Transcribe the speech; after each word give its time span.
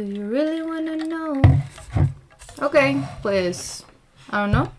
Do 0.00 0.06
you 0.06 0.24
really 0.24 0.62
wanna 0.62 0.96
know? 0.96 1.42
Ok, 2.62 2.96
pues. 3.20 3.84
I 4.32 4.40
don't 4.40 4.50
know. 4.50 4.72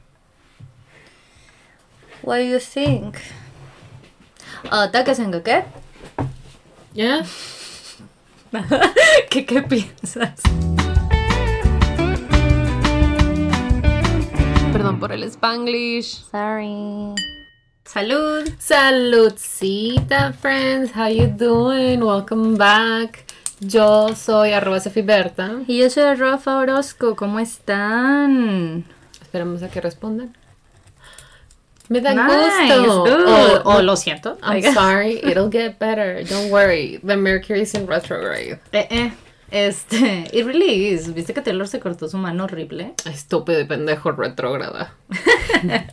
What 2.23 2.37
do 2.37 2.43
you 2.49 2.57
think? 2.57 3.21
Uh, 4.65 4.89
¿Takesenga 4.89 5.43
qué? 5.43 5.63
¿Ya? 6.95 7.21
¿Qué, 9.29 9.45
¿Qué 9.45 9.61
piensas? 9.61 10.41
Perdón 14.73 14.99
por 14.99 15.11
el 15.11 15.21
spanglish. 15.29 16.25
Sorry. 16.31 17.13
Salud. 17.85 18.49
Saludcita, 18.57 20.33
friends. 20.33 20.93
How 20.93 21.09
you 21.09 21.27
doing? 21.27 22.03
Welcome 22.03 22.57
back. 22.57 23.30
Yo 23.61 24.15
soy 24.15 24.51
arroba. 24.53 24.79
Y 25.67 25.77
yo 25.79 25.89
soy 25.89 26.15
Rafa 26.15 26.57
Orozco. 26.57 27.15
¿Cómo 27.15 27.39
están? 27.39 28.85
Esperamos 29.21 29.61
a 29.63 29.69
que 29.69 29.79
respondan. 29.81 30.35
Me 31.87 32.01
da 32.01 32.13
Nice. 32.13 32.77
gusto. 32.79 33.03
Good. 33.03 33.61
O- 33.65 33.77
O 33.77 33.81
lo 33.81 33.95
siento. 33.95 34.37
I'm 34.41 34.63
sorry, 34.73 35.19
it'll 35.23 35.49
get 35.51 35.77
better. 35.77 36.23
Don't 36.27 36.49
worry. 36.51 36.99
The 37.05 37.15
Mercury's 37.17 37.73
in 37.75 37.85
retrograde. 37.87 38.59
Eh, 38.71 38.87
eh. 38.89 39.11
Este, 39.51 40.27
it 40.31 40.45
really 40.45 40.87
is. 40.87 41.13
¿Viste 41.13 41.33
que 41.33 41.41
Taylor 41.41 41.67
se 41.67 41.79
cortó 41.81 42.07
su 42.07 42.17
mano 42.17 42.45
horrible? 42.45 42.93
Estúpido 43.05 43.59
y 43.59 43.65
pendejo 43.65 44.11
retrógrada. 44.11 44.93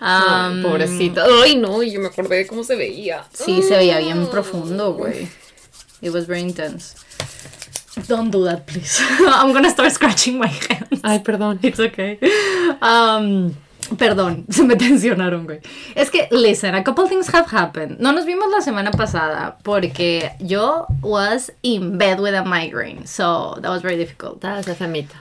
Um, 0.00 0.62
pobrecita. 0.62 1.26
Ay, 1.42 1.56
no, 1.56 1.82
yo 1.82 2.00
me 2.00 2.06
acordé 2.06 2.36
de 2.36 2.46
cómo 2.46 2.64
se 2.64 2.74
veía. 2.74 3.24
Sí, 3.34 3.60
se 3.62 3.76
veía 3.76 3.98
bien 3.98 4.28
profundo, 4.28 4.94
güey. 4.94 5.28
It 6.02 6.10
was 6.10 6.26
very 6.26 6.42
intense. 6.42 6.94
Don't 8.06 8.30
do 8.30 8.44
that, 8.44 8.66
please. 8.66 8.98
I'm 9.20 9.52
gonna 9.52 9.70
start 9.70 9.92
scratching 9.92 10.38
my 10.38 10.46
hands. 10.46 11.00
Ay, 11.02 11.18
perdón. 11.18 11.58
It's 11.62 11.80
okay. 11.80 12.18
Um, 12.80 13.54
perdón, 13.96 14.46
se 14.52 14.64
me 14.64 14.76
tensionaron, 14.76 15.46
güey. 15.46 15.60
Es 15.94 16.10
que, 16.10 16.28
listen, 16.30 16.74
a 16.74 16.82
couple 16.84 17.08
things 17.08 17.28
have 17.28 17.46
happened. 17.50 17.98
No 18.00 18.12
nos 18.12 18.24
vimos 18.24 18.50
la 18.50 18.60
semana 18.60 18.92
pasada 18.92 19.56
porque 19.62 20.32
yo 20.40 20.86
was 21.02 21.50
in 21.62 21.98
bed 21.98 22.20
with 22.20 22.34
a 22.34 22.44
migraine. 22.44 23.06
So, 23.06 23.58
that 23.60 23.68
was 23.68 23.82
very 23.82 23.96
difficult. 23.96 24.36
Estaba 24.36 24.60
esa 24.60 24.74
semita. 24.74 25.16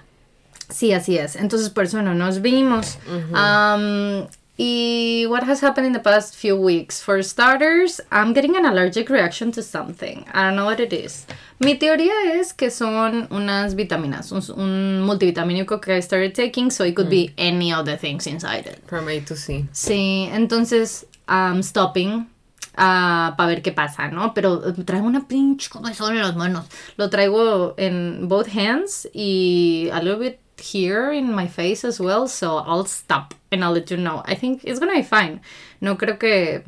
Sí, 0.70 0.94
así 0.94 1.18
es. 1.18 1.36
Entonces, 1.36 1.70
por 1.70 1.86
eso 1.86 2.02
no 2.02 2.14
nos 2.14 2.42
vimos. 2.42 2.98
Um, 3.34 4.28
y 4.60 5.26
what 5.28 5.44
has 5.44 5.62
happened 5.62 5.88
in 5.88 5.94
the 5.94 6.02
past 6.02 6.36
few 6.36 6.58
weeks? 6.58 7.02
For 7.02 7.24
starters, 7.24 8.02
I'm 8.12 8.34
getting 8.34 8.58
an 8.58 8.66
allergic 8.66 9.10
reaction 9.10 9.54
to 9.54 9.64
something. 9.64 10.26
I 10.34 10.44
don't 10.44 10.58
know 10.58 10.66
what 10.66 10.82
it 10.82 10.92
is. 10.92 11.26
Mi 11.62 11.76
teoría 11.76 12.36
es 12.36 12.52
que 12.52 12.70
son 12.70 13.28
unas 13.32 13.76
vitaminas, 13.76 14.32
un, 14.34 14.42
un 14.60 15.02
multivitamínico 15.02 15.82
que 15.82 15.96
I 15.96 16.02
started 16.02 16.36
taking, 16.36 16.72
so 16.72 16.84
it 16.84 16.96
could 16.96 17.10
be 17.10 17.34
any 17.38 17.74
of 17.74 17.86
the 17.86 17.98
things 17.98 18.28
inside 18.28 18.68
it. 18.68 18.84
From 18.86 19.08
A 19.08 19.22
to 19.22 19.36
C. 19.36 19.66
Sí, 19.72 20.30
entonces, 20.34 21.06
I'm 21.28 21.64
stopping 21.64 22.28
para 22.76 23.48
ver 23.48 23.62
qué 23.62 23.72
pasa, 23.72 24.10
¿no? 24.10 24.34
Pero 24.34 24.68
eh, 24.68 24.74
traigo 24.86 25.06
una 25.06 25.28
pinche 25.28 25.70
comezón 25.70 26.16
en 26.16 26.22
las 26.22 26.36
manos. 26.36 26.66
Lo 26.98 27.10
traigo 27.10 27.76
en 27.78 28.28
both 28.28 28.48
hands 28.56 29.08
y 29.14 29.90
a 29.92 30.02
little 30.02 30.20
bit 30.20 30.40
here 30.60 31.12
in 31.12 31.34
my 31.34 31.48
face 31.48 31.84
as 31.84 32.00
well, 32.00 32.28
so 32.28 32.58
I'll 32.66 32.86
stop 32.86 33.34
and 33.52 33.64
I'll 33.64 33.74
let 33.74 33.90
you 33.92 33.98
know. 33.98 34.22
I 34.26 34.36
think 34.36 34.64
it's 34.64 34.80
gonna 34.80 34.94
be 34.96 35.04
fine. 35.04 35.42
No 35.82 35.96
creo 35.98 36.18
que 36.20 36.64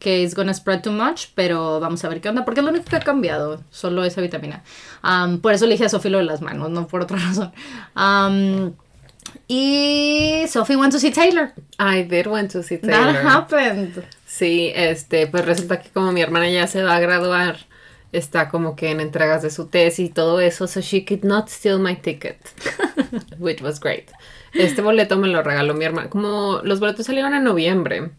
que 0.00 0.22
it's 0.22 0.34
gonna 0.34 0.52
spread 0.52 0.82
too 0.82 0.92
much, 0.92 1.28
pero 1.34 1.80
vamos 1.80 2.04
a 2.04 2.08
ver 2.10 2.20
qué 2.20 2.28
onda, 2.28 2.44
porque 2.44 2.60
es 2.60 2.64
lo 2.64 2.70
único 2.72 2.84
que 2.84 2.96
ha 2.96 3.00
cambiado, 3.00 3.62
solo 3.70 4.04
esa 4.04 4.20
vitamina. 4.20 4.62
Um, 5.02 5.38
por 5.40 5.52
eso 5.54 5.64
elige 5.64 5.84
a 5.86 5.88
Sophie 5.88 6.10
lo 6.10 6.18
de 6.18 6.24
las 6.24 6.42
manos, 6.42 6.68
no 6.70 6.86
por 6.86 7.00
otra 7.02 7.16
razón. 7.28 7.52
Um, 7.96 8.74
y 9.48 10.44
Sophie 10.48 10.76
went 10.76 10.92
to 10.92 10.98
see 11.00 11.10
Taylor. 11.10 11.52
I 11.78 12.02
did 12.02 12.26
want 12.26 12.50
to 12.52 12.62
see 12.62 12.76
That 12.76 12.90
Taylor. 12.90 13.22
happened. 13.26 14.04
Sí, 14.26 14.72
este, 14.74 15.26
pues 15.26 15.44
resulta 15.44 15.80
que 15.80 15.90
como 15.90 16.12
mi 16.12 16.20
hermana 16.20 16.50
ya 16.50 16.66
se 16.66 16.82
va 16.82 16.96
a 16.96 17.00
graduar, 17.00 17.56
está 18.14 18.48
como 18.48 18.76
que 18.76 18.90
en 18.90 19.00
entregas 19.00 19.42
de 19.42 19.50
su 19.50 19.66
tesis 19.66 20.10
y 20.10 20.12
todo 20.12 20.40
eso, 20.40 20.66
so 20.66 20.80
she 20.80 21.04
could 21.04 21.24
not 21.24 21.48
steal 21.48 21.78
my 21.78 21.96
ticket, 21.96 22.38
which 23.38 23.60
was 23.60 23.80
great. 23.80 24.10
Este 24.52 24.82
boleto 24.82 25.16
me 25.16 25.28
lo 25.28 25.42
regaló 25.42 25.74
mi 25.74 25.84
hermana, 25.84 26.08
como 26.08 26.60
los 26.62 26.78
boletos 26.80 27.06
salieron 27.06 27.34
en 27.34 27.44
noviembre, 27.44 28.10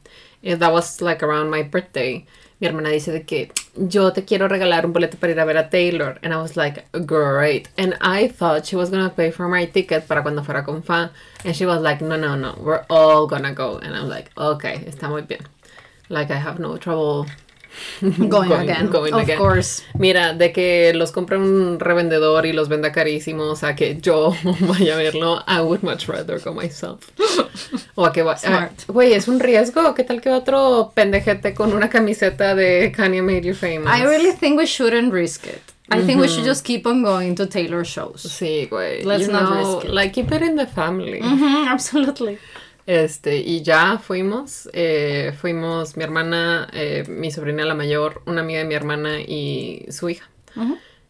eh, 0.44 0.56
that 0.56 0.72
was 0.72 1.02
like 1.02 1.24
around 1.24 1.50
my 1.50 1.64
birthday. 1.64 2.26
Mi 2.60 2.68
hermana 2.68 2.90
dice 2.90 3.12
de 3.12 3.24
que 3.24 3.52
yo 3.76 4.14
te 4.14 4.24
quiero 4.24 4.48
regalar 4.48 4.86
un 4.86 4.94
boleto 4.94 5.18
para 5.18 5.34
ir 5.34 5.40
a 5.40 5.46
ver 5.46 5.58
a 5.58 5.70
Taylor. 5.70 6.18
And 6.24 6.34
I 6.34 6.38
was 6.38 6.56
like, 6.56 6.86
great. 7.06 7.68
And 7.78 7.98
I 8.00 8.30
thought 8.30 8.66
she 8.66 8.78
was 8.78 8.90
gonna 8.90 9.10
pay 9.10 9.32
for 9.32 9.50
my 9.50 9.66
ticket 9.66 10.08
para 10.08 10.24
cuando 10.24 10.42
fuera 10.42 10.64
con 10.64 10.82
fan. 10.82 11.10
And 11.44 11.54
she 11.54 11.66
was 11.66 11.82
like, 11.82 12.02
no, 12.02 12.16
no, 12.16 12.36
no, 12.36 12.58
we're 12.62 12.86
all 12.90 13.28
gonna 13.28 13.54
go. 13.54 13.78
And 13.80 13.94
I'm 13.94 14.08
like, 14.08 14.32
okay, 14.38 14.86
está 14.88 15.10
muy 15.10 15.24
bien. 15.24 15.42
Like 16.08 16.32
I 16.32 16.38
have 16.38 16.60
no 16.60 16.78
trouble 16.78 17.26
Going, 18.02 18.52
again. 18.52 18.90
going 18.90 19.14
of 19.14 19.22
again. 19.22 19.38
course. 19.38 19.84
Mira, 19.98 20.34
de 20.34 20.52
que 20.52 20.94
los 20.94 21.12
compre 21.12 21.38
un 21.38 21.80
revendedor 21.80 22.46
y 22.46 22.54
los 22.54 22.68
venda 22.70 22.92
carísimos 22.92 23.64
a 23.64 23.76
que 23.76 23.98
yo 24.02 24.36
vaya 24.62 24.96
a 24.96 24.98
verlo, 24.98 25.44
I 25.48 25.62
would 25.62 25.82
much 25.84 26.08
rather 26.08 26.40
go 26.40 26.54
myself. 26.54 27.10
o 27.96 28.06
a 28.06 28.12
que 28.12 28.22
va- 28.24 28.38
Smart. 28.38 28.72
ah, 28.82 28.84
Güey, 28.92 29.14
es 29.14 29.28
un 29.28 29.40
riesgo. 29.40 29.94
¿Qué 29.96 30.04
tal 30.04 30.22
que 30.22 30.30
otro 30.30 30.92
pendejete 30.94 31.54
con 31.54 31.74
una 31.74 31.90
camiseta 31.90 32.56
de 32.56 32.92
Kanye 32.96 33.22
Made 33.22 33.42
You 33.44 33.54
Famous? 33.54 33.88
I 33.98 34.04
really 34.06 34.32
think 34.34 34.58
we 34.58 34.66
shouldn't 34.66 35.12
risk 35.14 35.46
it. 35.48 35.62
I 35.88 36.02
think 36.02 36.20
we 36.20 36.28
should 36.28 36.44
just 36.46 36.66
keep 36.66 36.88
on 36.88 37.04
going 37.04 37.36
to 37.36 37.46
Taylor 37.46 37.86
shows. 37.86 38.24
Sí, 38.24 38.68
güey. 38.72 39.04
Let's 39.04 39.28
you 39.28 39.32
not 39.32 39.44
know, 39.52 39.76
risk 39.76 39.86
it. 39.88 39.94
Like, 39.94 40.14
keep 40.14 40.32
it 40.32 40.42
in 40.42 40.56
the 40.56 40.66
family. 40.66 41.22
Absolutely. 41.22 42.40
Este, 42.86 43.38
y 43.38 43.64
ya 43.64 43.98
fuimos, 43.98 44.70
eh, 44.74 45.34
fuimos 45.40 45.98
mi 45.98 46.04
hermana, 46.04 46.68
eh, 46.72 47.04
mi 47.08 47.32
sobrina 47.32 47.66
la 47.66 47.74
mayor, 47.74 48.22
una 48.26 48.42
amiga 48.42 48.60
de 48.60 48.66
mi 48.66 48.76
hermana 48.76 49.22
y 49.22 49.86
su 49.90 50.10
hija. 50.10 50.30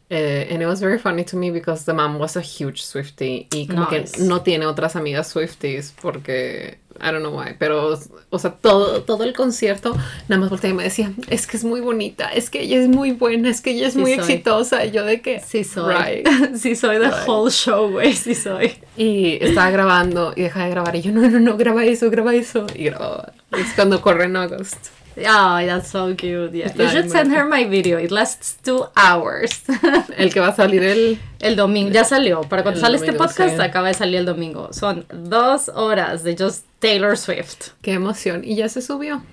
Eh, 0.07 0.49
and 0.51 0.61
it 0.61 0.67
was 0.67 0.79
very 0.81 0.99
funny 0.99 1.23
to 1.23 1.35
me 1.35 1.49
because 1.49 1.85
the 1.85 1.93
mom 1.93 2.19
was 2.19 2.37
a 2.37 2.41
huge 2.41 2.83
Swiftie 2.83 3.47
y 3.51 3.65
como 3.65 3.87
Nice. 3.89 4.11
que 4.11 4.23
no 4.23 4.41
tiene 4.43 4.67
otras 4.67 4.95
amigas 4.95 5.29
Swifties 5.29 5.95
porque 5.99 6.77
I 7.01 7.11
don't 7.11 7.21
know 7.21 7.31
why, 7.35 7.55
pero 7.57 7.97
o 8.29 8.37
sea, 8.39 8.51
todo 8.51 9.01
todo 9.01 9.23
el 9.23 9.33
concierto 9.33 9.97
nada 10.29 10.39
más 10.39 10.49
volteaba 10.51 10.73
y 10.75 10.77
me 10.77 10.83
decía, 10.83 11.11
"Es 11.27 11.47
que 11.47 11.57
es 11.57 11.63
muy 11.63 11.81
bonita, 11.81 12.29
es 12.29 12.51
que 12.51 12.61
ella 12.61 12.77
es 12.79 12.87
muy 12.87 13.13
buena, 13.13 13.49
es 13.49 13.61
que 13.61 13.71
ella 13.71 13.87
es 13.87 13.93
Sí 13.93 13.99
muy 13.99 14.11
soy. 14.11 14.19
exitosa." 14.19 14.85
Y 14.85 14.91
yo 14.91 15.03
de 15.05 15.21
que 15.21 15.39
Sí 15.39 15.63
soy. 15.63 15.95
Right. 15.95 16.27
sí 16.55 16.75
soy 16.75 16.99
the 16.99 17.07
Right. 17.09 17.27
whole 17.27 17.49
show, 17.51 17.89
güey. 17.89 18.13
Sí 18.13 18.35
soy. 18.35 18.77
Y 18.95 19.39
estaba 19.43 19.71
grabando 19.71 20.33
y 20.35 20.43
deja 20.43 20.65
de 20.65 20.69
grabar 20.69 20.95
y 20.95 21.01
yo, 21.01 21.11
"No, 21.13 21.27
no, 21.27 21.39
no, 21.39 21.57
graba 21.57 21.83
eso, 21.83 22.11
graba 22.11 22.35
eso." 22.35 22.67
Y 22.75 22.83
grababa. 22.85 23.33
Es 23.57 23.73
cuando 23.73 23.99
corre 24.01 24.25
en 24.25 24.35
August. 24.35 24.77
Oh, 25.17 25.65
that's 25.65 25.89
so 25.89 26.13
cute. 26.15 26.53
Yeah. 26.53 26.73
You 26.75 26.89
should 26.89 27.09
send 27.09 27.31
her 27.33 27.45
my 27.45 27.63
video. 27.65 27.97
It 27.97 28.11
lasts 28.11 28.57
two 28.63 28.85
hours. 28.97 29.63
El 30.17 30.29
que 30.33 30.39
va 30.41 30.47
a 30.49 30.55
salir 30.55 30.83
el 30.83 31.19
el 31.39 31.55
domingo. 31.55 31.91
Ya 31.91 32.03
salió. 32.03 32.41
Para 32.41 32.63
cuando 32.63 32.81
sale 32.81 32.97
este 32.97 33.13
podcast, 33.13 33.55
sí. 33.55 33.61
acaba 33.61 33.87
de 33.87 33.93
salir 33.93 34.17
el 34.19 34.25
domingo. 34.25 34.73
Son 34.73 35.05
dos 35.13 35.69
horas 35.73 36.23
de 36.23 36.35
just 36.35 36.65
Taylor 36.79 37.17
Swift. 37.17 37.69
qué 37.81 37.93
emoción 37.93 38.43
y 38.43 38.55
ya 38.55 38.67
se 38.69 38.81
subió 38.81 39.23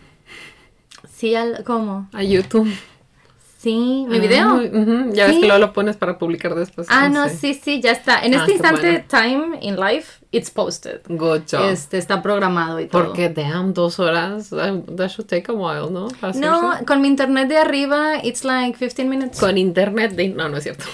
Sí, 1.12 1.34
al- 1.34 1.64
¿cómo? 1.64 2.08
a 2.12 2.22
YouTube. 2.22 2.72
Sí, 3.62 4.06
mi 4.08 4.16
Ah, 4.16 4.20
video. 4.20 4.54
ujú, 4.56 5.12
Ya 5.14 5.26
ves 5.26 5.36
Sí. 5.36 5.40
que 5.40 5.46
luego 5.46 5.60
lo 5.60 5.72
pones 5.72 5.96
para 5.96 6.18
publicar 6.18 6.54
después. 6.56 6.88
Ah, 6.90 7.08
no, 7.08 7.28
sé. 7.28 7.36
sí, 7.36 7.54
sí, 7.54 7.80
ya 7.80 7.92
está. 7.92 8.20
En 8.20 8.34
Ah, 8.34 8.38
este 8.38 8.52
instante, 8.54 9.04
time 9.08 9.58
in 9.60 9.76
life, 9.76 10.20
it's 10.32 10.50
posted. 10.50 11.00
Good 11.08 11.42
job. 11.48 11.68
Este 11.70 11.96
está 11.98 12.22
programado 12.22 12.80
y 12.80 12.88
todo. 12.88 13.04
Porque, 13.04 13.28
damn, 13.28 13.72
dos 13.72 14.00
horas, 14.00 14.50
that, 14.50 14.74
that 14.96 15.10
should 15.10 15.28
take 15.28 15.44
a 15.50 15.54
while, 15.54 15.90
¿no? 15.92 16.08
Para 16.20 16.32
No, 16.40 16.70
hacerse. 16.70 16.84
con 16.86 17.00
mi 17.02 17.06
internet 17.08 17.46
de 17.48 17.58
arriba, 17.58 18.16
it's 18.24 18.44
like 18.44 18.76
15 18.76 19.04
minutes. 19.08 19.38
Con, 19.38 19.50
Con 19.50 19.58
internet 19.58 20.12
de... 20.16 20.30
No, 20.30 20.48
no 20.48 20.56
es 20.56 20.64
cierto. 20.64 20.84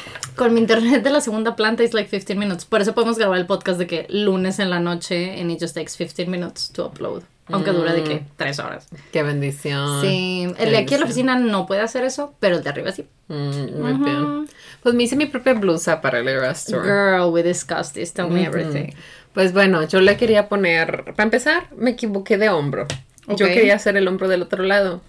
mi 0.50 0.60
internet 0.60 1.02
de 1.02 1.10
la 1.10 1.20
segunda 1.22 1.56
planta, 1.56 1.82
it's 1.84 1.94
like 1.94 2.10
15 2.10 2.34
minutes. 2.34 2.66
Por 2.66 2.82
eso 2.82 2.94
podemos 2.94 3.16
grabar 3.16 3.38
el 3.38 3.46
podcast 3.46 3.78
de 3.78 3.87
que 3.87 4.06
lunes 4.10 4.58
en 4.58 4.69
la 4.69 4.78
noche, 4.78 5.40
and 5.40 5.50
it 5.50 5.58
just 5.58 5.75
takes 5.75 5.96
15 5.96 6.26
minutes 6.31 6.70
to 6.72 6.84
upload. 6.84 7.22
Aunque 7.50 7.72
dura 7.72 7.92
de 7.92 8.04
que 8.04 8.22
3 8.36 8.58
horas. 8.58 8.88
Qué 9.12 9.22
bendición. 9.22 10.00
Sí, 10.02 10.52
Qué 10.56 10.64
el 10.64 10.70
de 10.70 10.78
aquí 10.78 10.94
a 10.94 10.98
la 10.98 11.04
oficina 11.04 11.36
no 11.38 11.66
puede 11.66 11.80
hacer 11.80 12.04
eso, 12.04 12.34
pero 12.40 12.56
el 12.56 12.62
de 12.62 12.70
arriba 12.70 12.92
sí. 12.92 13.06
Mm, 13.28 13.80
muy 13.80 13.92
bien. 13.94 14.48
Pues 14.82 14.94
me 14.94 15.02
hice 15.04 15.16
mi 15.16 15.26
propia 15.26 15.54
blusa 15.54 16.00
para 16.00 16.18
el 16.18 16.26
Tour. 16.26 16.84
Girl, 16.84 17.32
we 17.32 17.42
discussed 17.42 17.94
this, 17.94 18.12
tell 18.12 18.28
me 18.28 18.44
everything. 18.44 18.92
Pues 19.32 19.52
bueno, 19.52 19.82
yo 19.84 20.00
le 20.00 20.16
quería 20.16 20.48
poner... 20.48 21.04
Para 21.04 21.24
empezar, 21.24 21.68
me 21.76 21.90
equivoqué 21.90 22.38
de 22.38 22.48
hombro. 22.48 22.86
Yo 23.28 23.46
Ok. 23.46 23.52
quería 23.52 23.76
hacer 23.76 23.96
el 23.96 24.08
hombro 24.08 24.28
del 24.28 24.42
otro 24.42 24.62
lado. 24.62 25.00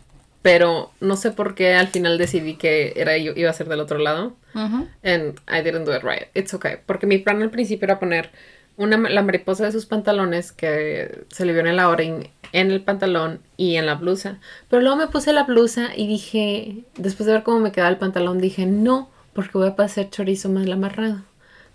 Pero 0.41 0.91
no 1.01 1.17
sé 1.17 1.31
por 1.31 1.53
qué 1.53 1.75
al 1.75 1.89
final 1.89 2.17
decidí 2.17 2.55
que 2.55 2.93
era 2.95 3.17
yo 3.17 3.33
iba 3.35 3.49
a 3.49 3.53
ser 3.53 3.67
del 3.67 3.81
otro 3.81 3.97
lado. 3.97 4.37
Ujú. 4.55 4.87
And 5.03 5.37
I 5.49 5.61
didn't 5.61 5.85
do 5.85 5.93
it 5.93 6.01
right. 6.03 6.27
It's 6.33 6.53
okay. 6.53 6.75
Porque 6.85 7.05
mi 7.05 7.17
plan 7.17 7.41
al 7.41 7.49
principio 7.49 7.85
era 7.85 7.99
poner 7.99 8.31
una, 8.79 8.97
la 8.97 9.21
mariposa 9.21 9.65
de 9.65 9.71
sus 9.71 9.85
pantalones 9.85 10.51
que 10.51 11.25
se 11.29 11.45
le 11.45 11.51
vio 11.51 11.61
en 11.61 11.67
el 11.67 11.79
outing 11.79 12.29
en 12.51 12.71
el 12.71 12.81
pantalón 12.81 13.41
y 13.57 13.75
en 13.75 13.85
la 13.85 13.95
blusa. 13.95 14.39
Pero 14.69 14.81
luego 14.81 14.97
me 14.97 15.07
puse 15.07 15.33
la 15.33 15.43
blusa 15.43 15.89
y 15.95 16.07
dije, 16.07 16.83
después 16.97 17.27
de 17.27 17.33
ver 17.33 17.43
cómo 17.43 17.59
me 17.59 17.71
quedaba 17.71 17.89
el 17.91 17.97
pantalón, 17.97 18.39
dije, 18.39 18.65
no, 18.65 19.09
porque 19.33 19.57
voy 19.57 19.71
a 19.77 19.83
hacer 19.83 20.09
chorizo 20.09 20.49
mal 20.49 20.71
amarrado. 20.71 21.21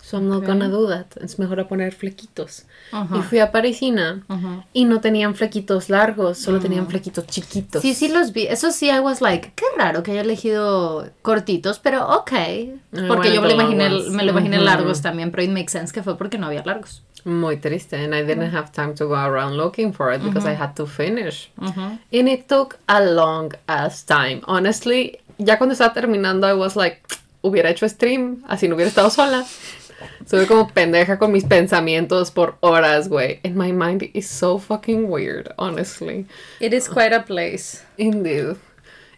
So 0.07 0.19
I'm 0.19 0.29
not 0.29 0.43
Ok. 0.43 0.49
gonna 0.49 0.69
do 0.69 0.87
that. 0.89 1.17
Es 1.23 1.39
mejor 1.39 1.61
a 1.61 1.67
poner 1.67 1.95
flequitos. 1.95 2.65
Ajá. 2.93 3.17
Y 3.17 3.23
fui 3.23 3.39
a 3.39 3.51
Parisina 3.51 4.23
Ajá. 4.29 4.67
y 4.75 4.85
no 4.85 5.01
tenían 5.01 5.35
flequitos 5.35 5.89
largos, 5.89 6.37
solo 6.37 6.61
tenían 6.61 6.87
flequitos 6.89 7.27
chiquitos. 7.27 7.81
Sí, 7.81 7.95
sí 7.95 8.09
los 8.09 8.33
vi. 8.35 8.47
Eso 8.47 8.71
sí, 8.71 8.91
I 8.91 9.01
was 9.01 9.23
like, 9.23 9.53
qué 9.57 9.65
raro 9.79 10.03
que 10.03 10.11
haya 10.11 10.21
elegido 10.21 11.09
cortitos, 11.23 11.79
pero 11.79 12.07
ok. 12.19 12.33
Porque 13.09 13.33
yo 13.33 13.41
me 13.41 13.49
lo 13.49 13.55
imaginé, 13.55 13.89
me 14.11 14.25
lo 14.25 14.33
imaginé 14.33 14.59
largos 14.59 15.01
también, 15.01 15.31
pero 15.31 15.43
it 15.43 15.51
makes 15.51 15.73
sense 15.73 15.91
que 15.93 16.03
fue 16.03 16.19
porque 16.19 16.37
no 16.37 16.49
había 16.49 16.63
largos. 16.65 17.03
Muy 17.25 17.57
triste. 17.57 17.97
And 17.97 18.15
I 18.15 18.23
didn't 18.23 18.55
have 18.55 18.71
time 18.73 18.93
to 18.97 19.07
go 19.09 19.15
around 19.15 19.57
looking 19.57 19.95
for 19.95 20.13
it 20.13 20.23
because 20.23 20.47
I 20.47 20.55
had 20.55 20.75
to 20.75 20.85
finish. 20.87 21.51
And 21.57 22.29
it 22.29 22.47
took 22.47 22.77
a 22.89 23.01
long 23.01 23.53
ass 23.67 24.05
time. 24.05 24.43
Honestly, 24.47 25.19
ya 25.39 25.57
cuando 25.57 25.73
estaba 25.73 25.95
terminando, 25.95 26.47
I 26.47 26.53
was 26.53 26.77
like, 26.77 27.01
hubiera 27.41 27.71
hecho 27.71 27.89
stream, 27.89 28.43
así 28.49 28.69
no 28.69 28.75
hubiera 28.75 28.91
estado 28.91 29.09
sola. 29.09 29.47
Estuve 30.21 30.47
como 30.47 30.69
pendeja 30.69 31.19
con 31.19 31.33
mis 31.33 31.45
pensamientos 31.45 32.31
por 32.31 32.57
horas, 32.61 33.09
güey. 33.09 33.41
And 33.45 33.57
my 33.57 33.73
mind 33.73 34.11
is 34.15 34.29
so 34.29 34.59
fucking 34.59 35.11
weird, 35.11 35.53
honestly. 35.59 36.27
It 36.61 36.73
is 36.73 36.89
quite 36.89 37.15
a 37.15 37.25
place. 37.25 37.83
Indeed. 37.97 38.57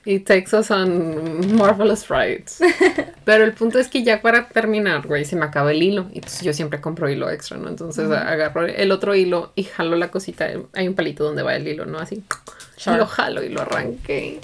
It 0.06 0.24
takes 0.24 0.54
us 0.54 0.70
on 0.70 1.56
marvelous 1.56 2.08
rides. 2.08 2.60
Pero 3.24 3.42
el 3.42 3.54
punto 3.54 3.80
es 3.80 3.88
que 3.88 4.04
ya 4.04 4.22
para 4.22 4.48
terminar, 4.48 5.04
güey, 5.04 5.24
se 5.24 5.34
me 5.34 5.44
acaba 5.44 5.72
el 5.72 5.82
hilo. 5.82 6.06
Y 6.12 6.20
yo 6.42 6.52
siempre 6.52 6.80
compro 6.80 7.10
hilo 7.10 7.28
extra, 7.28 7.56
¿no? 7.56 7.68
Entonces 7.68 8.08
agarro 8.08 8.66
el 8.66 8.92
otro 8.92 9.16
hilo 9.16 9.52
y 9.56 9.64
jalo 9.64 9.96
la 9.96 10.12
cosita. 10.12 10.48
Hay 10.74 10.86
un 10.86 10.94
palito 10.94 11.24
donde 11.24 11.42
va 11.42 11.56
el 11.56 11.66
hilo, 11.66 11.86
¿no? 11.86 11.98
Así. 11.98 12.22
Sure. 12.76 12.98
Lo 12.98 13.06
jalo 13.06 13.42
y 13.42 13.48
lo 13.48 13.62
arranqué. 13.62 14.40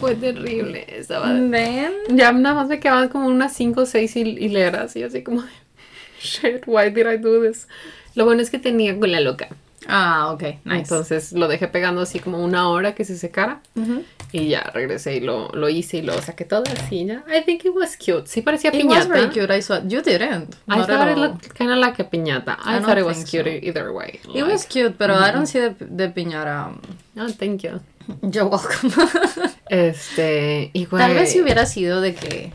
Fue 0.00 0.14
terrible. 0.16 0.84
Estaba... 0.88 1.28
Then, 1.28 1.92
Ya 2.10 2.32
nada 2.32 2.54
más 2.56 2.68
me 2.68 2.80
quedaban 2.80 3.08
como 3.08 3.28
unas 3.28 3.52
5 3.54 3.82
o 3.82 3.86
6 3.86 4.16
hileras 4.16 4.96
y 4.96 5.02
así 5.02 5.22
como... 5.22 5.44
Shit, 6.20 6.64
why 6.66 6.90
did 6.90 7.06
I 7.06 7.18
do 7.18 7.40
this? 7.42 7.68
Lo 8.14 8.24
bueno 8.24 8.42
es 8.42 8.50
que 8.50 8.58
tenía 8.58 8.98
con 8.98 9.10
la 9.10 9.20
loca. 9.20 9.48
ah, 9.88 10.30
ok, 10.32 10.42
nice. 10.64 10.78
Entonces 10.82 11.32
lo 11.32 11.48
dejé 11.48 11.66
pegando 11.66 12.00
así 12.02 12.20
como 12.20 12.38
una 12.44 12.68
hora 12.68 12.94
que 12.94 13.04
se 13.04 13.16
secara. 13.18 13.60
Ujú. 13.74 14.04
Y 14.30 14.48
ya 14.48 14.62
regresé 14.72 15.16
y 15.16 15.20
lo, 15.20 15.48
lo 15.52 15.68
hice 15.68 15.98
y 15.98 16.02
lo 16.02 16.20
saqué 16.22 16.44
todo 16.44 16.62
así. 16.72 17.04
Ya. 17.06 17.24
I 17.28 17.42
think 17.44 17.64
it 17.64 17.72
was 17.74 17.96
cute. 17.96 18.26
Sí 18.26 18.40
parecía 18.42 18.70
It 18.70 18.84
was 18.84 19.06
piñata. 19.06 19.08
very 19.08 19.28
cute. 19.30 19.50
I 19.52 19.60
saw 19.60 19.78
it. 19.78 19.90
You 19.90 20.00
didn't. 20.00 20.54
I 20.68 20.78
Not 20.78 20.86
thought 20.88 21.08
it 21.10 21.18
looked 21.18 21.54
kind 21.54 21.70
of 21.72 21.78
like 21.78 22.00
a 22.00 22.08
piñata. 22.08 22.56
I, 22.64 22.76
I 22.76 22.80
thought 22.80 22.98
it 22.98 23.04
was 23.04 23.24
cute 23.24 23.44
so. 23.44 23.50
either 23.50 23.92
way. 23.92 24.20
It 24.34 24.44
was 24.46 24.64
cute, 24.66 24.94
pero 24.96 25.14
I 25.14 25.32
don't 25.32 25.46
see 25.46 25.58
the, 25.60 25.74
the 25.84 26.08
piñara. 26.08 26.72
Oh, 27.18 27.28
thank 27.28 27.62
you. 27.64 27.80
You're 28.22 28.48
welcome. 28.48 28.90
Este, 29.68 30.70
güey. 30.74 31.02
Tal 31.02 31.14
vez 31.14 31.32
si 31.32 31.40
hubiera 31.40 31.64
sido 31.64 32.02
de 32.02 32.14
que 32.14 32.52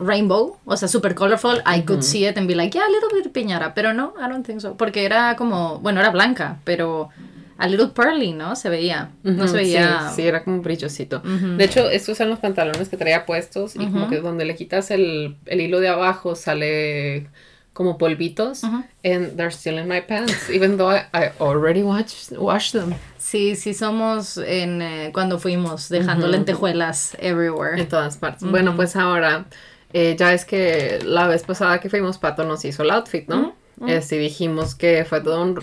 rainbow, 0.00 0.58
o 0.64 0.76
sea, 0.76 0.88
super 0.88 1.14
colorful, 1.14 1.62
I 1.64 1.82
could 1.82 2.02
see 2.02 2.26
it 2.26 2.36
and 2.36 2.48
be 2.48 2.54
like, 2.56 2.76
yeah, 2.76 2.84
a 2.84 2.90
little 2.90 3.08
bit 3.12 3.32
piñara, 3.32 3.72
pero 3.72 3.94
no, 3.94 4.14
I 4.18 4.28
don't 4.28 4.44
think 4.44 4.60
so, 4.60 4.76
porque 4.76 5.04
era 5.04 5.36
como, 5.36 5.78
bueno, 5.78 6.00
era 6.00 6.10
blanca, 6.10 6.58
pero 6.64 7.10
a 7.58 7.66
little 7.68 7.88
pearly, 7.88 8.32
¿no? 8.32 8.56
Se 8.56 8.68
veía, 8.68 9.10
no 9.22 9.48
se 9.48 9.56
veía. 9.56 10.08
Sí, 10.10 10.16
sí, 10.16 10.28
era 10.28 10.44
como 10.44 10.56
un 10.56 10.62
brillosito. 10.62 11.20
De 11.20 11.64
hecho, 11.64 11.88
estos 11.88 12.18
son 12.18 12.28
los 12.28 12.38
pantalones 12.38 12.88
que 12.88 12.96
traía 12.96 13.24
puestos 13.24 13.76
y 13.76 13.86
como 13.86 14.08
que 14.08 14.20
donde 14.20 14.44
le 14.44 14.54
quitas 14.54 14.90
el, 14.90 15.36
el 15.46 15.60
hilo 15.60 15.80
de 15.80 15.88
abajo 15.88 16.34
sale 16.34 17.28
como 17.72 17.96
polvitos. 17.96 18.62
And 18.64 19.36
they're 19.36 19.50
still 19.50 19.78
in 19.78 19.88
my 19.88 20.00
pants, 20.00 20.50
even 20.50 20.76
though 20.76 20.90
I, 20.90 21.06
I 21.14 21.30
already 21.40 21.82
washed, 21.82 22.32
washed 22.36 22.72
them. 22.72 22.94
Sí, 23.28 23.56
sí 23.56 23.74
somos 23.74 24.38
en 24.38 24.80
eh, 24.82 25.10
cuando 25.12 25.40
fuimos 25.40 25.88
dejando 25.88 26.28
lentejuelas 26.28 27.16
everywhere. 27.18 27.80
En 27.80 27.88
todas 27.88 28.16
partes. 28.18 28.48
Bueno, 28.48 28.76
pues 28.76 28.94
ahora, 28.94 29.46
eh, 29.92 30.14
ya 30.16 30.32
es 30.32 30.44
que 30.44 31.00
la 31.04 31.26
vez 31.26 31.42
pasada 31.42 31.80
que 31.80 31.90
fuimos, 31.90 32.18
Pato 32.18 32.44
nos 32.44 32.64
hizo 32.64 32.84
el 32.84 32.90
outfit, 32.92 33.26
¿no? 33.28 33.56
Este, 33.88 34.16
dijimos 34.18 34.76
que 34.76 35.04
fue 35.04 35.20
todo 35.22 35.42
un... 35.42 35.60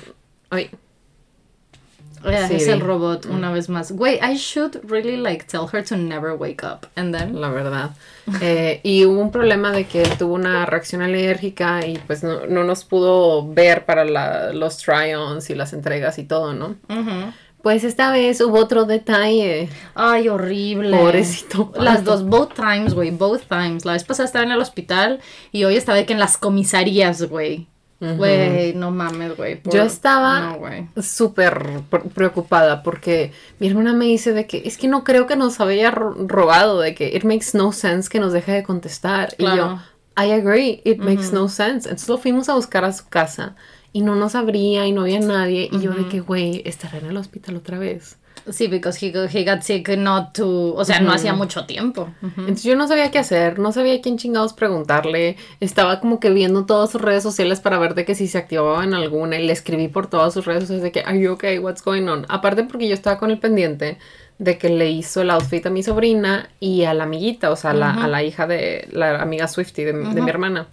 Ay, 0.49 0.69
sí, 2.47 2.55
es 2.55 2.67
el 2.67 2.79
robot 2.81 3.25
una 3.27 3.51
vez 3.51 3.69
más. 3.69 3.91
Güey, 3.91 4.19
I 4.21 4.35
should 4.35 4.79
really 4.89 5.17
like 5.17 5.45
tell 5.45 5.65
her 5.71 5.83
to 5.85 5.95
never 5.97 6.33
wake 6.33 6.63
up. 6.63 6.85
And 6.95 7.13
then 7.13 7.39
la 7.41 7.49
verdad. 7.49 7.91
Eh, 8.41 8.79
y 8.83 9.05
hubo 9.05 9.19
un 9.21 9.31
problema 9.31 9.71
de 9.71 9.85
que 9.85 10.03
tuvo 10.17 10.33
una 10.35 10.65
reacción 10.65 11.01
alérgica 11.01 11.85
y 11.85 11.97
pues 12.07 12.23
no, 12.23 12.45
no 12.45 12.63
nos 12.65 12.85
pudo 12.85 13.45
ver 13.53 13.85
para 13.85 14.05
la- 14.05 14.53
los 14.53 14.77
try-ons 14.77 15.49
y 15.49 15.55
las 15.55 15.73
entregas 15.73 16.17
y 16.19 16.23
todo, 16.25 16.53
¿no? 16.53 16.75
Ujú. 16.89 17.33
Pues 17.63 17.83
esta 17.85 18.11
vez 18.11 18.39
hubo 18.41 18.59
otro 18.59 18.83
detalle. 18.85 19.69
Ay, 19.95 20.27
horrible. 20.27 20.95
Pobrecito 20.97 21.71
Pato. 21.71 21.81
Las 21.83 22.03
dos, 22.03 22.23
both 22.25 22.53
times, 22.53 22.93
güey, 22.93 23.09
both 23.09 23.43
times. 23.47 23.85
La 23.85 23.93
vez 23.93 24.03
pasada 24.03 24.27
estaba 24.27 24.43
en 24.45 24.51
el 24.51 24.59
hospital 24.59 25.21
y 25.51 25.63
hoy 25.63 25.77
estaba 25.77 25.97
de 25.97 26.05
que 26.05 26.11
en 26.13 26.19
las 26.19 26.37
comisarías, 26.37 27.23
güey. 27.23 27.67
Güey, 28.01 28.73
no 28.73 28.91
mames, 28.91 29.37
güey. 29.37 29.61
por- 29.61 29.73
Yo 29.73 29.83
estaba 29.83 30.41
No, 30.41 31.01
súper 31.01 31.79
pre- 31.89 32.01
preocupada 32.01 32.83
porque 32.83 33.31
mi 33.59 33.67
hermana 33.69 33.93
me 33.93 34.03
dice 34.05 34.33
de 34.33 34.45
que 34.45 34.61
es 34.65 34.77
que 34.77 34.89
no 34.89 35.05
creo 35.05 35.25
que 35.25 35.37
nos 35.37 35.61
había 35.61 35.89
ro- 35.89 36.13
robado, 36.27 36.81
de 36.81 36.93
que 36.95 37.15
it 37.15 37.23
makes 37.23 37.51
no 37.53 37.71
sense 37.71 38.09
que 38.09 38.19
nos 38.19 38.33
deje 38.33 38.51
de 38.51 38.63
contestar. 38.63 39.33
Y 39.37 39.43
yo, 39.45 39.51
Claro. 39.53 39.81
I 40.17 40.31
agree, 40.31 40.81
it 40.83 40.97
makes 40.99 41.31
no 41.31 41.47
sense. 41.47 41.87
Entonces 41.87 42.09
lo 42.09 42.17
fuimos 42.17 42.49
a 42.49 42.55
buscar 42.55 42.83
a 42.83 42.91
su 42.91 43.07
casa 43.07 43.55
y 43.93 44.01
no 44.01 44.15
nos 44.15 44.35
abría 44.35 44.85
y 44.85 44.91
no 44.91 45.01
había 45.01 45.19
nadie. 45.19 45.69
Y 45.71 45.79
yo 45.79 45.91
de 45.91 46.09
que, 46.09 46.19
güey, 46.19 46.63
estará 46.65 46.97
en 46.97 47.05
el 47.05 47.17
hospital 47.17 47.55
otra 47.55 47.77
vez. 47.79 48.17
Sí, 48.49 48.67
because 48.67 48.99
he, 48.99 49.13
he 49.31 49.45
got 49.45 49.61
sick 49.61 49.87
not 49.97 50.33
to... 50.33 50.73
O 50.75 50.83
sea, 50.83 50.99
no 50.99 51.13
hacía 51.13 51.33
mucho 51.33 51.65
tiempo. 51.65 52.09
Entonces 52.21 52.63
yo 52.63 52.75
no 52.75 52.87
sabía 52.87 53.09
qué 53.09 53.19
hacer, 53.19 53.57
no 53.57 53.71
sabía 53.71 53.93
a 53.93 54.01
quién 54.01 54.17
chingados 54.17 54.53
preguntarle. 54.53 55.37
Estaba 55.61 56.01
como 56.01 56.19
que 56.19 56.29
viendo 56.29 56.65
todas 56.65 56.91
sus 56.91 57.01
redes 57.01 57.23
sociales 57.23 57.61
para 57.61 57.77
ver 57.77 57.93
de 57.93 58.03
que 58.03 58.15
si 58.15 58.27
se 58.27 58.37
activaba 58.37 58.83
en 58.83 58.93
alguna 58.93 59.39
y 59.39 59.45
le 59.45 59.53
escribí 59.53 59.87
por 59.87 60.07
todas 60.07 60.33
sus 60.33 60.45
redes 60.45 60.63
sociales 60.63 60.83
de 60.83 60.91
que, 60.91 61.01
are 61.01 61.17
you 61.17 61.31
okay? 61.31 61.57
What's 61.59 61.83
going 61.83 62.07
on? 62.09 62.25
Aparte 62.27 62.63
porque 62.63 62.87
yo 62.87 62.95
estaba 62.95 63.17
con 63.17 63.31
el 63.31 63.39
pendiente 63.39 63.97
de 64.39 64.57
que 64.57 64.67
le 64.67 64.89
hizo 64.89 65.21
el 65.21 65.29
outfit 65.29 65.65
a 65.65 65.69
mi 65.69 65.83
sobrina 65.83 66.49
y 66.59 66.83
a 66.83 66.93
la 66.93 67.03
amiguita, 67.03 67.49
o 67.49 67.55
sea, 67.55 67.71
a 67.71 67.75
la, 67.75 67.93
a 67.93 68.07
la 68.07 68.23
hija 68.23 68.45
de 68.45 68.89
la 68.91 69.21
amiga 69.21 69.47
Swifty 69.47 69.83
de, 69.83 69.93
de 69.93 70.21
mi 70.21 70.29
hermana. 70.29 70.67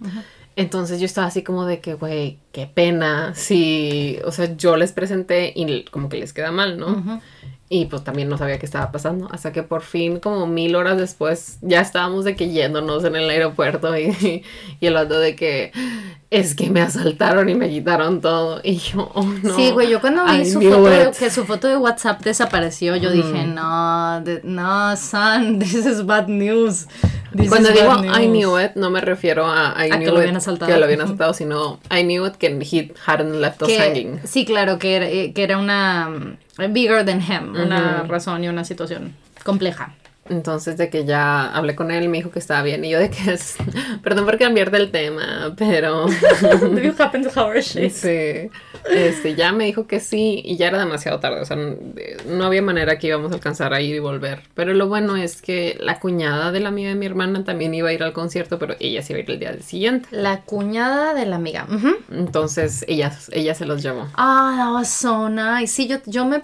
Entonces 0.61 0.99
yo 0.99 1.05
estaba 1.07 1.27
así 1.27 1.41
como 1.41 1.65
de 1.65 1.79
que, 1.79 1.95
güey, 1.95 2.37
qué 2.51 2.67
pena. 2.67 3.33
Si, 3.35 4.19
o 4.25 4.31
sea, 4.31 4.55
yo 4.55 4.77
les 4.77 4.91
presenté 4.91 5.51
y 5.55 5.85
como 5.85 6.07
que 6.07 6.17
les 6.17 6.33
queda 6.33 6.51
mal, 6.51 6.77
¿no? 6.77 7.21
Y 7.67 7.85
pues 7.85 8.03
también 8.03 8.27
no 8.27 8.37
sabía 8.37 8.59
qué 8.59 8.65
estaba 8.65 8.91
pasando. 8.91 9.29
Hasta 9.31 9.53
que 9.53 9.63
por 9.63 9.81
fin, 9.81 10.19
como 10.19 10.45
mil 10.45 10.75
horas 10.75 10.97
después, 10.97 11.57
ya 11.61 11.79
estábamos 11.79 12.25
de 12.25 12.35
que 12.35 12.49
yéndonos 12.49 13.05
en 13.05 13.15
el 13.15 13.29
aeropuerto 13.29 13.97
y, 13.97 14.43
y 14.79 14.85
el 14.85 14.97
otro 14.97 15.17
de 15.19 15.35
que 15.37 15.71
es 16.29 16.53
que 16.53 16.69
me 16.69 16.81
asaltaron 16.81 17.47
y 17.49 17.55
me 17.55 17.69
quitaron 17.69 18.19
todo. 18.21 18.59
Y 18.63 18.75
yo, 18.75 19.09
oh 19.15 19.23
no. 19.23 19.55
Sí, 19.55 19.71
güey, 19.71 19.89
yo 19.89 19.99
cuando 20.01 20.25
vi 20.25 20.41
I 20.41 20.45
su 20.45 20.61
foto, 20.61 20.83
de, 20.83 21.11
que 21.17 21.29
su 21.31 21.45
foto 21.45 21.67
de 21.69 21.77
WhatsApp 21.77 22.21
desapareció, 22.21 22.97
yo 22.97 23.09
dije, 23.09 23.45
no, 23.45 24.21
de- 24.21 24.41
no, 24.43 24.95
son, 24.97 25.57
this 25.59 25.73
is 25.85 26.05
bad 26.05 26.27
news. 26.27 26.87
This 27.33 27.47
Cuando 27.49 27.69
digo 27.71 27.91
I 28.03 28.27
news". 28.27 28.31
knew 28.31 28.59
it, 28.59 28.71
no 28.75 28.89
me 28.89 28.99
refiero 29.01 29.45
a 29.47 29.73
I 29.77 29.89
A 29.89 29.89
que 29.91 29.97
knew 29.99 30.07
lo 30.11 30.15
it 30.17 30.21
habían 30.23 30.35
asaltado. 30.37 30.71
que 30.71 30.77
lo 30.77 30.85
habían 30.85 31.01
asaltado, 31.01 31.33
sino 31.33 31.79
I 31.89 32.03
knew 32.03 32.25
it 32.25 32.33
que 32.35 32.47
he 32.47 32.91
hadn't 33.07 33.35
left 33.39 33.61
us 33.61 33.69
Que- 33.69 33.79
hanging. 33.79 34.19
sí, 34.25 34.45
claro, 34.45 34.77
que 34.79 34.95
era, 34.97 35.07
eh, 35.07 35.31
que 35.33 35.43
era 35.43 35.57
una 35.57 36.09
mm, 36.09 36.73
bigger 36.73 37.05
than 37.05 37.21
him, 37.21 37.51
una 37.55 38.03
razón 38.03 38.43
y 38.43 38.49
una 38.49 38.65
situación 38.65 39.15
compleja. 39.45 39.93
Entonces 40.31 40.77
de 40.77 40.89
que 40.89 41.05
ya 41.05 41.51
hablé 41.53 41.75
con 41.75 41.91
él, 41.91 42.07
me 42.09 42.17
dijo 42.17 42.31
que 42.31 42.39
estaba 42.39 42.63
bien 42.63 42.83
y 42.85 42.89
yo 42.89 42.99
de 42.99 43.09
que 43.09 43.33
es, 43.33 43.55
perdón 44.03 44.25
por 44.25 44.37
cambiar 44.39 44.71
del 44.71 44.89
tema, 44.89 45.53
pero 45.57 46.07
you 46.81 46.93
happen 46.97 47.23
to 47.23 47.39
our 47.45 47.59
shit? 47.59 47.91
sí, 47.91 48.49
este, 48.89 49.35
ya 49.35 49.51
me 49.51 49.65
dijo 49.65 49.87
que 49.87 49.99
sí 49.99 50.41
y 50.45 50.55
ya 50.57 50.67
era 50.69 50.79
demasiado 50.79 51.19
tarde, 51.19 51.41
o 51.41 51.45
sea, 51.45 51.57
n- 51.57 51.77
no 52.27 52.45
había 52.45 52.61
manera 52.61 52.97
que 52.97 53.07
íbamos 53.07 53.31
a 53.31 53.35
alcanzar 53.35 53.73
a 53.73 53.81
ir 53.81 53.93
y 53.95 53.99
volver. 53.99 54.41
Pero 54.55 54.73
lo 54.73 54.87
bueno 54.87 55.17
es 55.17 55.41
que 55.41 55.77
la 55.81 55.99
cuñada 55.99 56.51
de 56.51 56.61
la 56.61 56.69
amiga 56.69 56.89
de 56.89 56.95
mi 56.95 57.05
hermana 57.05 57.43
también 57.43 57.73
iba 57.73 57.89
a 57.89 57.93
ir 57.93 58.01
al 58.03 58.13
concierto, 58.13 58.57
pero 58.57 58.75
ella 58.79 59.03
se 59.03 59.13
iba 59.13 59.19
a 59.19 59.23
ir 59.23 59.31
el 59.31 59.39
día 59.39 59.59
siguiente. 59.61 60.07
La 60.11 60.41
cuñada 60.41 61.13
de 61.13 61.25
la 61.25 61.35
amiga. 61.35 61.67
Entonces 62.09 62.85
ella, 62.87 63.11
ella 63.31 63.53
se 63.55 63.65
los 63.65 63.81
llevó. 63.83 64.07
Ah, 64.15 64.53
that 64.57 64.71
was 64.73 64.87
so 64.89 65.29
nice. 65.29 65.67
Sí, 65.73 65.87
yo, 65.87 65.97
yo 66.05 66.25
me... 66.25 66.37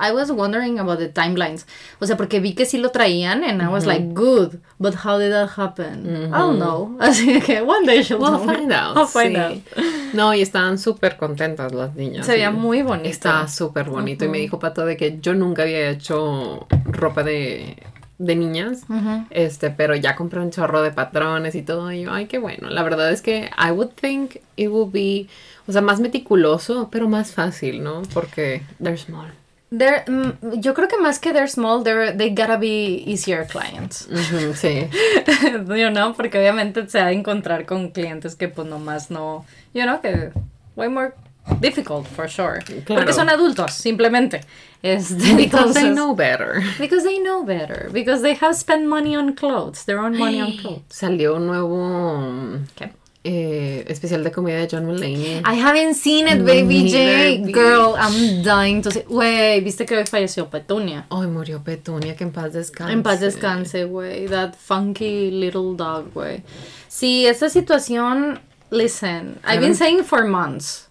I 0.00 0.12
was 0.12 0.30
wondering 0.30 0.78
about 0.78 0.98
the 0.98 1.08
timelines. 1.08 1.66
O 2.00 2.06
sea, 2.06 2.16
porque 2.16 2.40
vi 2.40 2.54
que 2.54 2.66
sí 2.66 2.78
lo 2.78 2.90
traían 2.90 3.27
and 3.28 3.62
I 3.62 3.68
was 3.68 3.86
like, 3.86 4.14
good. 4.14 4.60
But 4.80 4.94
how 4.94 5.18
did 5.18 5.32
that 5.32 5.50
happen? 5.50 6.32
I 6.32 6.38
don't 6.38 6.58
know. 6.58 6.96
Así 7.00 7.40
que 7.44 7.60
one 7.62 7.84
day 7.84 8.02
she'll 8.02 8.18
We'll 8.18 8.38
find 8.38 8.72
out. 8.72 8.96
I'll 8.96 9.06
find 9.06 9.36
sí. 9.36 9.40
out. 9.40 10.14
No, 10.14 10.32
y 10.34 10.40
estaban 10.40 10.78
súper 10.78 11.16
contentas 11.16 11.72
las 11.72 11.94
niñas. 11.94 12.26
Se 12.26 12.32
veía 12.32 12.50
muy 12.50 12.82
bonito. 12.82 13.08
Estaba 13.08 13.48
súper 13.48 13.90
bonito. 13.90 14.24
Y 14.24 14.28
me 14.28 14.38
dijo 14.38 14.58
Pato 14.58 14.84
de 14.86 14.96
que 14.96 15.18
yo 15.20 15.34
nunca 15.34 15.62
había 15.62 15.90
hecho 15.90 16.66
ropa 16.84 17.22
de, 17.22 17.76
de 18.18 18.36
niñas. 18.36 18.82
Este, 19.30 19.70
pero 19.70 19.94
ya 19.94 20.16
compré 20.16 20.40
un 20.40 20.50
chorro 20.50 20.82
de 20.82 20.90
patrones 20.90 21.54
y 21.54 21.62
todo. 21.62 21.92
Y 21.92 22.02
yo, 22.02 22.12
ay, 22.12 22.26
qué 22.26 22.38
bueno. 22.38 22.70
La 22.70 22.82
verdad 22.82 23.10
es 23.10 23.22
que 23.22 23.50
I 23.58 23.70
would 23.70 23.90
think 24.00 24.36
it 24.56 24.68
would 24.68 24.92
be, 24.92 25.28
o 25.66 25.72
sea, 25.72 25.82
más 25.82 26.00
meticuloso, 26.00 26.88
pero 26.90 27.08
más 27.08 27.32
fácil, 27.32 27.82
¿no? 27.82 28.02
Porque 28.14 28.62
they're 28.82 28.96
small. 28.96 29.32
They're, 29.70 30.04
mm, 30.06 30.60
yo 30.62 30.72
creo 30.72 30.88
que 30.88 30.96
más 30.96 31.18
que 31.18 31.32
they're 31.32 31.46
small, 31.48 31.82
they're, 31.82 32.12
they 32.16 32.30
gotta 32.30 32.56
be 32.56 33.04
easier 33.06 33.46
clients. 33.46 34.08
Sí. 34.54 34.88
you 35.78 35.90
know, 35.90 36.14
porque 36.14 36.38
obviamente 36.38 36.88
se 36.88 36.98
va 37.00 37.08
a 37.08 37.12
encontrar 37.12 37.66
con 37.66 37.90
clientes 37.90 38.34
que 38.34 38.48
pues 38.48 38.66
nomás 38.66 39.10
no, 39.10 39.44
you 39.74 39.82
know, 39.84 40.00
que 40.00 40.32
way 40.74 40.88
more 40.88 41.12
difficult 41.60 42.06
for 42.06 42.28
sure. 42.28 42.60
Claro. 42.86 43.02
Porque 43.02 43.12
son 43.12 43.28
adultos, 43.28 43.72
simplemente. 43.74 44.40
Este, 44.82 45.34
Because 45.36 45.74
they 45.74 45.82
entonces- 45.82 45.94
know 45.94 46.14
better. 46.14 46.62
Because 46.78 47.04
they 47.04 47.18
know 47.18 47.42
better. 47.44 47.90
Because 47.92 48.22
they 48.22 48.34
have 48.34 48.54
spent 48.56 48.86
money 48.86 49.14
on 49.16 49.34
clothes, 49.34 49.84
their 49.84 49.98
own 49.98 50.16
money 50.16 50.40
on 50.40 50.52
clothes. 50.56 50.82
Salió 50.88 51.34
un 51.36 51.46
nuevo 51.46 52.58
Okay. 52.74 52.92
Eh, 53.24 53.84
especial 53.88 54.22
de 54.22 54.30
comida 54.30 54.58
de 54.58 54.68
John 54.70 54.86
Mulaney. 54.86 55.42
I 55.44 55.60
haven't 55.60 55.94
seen 55.94 56.28
it, 56.28 56.44
baby 56.44 56.88
J. 56.90 57.52
Girl, 57.52 57.94
I'm 57.98 58.42
dying 58.42 58.82
to 58.82 58.90
see. 58.90 59.02
Güey, 59.02 59.60
viste 59.60 59.84
que 59.86 59.96
hoy 59.96 60.06
falleció 60.06 60.48
Petunia. 60.48 61.06
Ay, 61.10 61.26
murió 61.26 61.62
Petunia, 61.62 62.16
que 62.16 62.24
en 62.24 62.32
paz 62.32 62.52
descanse. 62.52 62.92
En 62.92 63.02
paz 63.02 63.20
descanse, 63.20 63.84
güey. 63.84 64.26
That 64.28 64.54
funky 64.54 65.30
little 65.30 65.74
dog, 65.76 66.12
güey. 66.14 66.42
Sí, 66.88 67.26
esta 67.26 67.50
situación, 67.50 68.40
listen, 68.70 69.38
I've 69.44 69.60
been 69.60 69.74
saying 69.74 70.04
for 70.04 70.24
months 70.24 70.88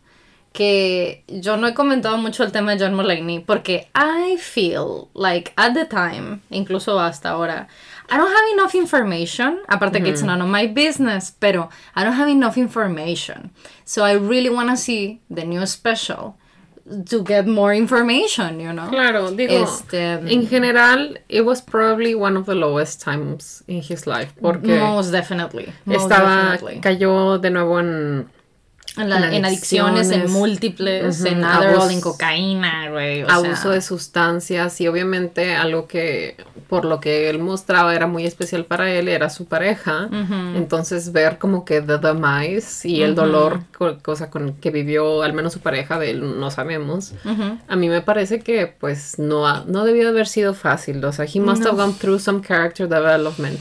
que 0.57 1.23
yo 1.27 1.55
no 1.55 1.67
he 1.67 1.75
comentado 1.75 2.17
mucho 2.17 2.43
el 2.43 2.51
tema 2.51 2.75
de 2.75 2.83
John 2.83 2.95
Mulaney 2.95 3.39
porque 3.39 3.89
I 3.93 4.37
feel 4.37 5.07
like 5.13 5.53
at 5.55 5.73
the 5.75 5.85
time, 5.85 6.41
incluso 6.49 6.99
hasta 6.99 7.29
ahora, 7.29 7.67
I 8.09 8.17
don't 8.17 8.31
have 8.31 8.49
enough 8.53 8.75
information, 8.75 9.59
aparte 9.67 10.01
que 10.01 10.07
it's 10.07 10.21
none 10.21 10.41
of 10.41 10.47
my 10.47 10.67
business, 10.67 11.31
pero 11.31 11.69
I 11.95 12.03
don't 12.03 12.13
have 12.13 12.29
enough 12.29 12.57
information. 12.57 13.51
So 13.85 14.03
I 14.03 14.13
really 14.13 14.49
want 14.49 14.69
to 14.69 14.77
see 14.77 15.19
the 15.29 15.43
new 15.43 15.65
special 15.65 16.35
to 17.09 17.21
get 17.21 17.45
more 17.47 17.73
information, 17.73 18.59
you 18.61 18.71
know? 18.71 18.87
Claro, 18.87 19.31
digo, 19.31 19.63
Este, 19.63 19.95
en 20.31 20.47
general, 20.47 21.17
it 21.27 21.41
was 21.41 21.61
probably 21.61 22.15
one 22.15 22.37
of 22.37 22.45
the 22.45 22.55
lowest 22.55 23.01
times 23.01 23.61
in 23.67 23.81
his 23.81 24.07
life, 24.07 24.33
porque 24.41 24.67
Most 24.79 25.11
definitely. 25.11 25.73
Most 25.85 26.09
estaba, 26.09 26.51
definitely. 26.51 26.79
cayó 26.81 27.41
de 27.41 27.49
nuevo 27.49 27.79
en... 27.79 28.29
En, 28.97 29.09
la- 29.09 29.27
en 29.27 29.33
en 29.33 29.45
adicciones, 29.45 30.09
en 30.11 30.31
múltiples, 30.31 31.23
en 31.25 31.43
Adderall, 31.43 31.77
abus- 31.81 31.91
en 31.93 32.01
cocaína, 32.01 32.89
güey. 32.89 33.21
abuso 33.21 33.61
sea, 33.63 33.71
de 33.71 33.81
sustancias 33.81 34.79
y 34.81 34.87
obviamente 34.87 35.55
algo 35.55 35.87
que 35.87 36.35
por 36.69 36.83
lo 36.85 36.99
que 36.99 37.29
él 37.29 37.39
mostraba 37.39 37.95
era 37.95 38.07
muy 38.07 38.25
especial 38.25 38.65
para 38.65 38.91
él 38.91 39.07
era 39.07 39.29
su 39.29 39.45
pareja. 39.45 40.09
Entonces 40.55 41.11
ver 41.11 41.37
como 41.37 41.63
que 41.65 41.81
the 41.81 41.97
demise 41.97 42.87
y 42.87 43.01
el 43.03 43.15
dolor 43.15 43.61
co- 43.77 43.97
cosa 44.01 44.29
con 44.29 44.53
que 44.53 44.71
vivió 44.71 45.21
al 45.23 45.33
menos 45.33 45.53
su 45.53 45.59
pareja 45.59 45.99
de 45.99 46.11
él 46.11 46.39
no 46.39 46.51
sabemos. 46.51 47.13
A 47.67 47.75
mí 47.75 47.89
me 47.89 48.01
parece 48.01 48.39
que 48.39 48.67
pues 48.67 49.19
no 49.19 49.47
ha- 49.47 49.63
no 49.67 49.85
debió 49.85 50.09
haber 50.09 50.27
sido 50.27 50.53
fácil. 50.53 51.03
O 51.05 51.11
sea 51.11 51.25
he 51.25 51.39
must 51.39 51.65
have 51.65 51.75
gone 51.77 51.93
through 51.93 52.19
some 52.19 52.41
character 52.45 52.87
development 52.87 53.59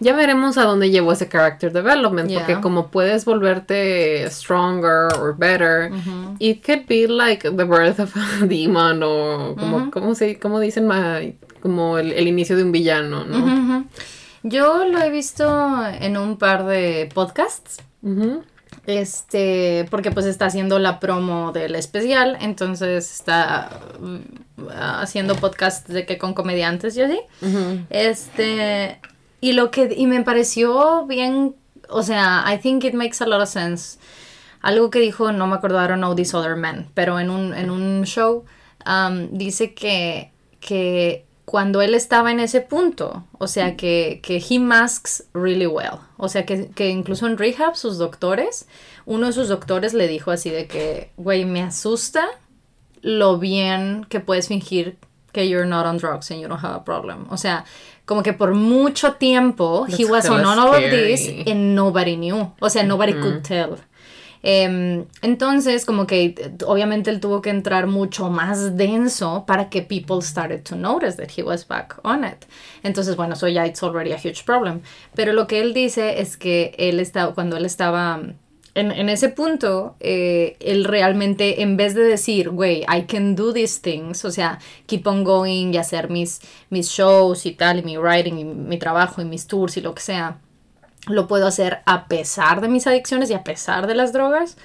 ya 0.00 0.14
veremos 0.16 0.58
a 0.58 0.64
dónde 0.64 0.90
llevó 0.90 1.12
ese 1.12 1.28
character 1.28 1.72
development, 1.72 2.32
porque 2.32 2.60
como 2.60 2.88
puedes 2.88 3.24
volverte 3.24 4.28
stronger 4.30 5.08
or 5.20 5.36
better, 5.36 5.92
it 6.38 6.64
could 6.64 6.86
be 6.88 7.06
like 7.06 7.42
the 7.42 7.64
birth 7.64 8.00
of 8.00 8.16
a 8.16 8.46
demon 8.46 9.02
o 9.02 9.54
como, 9.58 9.90
¿cómo, 9.90 10.14
se, 10.14 10.38
cómo 10.38 10.58
dicen? 10.58 10.88
Como 11.60 11.98
el, 11.98 12.12
el 12.12 12.26
inicio 12.26 12.56
de 12.56 12.64
un 12.64 12.72
villano, 12.72 13.24
¿no? 13.24 13.84
Yo 14.42 14.86
lo 14.86 15.02
he 15.02 15.10
visto 15.10 15.86
en 16.00 16.16
un 16.16 16.38
par 16.38 16.64
de 16.64 17.08
podcasts. 17.14 17.82
Este, 18.86 19.86
porque 19.90 20.10
pues 20.10 20.24
está 20.26 20.46
haciendo 20.46 20.78
la 20.78 21.00
promo 21.00 21.52
del 21.52 21.74
especial, 21.74 22.38
entonces 22.40 23.12
está 23.12 23.68
mm, 24.00 24.68
haciendo 24.74 25.36
podcasts 25.36 25.92
de 25.92 26.06
que 26.06 26.16
con 26.16 26.32
comediantes 26.32 26.96
y 26.96 27.02
así. 27.02 27.20
Este, 27.90 28.98
y 29.40 29.52
lo 29.52 29.70
que, 29.70 29.92
y 29.96 30.06
me 30.06 30.22
pareció 30.22 31.06
bien, 31.06 31.54
o 31.88 32.02
sea, 32.02 32.44
I 32.46 32.58
think 32.58 32.84
it 32.84 32.94
makes 32.94 33.22
a 33.22 33.26
lot 33.26 33.40
of 33.40 33.48
sense. 33.48 33.98
Algo 34.62 34.90
que 34.90 35.00
dijo, 35.00 35.32
no 35.32 35.46
me 35.46 35.56
acuerdo, 35.56 35.82
I 35.82 35.88
don't 35.88 36.00
know 36.00 36.14
this 36.14 36.34
other 36.34 36.56
man, 36.56 36.90
pero 36.94 37.18
en 37.18 37.30
un, 37.30 37.54
en 37.54 37.70
un 37.70 38.04
show, 38.04 38.44
um, 38.86 39.28
dice 39.30 39.74
que, 39.74 40.32
que 40.60 41.24
cuando 41.46 41.80
él 41.82 41.94
estaba 41.94 42.30
en 42.30 42.40
ese 42.40 42.60
punto, 42.60 43.24
o 43.38 43.46
sea, 43.48 43.76
que, 43.76 44.20
que 44.22 44.36
he 44.48 44.58
masks 44.58 45.24
really 45.32 45.66
well. 45.66 45.98
O 46.16 46.28
sea, 46.28 46.46
que, 46.46 46.70
que 46.70 46.90
incluso 46.90 47.26
en 47.26 47.38
rehab 47.38 47.74
sus 47.74 47.98
doctores, 47.98 48.68
uno 49.06 49.26
de 49.26 49.32
sus 49.32 49.48
doctores 49.48 49.94
le 49.94 50.06
dijo 50.06 50.30
así 50.30 50.50
de 50.50 50.66
que, 50.66 51.10
güey, 51.16 51.44
me 51.46 51.62
asusta 51.62 52.24
lo 53.02 53.38
bien 53.38 54.06
que 54.08 54.20
puedes 54.20 54.48
fingir 54.48 54.98
que 55.32 55.48
you're 55.48 55.66
not 55.66 55.86
on 55.86 55.96
drugs 55.96 56.30
and 56.30 56.40
you 56.40 56.48
don't 56.48 56.62
have 56.62 56.76
a 56.76 56.84
problem. 56.84 57.26
O 57.30 57.36
sea, 57.36 57.64
como 58.10 58.24
que 58.24 58.32
por 58.32 58.54
mucho 58.54 59.12
tiempo 59.12 59.86
he 59.86 60.04
was 60.04 60.28
on 60.28 60.44
all 60.44 60.74
of 60.74 60.90
this 60.90 61.28
and 61.46 61.76
nobody 61.76 62.16
knew. 62.16 62.52
O 62.58 62.68
sea, 62.68 62.82
nobody 62.82 63.12
could 63.12 63.44
tell. 63.44 63.76
Em, 64.42 65.04
entonces, 65.22 65.84
como 65.86 66.08
que 66.08 66.34
obviamente 66.66 67.10
él 67.10 67.20
tuvo 67.20 67.40
que 67.40 67.50
entrar 67.50 67.86
mucho 67.86 68.28
más 68.28 68.76
denso 68.76 69.44
para 69.46 69.68
que 69.68 69.82
people 69.82 70.20
started 70.22 70.64
to 70.64 70.74
notice 70.74 71.18
that 71.18 71.30
he 71.38 71.44
was 71.44 71.64
back 71.64 72.00
on 72.02 72.24
it. 72.24 72.46
Entonces, 72.82 73.14
bueno, 73.14 73.34
eso 73.34 73.46
ya 73.46 73.64
it's 73.64 73.80
already 73.80 74.10
a 74.10 74.16
huge 74.16 74.42
problem. 74.44 74.80
Pero 75.14 75.32
lo 75.32 75.46
que 75.46 75.60
él 75.60 75.72
dice 75.72 76.20
es 76.20 76.36
que 76.36 76.74
él 76.78 76.98
estaba, 76.98 77.32
cuando 77.32 77.58
él 77.58 77.64
estaba 77.64 78.22
en, 78.74 78.92
en 78.92 79.08
ese 79.08 79.28
punto, 79.30 79.96
eh, 80.00 80.56
él 80.60 80.84
realmente, 80.84 81.62
en 81.62 81.76
vez 81.76 81.94
de 81.94 82.02
decir, 82.02 82.50
güey, 82.50 82.82
I 82.82 83.02
can 83.02 83.34
do 83.34 83.52
these 83.52 83.80
things, 83.80 84.24
o 84.24 84.30
sea, 84.30 84.58
keep 84.86 85.06
on 85.06 85.24
going 85.24 85.72
y 85.72 85.76
hacer 85.76 86.08
mis, 86.08 86.40
mis 86.70 86.88
shows 86.88 87.46
y 87.46 87.52
tal, 87.52 87.80
y 87.80 87.82
mi 87.82 87.96
writing, 87.96 88.38
y 88.38 88.44
mi 88.44 88.78
trabajo, 88.78 89.20
y 89.20 89.24
mis 89.24 89.46
tours 89.46 89.76
y 89.76 89.80
lo 89.80 89.94
que 89.94 90.02
sea, 90.02 90.38
lo 91.06 91.26
puedo 91.26 91.46
hacer 91.46 91.80
a 91.86 92.06
pesar 92.06 92.60
de 92.60 92.68
mis 92.68 92.86
adicciones 92.86 93.30
y 93.30 93.34
a 93.34 93.42
pesar 93.42 93.86
de 93.86 93.94
las 93.94 94.12
drogas. 94.12 94.56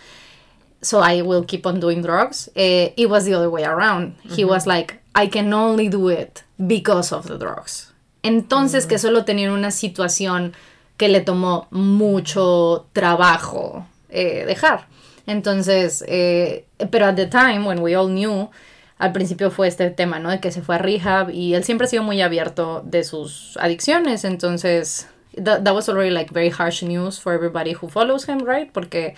So 0.82 1.02
I 1.04 1.22
will 1.22 1.46
keep 1.46 1.66
on 1.66 1.80
doing 1.80 2.04
drugs. 2.04 2.52
Eh, 2.54 2.94
it 2.96 3.10
was 3.10 3.26
the 3.26 3.34
other 3.34 3.50
way 3.50 3.64
around. 3.64 4.16
He 4.24 4.46
was 4.46 4.68
like, 4.68 5.00
I 5.16 5.28
can 5.28 5.52
only 5.52 5.90
do 5.90 6.10
it 6.10 6.44
because 6.58 7.12
of 7.12 7.28
the 7.28 7.38
drugs. 7.40 7.92
Entonces, 8.22 8.86
que 8.86 9.00
solo 9.00 9.24
tenía 9.24 9.52
una 9.52 9.72
situación 9.72 10.54
que 10.98 11.08
le 11.08 11.22
tomó 11.22 11.68
mucho 11.72 12.86
trabajo 12.94 13.88
eh, 14.10 14.46
dejar. 14.46 14.88
Entonces, 15.28 16.04
eh, 16.08 16.66
pero 16.92 17.08
at 17.08 17.16
the 17.16 17.28
time, 17.28 17.66
when 17.66 17.80
we 17.80 17.96
all 17.96 18.08
knew, 18.08 18.50
al 18.98 19.12
principio 19.12 19.52
fue 19.52 19.68
este 19.68 19.90
tema, 19.90 20.20
¿no? 20.20 20.30
De 20.30 20.40
que 20.40 20.52
se 20.52 20.62
fue 20.62 20.76
a 20.76 20.78
rehab 20.78 21.30
y 21.32 21.54
él 21.54 21.64
siempre 21.64 21.86
ha 21.86 21.90
sido 21.90 22.04
muy 22.04 22.22
abierto 22.22 22.82
de 22.86 23.04
sus 23.04 23.58
adicciones. 23.58 24.24
Entonces, 24.24 25.08
that, 25.36 25.64
that 25.64 25.74
was 25.74 25.90
already 25.90 26.12
like 26.12 26.34
very 26.34 26.50
harsh 26.50 26.84
news 26.84 27.20
for 27.20 27.34
everybody 27.34 27.74
who 27.74 27.90
follows 27.90 28.28
him, 28.28 28.40
right? 28.40 28.72
Porque, 28.72 29.16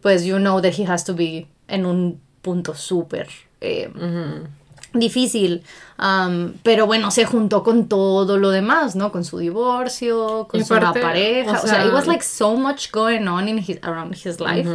pues, 0.00 0.24
you 0.24 0.38
know 0.38 0.60
that 0.60 0.74
he 0.78 0.84
has 0.86 1.04
to 1.04 1.14
be 1.14 1.48
en 1.68 1.84
un 1.84 2.20
punto 2.42 2.74
súper 2.74 3.28
eh, 3.60 3.90
difícil. 4.92 5.62
Um, 5.98 6.54
pero 6.62 6.86
bueno, 6.86 7.10
se 7.10 7.24
juntó 7.24 7.62
con 7.62 7.88
todo 7.88 8.38
lo 8.38 8.50
demás, 8.50 8.96
¿no? 8.96 9.12
Con 9.12 9.24
su 9.24 9.38
divorcio, 9.38 10.46
con 10.48 10.60
Y 10.60 10.64
su 10.64 10.74
aparte, 10.74 11.00
pareja. 11.00 11.52
o 11.60 11.64
O 11.64 11.66
sea, 11.66 11.84
it 11.84 11.92
was 11.92 12.06
like 12.06 12.22
so 12.24 12.56
much 12.56 12.90
going 12.90 13.26
on 13.28 13.48
in 13.48 13.58
his, 13.58 13.78
around 13.82 14.14
his 14.14 14.40
life. 14.40 14.68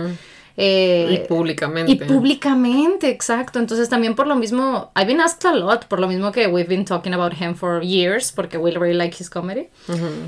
Eh, 0.57 1.21
Y 1.23 1.27
públicamente. 1.27 1.91
y 1.91 1.95
públicamente, 1.95 3.09
exacto. 3.09 3.59
Entonces 3.59 3.89
también 3.89 4.15
por 4.15 4.25
lo 4.27 4.35
mismo, 4.35 4.91
I've 4.95 5.05
been 5.07 5.19
asked 5.19 5.45
a 5.45 5.53
lot, 5.53 5.85
por 5.85 5.99
lo 5.99 6.07
mismo 6.07 6.31
que 6.31 6.47
we've 6.47 6.69
been 6.69 6.85
talking 6.85 7.13
about 7.13 7.33
him 7.33 7.55
for 7.55 7.83
years, 7.83 8.31
porque 8.31 8.57
we 8.57 8.71
really 8.71 8.93
like 8.97 9.15
his 9.19 9.29
comedy. 9.29 9.67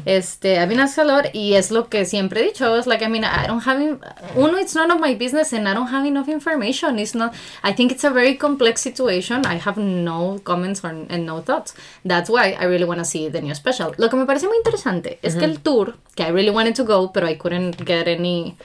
Este, 0.06 0.58
I've 0.60 0.68
been 0.68 0.80
asked 0.82 0.98
a 1.02 1.06
lot 1.06 1.28
y 1.34 1.54
es 1.54 1.72
lo 1.72 1.88
que 1.88 2.06
siempre 2.06 2.42
he 2.42 2.44
dicho. 2.46 2.70
Was 2.72 2.88
like, 2.88 3.04
I 3.06 3.08
mean, 3.08 3.24
I 3.24 3.48
don't 3.48 3.66
have, 3.66 3.82
in- 3.82 4.00
uno, 4.36 4.58
it's 4.58 4.76
none 4.76 4.92
of 4.92 5.00
my 5.00 5.16
business 5.16 5.54
and 5.54 5.68
I 5.68 5.74
don't 5.74 5.88
have 5.92 6.06
enough 6.06 6.28
information. 6.28 7.00
It's 7.00 7.16
not, 7.16 7.34
I 7.64 7.74
think 7.74 7.92
it's 7.92 8.04
a 8.04 8.10
very 8.10 8.38
complex 8.38 8.82
situation. 8.82 9.44
I 9.46 9.58
have 9.58 9.78
no 9.80 10.40
comments 10.44 10.84
or, 10.84 10.90
and 11.10 11.26
no 11.26 11.42
thoughts. 11.42 11.74
That's 12.04 12.30
why 12.30 12.56
I 12.60 12.66
really 12.66 12.86
want 12.86 13.00
to 13.00 13.06
see 13.06 13.30
the 13.30 13.42
new 13.42 13.56
special. 13.56 13.94
Lo 13.98 14.10
que 14.10 14.18
me 14.18 14.26
parece 14.26 14.48
muy 14.48 14.58
interesante 14.58 15.20
es 15.22 15.36
que 15.36 15.46
el 15.46 15.60
tour, 15.62 15.96
que 16.16 16.24
I 16.26 16.32
really 16.32 16.50
wanted 16.52 16.76
to 16.76 16.84
go, 16.84 17.12
pero 17.14 17.28
I 17.30 17.36
couldn't 17.38 17.78
get 17.86 18.08
any 18.08 18.56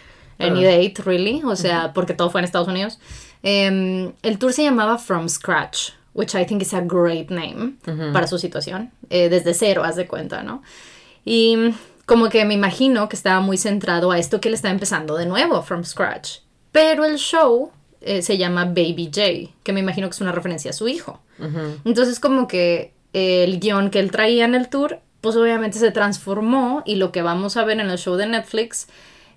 any 0.42 0.64
date, 0.64 1.02
really, 1.04 1.42
o 1.44 1.56
sea, 1.56 1.92
porque 1.92 2.14
todo 2.14 2.30
fue 2.30 2.40
en 2.40 2.44
Estados 2.44 2.68
Unidos. 2.68 2.99
Em, 3.42 4.12
el 4.22 4.38
tour 4.38 4.52
se 4.52 4.62
llamaba 4.62 4.99
From 4.99 5.28
Scratch, 5.28 5.90
which 6.14 6.34
I 6.34 6.44
think 6.44 6.62
is 6.62 6.75
a 6.75 6.80
great 6.80 7.30
name 7.30 7.75
para 8.12 8.26
su 8.26 8.38
situación, 8.38 8.90
eh, 9.11 9.28
desde 9.28 9.54
cero, 9.54 9.82
haz 9.84 9.96
de 9.96 10.06
cuenta, 10.06 10.42
¿no? 10.42 10.62
Y 11.25 11.72
como 12.06 12.28
que 12.28 12.44
me 12.44 12.54
imagino 12.54 13.08
que 13.08 13.16
estaba 13.16 13.40
muy 13.40 13.56
centrado 13.56 14.11
a 14.11 14.18
esto 14.18 14.40
que 14.40 14.49
él 14.49 14.54
está 14.54 14.70
empezando 14.70 15.16
de 15.16 15.26
nuevo, 15.26 15.62
From 15.62 15.84
Scratch. 15.84 16.38
Pero 16.72 17.04
el 17.04 17.16
show 17.16 17.70
eh, 18.00 18.22
se 18.22 18.38
llama 18.38 18.64
Baby 18.64 19.11
J, 19.14 19.52
que 19.62 19.72
me 19.72 19.80
imagino 19.80 20.08
que 20.08 20.14
es 20.14 20.20
una 20.20 20.32
referencia 20.32 20.70
a 20.70 20.75
su 20.75 20.88
hijo. 20.88 21.20
Entonces 21.84 22.20
como 22.20 22.46
que 22.46 22.92
eh, 23.12 23.44
el 23.44 23.58
guion 23.58 23.90
que 23.90 23.99
él 23.99 24.12
traía 24.12 24.44
en 24.44 24.54
el 24.54 24.68
tour, 24.68 25.00
pues 25.20 25.37
obviamente 25.37 25.78
se 25.78 25.90
transformó 25.90 26.82
y 26.84 26.96
lo 26.96 27.11
que 27.11 27.22
vamos 27.22 27.56
a 27.56 27.64
ver 27.64 27.80
en 27.80 27.90
el 27.90 27.99
show 27.99 28.16
de 28.16 28.26
Netflix 28.26 28.87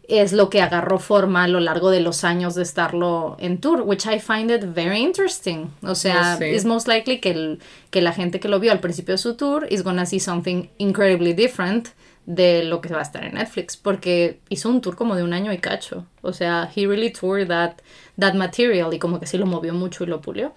es 0.07 0.33
lo 0.33 0.49
que 0.49 0.61
agarró 0.61 0.99
forma 0.99 1.43
a 1.43 1.47
lo 1.47 1.59
largo 1.59 1.89
de 1.89 1.99
los 1.99 2.23
años 2.23 2.55
de 2.55 2.63
estarlo 2.63 3.35
en 3.39 3.59
tour, 3.59 3.81
which 3.81 4.05
I 4.05 4.19
find 4.19 4.51
it 4.51 4.61
very 4.73 4.99
interesting. 4.99 5.71
O 5.83 5.95
sea, 5.95 6.37
Sí. 6.37 6.45
it's 6.45 6.65
most 6.65 6.87
likely 6.87 7.19
que, 7.19 7.31
el, 7.31 7.59
que 7.91 8.01
la 8.01 8.11
gente 8.13 8.39
que 8.39 8.47
lo 8.47 8.59
vio 8.59 8.71
al 8.71 8.79
principio 8.79 9.13
de 9.13 9.17
su 9.17 9.35
tour 9.35 9.67
is 9.69 9.83
gonna 9.83 10.05
see 10.05 10.19
something 10.19 10.67
incredibly 10.77 11.33
different 11.33 11.89
de 12.27 12.63
lo 12.63 12.81
que 12.81 12.89
va 12.89 12.99
a 12.99 13.03
estar 13.03 13.23
en 13.23 13.35
Netflix, 13.35 13.77
porque 13.77 14.39
hizo 14.49 14.67
un 14.69 14.81
tour 14.81 14.95
como 14.95 15.15
de 15.15 15.23
un 15.23 15.31
año 15.33 15.53
y 15.53 15.59
cacho. 15.59 16.05
O 16.21 16.33
sea, 16.33 16.69
he 16.75 16.87
really 16.87 17.11
toured 17.11 17.47
that, 17.47 17.73
that 18.19 18.33
material 18.33 18.93
y 18.93 18.99
como 18.99 19.19
que 19.19 19.27
sí 19.27 19.37
lo 19.37 19.45
movió 19.45 19.73
mucho 19.73 20.03
y 20.03 20.07
lo 20.07 20.21
pulió. 20.21 20.53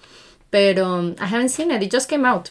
Pero 0.50 0.98
um, 0.98 1.10
I 1.20 1.24
haven't 1.34 1.50
seen 1.50 1.70
it, 1.70 1.82
it 1.82 1.92
just 1.92 2.08
came 2.08 2.26
out. 2.26 2.48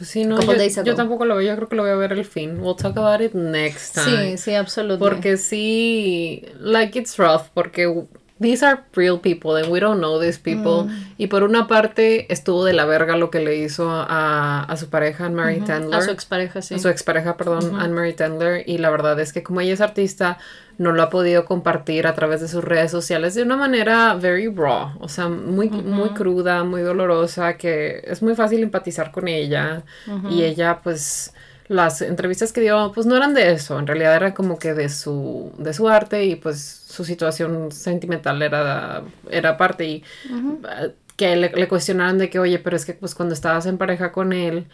Pues 0.00 0.08
sí, 0.08 0.24
no, 0.24 0.40
yo, 0.40 0.82
yo 0.82 0.94
tampoco 0.94 1.26
lo 1.26 1.36
veo, 1.36 1.46
yo 1.46 1.56
creo 1.56 1.68
que 1.68 1.76
lo 1.76 1.82
voy 1.82 1.90
a 1.92 1.94
ver 1.94 2.12
el 2.12 2.24
fin. 2.24 2.58
We'll 2.58 2.74
talk 2.74 2.96
about 2.96 3.20
it 3.20 3.34
next 3.34 3.96
time. 3.96 4.38
Sí, 4.38 4.38
sí, 4.38 4.54
absolutamente. 4.54 5.14
Porque 5.14 5.36
sí, 5.36 6.42
like 6.58 6.98
it's 6.98 7.18
rough, 7.18 7.48
porque 7.52 8.06
these 8.40 8.64
are 8.64 8.84
real 8.94 9.20
people 9.20 9.56
and 9.56 9.70
we 9.70 9.80
don't 9.80 9.98
know 9.98 10.18
these 10.18 10.38
people. 10.38 10.84
Mm. 10.84 11.14
Y 11.18 11.26
por 11.26 11.42
una 11.42 11.68
parte 11.68 12.32
estuvo 12.32 12.64
de 12.64 12.72
la 12.72 12.86
verga 12.86 13.16
lo 13.16 13.30
que 13.30 13.40
le 13.40 13.56
hizo 13.56 13.90
a, 13.90 14.64
a 14.64 14.76
su 14.76 14.88
pareja 14.88 15.26
Anne-Marie 15.26 15.60
Tendler. 15.60 16.00
A 16.00 16.02
su 16.02 16.10
expareja, 16.10 16.62
sí. 16.62 16.74
a 16.74 16.78
su 16.78 16.88
expareja, 16.88 17.36
perdón, 17.36 17.78
Anne-Marie 17.78 18.14
Tendler. 18.14 18.64
Y 18.66 18.78
la 18.78 18.90
verdad 18.90 19.20
es 19.20 19.32
que 19.32 19.42
como 19.42 19.60
ella 19.60 19.74
es 19.74 19.80
artista, 19.80 20.38
no 20.78 20.92
lo 20.92 21.02
ha 21.02 21.10
podido 21.10 21.44
compartir 21.44 22.06
a 22.06 22.14
través 22.14 22.40
de 22.40 22.48
sus 22.48 22.64
redes 22.64 22.90
sociales 22.90 23.34
de 23.34 23.42
una 23.42 23.56
manera 23.56 24.14
very 24.14 24.48
raw. 24.48 24.92
O 25.00 25.08
sea, 25.08 25.28
muy, 25.28 25.68
muy 25.68 26.08
cruda, 26.10 26.64
muy 26.64 26.80
dolorosa, 26.80 27.58
que 27.58 28.02
es 28.06 28.22
muy 28.22 28.34
fácil 28.34 28.62
empatizar 28.62 29.10
con 29.10 29.28
ella. 29.28 29.82
Y 30.30 30.42
ella, 30.42 30.80
pues, 30.82 31.34
las 31.70 32.02
entrevistas 32.02 32.52
que 32.52 32.60
dio, 32.62 32.90
pues 32.92 33.06
no 33.06 33.16
eran 33.16 33.32
de 33.32 33.52
eso. 33.52 33.78
En 33.78 33.86
realidad 33.86 34.16
era 34.16 34.34
como 34.34 34.58
que 34.58 34.74
de 34.74 34.88
su, 34.88 35.52
de 35.56 35.72
su 35.72 35.88
arte 35.88 36.24
y 36.24 36.34
pues 36.34 36.60
su 36.60 37.04
situación 37.04 37.70
sentimental 37.70 38.42
era, 38.42 39.04
era 39.30 39.56
parte. 39.56 39.86
Y 39.86 40.04
eh, 40.28 40.92
que 41.14 41.36
le, 41.36 41.50
le 41.50 41.68
cuestionaron 41.68 42.18
de 42.18 42.28
que, 42.28 42.40
oye, 42.40 42.58
pero 42.58 42.74
es 42.74 42.84
que 42.84 42.94
pues 42.94 43.14
cuando 43.14 43.34
estabas 43.34 43.66
en 43.66 43.78
pareja 43.78 44.10
con 44.10 44.32
él, 44.32 44.66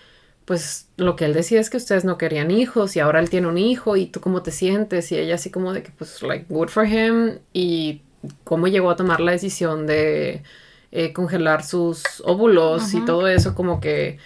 pues 0.46 0.88
lo 0.96 1.16
que 1.16 1.26
él 1.26 1.34
decía 1.34 1.60
es 1.60 1.68
que 1.68 1.76
ustedes 1.76 2.06
no 2.06 2.16
querían 2.16 2.50
hijos 2.50 2.96
y 2.96 3.00
ahora 3.00 3.20
él 3.20 3.28
tiene 3.28 3.48
un 3.48 3.58
hijo 3.58 3.98
y 3.98 4.06
tú 4.06 4.22
cómo 4.22 4.42
te 4.42 4.50
sientes 4.50 5.12
y 5.12 5.18
ella 5.18 5.34
así 5.34 5.50
como 5.50 5.74
de 5.74 5.82
que 5.82 5.90
pues 5.90 6.22
like 6.22 6.46
good 6.48 6.68
for 6.68 6.86
him 6.86 7.40
y 7.52 8.00
cómo 8.44 8.68
llegó 8.68 8.88
a 8.88 8.96
tomar 8.96 9.20
la 9.20 9.32
decisión 9.32 9.86
de 9.86 10.44
eh, 10.92 11.12
congelar 11.12 11.62
sus 11.62 12.22
óvulos 12.24 12.94
y 12.94 13.04
todo 13.04 13.28
eso 13.28 13.54
como 13.54 13.80
que 13.80 14.18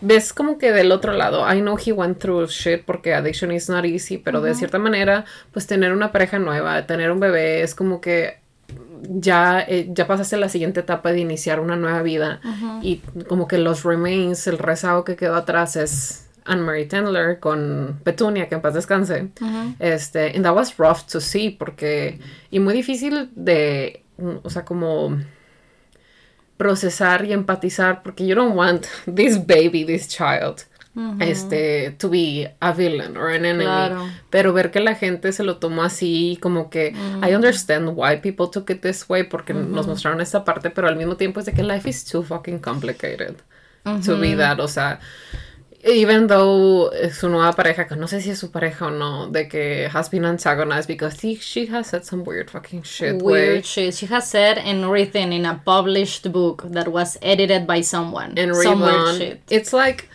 ves 0.00 0.32
como 0.32 0.58
que 0.58 0.72
del 0.72 0.92
otro 0.92 1.12
lado 1.12 1.46
I 1.52 1.60
know 1.60 1.76
he 1.78 1.92
went 1.92 2.18
through 2.18 2.48
shit 2.48 2.84
porque 2.84 3.14
addiction 3.14 3.52
is 3.52 3.68
not 3.68 3.84
easy 3.84 4.18
pero 4.18 4.40
de 4.40 4.54
cierta 4.54 4.78
manera 4.78 5.24
pues 5.52 5.66
tener 5.66 5.92
una 5.92 6.12
pareja 6.12 6.38
nueva 6.38 6.86
tener 6.86 7.10
un 7.10 7.20
bebé 7.20 7.62
es 7.62 7.74
como 7.74 8.00
que 8.00 8.38
ya, 9.08 9.60
eh, 9.60 9.88
ya 9.92 10.06
pasaste 10.06 10.36
la 10.36 10.48
siguiente 10.48 10.80
etapa 10.80 11.12
de 11.12 11.20
iniciar 11.20 11.60
una 11.60 11.76
nueva 11.76 12.02
vida 12.02 12.40
y 12.82 12.98
como 13.28 13.46
que 13.46 13.58
los 13.58 13.84
remains, 13.84 14.46
el 14.46 14.58
rezago 14.58 15.04
que 15.04 15.16
quedó 15.16 15.36
atrás 15.36 15.76
es 15.76 16.28
Anne-Marie 16.44 16.86
Tendler 16.86 17.38
con 17.40 18.00
Petunia, 18.04 18.48
que 18.48 18.54
en 18.54 18.60
paz 18.60 18.74
descanse. 18.74 19.30
Este, 19.78 20.34
and 20.34 20.44
that 20.44 20.54
was 20.54 20.76
rough 20.78 21.06
to 21.10 21.20
see 21.20 21.50
porque, 21.50 22.18
y 22.50 22.60
muy 22.60 22.74
difícil 22.74 23.30
de, 23.34 24.04
o 24.42 24.50
sea, 24.50 24.64
como 24.64 25.18
procesar 26.56 27.24
y 27.24 27.32
empatizar 27.32 28.02
porque 28.02 28.26
you 28.26 28.34
don't 28.34 28.56
want 28.56 28.86
this 29.06 29.38
baby, 29.38 29.84
this 29.84 30.08
child. 30.08 30.62
Este, 31.20 31.90
to 31.98 32.08
be 32.08 32.50
a 32.60 32.72
villain 32.72 33.18
or 33.18 33.28
an 33.28 33.44
enemy. 33.44 33.64
Claro. 33.64 34.08
Pero 34.30 34.54
ver 34.54 34.70
que 34.70 34.80
la 34.80 34.94
gente 34.94 35.30
se 35.32 35.44
lo 35.44 35.58
tomó 35.58 35.82
así, 35.82 36.38
como 36.40 36.70
que 36.70 36.94
I 37.22 37.34
understand 37.34 37.90
why 37.94 38.16
people 38.22 38.46
took 38.50 38.70
it 38.70 38.80
this 38.80 39.06
way, 39.06 39.24
porque 39.24 39.52
nos 39.52 39.86
mostraron 39.86 40.22
esta 40.22 40.42
parte, 40.42 40.70
pero 40.70 40.88
al 40.88 40.96
mismo 40.96 41.18
tiempo 41.18 41.38
es 41.40 41.44
de 41.46 41.52
que 41.52 41.62
life 41.62 41.86
is 41.86 42.02
too 42.06 42.22
fucking 42.22 42.60
complicated 42.60 43.36
to 44.06 44.18
be 44.18 44.34
that. 44.36 44.58
O 44.58 44.68
sea, 44.68 45.00
even 45.86 46.26
though 46.26 46.90
eh, 46.92 47.10
su 47.10 47.28
nueva 47.28 47.52
pareja, 47.52 47.86
que 47.86 47.96
no 47.96 48.06
sé 48.08 48.20
si 48.20 48.30
es 48.30 48.38
su 48.38 48.50
pareja 48.50 48.86
o 48.86 48.90
no, 48.90 49.28
de 49.28 49.48
que 49.48 49.88
has 49.92 50.10
been 50.10 50.24
antagonized 50.24 50.88
because 50.88 51.16
she, 51.16 51.36
she 51.36 51.66
has 51.66 51.86
said 51.88 52.04
some 52.04 52.24
weird 52.24 52.50
fucking 52.50 52.82
shit. 52.82 53.22
Weird 53.22 53.64
shit. 53.64 53.94
She 53.94 54.06
has 54.06 54.28
said 54.28 54.58
and 54.58 54.90
written 54.90 55.32
in 55.32 55.46
a 55.46 55.60
published 55.64 56.30
book 56.32 56.64
that 56.72 56.88
was 56.88 57.16
edited 57.22 57.66
by 57.66 57.82
someone. 57.82 58.36
And 58.36 58.54
Some 58.56 58.80
weird 58.80 59.16
shit. 59.16 59.40
It's 59.48 59.72
like, 59.72 60.08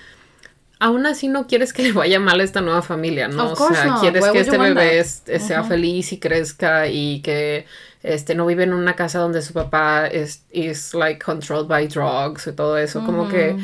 aún 0.81 1.05
así 1.05 1.29
no 1.29 1.45
quieres 1.47 1.73
que 1.73 1.83
le 1.83 1.93
vaya 1.93 2.19
mal 2.19 2.39
a 2.41 2.43
esta 2.43 2.59
nueva 2.59 2.81
familia, 2.81 3.27
¿no? 3.27 3.51
O 3.51 3.55
sea, 3.55 3.85
not. 3.85 4.01
quieres 4.01 4.23
Why 4.23 4.31
que 4.33 4.39
este 4.41 4.57
bebé 4.57 4.73
that? 4.73 4.93
es- 4.93 5.23
eh, 5.27 5.39
sea 5.39 5.63
feliz 5.63 6.11
y 6.11 6.19
crezca 6.19 6.87
y 6.87 7.21
que 7.21 7.65
este 8.03 8.35
no 8.35 8.45
vive 8.47 8.63
en 8.63 8.73
una 8.73 8.95
casa 8.95 9.19
donde 9.19 9.41
su 9.41 9.53
papá 9.53 10.07
es 10.07 10.43
is 10.51 10.93
like 10.93 11.19
controlled 11.23 11.67
by 11.67 11.87
drugs 11.87 12.47
y 12.47 12.51
todo 12.53 12.77
eso, 12.77 13.05
como 13.05 13.29
que 13.29 13.55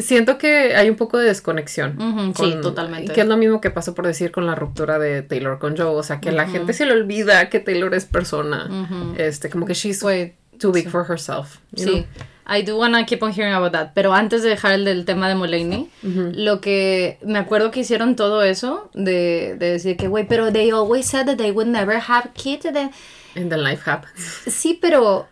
siento 0.00 0.38
que 0.38 0.74
hay 0.76 0.90
un 0.90 0.96
poco 0.96 1.18
de 1.18 1.26
desconexión. 1.26 2.00
Ujú, 2.00 2.44
sí, 2.44 2.54
totalmente. 2.62 3.12
Que 3.12 3.20
es 3.22 3.26
lo 3.26 3.36
mismo 3.36 3.60
que 3.60 3.70
pasó 3.70 3.94
por 3.94 4.06
decir 4.06 4.30
con 4.32 4.46
la 4.46 4.54
ruptura 4.54 4.98
de 4.98 5.22
Taylor 5.22 5.58
con 5.58 5.76
Joe, 5.76 5.86
o 5.86 6.02
sea, 6.02 6.20
que 6.20 6.32
la 6.32 6.48
gente 6.48 6.72
se 6.72 6.86
le 6.86 6.92
olvida 6.92 7.48
que 7.48 7.60
Taylor 7.60 7.94
es 7.94 8.04
persona. 8.04 8.68
Este, 9.16 9.48
como 9.50 9.66
que 9.66 9.74
she's 9.74 10.02
Güey, 10.02 10.34
too 10.58 10.72
big 10.72 10.88
for 10.88 11.04
herself. 11.08 11.58
you 11.72 11.84
know? 11.86 11.94
Sí. 11.98 12.06
I 12.48 12.62
do 12.62 12.78
wanna 12.78 13.04
keep 13.06 13.22
on 13.24 13.32
hearing 13.32 13.54
about 13.54 13.72
that. 13.72 13.88
Pero 13.94 14.14
antes 14.14 14.42
de 14.44 14.50
dejar 14.50 14.72
el 14.74 14.84
del 14.84 15.04
tema 15.04 15.28
de 15.28 15.34
Mulaney, 15.34 15.90
lo 16.02 16.60
que 16.60 17.18
me 17.24 17.38
acuerdo 17.40 17.70
que 17.72 17.80
hicieron 17.80 18.14
todo 18.14 18.42
eso 18.44 18.88
de, 18.94 19.56
de 19.58 19.72
decir 19.72 19.96
que, 19.96 20.06
güey, 20.06 20.28
pero 20.28 20.52
they 20.52 20.70
always 20.70 21.06
said 21.06 21.26
that 21.26 21.38
they 21.38 21.50
would 21.50 21.66
never 21.68 21.96
have 21.96 22.30
kids. 22.34 22.64
and 22.66 23.50
then 23.50 23.62
life 23.64 23.82
happens. 23.84 24.20
Sí, 24.46 24.78
pero 24.80 25.26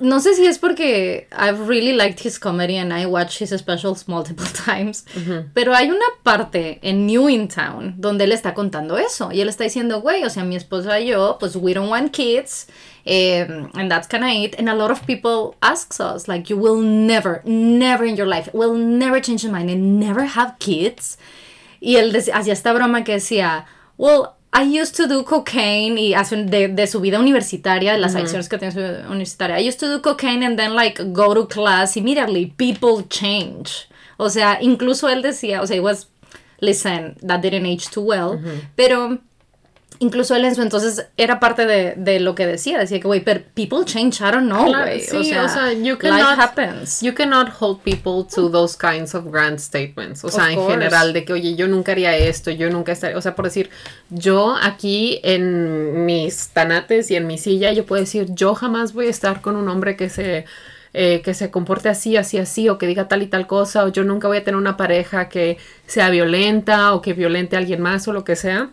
no 0.00 0.20
sé 0.20 0.34
si 0.34 0.46
es 0.46 0.58
porque 0.58 1.28
I've 1.32 1.68
really 1.68 1.92
liked 1.92 2.20
his 2.24 2.38
comedy 2.38 2.76
and 2.76 2.92
I 2.92 3.06
watch 3.06 3.40
his 3.40 3.50
specials 3.50 4.08
multiple 4.08 4.46
times. 4.66 5.04
Pero 5.54 5.74
hay 5.74 5.90
una 5.90 6.06
parte 6.22 6.78
en 6.82 7.06
New 7.06 7.28
in 7.28 7.48
Town 7.48 7.94
donde 7.98 8.24
él 8.24 8.32
está 8.32 8.54
contando 8.54 8.98
eso. 8.98 9.30
Y 9.32 9.40
él 9.40 9.48
está 9.48 9.64
diciendo, 9.64 10.00
güey, 10.00 10.24
o 10.24 10.30
sea, 10.30 10.44
mi 10.44 10.56
esposa 10.56 11.00
y 11.00 11.08
yo, 11.08 11.36
pues 11.38 11.56
we 11.56 11.74
don't 11.74 11.90
want 11.90 12.12
kids. 12.12 12.66
um, 13.06 13.70
and 13.74 13.90
that's 13.90 14.06
kind 14.06 14.24
of 14.24 14.30
it. 14.30 14.54
And 14.58 14.68
a 14.68 14.74
lot 14.74 14.90
of 14.90 15.06
people 15.06 15.56
asks 15.62 16.00
us, 16.00 16.26
like, 16.26 16.48
you 16.48 16.56
will 16.56 16.80
never, 16.80 17.42
never 17.44 18.04
in 18.04 18.16
your 18.16 18.26
life, 18.26 18.48
will 18.54 18.74
never 18.74 19.20
change 19.20 19.42
your 19.44 19.52
mind 19.52 19.70
and 19.70 20.00
never 20.00 20.24
have 20.24 20.58
kids. 20.58 21.18
Y 21.80 21.96
él 21.96 22.12
hacía 22.14 22.52
esta 22.54 22.72
broma 22.72 23.04
que 23.04 23.14
decía, 23.14 23.66
well, 23.98 24.36
I 24.56 24.62
used 24.62 24.94
to 24.96 25.08
do 25.08 25.24
cocaine 25.24 25.98
y 25.98 26.14
hace 26.14 26.36
de, 26.36 26.68
de 26.68 26.86
su 26.86 27.00
vida 27.00 27.18
universitaria, 27.18 27.92
de 27.92 27.98
las 27.98 28.14
acciones 28.14 28.48
que 28.48 28.56
tiene 28.56 28.72
su 28.72 28.78
vida 28.78 29.06
universitaria. 29.10 29.58
I 29.58 29.68
used 29.68 29.80
to 29.80 29.88
do 29.88 30.00
cocaine 30.00 30.44
and 30.44 30.56
then 30.56 30.74
like 30.76 31.02
go 31.12 31.34
to 31.34 31.46
class 31.46 31.96
immediately. 31.96 32.54
People 32.56 33.02
change. 33.08 33.88
O 34.16 34.30
sea, 34.30 34.58
incluso 34.60 35.08
él 35.08 35.22
decía, 35.22 35.60
o 35.60 35.66
sea, 35.66 35.76
it 35.76 35.82
was, 35.82 36.08
listen, 36.60 37.16
that 37.26 37.40
didn't 37.40 37.66
age 37.66 37.90
too 37.90 38.02
well, 38.02 38.40
pero 38.76 39.18
incluso 40.04 40.34
él 40.36 40.44
en 40.44 40.54
su 40.54 40.62
entonces 40.62 41.06
era 41.16 41.40
parte 41.40 41.66
de, 41.66 41.94
de 41.96 42.20
lo 42.20 42.34
que 42.34 42.46
decía. 42.46 42.78
Decía 42.78 43.00
que, 43.00 43.06
güey, 43.08 43.20
pero 43.24 43.40
people 43.54 43.78
change, 43.84 44.20
I 44.20 44.30
don't 44.32 44.46
know, 44.46 44.66
Claro, 44.66 44.90
sí, 45.00 45.16
o, 45.16 45.24
sea, 45.24 45.44
o 45.44 45.48
sea, 45.48 45.72
you 45.72 45.94
life 45.94 45.98
cannot, 45.98 46.38
happens. 46.38 47.00
You 47.00 47.14
cannot 47.14 47.48
hold 47.60 47.80
people 47.82 48.24
to 48.34 48.48
those 48.50 48.76
kinds 48.78 49.14
of 49.14 49.24
grand 49.30 49.58
statements. 49.58 50.22
O 50.24 50.28
sea, 50.30 50.44
Of 50.44 50.50
en 50.50 50.56
course. 50.56 50.72
general, 50.74 51.12
de 51.12 51.24
que, 51.24 51.32
oye, 51.32 51.56
yo 51.56 51.66
nunca 51.68 51.92
haría 51.92 52.16
esto, 52.16 52.50
yo 52.50 52.70
nunca 52.70 52.92
estaría. 52.92 53.16
O 53.18 53.20
sea, 53.22 53.34
por 53.34 53.46
decir, 53.46 53.70
yo 54.10 54.56
aquí 54.62 55.20
en 55.24 56.04
mis 56.06 56.48
tanates 56.48 57.10
y 57.10 57.16
en 57.16 57.26
mi 57.26 57.38
silla, 57.38 57.72
yo 57.72 57.84
puedo 57.86 58.00
decir, 58.00 58.26
yo 58.30 58.54
jamás 58.54 58.92
voy 58.92 59.06
a 59.06 59.10
estar 59.10 59.40
con 59.40 59.56
un 59.56 59.68
hombre 59.68 59.96
que 59.96 60.08
se. 60.08 60.44
eh, 60.96 61.22
que 61.24 61.34
se 61.34 61.50
comporte 61.50 61.88
así, 61.88 62.16
así, 62.16 62.38
así, 62.38 62.68
o 62.68 62.78
que 62.78 62.86
diga 62.86 63.08
tal 63.08 63.20
y 63.22 63.26
tal 63.26 63.48
cosa, 63.48 63.84
o 63.84 63.88
yo 63.88 64.04
nunca 64.04 64.28
voy 64.28 64.36
a 64.36 64.44
tener 64.44 64.56
una 64.56 64.76
pareja 64.76 65.28
que 65.28 65.58
sea 65.88 66.08
violenta, 66.10 66.94
o 66.94 67.02
que 67.02 67.14
violente 67.14 67.56
a 67.56 67.58
alguien 67.58 67.80
más, 67.82 68.06
o 68.06 68.12
lo 68.12 68.22
que 68.22 68.36
sea. 68.36 68.70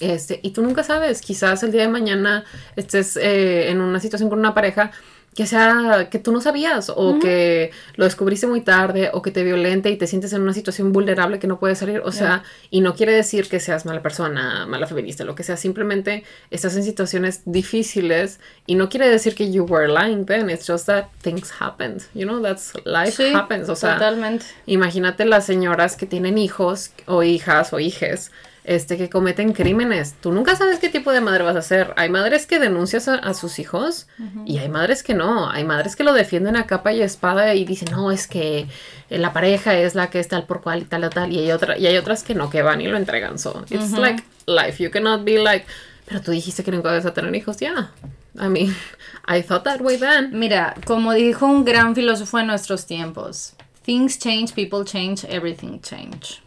Este, 0.00 0.40
y 0.42 0.50
tú 0.50 0.62
nunca 0.62 0.82
sabes, 0.82 1.20
quizás 1.20 1.62
el 1.62 1.72
día 1.72 1.82
de 1.82 1.88
mañana 1.88 2.44
estés 2.76 3.16
eh, 3.16 3.70
en 3.70 3.80
una 3.80 4.00
situación 4.00 4.30
con 4.30 4.38
una 4.38 4.54
pareja 4.54 4.90
que 5.34 5.46
sea 5.46 6.08
que 6.10 6.18
tú 6.18 6.32
no 6.32 6.40
sabías 6.40 6.92
o 6.94 7.18
que 7.18 7.72
lo 7.96 8.04
descubriste 8.04 8.46
muy 8.46 8.60
tarde 8.60 9.10
o 9.12 9.20
que 9.20 9.30
te 9.30 9.42
violente 9.42 9.90
y 9.90 9.96
te 9.96 10.06
sientes 10.06 10.32
en 10.32 10.42
una 10.42 10.52
situación 10.52 10.92
vulnerable 10.92 11.38
que 11.38 11.46
no 11.46 11.58
puedes 11.58 11.78
salir, 11.78 12.00
o 12.04 12.12
sea, 12.12 12.44
y 12.70 12.80
no 12.80 12.94
quiere 12.94 13.12
decir 13.12 13.48
que 13.48 13.58
seas 13.58 13.84
mala 13.84 14.00
persona, 14.00 14.66
mala 14.66 14.86
feminista, 14.86 15.24
lo 15.24 15.34
que 15.34 15.42
sea, 15.42 15.56
simplemente 15.56 16.24
estás 16.50 16.76
en 16.76 16.84
situaciones 16.84 17.42
difíciles 17.46 18.38
y 18.66 18.76
no 18.76 18.88
quiere 18.88 19.08
decir 19.08 19.34
que 19.34 19.50
you 19.50 19.64
were 19.64 19.88
lying 19.88 20.24
then, 20.24 20.50
it's 20.50 20.66
just 20.66 20.86
that 20.86 21.06
things 21.22 21.52
happened, 21.60 22.02
you 22.14 22.24
know, 22.24 22.40
that's 22.40 22.72
life 22.84 23.12
Sí, 23.12 23.32
happens, 23.34 23.68
o 23.68 23.76
sea, 23.76 23.94
totalmente. 23.94 24.46
Imagínate 24.66 25.24
las 25.24 25.46
señoras 25.46 25.96
que 25.96 26.06
tienen 26.06 26.38
hijos 26.38 26.92
o 27.06 27.22
hijas 27.22 27.72
o 27.72 27.80
hijes 27.80 28.30
este, 28.64 28.96
que 28.96 29.08
cometen 29.08 29.52
crímenes. 29.52 30.14
Tú 30.20 30.32
nunca 30.32 30.56
sabes 30.56 30.78
qué 30.78 30.88
tipo 30.88 31.12
de 31.12 31.20
madre 31.20 31.44
vas 31.44 31.56
a 31.56 31.62
ser. 31.62 31.92
Hay 31.96 32.08
madres 32.08 32.46
que 32.46 32.58
denuncias 32.58 33.08
a, 33.08 33.14
a 33.14 33.34
sus 33.34 33.58
hijos 33.58 34.06
y 34.44 34.58
hay 34.58 34.68
madres 34.68 35.02
que 35.02 35.14
no. 35.14 35.50
Hay 35.50 35.64
madres 35.64 35.96
que 35.96 36.04
lo 36.04 36.12
defienden 36.12 36.56
a 36.56 36.66
capa 36.66 36.92
y 36.92 37.02
espada 37.02 37.54
y 37.54 37.64
dicen, 37.64 37.88
no, 37.92 38.10
es 38.10 38.26
que 38.26 38.66
eh, 39.10 39.18
la 39.18 39.32
pareja 39.32 39.74
es 39.74 39.94
la 39.94 40.10
que 40.10 40.18
es 40.18 40.28
tal 40.28 40.46
por 40.46 40.62
cual 40.62 40.82
y 40.82 40.84
tal 40.84 41.08
tal. 41.10 41.32
Y 41.32 41.38
hay, 41.38 41.52
otra, 41.52 41.78
y 41.78 41.86
hay 41.86 41.96
otras 41.96 42.22
que 42.22 42.34
no, 42.34 42.50
que 42.50 42.62
van 42.62 42.80
y 42.80 42.88
lo 42.88 42.96
entregan. 42.96 43.38
So, 43.38 43.64
it's 43.68 43.92
like 43.92 44.24
life. 44.46 44.82
You 44.82 44.90
cannot 44.90 45.24
be 45.24 45.38
like, 45.38 45.66
Pero 46.06 46.20
tú 46.20 46.32
dijiste 46.32 46.62
que 46.62 46.70
nunca 46.70 46.90
vas 46.90 47.06
a 47.06 47.14
tener 47.14 47.34
hijos, 47.34 47.58
ya. 47.58 47.92
I 48.38 48.48
mean, 48.48 48.74
I 49.28 49.42
thought 49.42 49.64
that 49.64 49.80
way 49.80 49.96
then. 49.96 50.38
Mira, 50.38 50.74
como 50.86 51.12
dijo 51.12 51.46
un 51.46 51.64
gran 51.64 51.94
filósofo 51.94 52.38
en 52.38 52.46
nuestros 52.46 52.86
tiempos, 52.86 53.54
things 53.84 54.18
change, 54.18 54.54
people 54.54 54.84
change, 54.84 55.24
everything 55.24 55.80
change. 55.80 56.42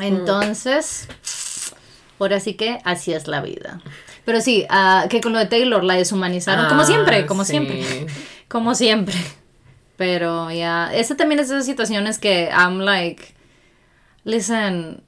Entonces, 0.00 1.08
ahora 2.18 2.40
sí 2.40 2.54
que 2.54 2.78
así 2.84 3.12
es 3.12 3.26
la 3.28 3.40
vida. 3.40 3.80
Pero 4.24 4.40
sí, 4.40 4.66
ah, 4.68 5.06
que 5.08 5.20
con 5.20 5.32
lo 5.32 5.38
de 5.38 5.46
Taylor 5.46 5.82
la 5.82 5.94
deshumanizaron, 5.94 6.68
como 6.68 6.82
Ah, 6.82 6.84
siempre, 6.86 7.26
como 7.26 7.44
sí. 7.44 7.50
siempre, 7.52 8.06
como 8.48 8.74
siempre. 8.74 9.14
Pero 9.96 10.50
ya, 10.50 10.90
esa 10.94 11.16
también 11.16 11.40
es 11.40 11.48
de 11.48 11.56
esas 11.56 11.66
situaciones 11.66 12.18
que 12.18 12.48
I'm 12.50 12.78
like, 12.80 13.34
listen, 14.24 15.02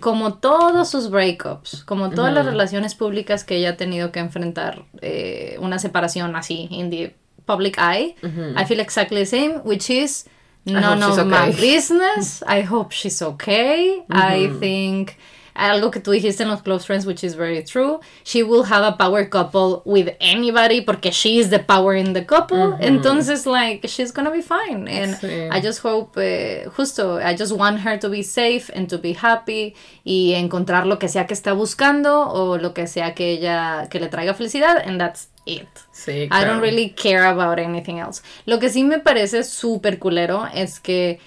como 0.00 0.34
todos 0.34 0.88
sus 0.90 1.10
breakups, 1.10 1.84
como 1.84 2.10
todas 2.10 2.32
las 2.32 2.44
relaciones 2.46 2.94
públicas 2.94 3.44
que 3.44 3.56
ella 3.56 3.70
ha 3.70 3.76
tenido 3.76 4.12
que 4.12 4.20
enfrentar 4.20 4.84
eh, 5.00 5.56
una 5.60 5.78
separación 5.78 6.36
así, 6.36 6.68
in 6.70 6.90
the 6.90 7.14
public 7.46 7.78
eye, 7.78 8.14
I 8.56 8.64
feel 8.66 8.80
exactly 8.80 9.18
the 9.20 9.26
same, 9.26 9.60
which 9.64 9.88
is 9.90 10.26
none 10.66 11.02
of 11.02 11.26
my 11.26 11.50
business. 11.68 12.42
I 12.42 12.62
hope 12.62 12.92
she's 12.92 13.20
okay. 13.22 14.04
I 14.10 14.48
think 14.60 15.18
algo 15.58 15.90
que 15.90 16.00
tú 16.00 16.12
dijiste 16.12 16.42
en 16.44 16.48
los 16.48 16.62
close 16.62 16.86
friends, 16.86 17.04
which 17.04 17.24
is 17.24 17.34
very 17.34 17.62
true. 17.64 18.00
She 18.24 18.42
will 18.42 18.62
have 18.64 18.84
a 18.86 18.92
power 18.96 19.28
couple 19.28 19.82
with 19.84 20.10
anybody 20.20 20.80
porque 20.80 21.12
she 21.12 21.38
is 21.38 21.50
the 21.50 21.58
power 21.58 21.94
in 21.96 22.12
the 22.12 22.24
couple. 22.24 22.76
Entonces, 22.80 23.44
like, 23.44 23.86
she's 23.88 24.12
gonna 24.12 24.30
be 24.30 24.40
fine. 24.42 24.86
And 24.88 25.16
Sí. 25.20 25.48
I 25.50 25.60
just 25.60 25.80
hope, 25.84 26.16
eh, 26.16 26.68
justo, 26.76 27.18
I 27.18 27.34
just 27.36 27.52
want 27.52 27.80
her 27.84 27.98
to 27.98 28.08
be 28.08 28.22
safe 28.22 28.70
and 28.74 28.88
to 28.88 28.98
be 28.98 29.14
happy 29.14 29.74
y 30.04 30.34
encontrar 30.34 30.86
lo 30.86 30.98
que 30.98 31.08
sea 31.08 31.26
que 31.26 31.34
está 31.34 31.52
buscando 31.52 32.28
o 32.28 32.56
lo 32.58 32.72
que 32.72 32.86
sea 32.86 33.14
que 33.14 33.32
ella, 33.32 33.88
que 33.90 33.98
le 33.98 34.08
traiga 34.08 34.34
felicidad. 34.34 34.78
And 34.86 35.00
that's 35.00 35.28
it. 35.44 35.66
Sí, 35.92 36.28
I 36.30 36.44
don't 36.44 36.60
really 36.60 36.90
care 36.90 37.24
about 37.26 37.58
anything 37.58 37.98
else. 37.98 38.22
Lo 38.46 38.58
que 38.60 38.68
sí 38.70 38.84
me 38.84 39.00
parece 39.00 39.42
súper 39.42 39.98
culero 39.98 40.46
es 40.54 40.78
que 40.78 41.18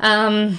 um, 0.00 0.56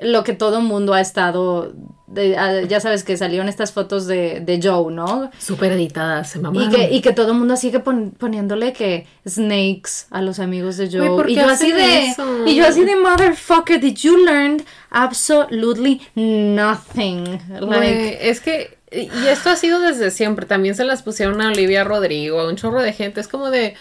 lo 0.00 0.24
que 0.24 0.32
todo 0.32 0.60
mundo 0.60 0.94
ha 0.94 1.00
estado, 1.00 1.72
de- 2.06 2.66
ya 2.68 2.80
sabes 2.80 3.04
que 3.04 3.16
salieron 3.16 3.48
estas 3.48 3.72
fotos 3.72 4.06
de, 4.06 4.40
de 4.40 4.60
Joe, 4.62 4.92
¿no? 4.92 5.30
Súper 5.38 5.72
editada, 5.72 6.24
se 6.24 6.38
Y 6.38 6.68
que, 6.68 6.90
y 6.92 7.00
que 7.00 7.12
todo 7.12 7.32
el 7.32 7.38
mundo 7.38 7.56
sigue 7.56 7.80
pon- 7.80 8.12
poniéndole 8.16 8.72
que 8.72 9.06
snakes 9.28 10.06
a 10.10 10.22
los 10.22 10.38
amigos 10.38 10.76
de 10.76 10.88
Joe. 10.90 11.00
Güey, 11.08 11.10
¿por 11.16 11.30
y 11.30 11.34
yo 11.36 11.46
así 11.48 11.72
de, 11.72 12.06
eso? 12.06 12.46
y 12.46 12.54
yo 12.56 12.66
así 12.66 12.84
de 12.84 12.96
motherfucker, 12.96 13.80
did 13.80 13.96
you 13.96 14.16
learn 14.24 14.62
absolutely 14.90 16.00
nothing? 16.14 17.24
Like, 17.60 18.28
es 18.30 18.40
que, 18.40 18.78
y 18.90 19.08
esto 19.28 19.50
ha 19.50 19.56
sido 19.56 19.80
desde 19.80 20.10
siempre, 20.10 20.46
también 20.46 20.74
se 20.74 20.84
las 20.84 21.02
pusieron 21.02 21.40
a 21.42 21.48
Olivia 21.48 21.84
Rodrigo, 21.84 22.40
a 22.40 22.48
un 22.48 22.56
chorro 22.56 22.82
de 22.82 22.92
gente, 22.92 23.20
es 23.20 23.28
como 23.28 23.50
de, 23.50 23.74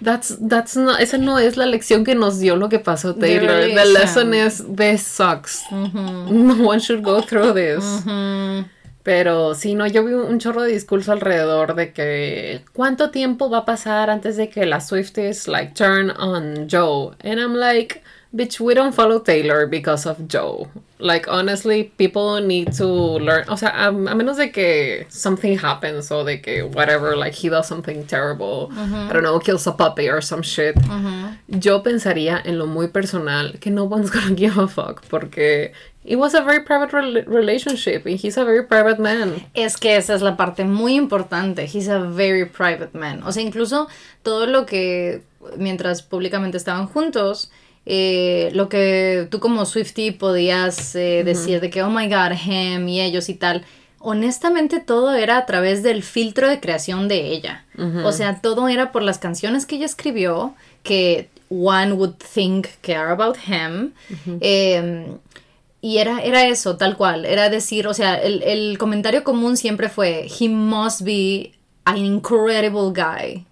that's, 0.00 0.36
that's 0.40 0.76
not, 0.76 1.00
esa 1.00 1.18
no 1.18 1.38
es 1.38 1.56
la 1.56 1.66
lección 1.66 2.04
que 2.04 2.14
nos 2.14 2.38
dio 2.38 2.56
lo 2.56 2.68
que 2.68 2.78
pasó 2.78 3.14
Taylor, 3.14 3.66
the 3.74 3.84
lesson 3.84 4.34
is, 4.34 4.64
this 4.74 5.02
sucks, 5.02 5.64
no 5.70 6.54
one 6.66 6.80
should 6.80 7.02
go 7.02 7.20
through 7.20 7.54
this. 7.54 7.84
Pero 9.02 9.54
sí, 9.54 9.76
no, 9.76 9.86
yo 9.86 10.04
vi 10.04 10.14
un 10.14 10.40
chorro 10.40 10.62
de 10.62 10.72
discurso 10.72 11.12
alrededor 11.12 11.76
de 11.76 11.92
que 11.92 12.64
cuánto 12.72 13.10
tiempo 13.10 13.48
va 13.48 13.58
a 13.58 13.64
pasar 13.64 14.10
antes 14.10 14.36
de 14.36 14.48
que 14.48 14.66
las 14.66 14.88
Swifties 14.88 15.46
like 15.46 15.74
turn 15.74 16.10
on 16.10 16.66
Joe. 16.68 17.14
And 17.22 17.38
I'm 17.38 17.54
like, 17.54 18.02
bitch, 18.36 18.60
we 18.60 18.74
don't 18.74 18.92
follow 18.94 19.18
Taylor 19.20 19.66
because 19.66 20.06
of 20.06 20.28
Joe. 20.28 20.68
Like 20.98 21.26
honestly, 21.28 21.84
people 21.98 22.40
need 22.40 22.72
to 22.78 22.86
learn. 22.86 23.44
O 23.48 23.56
sea, 23.56 23.68
a, 23.68 23.88
a 23.88 24.14
menos 24.14 24.36
de 24.38 24.50
que 24.50 25.06
something 25.10 25.58
happens 25.58 26.10
o 26.10 26.24
de 26.24 26.40
que 26.40 26.62
whatever, 26.62 27.16
like 27.16 27.34
he 27.34 27.48
does 27.50 27.66
something 27.66 28.04
terrible, 28.06 28.70
I 28.72 29.12
don't 29.12 29.22
know, 29.22 29.38
kills 29.38 29.66
a 29.66 29.72
puppy 29.72 30.08
or 30.08 30.20
some 30.22 30.42
shit. 30.42 30.74
Yo 31.48 31.82
pensaría 31.82 32.40
en 32.44 32.58
lo 32.58 32.66
muy 32.66 32.88
personal 32.88 33.58
que 33.60 33.70
no 33.70 33.84
one's 33.84 34.10
gonna 34.14 34.34
give 34.34 34.56
a 34.58 34.66
fuck 34.68 35.02
porque 35.08 35.72
it 36.04 36.16
was 36.16 36.34
a 36.34 36.40
very 36.42 36.60
private 36.64 36.92
rel- 36.92 37.24
relationship 37.26 38.06
and 38.06 38.18
he's 38.18 38.36
a 38.38 38.44
very 38.44 38.62
private 38.64 38.98
man. 38.98 39.44
Es 39.54 39.76
que 39.76 39.96
esa 39.96 40.14
es 40.14 40.22
la 40.22 40.36
parte 40.36 40.64
muy 40.64 40.94
importante. 40.94 41.66
He's 41.66 41.88
a 41.88 41.98
very 41.98 42.46
private 42.46 42.94
man. 42.94 43.22
O 43.24 43.32
sea, 43.32 43.42
incluso 43.42 43.88
todo 44.22 44.46
lo 44.46 44.64
que 44.64 45.22
mientras 45.58 46.02
públicamente 46.02 46.56
estaban 46.56 46.86
juntos, 46.86 47.50
eh, 47.88 48.50
lo 48.52 48.68
que 48.68 49.28
tú 49.30 49.38
como 49.38 49.64
Swifty 49.64 50.10
podías 50.10 50.96
eh, 50.96 51.22
decir 51.24 51.60
de 51.60 51.70
que, 51.70 51.82
oh 51.82 51.90
my 51.90 52.08
god, 52.08 52.32
him 52.32 52.88
y 52.88 53.00
ellos 53.00 53.28
y 53.28 53.34
tal. 53.34 53.64
Honestamente 54.00 54.80
todo 54.80 55.14
era 55.14 55.38
a 55.38 55.46
través 55.46 55.82
del 55.84 56.02
filtro 56.02 56.48
de 56.48 56.60
creación 56.60 57.06
de 57.08 57.28
ella. 57.28 57.64
O 58.04 58.12
sea, 58.12 58.40
todo 58.40 58.68
era 58.68 58.92
por 58.92 59.02
las 59.02 59.18
canciones 59.18 59.66
que 59.66 59.76
ella 59.76 59.86
escribió, 59.86 60.54
que 60.82 61.28
one 61.48 61.92
would 61.92 62.14
think 62.16 62.66
care 62.82 63.10
about 63.10 63.36
him. 63.46 63.92
Em, 64.40 65.18
y 65.80 65.98
era, 65.98 66.20
era 66.20 66.46
eso, 66.46 66.76
tal 66.76 66.96
cual. 66.96 67.24
Era 67.24 67.48
decir, 67.48 67.86
o 67.86 67.94
sea, 67.94 68.14
el, 68.16 68.42
el 68.42 68.78
comentario 68.78 69.22
común 69.22 69.56
siempre 69.56 69.88
fue, 69.88 70.26
he 70.40 70.48
must 70.48 71.02
be 71.02 71.52
an 71.84 71.98
incredible 71.98 72.92
guy. 72.92 73.46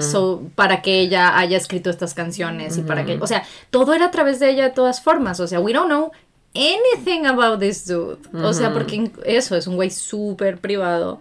So, 0.00 0.42
para 0.56 0.82
que 0.82 0.98
ella 0.98 1.38
haya 1.38 1.56
escrito 1.56 1.90
estas 1.90 2.12
canciones 2.12 2.76
y 2.76 2.82
para 2.82 3.04
que, 3.04 3.18
o 3.20 3.26
sea, 3.28 3.44
todo 3.70 3.94
era 3.94 4.06
a 4.06 4.10
través 4.10 4.40
de 4.40 4.50
ella 4.50 4.64
de 4.64 4.70
todas 4.70 5.00
formas. 5.00 5.38
O 5.38 5.46
sea, 5.46 5.60
we 5.60 5.72
don't 5.72 5.88
know 5.88 6.10
anything 6.54 7.26
about 7.26 7.60
this 7.60 7.86
dude. 7.86 8.18
O 8.34 8.52
sea, 8.52 8.72
porque 8.72 9.12
eso 9.24 9.56
es 9.56 9.66
un 9.66 9.76
güey 9.76 9.90
súper 9.90 10.58
privado. 10.58 11.20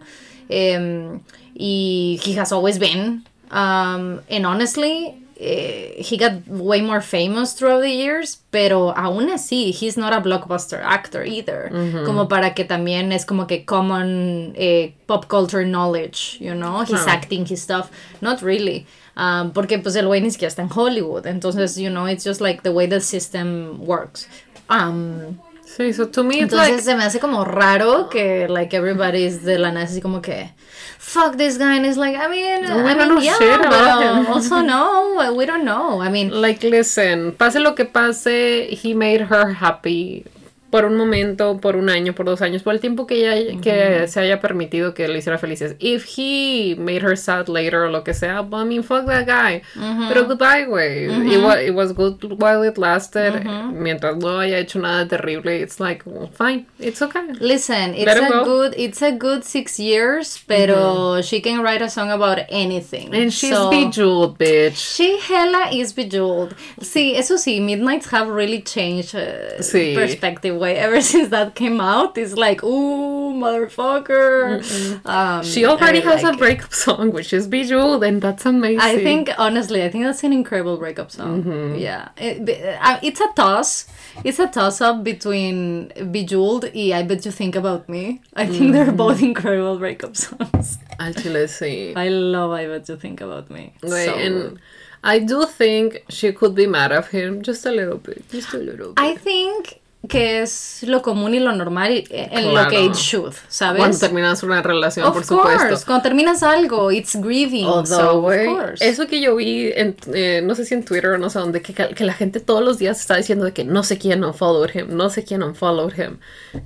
Em, 0.50 1.20
y 1.54 2.20
he 2.26 2.40
has 2.40 2.52
always 2.52 2.80
been. 2.80 3.24
Um, 3.52 4.22
and 4.30 4.46
honestly, 4.46 5.16
eh, 5.42 5.96
he 6.04 6.18
got 6.18 6.46
way 6.48 6.82
more 6.82 7.00
famous 7.02 7.54
throughout 7.54 7.82
the 7.82 7.90
years, 7.92 8.40
pero 8.52 8.94
aún 8.96 9.30
así, 9.30 9.72
he's 9.72 9.96
not 9.98 10.12
a 10.14 10.20
blockbuster 10.20 10.82
actor 10.84 11.24
either. 11.24 11.70
Como 12.06 12.28
para 12.28 12.54
que 12.54 12.66
también 12.66 13.12
es 13.14 13.26
como 13.26 13.48
que 13.48 13.64
common 13.66 14.54
eh, 14.58 14.92
pop 15.08 15.28
culture 15.30 15.64
knowledge, 15.66 16.38
you 16.42 16.54
know? 16.54 16.82
He's 16.82 16.90
Claro. 17.04 17.10
acting, 17.12 17.46
his 17.46 17.62
stuff. 17.62 17.90
Not 18.22 18.42
really. 18.42 18.86
Um, 19.16 19.52
porque 19.52 19.80
pues 19.82 19.96
el 19.96 20.08
güey 20.08 20.22
ni 20.22 20.30
siquiera 20.30 20.50
está 20.50 20.62
en 20.62 20.70
Hollywood. 20.70 21.26
Entonces, 21.26 21.78
you 21.78 21.90
know, 21.90 22.06
it's 22.06 22.24
just 22.26 22.42
like 22.42 22.64
the 22.64 22.72
way 22.72 22.86
the 22.86 23.00
system 23.02 23.80
works. 23.86 24.28
Um, 24.70 25.40
Sí, 25.78 25.94
so 25.94 26.08
to 26.08 26.24
me 26.24 26.36
it's 26.42 26.52
entonces 26.54 26.70
like 26.72 26.82
se 26.82 26.96
me 26.96 27.04
hace 27.04 27.20
como 27.20 27.46
raro 27.46 28.10
que 28.10 28.48
like 28.50 28.76
everybody's 28.76 29.44
de 29.44 29.60
la 29.60 29.72
nada 29.72 29.86
así 29.86 30.02
como 30.02 30.20
que 30.22 30.50
fuck 30.98 31.38
this 31.38 31.58
guy 31.60 31.78
and 31.78 31.86
it's 31.86 31.96
like 31.98 32.18
I 32.18 32.28
mean, 32.28 32.64
No, 32.64 32.86
I 32.88 32.96
mean 32.96 33.22
yeah, 33.22 33.36
shit 33.38 33.62
but 33.62 34.02
him. 34.02 34.28
also 34.28 34.62
no, 34.62 35.34
we 35.36 35.46
don't 35.46 35.64
know. 35.64 36.02
I 36.02 36.10
mean, 36.10 36.32
Like, 36.42 36.64
listen, 36.64 37.34
pase 37.34 37.60
lo 37.60 37.76
que 37.76 37.86
pase, 37.86 38.68
he 38.72 38.94
made 38.96 39.22
her 39.30 39.54
happy 39.54 40.26
por 40.70 40.86
un 40.86 40.96
momento, 40.98 41.58
por 41.60 41.76
un 41.76 41.90
año, 41.90 42.14
por 42.14 42.26
dos 42.26 42.42
años, 42.42 42.62
por 42.64 42.74
el 42.74 42.80
tiempo 42.80 43.08
que 43.08 43.16
ella 43.28 43.60
que 43.62 44.08
se 44.08 44.20
haya 44.20 44.40
permitido 44.40 44.94
que 44.94 45.08
le 45.08 45.18
hiciera 45.20 45.38
felices. 45.38 45.76
If 45.80 46.06
he 46.18 46.76
made 46.78 47.02
her 47.04 47.18
sad 47.18 47.48
later 47.48 47.80
o 47.84 47.90
lo 47.90 48.04
que 48.04 48.14
sea, 48.14 48.42
well, 48.42 48.62
I 48.62 48.66
mean, 48.66 48.84
fuck 48.84 49.06
that 49.08 49.26
guy. 49.26 49.62
Pero 50.08 50.26
goodbye, 50.28 50.66
güey. 50.66 51.06
It, 51.34 51.42
wa- 51.44 51.60
it 51.60 51.74
was 51.74 51.94
good 51.94 52.24
while 52.42 52.64
it 52.64 52.78
lasted. 52.78 53.44
Mientras 53.74 54.18
no 54.18 54.40
haya 54.40 54.60
hecho 54.60 54.80
nada 54.80 55.08
terrible, 55.08 55.50
it's 55.62 55.80
like, 55.80 56.04
well, 56.06 56.30
fine, 56.34 56.66
it's 56.80 57.02
okay. 57.02 57.22
listen, 57.40 57.94
it's 57.96 58.06
Let 58.06 58.18
a 58.18 58.28
go. 58.30 58.44
good 58.46 58.74
it's 58.78 59.02
a 59.02 59.12
good 59.12 59.44
six 59.44 59.80
years, 59.80 60.40
pero 60.48 61.22
she 61.22 61.42
can 61.42 61.62
write 61.62 61.82
a 61.82 61.90
song 61.90 62.12
about 62.12 62.40
anything. 62.50 63.14
And 63.14 63.32
she's 63.34 63.54
So- 63.56 63.70
bejeweled, 63.70 64.38
bitch. 64.38 64.76
She 64.76 65.18
hella 65.20 65.70
is 65.72 65.94
bejeweled. 65.94 66.54
Sí, 66.82 67.16
eso 67.16 67.36
sí, 67.38 67.60
Midnights 67.62 68.08
have 68.14 68.28
really 68.30 68.62
changed 68.62 69.16
uh, 69.16 69.62
Sí. 69.62 69.96
perspective 69.96 70.59
way. 70.60 70.76
Ever 70.78 71.02
since 71.12 71.30
that 71.30 71.56
came 71.56 71.80
out, 71.82 72.18
it's 72.18 72.36
like, 72.36 72.62
ooh, 72.64 73.34
motherfucker. 73.34 74.62
Um, 75.06 75.44
She 75.44 75.66
already 75.66 76.00
I 76.04 76.12
has 76.12 76.24
like 76.24 76.34
a 76.34 76.36
it. 76.36 76.40
breakup 76.40 76.74
song, 76.74 77.12
which 77.12 77.34
is 77.34 77.48
bejeweled, 77.48 78.04
and 78.04 78.22
that's 78.22 78.46
amazing. 78.46 78.80
I 78.82 78.98
think, 78.98 79.30
honestly, 79.38 79.84
I 79.84 79.90
think 79.90 80.04
that's 80.06 80.24
an 80.24 80.34
incredible 80.34 80.78
breakup 80.78 81.12
song. 81.12 81.44
Mm-hmm. 81.44 81.76
Yeah. 81.76 82.10
It- 82.18 82.50
uh, 82.82 83.00
it's 83.02 83.22
a 83.22 83.28
toss. 83.36 83.88
It's 84.24 84.40
a 84.40 84.48
toss 84.48 84.82
up 84.82 85.04
between 85.04 85.92
Bejeweled 86.12 86.66
y 86.76 86.92
I 86.94 87.04
Bet 87.04 87.26
You 87.26 87.32
Think 87.32 87.56
About 87.56 87.88
Me. 87.90 88.22
I 88.36 88.46
think 88.46 88.74
they're 88.74 88.86
Mm-hmm. 88.88 88.96
both 88.98 89.22
incredible 89.32 89.78
breakup 89.78 90.16
songs. 90.18 90.78
Al 91.00 91.14
chile 91.14 91.46
sí. 91.48 91.94
I 91.96 92.10
love 92.10 92.52
I 92.52 92.66
Bet 92.68 92.90
You 92.90 92.98
Think 92.98 93.22
About 93.22 93.50
Me. 93.50 93.74
Güey, 93.82 94.06
So 94.06 94.14
and. 94.16 94.60
I 95.02 95.20
do 95.20 95.46
think 95.46 96.04
she 96.10 96.34
could 96.34 96.54
be 96.56 96.68
mad 96.68 96.92
at 96.92 97.06
him 97.08 97.42
just 97.42 97.66
a 97.66 97.72
little 97.72 97.98
bit. 98.00 98.28
Just 98.30 98.54
a 98.54 98.58
little 98.58 98.92
bit. 98.94 99.00
I 99.02 99.16
think 99.16 99.79
que 100.08 100.42
es 100.42 100.84
lo 100.84 101.02
común 101.02 101.34
y 101.36 101.40
lo 101.40 101.52
normal 101.52 101.92
y- 101.92 102.06
en 102.10 102.54
lo 102.54 102.62
que 102.70 102.78
Claro. 102.78 102.86
it 102.86 102.94
should, 102.96 103.34
¿sabes? 103.50 103.80
Cuando 103.80 103.98
terminas 104.00 104.42
una 104.44 104.62
relación, 104.62 105.06
of 105.06 105.14
por 105.14 105.26
course, 105.26 105.58
supuesto. 105.60 105.86
cuando 105.86 106.04
terminas 106.04 106.42
algo, 106.42 106.90
it's 106.92 107.16
grieving, 107.16 107.66
so 107.66 107.80
Although, 107.80 108.28
of 108.30 108.46
course. 108.46 108.88
eso 108.88 109.08
que 109.08 109.20
yo 109.22 109.36
vi, 109.36 109.72
en, 109.76 109.98
eh, 110.14 110.42
no 110.44 110.56
sé 110.56 110.64
si 110.66 110.74
en 110.74 110.86
Twitter 110.86 111.12
o 111.12 111.18
no 111.18 111.30
sé 111.30 111.40
dónde, 111.40 111.62
que, 111.62 111.74
que 111.74 112.04
la 112.06 112.14
gente 112.14 112.40
todos 112.40 112.64
los 112.64 112.78
días 112.80 112.98
está 113.00 113.18
diciendo 113.18 113.44
de 113.44 113.52
que 113.52 113.66
no 113.66 113.84
sé 113.84 113.98
quién 113.98 114.24
unfollowed 114.24 114.74
him, 114.74 114.96
no 114.96 115.10
sé 115.10 115.26
quién 115.26 115.44
unfollowed 115.44 115.94
him. 116.00 116.20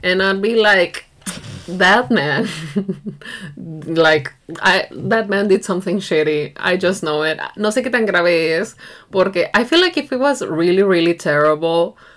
And 0.03 0.21
I'd 0.21 0.39
be 0.39 0.55
like, 0.55 1.05
that 1.79 2.11
man, 2.11 2.47
like, 3.57 4.31
I, 4.61 4.87
that 5.09 5.27
man 5.29 5.47
did 5.47 5.63
something 5.63 5.97
shitty. 5.99 6.53
I 6.57 6.77
just 6.77 7.01
know 7.01 7.23
it. 7.23 7.39
No 7.55 7.69
sé 7.71 7.81
qué 7.83 7.89
tan 7.91 8.05
grave 8.05 8.57
es, 8.59 8.75
porque 9.11 9.49
I 9.53 9.63
feel 9.65 9.81
like 9.81 9.97
if 9.99 10.11
it 10.11 10.19
was 10.19 10.41
really, 10.41 10.83
really 10.83 11.13
terrible, 11.15 11.95
eh, 11.97 12.12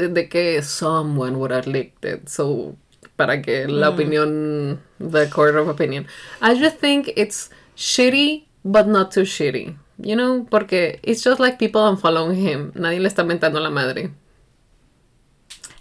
de 0.00 0.28
que 0.28 0.62
someone 0.62 1.38
would 1.38 1.50
have 1.50 1.66
leaked 1.66 2.04
it. 2.04 2.28
So, 2.28 2.76
para 3.16 3.40
que 3.42 3.66
la 3.68 3.90
opinión, 3.90 4.80
the 4.98 5.28
court 5.28 5.56
of 5.56 5.68
opinion. 5.68 6.06
I 6.40 6.54
just 6.54 6.78
think 6.78 7.12
it's 7.16 7.50
shitty, 7.76 8.44
but 8.64 8.86
not 8.86 9.12
too 9.12 9.22
shitty. 9.22 9.76
You 9.98 10.16
know, 10.16 10.46
porque 10.50 10.98
it's 11.02 11.22
just 11.22 11.38
like 11.38 11.58
people 11.58 11.80
unfollowing 11.82 12.36
him. 12.36 12.72
Nadie 12.74 13.00
le 13.00 13.08
está 13.08 13.24
mentando 13.24 13.60
la 13.60 13.70
madre. 13.70 14.10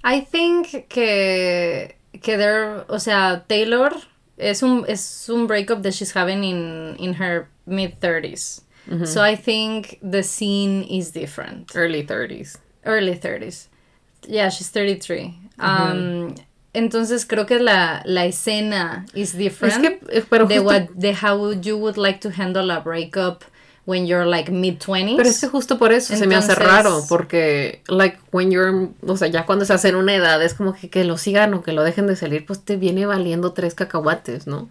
I 0.03 0.19
think 0.19 0.89
que, 0.89 1.95
que 2.21 2.37
there, 2.37 2.85
o 2.89 2.99
sea, 2.99 3.45
Taylor 3.47 3.91
es 4.37 4.61
un, 4.61 4.85
es 4.87 5.29
un 5.29 5.47
breakup 5.47 5.81
that 5.81 5.93
she's 5.93 6.11
having 6.11 6.43
in, 6.43 6.95
in 6.97 7.13
her 7.13 7.47
mid 7.65 7.99
30s. 7.99 8.61
So 9.05 9.21
I 9.21 9.35
think 9.35 9.97
the 10.01 10.23
scene 10.23 10.83
is 10.83 11.11
different. 11.11 11.71
Early 11.73 12.03
30s. 12.03 12.57
Early 12.85 13.15
30s. 13.15 13.69
Yeah, 14.27 14.49
she's 14.49 14.71
33. 14.71 15.33
Um, 15.59 16.33
entonces 16.73 17.25
creo 17.25 17.45
que 17.45 17.59
la, 17.59 18.01
la 18.05 18.25
escena 18.25 19.05
is 19.13 19.37
different. 19.37 19.75
Es 19.75 19.79
que, 19.81 19.99
eh, 20.17 20.23
pero 20.29 20.45
de 20.47 20.59
justo- 20.59 20.65
what, 20.65 20.89
de 20.95 21.13
how 21.15 21.51
you 21.53 21.77
would 21.77 21.97
like 21.97 22.19
to 22.19 22.29
handle 22.35 22.71
a 22.71 22.79
breakup 22.79 23.43
when 23.85 24.07
you're 24.07 24.25
like 24.25 24.49
mid 24.51 24.79
20s. 24.79 25.15
Pero 25.17 25.29
es 25.29 25.39
que 25.39 25.47
justo 25.47 25.77
por 25.77 25.91
eso 25.91 26.15
se 26.15 26.25
me 26.25 26.35
hace 26.35 26.55
raro, 26.55 27.03
porque, 27.09 27.81
like, 27.87 28.17
when 28.31 28.49
you're, 28.49 28.89
o 29.05 29.17
sea, 29.17 29.27
ya 29.27 29.45
cuando 29.45 29.63
estás 29.63 29.83
en 29.85 29.95
una 29.95 30.15
edad, 30.15 30.41
es 30.41 30.53
como 30.53 30.73
que, 30.73 30.89
que 30.89 31.03
lo 31.03 31.17
sigan 31.17 31.53
o 31.53 31.61
que 31.63 31.73
lo 31.73 31.83
dejen 31.83 32.07
de 32.07 32.15
salir, 32.15 32.45
pues 32.45 32.63
te 32.63 32.77
viene 32.77 33.05
valiendo 33.05 33.51
tres 33.51 33.75
cacahuates, 33.75 34.47
¿no? 34.47 34.69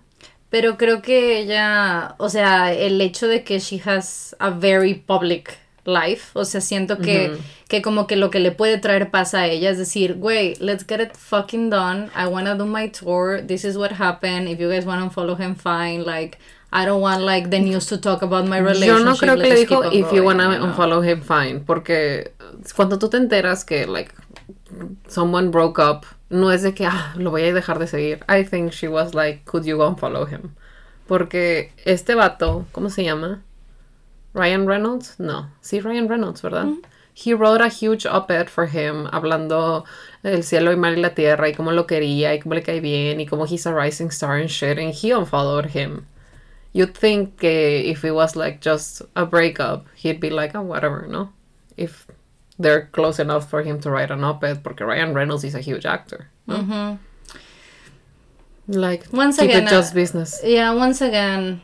Pero 0.48 0.76
creo 0.78 1.02
que 1.02 1.38
ella, 1.38 2.14
o 2.18 2.28
sea, 2.28 2.72
el 2.72 3.00
hecho 3.00 3.28
de 3.28 3.44
que 3.44 3.58
she 3.58 3.80
has 3.84 4.34
a 4.38 4.50
very 4.50 4.94
public 4.94 5.58
life, 5.84 6.30
o 6.34 6.44
sea, 6.44 6.60
siento 6.60 6.98
que, 6.98 7.36
que 7.68 7.82
como 7.82 8.06
que 8.06 8.16
lo 8.16 8.30
que 8.30 8.38
le 8.38 8.52
puede 8.52 8.78
traer 8.78 9.10
paz 9.10 9.34
a 9.34 9.46
ella 9.46 9.70
es 9.70 9.78
decir, 9.78 10.14
güey, 10.14 10.54
let's 10.60 10.84
get 10.86 11.00
it 11.00 11.16
fucking 11.16 11.70
done, 11.70 12.10
I 12.14 12.26
wanna 12.26 12.54
do 12.54 12.66
my 12.66 12.88
tour, 12.88 13.40
this 13.44 13.64
is 13.64 13.76
what 13.76 13.92
happened, 13.92 14.48
if 14.48 14.60
you 14.60 14.68
guys 14.68 14.84
wanna 14.84 15.10
follow 15.10 15.34
him, 15.34 15.56
fine, 15.56 16.04
like, 16.04 16.38
I 16.72 16.86
don't 16.86 17.02
want 17.02 17.22
like 17.22 17.50
the 17.50 17.58
news 17.58 17.86
to 17.86 17.98
talk 17.98 18.22
about 18.22 18.46
my 18.46 18.58
relationship. 18.58 18.98
Yo 18.98 19.04
no 19.04 19.14
creo 19.16 19.36
que 19.36 19.48
le 19.48 19.56
dijo, 19.56 19.84
if 19.92 20.12
you 20.12 20.22
going", 20.22 20.24
wanna 20.24 20.52
you 20.52 20.58
know? 20.58 20.66
unfollow 20.68 21.02
him, 21.02 21.20
fine, 21.20 21.60
porque 21.60 22.32
cuando 22.74 22.98
tú 22.98 23.08
te 23.10 23.18
enteras 23.18 23.64
que, 23.64 23.86
like, 23.86 24.14
someone 25.08 25.50
broke 25.50 25.78
up, 25.78 26.06
no 26.30 26.50
es 26.50 26.62
de 26.62 26.72
que, 26.72 26.86
ah, 26.86 27.12
lo 27.16 27.30
voy 27.30 27.42
a 27.42 27.52
dejar 27.52 27.78
de 27.78 27.86
seguir. 27.86 28.20
I 28.28 28.42
think 28.44 28.72
she 28.72 28.88
was 28.88 29.14
like, 29.14 29.44
could 29.44 29.64
you 29.64 29.82
unfollow 29.82 30.26
him? 30.26 30.54
Porque 31.06 31.72
este 31.84 32.14
vato, 32.14 32.64
¿cómo 32.72 32.88
se 32.88 33.04
llama? 33.04 33.42
Ryan 34.34 34.66
Reynolds? 34.66 35.18
No, 35.18 35.50
sí, 35.60 35.80
Ryan 35.80 36.08
Reynolds, 36.08 36.42
¿verdad? 36.42 36.68
He 37.14 37.34
wrote 37.34 37.60
a 37.60 37.68
huge 37.68 38.06
op-ed 38.06 38.48
for 38.48 38.66
him, 38.66 39.06
hablando 39.12 39.84
del 40.22 40.42
cielo 40.42 40.72
y 40.72 40.76
mar 40.76 40.92
y 40.92 41.02
la 41.02 41.10
tierra, 41.10 41.48
y 41.48 41.52
cómo 41.52 41.72
lo 41.72 41.86
quería, 41.86 42.34
y 42.34 42.38
cómo 42.38 42.54
le 42.54 42.62
cae 42.62 42.80
bien, 42.80 43.20
y 43.20 43.26
cómo 43.26 43.46
he's 43.46 43.66
a 43.66 43.74
rising 43.74 44.10
star 44.10 44.36
and 44.36 44.48
shit, 44.48 44.78
and 44.78 44.94
he 44.94 45.10
unfollowed 45.10 45.66
him. 45.66 46.06
You'd 46.72 46.94
think 46.94 47.38
que 47.38 47.82
if 47.84 48.02
it 48.02 48.12
was 48.12 48.34
like 48.34 48.62
just 48.62 49.02
a 49.14 49.26
breakup, 49.26 49.86
he'd 49.94 50.20
be 50.20 50.30
like, 50.30 50.54
oh, 50.54 50.62
whatever, 50.62 51.06
no? 51.06 51.28
If 51.76 52.06
they're 52.58 52.86
close 52.92 53.18
enough 53.18 53.50
for 53.50 53.62
him 53.62 53.78
to 53.80 53.90
write 53.90 54.10
an 54.10 54.24
op-ed, 54.24 54.62
porque 54.64 54.80
Ryan 54.80 55.12
Reynolds 55.12 55.44
is 55.44 55.54
a 55.54 55.60
huge 55.60 55.84
actor. 55.84 56.28
¿no? 56.46 56.98
Like, 58.68 59.06
Once 59.12 59.36
keep 59.36 59.50
again, 59.50 59.66
it 59.66 59.70
just 59.70 59.92
uh, 59.92 59.96
business. 59.96 60.40
Yeah, 60.42 60.72
once 60.72 61.02
again, 61.02 61.60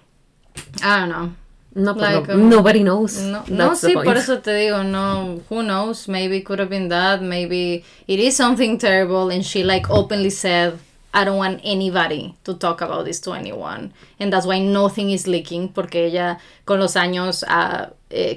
I 0.83 1.01
don't 1.01 1.09
know. 1.09 1.33
No, 1.75 1.93
like, 1.93 2.27
no- 2.29 2.35
um, 2.35 2.49
nobody 2.49 2.83
knows. 2.83 3.21
No, 3.21 3.45
no 3.49 3.71
sí, 3.75 3.93
point. 3.93 4.05
por 4.05 4.17
eso 4.17 4.41
te 4.41 4.51
digo, 4.53 4.83
no, 4.83 5.41
who 5.49 5.63
knows, 5.63 6.09
maybe 6.09 6.39
it 6.39 6.45
could 6.45 6.59
have 6.59 6.71
been 6.71 6.89
that, 6.89 7.23
maybe 7.23 7.85
it 8.07 8.19
is 8.19 8.37
something 8.37 8.79
terrible 8.79 9.31
and 9.31 9.45
she 9.45 9.63
like 9.63 9.89
openly 9.91 10.31
said, 10.31 10.79
I 11.15 11.25
don't 11.25 11.39
want 11.39 11.61
anybody 11.65 12.35
to 12.45 12.55
talk 12.55 12.81
about 12.81 13.05
this 13.05 13.21
to 13.21 13.33
anyone. 13.33 13.93
And 14.21 14.33
that's 14.33 14.47
why 14.47 14.59
nothing 14.61 15.11
is 15.11 15.27
leaking, 15.27 15.69
porque 15.71 15.97
ella 15.97 16.39
con 16.67 16.81
los 16.81 16.95
años 16.95 17.43
uh, 17.49 17.91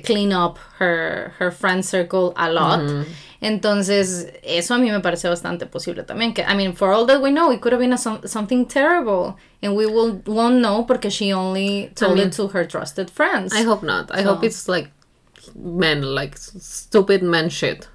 clean 0.04 0.32
up 0.32 0.58
her, 0.80 1.34
her 1.38 1.52
friend 1.52 1.86
circle 1.86 2.34
a 2.38 2.50
lot. 2.52 3.06
Entonces, 3.42 4.28
eso 4.44 4.76
a 4.76 4.78
mí 4.78 4.92
me 4.92 5.00
parece 5.00 5.28
bastante 5.28 5.66
posible 5.66 6.04
también. 6.04 6.34
Que, 6.34 6.44
I 6.44 6.54
mean, 6.56 6.74
for 6.76 6.92
all 6.94 7.06
that 7.08 7.22
we 7.22 7.32
know, 7.32 7.52
it 7.52 7.60
could 7.60 7.74
have 7.74 7.80
been 7.82 7.92
a, 7.94 7.98
some, 7.98 8.22
something 8.28 8.66
terrible. 8.68 9.36
And 9.64 9.76
we 9.76 9.86
will, 9.88 10.22
won't 10.28 10.62
know 10.62 10.86
porque 10.86 11.10
she 11.12 11.34
only 11.34 11.92
told 11.96 12.16
mean- 12.18 12.28
it 12.28 12.34
to 12.34 12.48
her 12.50 12.66
trusted 12.66 13.10
friends. 13.10 13.52
I 13.54 13.64
hope 13.64 13.84
not. 13.84 14.12
I 14.12 14.24
So- 14.24 14.36
hope 14.36 14.44
it's 14.46 14.68
like 14.70 14.92
men, 15.56 16.04
like 16.04 16.38
stupid 16.38 17.24
men 17.24 17.50
shit. 17.50 17.88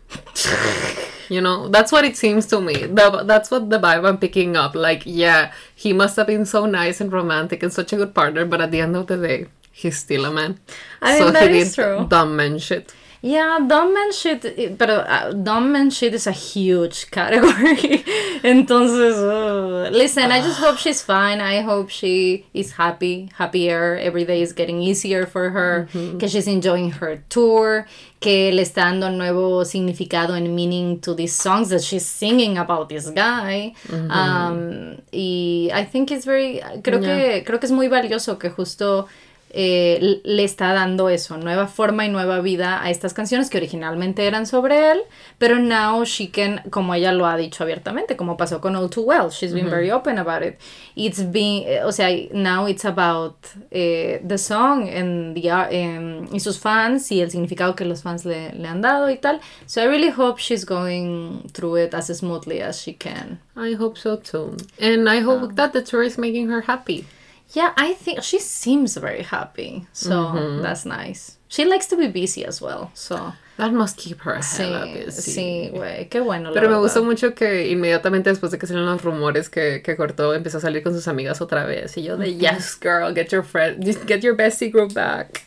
you 1.29 1.41
know, 1.41 1.69
that's 1.69 1.93
what 1.93 2.05
it 2.05 2.17
seems 2.17 2.47
to 2.47 2.61
me. 2.61 2.75
The, 2.75 3.23
that's 3.25 3.51
what 3.51 3.71
the 3.71 3.79
vibe 3.79 4.05
I'm 4.07 4.19
picking 4.19 4.57
up. 4.57 4.75
Like, 4.75 5.03
yeah, 5.07 5.53
he 5.77 5.93
must 5.93 6.17
have 6.17 6.27
been 6.27 6.45
so 6.45 6.67
nice 6.67 7.01
and 7.01 7.13
romantic 7.13 7.63
and 7.63 7.73
such 7.73 7.93
a 7.93 7.97
good 7.97 8.15
partner, 8.15 8.45
but 8.45 8.61
at 8.61 8.73
the 8.73 8.81
end 8.81 8.97
of 8.97 9.07
the 9.07 9.17
day, 9.17 9.47
he's 9.73 9.97
still 9.99 10.25
a 10.25 10.33
man. 10.33 10.59
I 11.01 11.21
mean, 11.21 11.33
that 11.35 11.51
he 11.51 11.59
is 11.61 11.75
did 11.75 11.83
true. 11.85 12.07
dumb 12.09 12.35
man 12.37 12.59
shit. 12.59 12.93
Yeah, 13.23 13.59
dumb 13.67 13.95
man 13.95 14.13
shit, 14.13 14.79
pero 14.79 14.99
uh, 15.01 15.33
dumb 15.33 15.73
man 15.73 15.91
shit 15.91 16.15
is 16.15 16.27
a 16.27 16.33
huge 16.33 17.11
category. 17.11 18.05
Entonces, 18.45 19.17
uh, 19.17 19.91
listen, 19.91 20.31
I 20.31 20.41
just 20.41 20.61
hope 20.61 20.77
she's 20.79 21.03
fine. 21.03 21.41
I 21.41 21.63
hope 21.63 21.89
she 21.91 22.47
is 22.53 22.73
happy, 22.73 23.31
happier. 23.37 23.97
Every 23.97 24.25
day 24.25 24.43
is 24.43 24.53
getting 24.53 24.81
easier 24.83 25.27
for 25.27 25.51
her. 25.51 25.89
Que 25.93 26.29
she's 26.29 26.47
enjoying 26.47 26.91
her 26.93 27.23
tour. 27.29 27.87
Que 28.21 28.51
le 28.53 28.63
está 28.63 28.91
dando 28.91 29.11
nuevo 29.11 29.65
significado 29.65 30.31
and 30.35 30.55
meaning 30.55 31.01
to 31.01 31.15
these 31.15 31.35
songs 31.35 31.69
that 31.71 31.83
she's 31.83 32.07
singing 32.07 32.59
about 32.59 32.89
this 32.89 33.11
guy. 33.11 33.75
Um, 33.91 35.03
y 35.13 35.71
I 35.73 35.85
think 35.85 36.11
it's 36.11 36.25
very, 36.25 36.61
creo 36.83 37.01
que, 37.01 37.45
creo 37.45 37.61
que 37.61 37.67
es 37.67 37.73
muy 37.73 37.89
valioso 37.89 38.39
que 38.39 38.51
justo 38.51 39.07
eh, 39.51 40.21
le 40.25 40.45
está 40.45 40.73
dando 40.73 41.09
eso, 41.09 41.37
nueva 41.37 41.67
forma 41.67 42.05
y 42.05 42.09
nueva 42.09 42.41
vida 42.41 42.83
a 42.83 42.91
estas 42.91 43.15
canciones 43.15 43.49
que 43.49 43.59
originalmente 43.59 44.27
eran 44.27 44.47
sobre 44.47 44.91
él, 44.91 45.01
pero 45.39 45.59
now 45.59 46.05
she 46.05 46.31
can, 46.31 46.63
como 46.71 46.95
ella 46.95 47.13
lo 47.13 47.27
ha 47.27 47.37
dicho 47.37 47.63
abiertamente, 47.63 48.17
como 48.17 48.37
pasó 48.37 48.61
con 48.61 48.77
All 48.77 48.91
Too 48.91 49.03
Well, 49.03 49.31
she's 49.31 49.55
been 49.55 49.71
very 49.71 49.91
open 49.91 50.19
about 50.19 50.43
it. 50.43 50.59
It's 50.95 51.23
been, 51.31 51.65
eh, 51.67 51.83
o 51.85 51.93
sea, 51.93 52.09
now 52.33 52.67
it's 52.67 52.85
about 52.85 53.37
eh, 53.71 54.21
the 54.27 54.39
song 54.39 54.89
and 54.89 55.35
the, 55.35 55.49
em, 55.71 56.27
y 56.33 56.41
sus 56.41 56.59
fans 56.59 57.11
y 57.13 57.21
el 57.21 57.31
significado 57.31 57.75
que 57.77 57.85
los 57.85 58.03
fans 58.03 58.25
le, 58.25 58.53
le 58.53 58.69
han 58.69 58.83
dado 58.83 59.09
y 59.09 59.17
tal. 59.17 59.41
So 59.67 59.81
I 59.81 59.87
really 59.87 60.11
hope 60.11 60.39
she's 60.39 60.65
going 60.65 61.49
through 61.53 61.77
it 61.77 61.95
as 61.95 62.07
smoothly 62.07 62.61
as 62.61 62.83
she 62.83 62.95
can. 62.95 63.39
I 63.57 63.75
hope 63.75 63.97
so 63.97 64.17
too. 64.17 64.57
And 64.81 65.09
I 65.09 65.21
hope 65.21 65.55
that 65.55 65.73
the 65.73 65.83
tour 65.83 66.03
is 66.03 66.19
making 66.19 66.49
her 66.49 66.63
happy. 66.63 67.07
Yeah, 67.53 67.73
I 67.77 67.95
think 67.95 68.23
she 68.23 68.39
seems 68.39 68.97
very 68.97 69.23
happy. 69.23 69.87
So 69.93 70.61
that's 70.63 70.85
nice. 70.85 71.39
She 71.49 71.65
likes 71.65 71.87
to 71.89 71.97
be 71.97 72.09
busy 72.09 72.45
as 72.45 72.61
well. 72.61 72.91
So 72.95 73.33
That 73.57 73.73
must 73.73 73.97
keep 73.97 74.21
her 74.21 74.43
sí, 74.43 75.11
sí, 75.11 75.71
güey, 75.73 76.11
qué 76.11 76.21
bueno. 76.21 76.53
Pero 76.53 76.69
me 76.69 76.77
gustó 76.77 77.03
mucho 77.03 77.35
que 77.35 77.69
inmediatamente 77.69 78.29
después 78.29 78.53
de 78.53 78.59
que 78.59 78.67
salieron 78.67 78.91
los 78.91 79.03
rumores 79.03 79.49
que, 79.49 79.81
que 79.83 79.97
cortó, 79.97 80.35
empezó 80.35 80.59
a 80.59 80.61
salir 80.61 80.83
con 80.83 80.93
sus 80.93 81.09
amigas 81.09 81.41
otra 81.41 81.65
vez. 81.65 81.97
Y 81.97 82.03
yo 82.03 82.19
de, 82.19 82.35
yes, 82.37 82.79
girl, 82.79 83.15
get 83.15 83.29
your 83.31 83.43
friend, 83.43 83.83
get 84.07 84.21
your 84.21 84.37
bestie 84.37 84.71
group 84.71 84.93
back. 84.93 85.43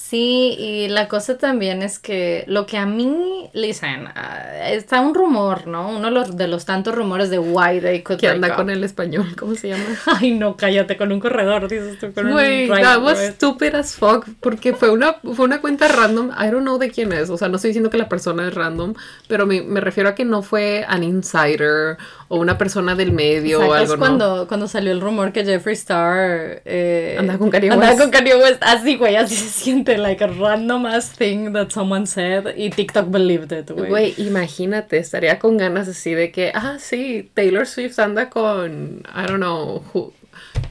Sí, 0.00 0.54
y 0.58 0.88
la 0.88 1.06
cosa 1.08 1.36
también 1.38 1.82
es 1.82 1.98
que 1.98 2.44
lo 2.46 2.64
que 2.66 2.78
a 2.78 2.86
mí, 2.86 3.50
listen, 3.52 4.06
ah, 4.14 4.68
está 4.70 5.00
un 5.00 5.12
rumor, 5.12 5.66
¿no? 5.66 5.90
Uno 5.90 6.06
de 6.06 6.10
los, 6.12 6.36
de 6.36 6.46
los 6.48 6.64
tantos 6.64 6.94
rumores 6.94 7.28
de 7.30 7.38
why 7.38 7.80
they 7.80 8.02
could 8.02 8.18
Que 8.18 8.28
anda 8.28 8.46
break 8.46 8.56
con 8.56 8.66
up. 8.66 8.72
el 8.72 8.84
español, 8.84 9.26
¿cómo 9.36 9.54
se 9.56 9.68
llama? 9.68 9.84
Ay, 10.06 10.30
no, 10.30 10.56
cállate, 10.56 10.96
con 10.96 11.12
un 11.12 11.20
corredor, 11.20 11.68
dices 11.68 11.98
tú, 11.98 12.12
con 12.14 12.30
Güey, 12.30 12.70
un 12.70 12.80
that 12.80 13.02
was 13.02 13.18
stupid 13.34 13.74
as 13.74 13.96
fuck. 13.96 14.24
Porque 14.40 14.72
fue 14.72 14.88
una, 14.90 15.14
fue 15.14 15.44
una 15.44 15.60
cuenta 15.60 15.88
random. 15.88 16.30
I 16.30 16.48
don't 16.50 16.62
know 16.62 16.78
de 16.78 16.90
quién 16.90 17.12
es. 17.12 17.28
O 17.28 17.36
sea, 17.36 17.48
no 17.48 17.56
estoy 17.56 17.70
diciendo 17.70 17.90
que 17.90 17.98
la 17.98 18.08
persona 18.08 18.46
es 18.48 18.54
random. 18.54 18.94
Pero 19.26 19.46
me, 19.46 19.60
me 19.62 19.80
refiero 19.80 20.08
a 20.08 20.14
que 20.14 20.24
no 20.24 20.42
fue 20.42 20.86
an 20.88 21.02
insider 21.02 21.98
o 22.28 22.38
una 22.38 22.56
persona 22.56 22.94
del 22.94 23.12
medio 23.12 23.58
o 23.60 23.62
¿Sacas 23.62 23.80
algo, 23.80 23.94
¿no? 23.94 23.98
cuando, 24.00 24.48
cuando 24.48 24.68
salió 24.68 24.92
el 24.92 25.00
rumor 25.00 25.32
que 25.32 25.44
Jeffree 25.44 25.72
Star 25.74 26.62
eh, 26.64 27.16
Andaba 27.18 27.38
con 27.38 27.50
Kanye 27.50 27.70
andaba 27.70 27.90
West? 27.92 28.00
con 28.02 28.10
Kanye 28.10 28.36
West? 28.36 28.62
Así, 28.62 28.96
güey, 28.96 29.16
así 29.16 29.34
se 29.34 29.48
siente, 29.48 29.87
like 29.96 30.20
a 30.20 30.28
random 30.28 30.86
ass 30.86 31.10
thing 31.10 31.52
that 31.52 31.72
someone 31.72 32.06
said 32.06 32.54
y 32.56 32.70
TikTok 32.70 33.10
believed 33.10 33.52
it, 33.52 33.70
güey. 33.70 33.88
Güey, 33.88 34.14
imagínate, 34.18 34.98
estaría 34.98 35.38
con 35.38 35.56
ganas 35.56 35.88
así 35.88 36.14
de 36.14 36.30
que, 36.30 36.52
ah, 36.54 36.76
sí, 36.78 37.30
Taylor 37.34 37.66
Swift 37.66 37.98
anda 37.98 38.28
con, 38.28 39.02
I 39.14 39.26
don't 39.26 39.38
know, 39.40 39.82
who, 39.92 40.12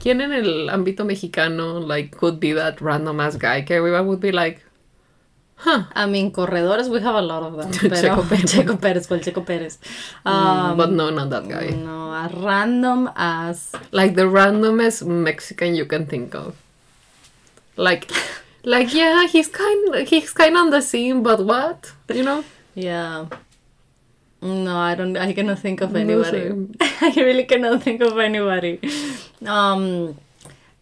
¿quién 0.00 0.20
en 0.20 0.32
el 0.32 0.68
ámbito 0.68 1.04
mexicano, 1.04 1.80
like, 1.80 2.16
could 2.16 2.38
be 2.38 2.52
that 2.54 2.80
random 2.80 3.20
ass 3.20 3.36
guy? 3.36 3.64
Que 3.64 3.76
everyone 3.76 4.06
would 4.06 4.20
be 4.20 4.32
like, 4.32 4.62
Huh. 5.60 5.86
I 5.92 6.06
mean, 6.06 6.30
corredores, 6.30 6.88
we 6.88 7.00
have 7.00 7.16
a 7.16 7.20
lot 7.20 7.42
of 7.42 7.56
them. 7.56 7.72
Pero, 7.90 7.96
Checo 7.96 8.22
Pérez. 8.22 8.44
Checo 8.52 8.78
Pérez, 8.78 9.08
¿cuál 9.08 9.20
Checo 9.20 9.44
Pérez? 9.44 9.78
Um, 10.24 10.76
but 10.76 10.92
no, 10.92 11.10
not 11.10 11.30
that 11.30 11.48
guy. 11.48 11.70
no, 11.70 12.14
as 12.14 12.32
random 12.32 13.10
as. 13.16 13.72
Like 13.90 14.14
the 14.14 14.22
randomest 14.22 15.04
Mexican 15.04 15.74
you 15.74 15.84
can 15.84 16.06
think 16.06 16.36
of. 16.36 16.54
Like, 17.76 18.08
like 18.64 18.92
yeah, 18.94 19.26
he's 19.26 19.48
kind, 19.48 20.06
he's 20.08 20.32
kind 20.32 20.56
on 20.56 20.70
the 20.70 20.80
scene, 20.80 21.22
but 21.22 21.40
what? 21.44 21.92
You 22.12 22.22
know? 22.24 22.44
Yeah. 22.74 23.26
No, 24.40 24.76
I 24.78 24.94
don't. 24.94 25.16
I 25.16 25.32
cannot 25.32 25.58
think 25.58 25.80
of 25.80 25.92
No 25.92 25.98
anybody. 26.00 26.52
I 26.80 27.12
really 27.16 27.44
cannot 27.44 27.82
think 27.82 28.00
of 28.02 28.16
anybody. 28.18 28.78
Um, 29.44 30.14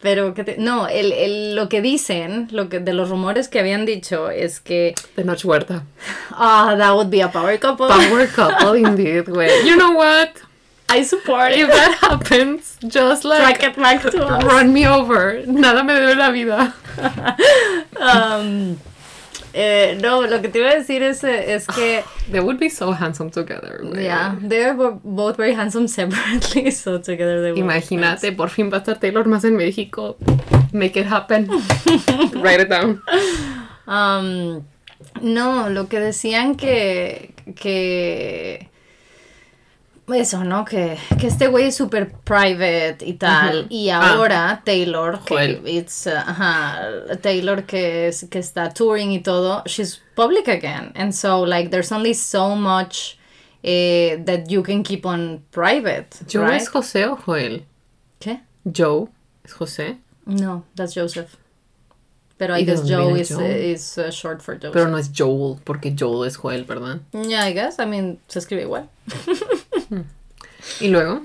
pero 0.02 0.34
que 0.34 0.44
te- 0.44 0.56
no, 0.58 0.84
el, 0.86 1.10
el- 1.12 1.54
lo 1.56 1.66
que 1.68 1.80
dicen, 1.80 2.48
lo 2.52 2.68
que 2.68 2.80
de 2.80 2.92
los 2.92 3.08
rumores 3.08 3.48
que 3.48 3.58
habían 3.58 3.86
dicho 3.86 4.28
es 4.28 4.60
que 4.60 4.94
The 5.14 5.24
Noche 5.24 5.48
Huerta. 5.48 5.84
ah, 6.32 6.74
that 6.76 6.94
would 6.94 7.08
be 7.10 7.22
a 7.22 7.28
power 7.28 7.56
couple. 7.58 7.88
Power 7.88 8.26
couple 8.26 8.74
indeed, 8.74 9.24
güey. 9.24 9.48
You 9.66 9.76
know 9.76 9.92
what? 9.92 10.32
I 10.88 11.02
support 11.02 11.52
If 11.52 11.68
that 11.68 11.98
happens, 12.00 12.78
just 12.86 13.24
like 13.24 13.58
Track 13.58 13.62
it 13.64 13.76
back 13.76 14.02
to 14.02 14.24
us. 14.24 14.44
run 14.44 14.72
me 14.72 14.86
over. 14.86 15.42
Nada 15.46 15.82
me 15.82 15.92
debe 15.94 16.16
la 16.16 16.30
vida. 16.30 16.74
Um, 17.98 18.78
eh, 19.54 19.98
no, 20.00 20.20
lo 20.22 20.40
que 20.42 20.48
te 20.48 20.58
iba 20.60 20.70
a 20.70 20.74
decir 20.76 21.02
es, 21.02 21.24
eh, 21.24 21.54
es 21.54 21.66
que 21.66 22.02
They 22.30 22.40
would 22.40 22.58
be 22.58 22.68
so 22.68 22.92
handsome 22.92 23.30
together. 23.30 23.80
yeah, 23.98 24.36
they're 24.40 24.74
bo- 24.74 25.00
both 25.02 25.36
very 25.36 25.54
handsome 25.54 25.88
separately, 25.98 26.70
so 26.70 26.98
together 26.98 27.42
they 27.42 27.52
were 27.52 27.58
Imagínate, 27.58 28.32
por 28.36 28.48
fin 28.50 28.70
va 28.70 28.76
a 28.78 28.80
estar 28.80 28.98
Taylor 29.00 29.24
más 29.24 29.44
en 29.44 29.56
México. 29.56 30.16
Make 30.72 30.96
it 31.00 31.06
happen. 31.06 31.48
Write 32.34 32.60
it 32.60 32.68
down. 32.68 33.02
Um, 33.86 34.64
no, 35.22 35.68
lo 35.70 35.86
que 35.88 36.00
decían 36.00 36.56
que, 36.56 37.32
que 37.56 38.68
eso, 40.14 40.44
¿no? 40.44 40.64
Que, 40.64 40.96
que 41.18 41.26
este 41.26 41.48
güey 41.48 41.66
es 41.66 41.76
súper 41.76 42.12
private 42.12 42.98
y 43.04 43.14
tal. 43.14 43.66
Y 43.70 43.90
Ah. 43.90 44.12
ahora 44.14 44.62
Taylor, 44.64 45.18
que 45.24 45.60
it's, 45.66 46.06
uh, 46.06 46.10
ajá, 46.16 46.80
Taylor 47.20 47.64
que, 47.64 48.08
es- 48.08 48.26
que 48.30 48.38
está 48.38 48.70
touring 48.72 49.10
y 49.12 49.20
todo, 49.20 49.62
she's 49.66 50.00
public 50.14 50.48
again. 50.48 50.92
And 50.94 51.12
so, 51.12 51.44
like, 51.44 51.70
there's 51.70 51.90
only 51.92 52.14
so 52.14 52.54
much 52.54 53.18
eh, 53.62 54.22
that 54.26 54.46
you 54.48 54.62
can 54.62 54.82
keep 54.84 55.04
on 55.04 55.42
private, 55.50 56.08
¿Joe 56.28 56.44
right? 56.46 56.60
es 56.62 56.68
José 56.68 57.06
o 57.06 57.16
Joel? 57.16 57.64
¿Qué? 58.20 58.40
Joe 58.64 59.08
es 59.44 59.52
José, 59.54 59.98
No, 60.24 60.64
that's 60.76 60.94
Joseph. 60.94 61.34
Pero 62.38 62.54
I 62.56 62.60
¿Y 62.60 62.64
de 62.64 62.72
guess 62.72 62.82
Joe 62.88 63.18
is, 63.18 63.28
Joe? 63.30 63.42
is 63.72 63.98
uh, 63.98 64.10
short 64.10 64.40
for 64.42 64.54
Joseph. 64.56 64.72
pero 64.72 64.88
no 64.88 64.98
es 64.98 65.10
Joel, 65.16 65.58
porque 65.64 65.94
Joel 65.98 66.28
es 66.28 66.36
Joel, 66.36 66.64
¿verdad? 66.64 67.00
Yeah, 67.12 67.48
I 67.48 67.54
guess. 67.54 67.78
I 67.80 67.86
mean, 67.86 68.18
se 68.28 68.38
escribe 68.40 68.62
igual. 68.62 68.88
Y 70.80 70.88
luego, 70.88 71.22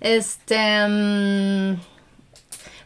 Este. 0.00 0.56
mm, 0.88 1.76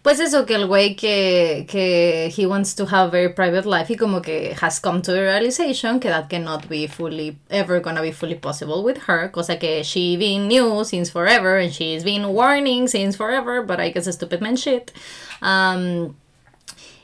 pues 0.03 0.19
eso, 0.19 0.45
que 0.47 0.55
el 0.57 0.67
güey 0.67 0.97
que, 0.97 1.65
que 1.69 2.33
he 2.37 2.47
wants 2.47 2.75
to 2.75 2.87
have 2.87 3.07
a 3.07 3.11
very 3.11 3.33
private 3.33 3.67
life 3.67 3.89
y 3.93 3.97
como 3.97 4.21
que 4.21 4.53
has 4.61 4.81
come 4.81 5.01
to 5.01 5.13
the 5.13 5.21
realization 5.21 6.01
que 6.01 6.11
that 6.11 6.29
cannot 6.29 6.69
be 6.69 6.89
fully, 6.89 7.37
ever 7.51 7.81
gonna 7.81 8.01
be 8.03 8.11
fully 8.13 8.35
possible 8.35 8.83
with 8.83 8.99
her, 9.07 9.29
cosa 9.31 9.59
que 9.59 9.85
she 9.85 10.17
been 10.17 10.49
knew 10.49 10.83
since 10.85 11.09
forever 11.11 11.57
and 11.59 11.73
she's 11.73 12.03
been 12.03 12.27
warning 12.33 12.89
since 12.89 13.17
forever, 13.17 13.63
but 13.63 13.79
I 13.79 13.91
guess 13.91 14.13
stupid 14.13 14.41
man 14.41 14.57
shit. 14.57 14.91
Um, 15.41 16.17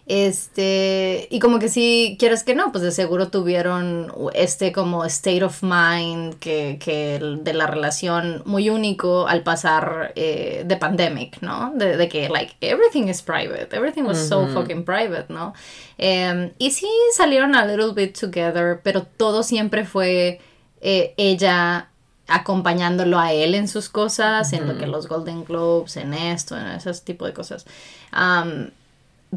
este, 0.09 1.29
y 1.31 1.39
como 1.39 1.59
que 1.59 1.69
si 1.69 2.17
quieres 2.19 2.43
que 2.43 2.55
no, 2.55 2.73
pues 2.73 2.83
de 2.83 2.93
seguro 2.93 3.29
tuvieron 3.29 4.11
este 4.33 4.73
como 4.73 5.05
state 5.05 5.45
of 5.45 5.63
mind 5.63 6.39
que, 6.39 6.79
que 6.81 7.21
de 7.21 7.53
la 7.53 7.67
relación 7.67 8.43
muy 8.47 8.71
único 8.71 9.29
al 9.29 9.43
pasar 9.43 10.13
eh, 10.17 10.65
de 10.65 10.77
pandemic, 10.79 11.43
¿no? 11.43 11.73
De, 11.75 11.99
de 11.99 12.09
que, 12.09 12.31
like, 12.31 12.55
everything 12.63 13.09
is 13.09 13.21
private, 13.21 13.69
everything 13.77 14.05
was 14.05 14.17
so 14.19 14.47
fucking 14.47 14.83
private, 14.83 15.27
¿no? 15.29 15.53
Em, 15.99 16.53
y 16.57 16.71
sí 16.71 16.89
salieron 17.15 17.55
a 17.55 17.67
little 17.67 17.93
bit 17.93 18.19
together, 18.19 18.81
pero 18.83 19.03
todo 19.03 19.43
siempre 19.43 19.85
fue 19.85 20.41
eh, 20.81 21.13
ella 21.19 21.91
acompañándolo 22.29 23.19
a 23.19 23.35
él 23.35 23.55
en 23.55 23.69
sus 23.69 23.91
cosas, 23.91 24.55
en 24.55 24.67
lo 24.67 24.79
que 24.79 24.87
los 24.87 25.07
Golden 25.07 25.45
Globes, 25.45 25.99
en 25.99 26.15
esto, 26.15 26.57
en 26.57 26.67
ese 26.69 26.93
tipo 27.03 27.27
de 27.27 27.35
cosas. 27.35 27.67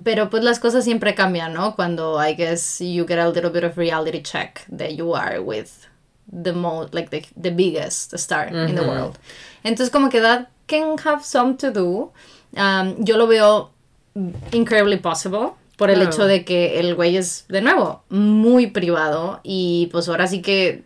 Pero 0.04 0.30
pues 0.30 0.44
las 0.44 0.60
cosas 0.60 0.84
siempre 0.84 1.16
cambian, 1.16 1.54
¿no? 1.54 1.76
Cuando 1.76 2.18
I 2.22 2.34
guess 2.34 2.80
you 2.80 3.06
get 3.06 3.20
a 3.20 3.30
little 3.30 3.50
bit 3.50 3.64
of 3.64 3.78
reality 3.78 4.22
check 4.22 4.66
that 4.70 4.96
you 4.96 5.14
are 5.14 5.42
with 5.42 5.88
the 6.32 6.54
most, 6.54 6.94
like 6.94 7.10
the, 7.10 7.26
the 7.36 7.52
biggest 7.52 8.18
star 8.18 8.48
in 8.48 8.76
the 8.76 8.84
world. 8.84 9.18
Entonces 9.64 9.92
como 9.92 10.10
que 10.10 10.22
that 10.22 10.50
can 10.68 10.98
have 11.00 11.24
some 11.24 11.58
to 11.58 11.72
do. 11.72 12.12
Um, 12.56 13.04
yo 13.04 13.18
lo 13.18 13.28
veo 13.28 13.70
incredibly 14.52 14.98
possible 14.98 15.56
por 15.82 15.90
el 15.90 15.96
Claro. 15.96 16.12
hecho 16.12 16.26
de 16.28 16.46
que 16.46 16.80
el 16.80 16.94
güey 16.94 17.18
es, 17.18 17.46
de 17.50 17.60
nuevo, 17.60 18.04
muy 18.10 18.68
privado 18.68 19.40
y 19.42 19.90
pues 19.92 20.08
ahora 20.08 20.28
sí 20.28 20.44
que 20.44 20.84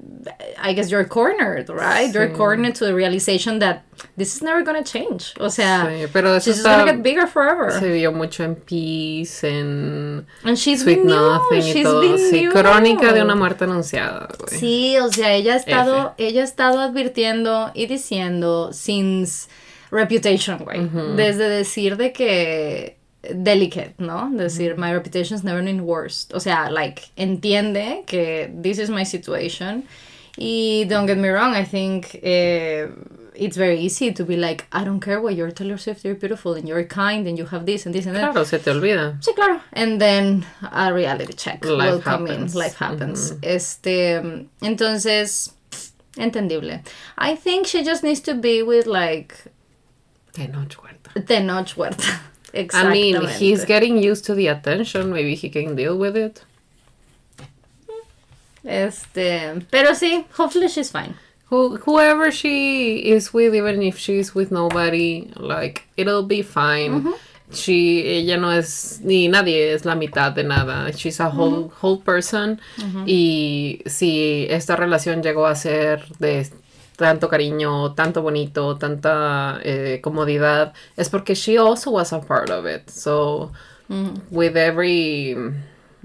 I 0.65 0.73
guess 0.73 0.87
you're 0.89 1.05
cornered, 1.05 1.67
right? 1.69 2.13
You're 2.13 2.29
Sí. 2.29 2.37
cornered 2.37 2.73
to 2.77 2.85
the 2.85 2.93
realization 2.93 3.59
that 3.59 3.81
this 4.17 4.33
is 4.37 4.41
never 4.41 4.63
gonna 4.63 4.85
change. 4.85 5.33
O 5.41 5.49
sea, 5.49 5.89
Sí, 5.91 6.07
pero 6.13 6.35
she's 6.35 6.45
just 6.45 6.57
está- 6.59 6.79
gonna 6.79 6.93
get 6.93 7.01
bigger 7.03 7.27
forever. 7.27 7.73
se 7.77 7.91
vio 7.91 8.13
mucho 8.13 8.45
en 8.45 8.55
Peace, 8.55 9.43
en 9.43 10.25
And 10.45 10.55
she's 10.55 10.83
Sweet 10.83 10.99
been 10.99 11.07
new, 11.07 11.15
Nothing 11.17 11.57
y 11.59 11.73
she's 11.73 11.83
todo. 11.83 11.99
been 11.99 12.17
Sí, 12.17 12.41
new. 12.43 12.51
crónica 12.53 13.11
de 13.11 13.21
una 13.21 13.35
muerte 13.35 13.65
anunciada, 13.65 14.29
güey. 14.39 14.57
Sí, 14.57 14.97
o 14.97 15.11
sea, 15.11 15.33
ella 15.33 15.55
ha 15.55 15.57
estado, 15.57 16.13
ella 16.17 16.39
ha 16.39 16.45
estado 16.45 16.79
advirtiendo 16.79 17.71
y 17.73 17.87
diciendo 17.87 18.69
since 18.71 19.49
reputation, 19.91 20.59
güey. 20.59 20.89
Desde 21.17 21.49
decir 21.49 21.97
de 21.97 22.13
que 22.13 22.94
delicate, 23.33 23.95
¿no? 23.99 24.29
Decir 24.35 24.77
my 24.77 24.91
reputation's 24.93 25.43
never 25.43 25.61
been 25.61 25.85
worse. 25.85 26.27
O 26.33 26.39
sea, 26.39 26.69
like 26.71 27.09
entiende 27.17 28.05
que 28.05 28.49
this 28.61 28.79
is 28.79 28.89
my 28.89 29.03
situation. 29.03 29.83
Y 30.37 30.85
don't 30.89 31.05
get 31.05 31.17
me 31.17 31.29
wrong, 31.29 31.53
I 31.55 31.63
think 31.63 32.19
eh, 32.21 32.87
it's 33.35 33.55
very 33.55 33.79
easy 33.79 34.11
to 34.11 34.25
be 34.25 34.35
like, 34.35 34.65
I 34.71 34.83
don't 34.83 34.99
care 34.99 35.21
what 35.21 35.33
you're 35.35 35.49
Taylor 35.51 35.77
Swift, 35.77 36.03
you're 36.03 36.15
beautiful 36.15 36.55
and 36.55 36.67
you're 36.67 36.83
kind 36.83 37.25
and 37.25 37.37
you 37.37 37.45
have 37.45 37.65
this 37.65 37.85
and 37.85 37.95
this 37.95 38.05
and 38.05 38.15
that. 38.17 38.31
Claro, 38.33 38.43
se 38.43 38.59
te 38.59 38.69
olvida. 38.71 39.17
Sí, 39.21 39.33
claro. 39.33 39.61
And 39.71 39.99
then 40.01 40.45
a 40.71 40.93
reality 40.93 41.33
check 41.33 41.63
Life 41.63 41.89
will 41.89 42.01
come 42.01 42.27
happens. 42.27 42.53
in. 42.53 42.59
Life 42.59 42.75
happens. 42.75 43.31
Este, 43.41 44.21
entonces, 44.61 45.53
entendible. 46.17 46.81
I 47.17 47.35
think 47.35 47.67
she 47.67 47.83
just 47.83 48.03
needs 48.03 48.19
to 48.21 48.33
be 48.33 48.61
with 48.61 48.87
like 48.87 49.35
De 50.33 50.47
Noche 50.47 50.75
Huerta. 50.75 51.21
Tenoch 51.21 51.69
Huerta. 51.75 52.19
I 52.55 52.89
mean, 52.91 53.27
he's 53.27 53.65
getting 53.65 54.01
used 54.01 54.25
to 54.25 54.35
the 54.35 54.47
attention. 54.47 55.11
Maybe 55.11 55.35
he 55.35 55.49
can 55.49 55.75
deal 55.75 55.97
with 55.97 56.15
it. 56.15 56.41
Este, 58.63 59.61
pero 59.69 59.93
sí, 59.93 60.25
hopefully 60.31 60.67
she's 60.67 60.89
fine. 60.89 61.15
Who, 61.49 61.77
whoever 61.77 62.31
she 62.31 62.97
is 62.97 63.31
with, 63.31 63.53
even 63.53 63.81
if 63.83 63.99
she's 63.99 64.33
with 64.33 64.51
nobody, 64.51 65.29
like 65.35 65.83
it'll 65.95 66.23
be 66.23 66.41
fine. 66.41 67.13
She, 67.53 68.01
ella 68.01 68.37
no 68.37 68.49
es 68.49 68.99
ni 69.03 69.27
nadie 69.27 69.71
es 69.71 69.85
la 69.85 69.93
mitad 69.93 70.33
de 70.33 70.41
nada. 70.41 70.91
She's 70.97 71.19
a 71.19 71.29
whole 71.29 71.71
whole 71.79 71.97
person. 71.97 72.59
Y 73.05 73.83
si 73.85 74.47
esta 74.49 74.75
relación 74.75 75.21
llegó 75.21 75.45
a 75.45 75.55
ser 75.55 76.03
de 76.17 76.47
tanto 76.97 77.29
cariño, 77.29 77.93
tanto 77.93 78.21
bonito, 78.21 78.77
tanta 78.77 79.59
eh, 79.63 79.99
comodidad, 80.01 80.73
es 80.97 81.09
porque 81.09 81.35
she 81.35 81.57
also 81.57 81.91
was 81.91 82.13
a 82.13 82.21
part 82.21 82.49
of 82.49 82.65
it. 82.65 82.89
So 82.89 83.51
with 84.31 84.57
every 84.57 85.35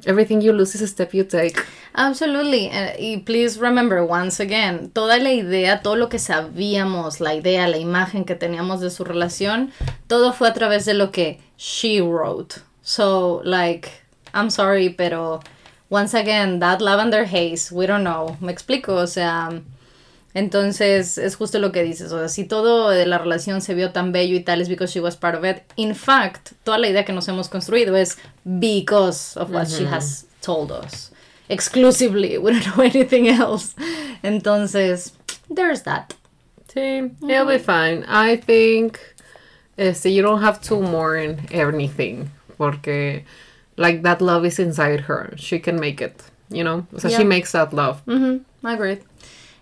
everything 0.07 0.41
you 0.41 0.53
lose 0.53 0.75
is 0.75 0.83
a 0.83 0.87
step 0.87 1.13
you 1.15 1.25
take. 1.25 1.57
Absolutely. 1.95 2.71
Eh, 2.73 2.97
y 2.99 3.17
please 3.19 3.59
remember 3.59 4.03
once 4.03 4.41
again, 4.41 4.91
toda 4.91 5.19
la 5.19 5.33
idea, 5.33 5.83
todo 5.83 5.97
lo 5.97 6.09
que 6.09 6.19
sabíamos, 6.19 7.21
la 7.21 7.35
idea, 7.35 7.69
la 7.69 7.79
imagen 7.79 8.25
que 8.25 8.35
teníamos 8.35 8.81
de 8.81 8.91
su 8.91 9.05
relación, 9.05 9.73
todo 10.07 10.33
fue 10.33 10.49
a 10.49 10.55
través 10.55 10.85
de 10.85 10.95
lo 10.95 11.11
que 11.11 11.41
she 11.57 12.01
wrote. 12.01 12.61
So, 12.83 13.43
like, 13.45 13.91
I'm 14.33 14.51
sorry, 14.51 14.91
pero 14.91 15.41
once 15.91 16.15
again, 16.15 16.61
that 16.61 16.81
lavender 16.81 17.25
haze, 17.25 17.73
we 17.73 17.87
don't 17.87 18.05
know. 18.05 18.37
Me 18.41 18.53
explico, 18.53 18.95
o 18.95 19.07
sea, 19.07 19.61
entonces 20.35 21.19
es 21.19 21.37
justo 21.37 21.59
lo 21.59 21.73
que 21.73 21.83
dices, 21.83 22.13
o 22.13 22.19
sea, 22.19 22.29
si 22.29 22.45
todo 22.45 22.91
de 22.91 23.05
la 23.07 23.19
relación 23.19 23.61
se 23.61 23.75
vio 23.75 23.91
tan 23.93 24.13
bello 24.13 24.37
y 24.37 24.41
tal 24.41 24.61
es 24.61 24.69
because 24.69 24.93
she 24.93 25.01
was 25.01 25.17
part 25.17 25.35
of 25.37 25.45
it. 25.45 25.63
In 25.77 25.95
fact, 25.95 26.53
toda 26.65 26.79
la 26.79 26.89
idea 26.89 27.05
que 27.05 27.13
nos 27.13 27.27
hemos 27.29 27.49
construido 27.49 27.97
es 27.97 28.19
because 28.45 29.37
of 29.39 29.51
what 29.51 29.67
she 29.69 29.85
has 29.87 30.27
told 30.41 30.71
us. 30.71 31.11
Exclusively, 31.49 32.39
we 32.39 32.53
don't 32.53 32.65
know 32.77 32.83
anything 32.85 33.29
else. 33.29 33.75
Entonces, 34.23 35.13
there's 35.53 35.83
that. 35.83 36.15
Sí, 36.73 37.11
it'll 37.29 37.47
be 37.47 37.59
fine. 37.59 38.05
I 38.09 38.37
think 38.37 38.99
este, 39.77 40.07
you 40.13 40.23
don't 40.23 40.41
have 40.43 40.61
to 40.69 40.81
mourn 40.81 41.41
anything 41.51 42.31
porque 42.57 43.25
like 43.77 44.03
that 44.03 44.21
love 44.23 44.45
is 44.47 44.61
inside 44.61 45.01
her. 45.09 45.33
She 45.37 45.59
can 45.59 45.81
make 45.81 46.01
it. 46.01 46.23
you 46.53 46.63
know. 46.65 46.87
O 46.95 46.99
sea, 46.99 47.11
Yeah. 47.11 47.19
she 47.19 47.25
makes 47.25 47.53
that 47.53 47.73
love. 47.73 48.03
Ujú, 48.07 48.41
agreed. 48.65 49.01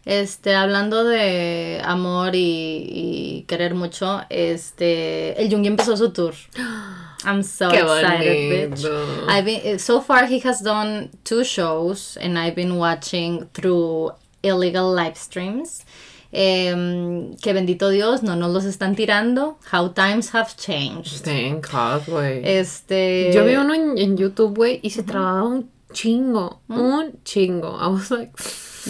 Este, 0.09 0.54
hablando 0.54 1.04
de 1.04 1.82
amor 1.84 2.34
y, 2.34 2.88
y 2.88 3.44
querer 3.46 3.74
mucho, 3.74 4.22
este, 4.30 5.38
el 5.38 5.50
Jungi 5.50 5.68
empezó 5.68 5.98
su 5.98 6.14
tour. 6.14 6.32
I'm 7.26 7.42
so 7.42 7.68
Qué 7.68 7.80
excited, 7.80 8.70
bitch. 8.70 8.86
I've 9.28 9.44
been, 9.44 9.78
so 9.78 10.00
far 10.00 10.26
he 10.26 10.40
has 10.48 10.62
done 10.62 11.11
two 11.24 11.44
shows 11.44 12.16
and 12.22 12.38
I've 12.38 12.54
been 12.54 12.78
watching 12.78 13.50
through 13.52 14.12
illegal 14.42 14.94
live 14.94 15.18
streams. 15.18 15.84
Em, 16.32 17.36
que 17.36 17.52
bendito 17.52 17.90
Dios, 17.90 18.22
no 18.22 18.34
nos 18.34 18.50
los 18.50 18.64
están 18.64 18.96
tirando. 18.96 19.59
How 19.70 19.88
times 19.92 20.34
have 20.34 20.56
changed. 20.56 21.22
Thank 21.22 21.70
God, 21.70 22.06
güey. 22.06 22.40
Este. 22.44 23.30
Yo 23.34 23.44
vi 23.44 23.56
uno 23.56 23.74
en, 23.74 23.98
en 23.98 24.16
YouTube, 24.16 24.56
güey, 24.56 24.80
y 24.82 24.88
se 24.88 25.02
trababa 25.02 25.42
un 25.42 25.68
chingo. 25.92 26.62
Un 26.70 27.18
chingo. 27.24 27.78
I 27.78 27.88
was 27.88 28.11
like. 28.11 28.32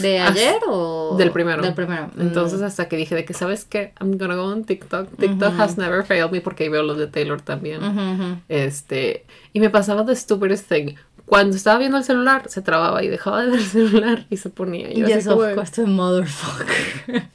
¿De 0.01 0.19
ayer 0.21 0.61
o.? 0.67 1.17
Del 1.19 1.31
primero. 1.31 1.63
Del 1.63 1.75
primero. 1.75 2.11
Mm. 2.15 2.21
Entonces 2.21 2.63
hasta 2.63 2.89
que 2.89 2.97
dije 2.97 3.15
de 3.15 3.25
que, 3.25 3.35
¿sabes 3.35 3.65
qué? 3.65 3.93
I'm 4.01 4.19
gonna 4.19 4.37
go 4.37 4.45
on 4.45 4.65
TikTok. 4.65 5.17
TikTok 5.17 5.59
has 5.59 5.77
never 5.77 6.05
failed 6.05 6.31
me 6.31 6.41
porque 6.41 6.65
ahí 6.65 6.69
veo 6.69 6.83
los 6.83 6.99
de 6.99 7.07
Taylor 7.07 7.41
también. 7.41 7.83
Ujú, 7.83 8.01
ujú. 8.01 8.37
Este, 8.49 9.27
y 9.53 9.61
me 9.61 9.71
pasaba 9.71 10.05
the 10.05 10.15
stupidest 10.15 10.69
thing. 10.69 10.95
Cuando 11.27 11.57
estaba 11.57 11.79
viendo 11.79 11.99
el 11.99 12.05
celular, 12.05 12.49
se 12.49 12.63
trababa 12.63 13.03
y 13.03 13.09
dejaba 13.09 13.43
de 13.43 13.51
ver 13.51 13.59
el 13.59 13.67
celular 13.67 14.27
y 14.31 14.39
se 14.39 14.49
ponía. 14.49 14.91
Y 14.91 15.01
yo 15.01 15.07
Yes, 15.09 15.27
así 15.27 15.29
of 15.29 15.55
course, 15.55 15.73
the 15.73 15.87
motherfucker. 15.87 17.29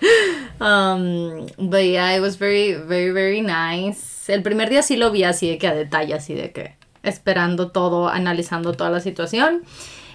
um, 0.60 1.46
but 1.58 1.82
yeah, 1.82 2.16
it 2.16 2.22
was 2.22 2.38
very, 2.38 2.74
very, 2.74 3.10
very 3.10 3.42
nice. 3.42 4.32
El 4.32 4.42
primer 4.42 4.70
día 4.70 4.82
sí 4.82 4.96
lo 4.96 5.10
vi 5.10 5.24
así 5.24 5.50
de 5.50 5.58
que 5.58 5.66
a 5.66 5.74
detalle, 5.74 6.14
así 6.14 6.32
de 6.34 6.52
que 6.52 6.76
esperando 7.02 7.70
todo, 7.70 8.08
analizando 8.08 8.72
toda 8.72 8.90
la 8.90 9.00
situación. 9.00 9.62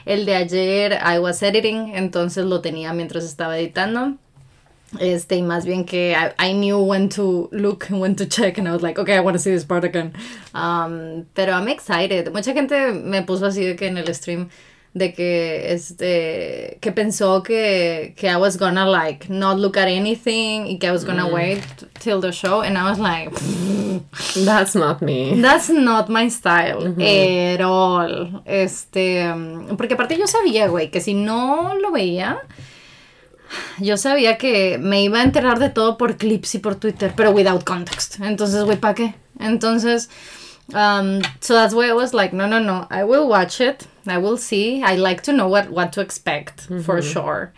El 0.09 0.25
de 0.25 0.33
ayer 0.33 0.93
I 1.05 1.19
was 1.19 1.43
editing, 1.43 1.95
entonces 1.95 2.43
lo 2.43 2.61
tenía 2.61 2.93
mientras 2.93 3.23
estaba 3.23 3.59
editando. 3.59 4.15
Este, 4.99 5.35
y 5.35 5.43
más 5.43 5.67
bien 5.67 5.85
que 5.85 6.15
I, 6.17 6.49
I 6.49 6.53
knew 6.53 6.79
when 6.79 7.09
to 7.09 7.47
look 7.51 7.85
and 7.91 8.01
when 8.01 8.15
to 8.15 8.25
check, 8.25 8.57
and 8.57 8.67
I 8.67 8.71
was 8.71 8.81
like, 8.81 8.99
okay, 8.99 9.15
I 9.15 9.19
want 9.19 9.35
to 9.35 9.39
see 9.39 9.51
this 9.51 9.63
part 9.63 9.83
again. 9.83 10.13
Um, 10.55 11.27
pero 11.35 11.53
I'm 11.53 11.67
excited. 11.67 12.33
Mucha 12.33 12.53
gente 12.53 12.91
me 12.91 13.21
puso 13.21 13.45
así 13.45 13.63
de 13.63 13.75
que 13.75 13.85
en 13.85 13.99
el 13.99 14.11
stream 14.15 14.49
de 14.93 15.13
que 15.13 15.71
este 15.71 16.77
que 16.81 16.91
pensó 16.91 17.43
que, 17.43 18.13
que 18.17 18.27
I 18.27 18.37
was 18.37 18.57
gonna 18.57 18.85
like 18.85 19.29
not 19.29 19.57
look 19.57 19.77
at 19.77 19.87
anything 19.87 20.65
y 20.65 20.79
que 20.79 20.87
I 20.87 20.91
was 20.91 21.05
gonna 21.05 21.27
wait 21.27 21.61
till 21.99 22.19
the 22.19 22.31
show 22.31 22.61
and 22.61 22.77
I 22.77 22.83
was 22.83 22.97
like 22.97 23.31
That's 24.35 24.75
not 24.75 25.01
me. 25.01 25.41
That's 25.41 25.69
not 25.69 26.09
my 26.09 26.29
style 26.29 26.95
at 26.99 27.61
all. 27.61 28.41
Este, 28.45 29.25
porque 29.77 29.93
aparte 29.93 30.17
yo 30.17 30.27
sabía, 30.27 30.67
güey, 30.67 30.89
que 30.89 31.01
si 31.01 31.13
no 31.13 31.75
lo 31.75 31.91
veía, 31.91 32.39
yo 33.79 33.97
sabía 33.97 34.37
que 34.37 34.77
me 34.77 35.03
iba 35.03 35.19
a 35.19 35.23
enterar 35.23 35.59
de 35.59 35.69
todo 35.69 35.97
por 35.97 36.17
clips 36.17 36.55
y 36.55 36.59
por 36.59 36.75
Twitter, 36.75 37.13
pero 37.15 37.31
without 37.31 37.63
context. 37.63 38.19
Entonces, 38.21 38.63
güey, 38.63 38.77
¿para 38.77 38.93
qué? 38.93 39.15
Entonces, 39.39 40.09
um, 40.69 41.21
so 41.39 41.53
that's 41.53 41.73
why 41.73 41.87
I 41.87 41.93
was 41.93 42.13
like, 42.13 42.35
no, 42.35 42.47
no, 42.47 42.59
no, 42.59 42.87
I 42.91 43.03
will 43.03 43.27
watch 43.27 43.61
it, 43.61 43.85
I 44.11 44.17
will 44.17 44.37
see. 44.37 44.83
I 44.83 44.95
like 44.95 45.23
to 45.23 45.33
know 45.33 45.47
what, 45.47 45.69
what 45.69 45.93
to 45.93 46.01
expect, 46.01 46.61
for 46.83 47.01
sure. 47.01 47.53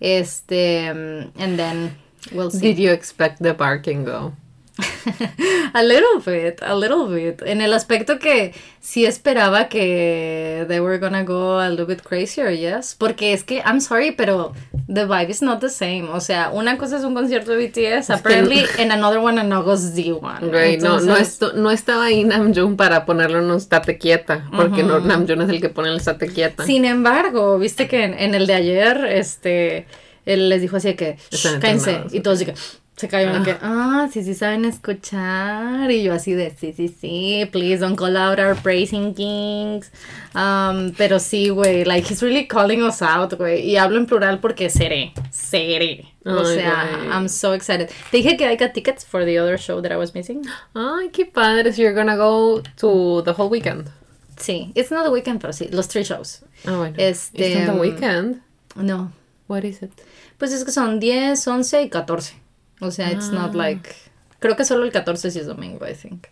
Este, 0.00 0.88
um, 0.90 1.32
and 1.36 1.58
then 1.58 1.96
we'll 2.32 2.50
see. 2.50 2.60
Did 2.60 2.78
you 2.78 2.90
expect 2.92 3.42
the 3.42 3.54
barking 3.54 4.04
though? 4.04 4.34
a 5.72 5.82
little 5.82 6.20
bit, 6.24 6.62
a 6.62 6.74
little 6.74 7.06
bit. 7.06 7.42
En 7.42 7.60
el 7.60 7.72
aspecto 7.72 8.18
que 8.18 8.52
sí 8.80 9.04
esperaba 9.06 9.68
que 9.68 10.64
they 10.68 10.80
were 10.80 10.98
gonna 10.98 11.22
go 11.24 11.58
a 11.58 11.68
little 11.68 11.86
bit 11.86 12.02
crazier, 12.02 12.50
yes. 12.56 12.94
Porque 12.98 13.32
es 13.32 13.42
que, 13.44 13.62
I'm 13.64 13.80
sorry, 13.80 14.12
pero 14.12 14.52
the 14.88 15.04
vibe 15.06 15.30
is 15.30 15.42
not 15.42 15.60
the 15.60 15.70
same. 15.70 16.08
O 16.12 16.20
sea, 16.20 16.50
una 16.52 16.76
cosa 16.78 16.98
es 16.98 17.04
un 17.04 17.14
concierto 17.14 17.52
de 17.52 17.66
BTS, 17.68 18.10
apparently, 18.10 18.64
and 18.78 18.92
another 18.92 19.18
one 19.18 19.40
an 19.40 19.52
August 19.52 19.96
D1. 19.96 20.50
Güey, 20.50 20.76
no, 20.78 20.88
no, 20.88 20.98
Entonces, 21.00 21.28
esto, 21.28 21.52
no 21.54 21.70
estaba 21.70 22.04
ahí 22.06 22.24
Namjoon 22.24 22.76
para 22.76 23.04
ponerle 23.06 23.38
un 23.40 23.50
estate 23.56 23.98
quieta, 23.98 24.48
porque 24.54 24.82
no, 24.82 25.00
Namjoon 25.00 25.42
es 25.42 25.48
el 25.48 25.60
que 25.60 25.68
pone 25.68 25.88
el 25.88 25.96
estate 25.96 26.28
quieta. 26.28 26.64
Sin 26.64 26.84
embargo, 26.84 27.58
viste 27.58 27.88
que 27.88 28.04
en, 28.04 28.14
en 28.14 28.34
el 28.34 28.46
de 28.46 28.54
ayer, 28.54 29.04
este, 29.06 29.86
él 30.26 30.48
les 30.48 30.60
dijo 30.60 30.76
así 30.76 30.88
de 30.88 30.96
que, 30.96 31.16
Están 31.30 31.54
"Shh, 31.54 31.60
cállense, 31.60 32.00
y 32.12 32.20
todos 32.20 32.42
que, 32.42 32.54
se 32.96 33.08
cayeron 33.08 33.44
de 33.44 33.52
que, 33.52 33.58
ah, 33.62 34.08
sí, 34.10 34.22
sí 34.22 34.34
saben 34.34 34.64
escuchar, 34.64 35.90
y 35.90 36.02
yo 36.02 36.14
así 36.14 36.32
de, 36.32 36.50
sí, 36.50 36.72
sí, 36.74 36.88
sí, 36.88 37.48
please 37.52 37.78
don't 37.78 37.96
call 37.98 38.16
out 38.16 38.38
our 38.38 38.56
praising 38.56 39.14
kings, 39.14 39.90
Um, 40.34 40.92
pero 40.98 41.18
sí, 41.18 41.48
güey, 41.48 41.84
like, 41.84 42.06
he's 42.10 42.22
really 42.22 42.46
calling 42.46 42.82
us 42.82 43.00
out, 43.00 43.34
güey, 43.34 43.60
y 43.60 43.76
hablo 43.76 43.96
en 43.98 44.06
plural 44.06 44.38
porque 44.40 44.68
seré, 44.68 45.12
seré, 45.30 46.06
o 46.24 46.40
Ay, 46.40 46.56
sea. 46.56 47.08
I'm 47.10 47.28
so 47.28 47.54
excited. 47.54 47.88
Te 48.10 48.18
dije 48.18 48.36
que 48.36 48.50
I 48.50 48.56
got 48.56 48.72
tickets 48.74 49.04
for 49.04 49.24
the 49.24 49.38
other 49.38 49.58
show 49.58 49.80
that 49.80 49.92
I 49.92 49.96
was 49.96 50.14
missing. 50.14 50.42
Ay, 50.74 51.08
qué 51.10 51.24
padre. 51.24 51.72
So 51.72 51.80
you're 51.82 51.94
gonna 51.94 52.16
go 52.16 52.62
to 52.76 53.22
the 53.24 53.32
whole 53.32 53.48
weekend. 53.48 53.88
Sí, 54.36 54.72
it's 54.74 54.90
not 54.90 55.04
the 55.04 55.10
weekend, 55.10 55.40
pero 55.40 55.52
sí, 55.52 55.68
los 55.72 55.88
three 55.88 56.02
shows. 56.04 56.42
Ah, 56.66 56.76
bueno. 56.76 56.94
Este, 56.98 57.52
It's 57.52 57.56
on 57.60 57.64
the 57.66 57.72
um, 57.72 57.78
weekend. 57.78 58.42
No, 58.74 59.12
What 59.48 59.64
is 59.64 59.82
it? 59.82 59.92
Pues 60.38 60.52
es 60.52 60.64
que 60.64 60.72
son 60.72 60.98
10, 60.98 61.46
11 61.46 61.82
y 61.82 61.88
14. 61.88 62.34
O 62.80 62.90
sea, 62.90 63.10
it's 63.10 63.30
not 63.30 63.54
like. 63.54 63.90
Creo 64.38 64.54
que 64.56 64.64
solo 64.64 64.84
el 64.84 64.92
14 64.92 65.30
sí 65.30 65.38
es 65.38 65.46
domingo, 65.46 65.86
I 65.88 65.94
think. 65.94 66.26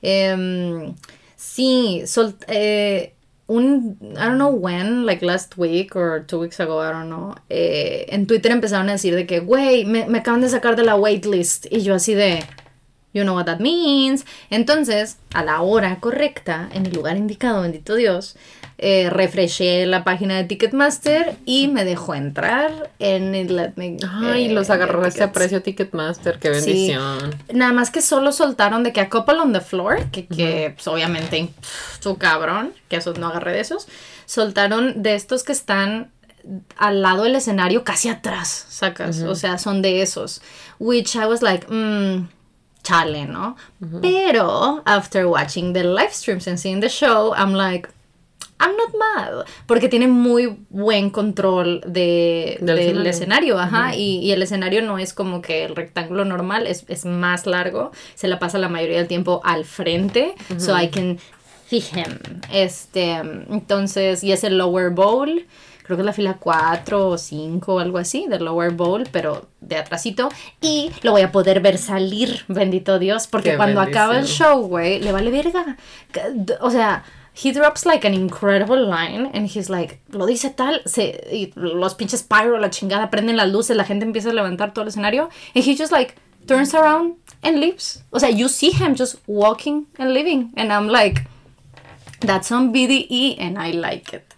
Em, 0.00 0.94
sí, 1.36 2.02
sol, 2.06 2.34
eh, 2.48 3.14
un. 3.46 3.98
I 4.00 4.14
don't 4.24 4.36
know 4.36 4.50
when, 4.50 5.04
like 5.04 5.24
last 5.24 5.56
week 5.58 5.94
or 5.94 6.24
two 6.26 6.38
weeks 6.40 6.58
ago, 6.60 6.80
I 6.82 6.92
don't 6.92 7.08
know. 7.08 7.34
eh, 7.50 8.06
en 8.08 8.26
Twitter 8.26 8.50
empezaron 8.52 8.88
a 8.88 8.92
decir 8.92 9.14
de 9.14 9.26
que, 9.26 9.40
güey, 9.40 9.84
me, 9.84 10.06
me 10.06 10.18
acaban 10.18 10.40
de 10.40 10.48
sacar 10.48 10.76
de 10.76 10.84
la 10.84 10.94
waitlist. 10.96 11.66
Y 11.70 11.82
yo 11.82 11.94
así 11.94 12.14
de. 12.14 12.42
You 13.14 13.24
know 13.24 13.34
what 13.34 13.44
that 13.44 13.58
means. 13.60 14.24
Entonces, 14.50 15.18
a 15.34 15.44
la 15.44 15.60
hora 15.60 16.00
correcta, 16.00 16.68
en 16.72 16.86
el 16.86 16.92
lugar 16.94 17.16
indicado, 17.16 17.62
bendito 17.62 17.94
Dios, 17.94 18.36
eh, 18.78 19.10
refresché 19.10 19.84
la 19.86 20.02
página 20.02 20.36
de 20.36 20.44
Ticketmaster 20.44 21.36
y 21.44 21.68
me 21.68 21.84
dejó 21.84 22.14
entrar 22.14 22.90
en 22.98 23.34
el 23.34 23.54
Let 23.54 23.72
Me. 23.76 23.96
Ay, 24.08 24.46
eh, 24.46 24.52
los 24.52 24.70
agarró 24.70 25.04
ese 25.06 25.28
precio 25.28 25.62
Ticketmaster. 25.62 26.38
Qué 26.38 26.54
Sí. 26.60 26.66
bendición. 26.66 27.34
Nada 27.52 27.72
más 27.72 27.90
que 27.90 28.00
solo 28.02 28.32
soltaron 28.32 28.82
de 28.82 28.92
que 28.92 29.00
a 29.00 29.08
couple 29.10 29.34
on 29.34 29.52
the 29.52 29.60
floor, 29.60 30.06
que, 30.10 30.26
que 30.26 30.72
pues, 30.74 30.86
obviamente 30.88 31.50
pff, 31.60 32.02
su 32.02 32.16
cabrón, 32.16 32.72
que 32.88 32.96
esos 32.96 33.18
no 33.18 33.28
agarré 33.28 33.52
de 33.52 33.60
esos, 33.60 33.86
soltaron 34.26 35.02
de 35.02 35.14
estos 35.14 35.42
que 35.44 35.52
están 35.52 36.10
al 36.76 37.02
lado 37.02 37.22
del 37.24 37.36
escenario, 37.36 37.84
casi 37.84 38.08
atrás, 38.08 38.66
sacas, 38.68 39.20
o 39.22 39.34
sea, 39.36 39.58
son 39.58 39.80
de 39.80 40.02
esos, 40.02 40.42
which 40.80 41.14
I 41.14 41.26
was 41.26 41.40
like, 41.42 41.66
mm, 41.68 42.26
chale, 42.82 43.26
¿no? 43.26 43.56
Pero 44.00 44.82
after 44.84 45.26
watching 45.26 45.72
the 45.72 45.84
live 45.84 46.12
streams 46.12 46.46
and 46.48 46.58
seeing 46.58 46.80
the 46.80 46.88
show, 46.88 47.32
I'm 47.34 47.52
like, 47.54 47.88
I'm 48.58 48.76
not 48.76 48.94
mad, 48.96 49.44
porque 49.66 49.88
tiene 49.88 50.06
muy 50.06 50.56
buen 50.70 51.10
control 51.10 51.80
de, 51.84 52.58
Del 52.60 52.78
escenario. 52.78 53.10
escenario, 53.10 53.58
ajá, 53.58 53.94
y, 53.96 54.18
y 54.18 54.30
el 54.30 54.40
escenario 54.42 54.82
no 54.82 54.98
es 54.98 55.12
como 55.12 55.42
que 55.42 55.64
el 55.64 55.74
rectángulo 55.74 56.24
normal, 56.24 56.68
es, 56.68 56.84
es 56.88 57.04
más 57.04 57.46
largo, 57.46 57.90
se 58.14 58.28
la 58.28 58.38
pasa 58.38 58.58
la 58.58 58.68
mayoría 58.68 58.98
del 58.98 59.08
tiempo 59.08 59.40
al 59.42 59.64
frente, 59.64 60.34
so 60.58 60.80
I 60.80 60.88
can 60.88 61.18
see 61.68 61.78
him, 61.80 62.18
este, 62.52 63.14
entonces, 63.14 64.22
y 64.22 64.30
es 64.30 64.44
el 64.44 64.58
lower 64.58 64.90
bowl, 64.90 65.44
creo 65.82 65.96
que 65.96 66.02
es 66.02 66.06
la 66.06 66.12
fila 66.12 66.36
4 66.38 67.08
o 67.08 67.18
5 67.18 67.74
o 67.74 67.78
algo 67.78 67.98
así, 67.98 68.26
del 68.28 68.44
lower 68.44 68.70
bowl, 68.72 69.08
pero 69.10 69.46
de 69.60 69.76
atrasito, 69.76 70.28
y 70.60 70.90
lo 71.02 71.12
voy 71.12 71.22
a 71.22 71.32
poder 71.32 71.60
ver 71.60 71.78
salir, 71.78 72.44
bendito 72.48 72.98
Dios, 72.98 73.26
porque 73.26 73.50
Qué 73.50 73.56
cuando 73.56 73.80
acaba 73.80 74.18
el 74.18 74.26
show, 74.26 74.66
güey, 74.66 75.00
le 75.00 75.12
vale 75.12 75.30
verga, 75.30 75.76
o 76.60 76.70
sea... 76.70 77.04
He 77.34 77.50
drops 77.50 77.86
like 77.86 78.06
an 78.06 78.12
incredible 78.12 78.76
line 78.76 79.30
and 79.32 79.48
he's 79.48 79.70
like, 79.70 80.00
lo 80.10 80.26
dice 80.26 80.50
tal, 80.50 80.82
se, 80.84 81.18
y 81.32 81.50
los 81.54 81.94
pinches 81.94 82.22
pyro, 82.22 82.58
la 82.58 82.68
chingada, 82.68 83.08
prenden 83.08 83.38
las 83.38 83.50
luces, 83.50 83.74
la 83.74 83.84
gente 83.84 84.04
empieza 84.04 84.28
a 84.28 84.34
levantar 84.34 84.74
todo 84.74 84.82
el 84.82 84.88
escenario 84.88 85.30
and 85.54 85.64
he 85.64 85.74
just 85.74 85.90
like 85.90 86.14
turns 86.46 86.74
around 86.74 87.14
and 87.42 87.58
leaves. 87.58 88.04
O 88.10 88.20
sea, 88.20 88.28
you 88.28 88.50
see 88.50 88.70
him 88.70 88.94
just 88.94 89.16
walking 89.26 89.86
and 89.96 90.12
leaving 90.12 90.52
and 90.58 90.70
I'm 90.70 90.88
like, 90.88 91.22
that's 92.20 92.52
on 92.52 92.70
BDE 92.70 93.36
and 93.38 93.58
I 93.58 93.72
like 93.72 94.12
it. 94.12 94.31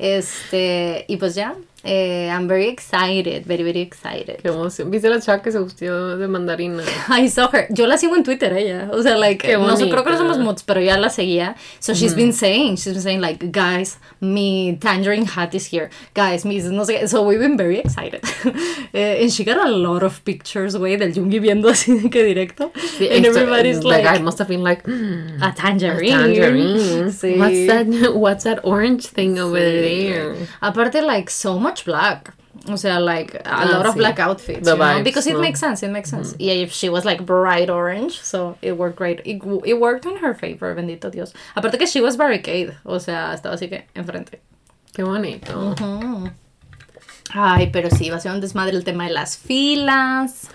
Este, 0.00 1.04
y 1.08 1.18
pues 1.18 1.34
ya, 1.34 1.54
Eh, 1.82 2.28
I'm 2.30 2.46
very 2.46 2.68
excited, 2.68 3.46
very, 3.46 3.62
very 3.62 3.80
excited. 3.80 4.42
Qué 4.42 4.48
emoción. 4.48 4.90
¿Viste 4.90 5.08
la 5.08 5.18
chava 5.20 5.40
que 5.42 5.50
se 5.50 5.58
vistió 5.58 6.16
de 6.18 6.28
mandarina? 6.28 6.82
I 7.08 7.28
saw 7.28 7.48
her. 7.52 7.66
Yo 7.70 7.86
la 7.86 7.96
sigo 7.96 8.16
en 8.16 8.22
Twitter, 8.22 8.52
ella. 8.52 8.90
O 8.92 9.02
sea, 9.02 9.16
like, 9.16 9.46
Qué 9.48 9.56
no 9.56 9.76
sé, 9.76 9.88
creo 9.88 10.04
que 10.04 10.10
no 10.10 10.18
somos 10.18 10.38
moods, 10.38 10.62
pero 10.62 10.80
ya 10.82 10.98
la 10.98 11.08
seguía. 11.08 11.56
So 11.78 11.94
she's 11.94 12.14
been 12.14 12.32
saying, 12.34 12.76
she's 12.76 12.92
been 12.92 13.02
saying, 13.02 13.20
like, 13.22 13.50
guys, 13.50 13.98
me 14.20 14.76
tangerine 14.78 15.24
hat 15.26 15.54
is 15.54 15.66
here. 15.72 15.88
Guys, 16.14 16.44
me, 16.44 16.58
no 16.70 16.84
sé. 16.84 17.08
So 17.08 17.22
we've 17.26 17.40
been 17.40 17.56
very 17.56 17.78
excited. 17.78 18.20
Eh, 18.92 19.22
and 19.22 19.30
she 19.32 19.44
got 19.44 19.56
a 19.64 19.70
lot 19.70 20.02
of 20.02 20.24
pictures, 20.24 20.74
güey, 20.74 20.96
del 20.98 21.12
Jungi 21.12 21.38
viendo 21.38 21.68
así 21.68 21.94
de 22.02 22.10
que 22.10 22.24
directo. 22.24 22.72
Sí, 22.98 23.06
and 23.08 23.24
esto- 23.24 23.38
everybody's 23.38 23.78
the 23.80 23.86
like, 23.86 24.02
guy 24.02 24.18
must 24.18 24.38
have 24.40 24.48
been 24.48 24.64
like, 24.64 24.82
"Mm, 24.84 25.40
a 25.40 25.52
tangerine. 25.54 26.10
tangerine. 26.10 27.10
Sí. 27.12 27.36
What's 27.38 27.66
that? 27.68 28.14
What's 28.16 28.44
that 28.44 28.58
orange 28.64 29.06
thing 29.06 29.38
over 29.38 29.60
there? 29.60 30.34
Aparte, 30.60 31.02
like, 31.04 31.30
so 31.30 31.58
much 31.60 31.69
black. 31.84 32.34
O 32.68 32.76
sea, 32.76 32.98
like, 33.00 33.34
a 33.36 33.42
Ah, 33.46 33.64
lot 33.64 33.86
of 33.86 33.94
sí. 33.94 33.98
black 33.98 34.18
outfits. 34.18 34.64
The 34.64 34.72
you 34.72 34.76
know? 34.76 34.84
vibes, 34.84 35.04
Because 35.04 35.26
it 35.26 35.34
¿no? 35.34 35.40
makes 35.40 35.60
sense, 35.60 35.82
it 35.86 35.90
makes 35.90 36.10
sense. 36.10 36.34
Y 36.38 36.66
she 36.70 36.88
was, 36.90 37.04
like, 37.04 37.24
bright 37.24 37.70
orange, 37.70 38.20
so 38.22 38.56
it 38.60 38.72
worked 38.76 38.96
great. 38.96 39.20
It, 39.24 39.40
it 39.64 39.74
worked 39.80 40.04
in 40.04 40.16
her 40.18 40.34
favor, 40.34 40.74
bendito 40.74 41.10
Dios. 41.10 41.32
Aparte 41.54 41.78
que 41.78 41.86
she 41.86 42.00
was 42.00 42.16
barricade, 42.16 42.76
o 42.84 42.98
sea, 42.98 43.32
estaba 43.34 43.54
así 43.54 43.68
que 43.68 43.86
enfrente. 43.94 44.40
Qué 44.92 45.04
bonito. 45.04 45.74
Ay, 47.32 47.70
pero 47.72 47.88
sí, 47.90 48.10
va 48.10 48.16
a 48.16 48.20
ser 48.20 48.32
un 48.32 48.40
desmadre 48.40 48.76
el 48.76 48.82
tema 48.84 49.04
de 49.06 49.12
las 49.12 49.36
filas. 49.38 50.48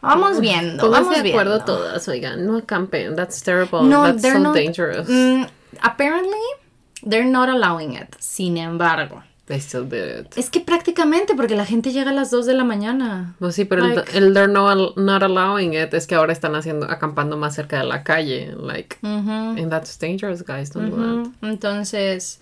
Vamos 0.00 0.38
viendo, 0.40 0.84
Pónganse 0.84 1.02
vamos 1.02 1.16
de 1.16 1.22
viendo. 1.22 1.40
acuerdo 1.40 1.64
todas, 1.64 2.06
oigan, 2.08 2.46
no 2.46 2.56
acampen. 2.58 3.16
That's 3.16 3.42
terrible. 3.42 3.82
No, 3.82 4.04
That's 4.04 4.22
so 4.22 4.38
not- 4.38 4.54
dangerous. 4.54 5.08
Mm, 5.08 5.48
apparently, 5.82 6.38
they're 7.02 7.24
not 7.28 7.48
allowing 7.48 7.94
it. 7.94 8.14
Sin 8.20 8.56
embargo, 8.56 9.24
They 9.48 9.58
still 9.60 9.88
did 9.88 10.20
it. 10.20 10.36
es 10.36 10.50
que 10.50 10.60
prácticamente 10.60 11.34
porque 11.34 11.56
la 11.56 11.64
gente 11.64 11.90
llega 11.90 12.10
a 12.10 12.14
las 12.14 12.30
2 12.30 12.44
de 12.46 12.52
la 12.54 12.64
mañana. 12.64 13.34
Pues 13.38 13.54
sí, 13.54 13.64
pero 13.64 13.82
el- 13.84 13.94
Like- 13.96 14.16
el, 14.16 14.34
they're 14.34 14.46
no, 14.52 14.68
al- 14.68 14.92
not 14.96 15.22
allowing 15.22 15.72
it 15.74 15.92
es 15.94 16.06
que 16.06 16.14
ahora 16.14 16.32
están 16.34 16.54
haciendo 16.54 16.84
acampando 16.90 17.36
más 17.38 17.54
cerca 17.54 17.78
de 17.78 17.84
la 17.84 18.04
calle. 18.04 18.54
Like, 18.56 18.96
Ujú. 19.02 19.30
and 19.58 19.70
that's 19.70 19.98
dangerous, 19.98 20.44
guys. 20.44 20.70
Don't 20.70 20.90
do 20.90 20.96
that. 21.42 21.48
Entonces, 21.48 22.40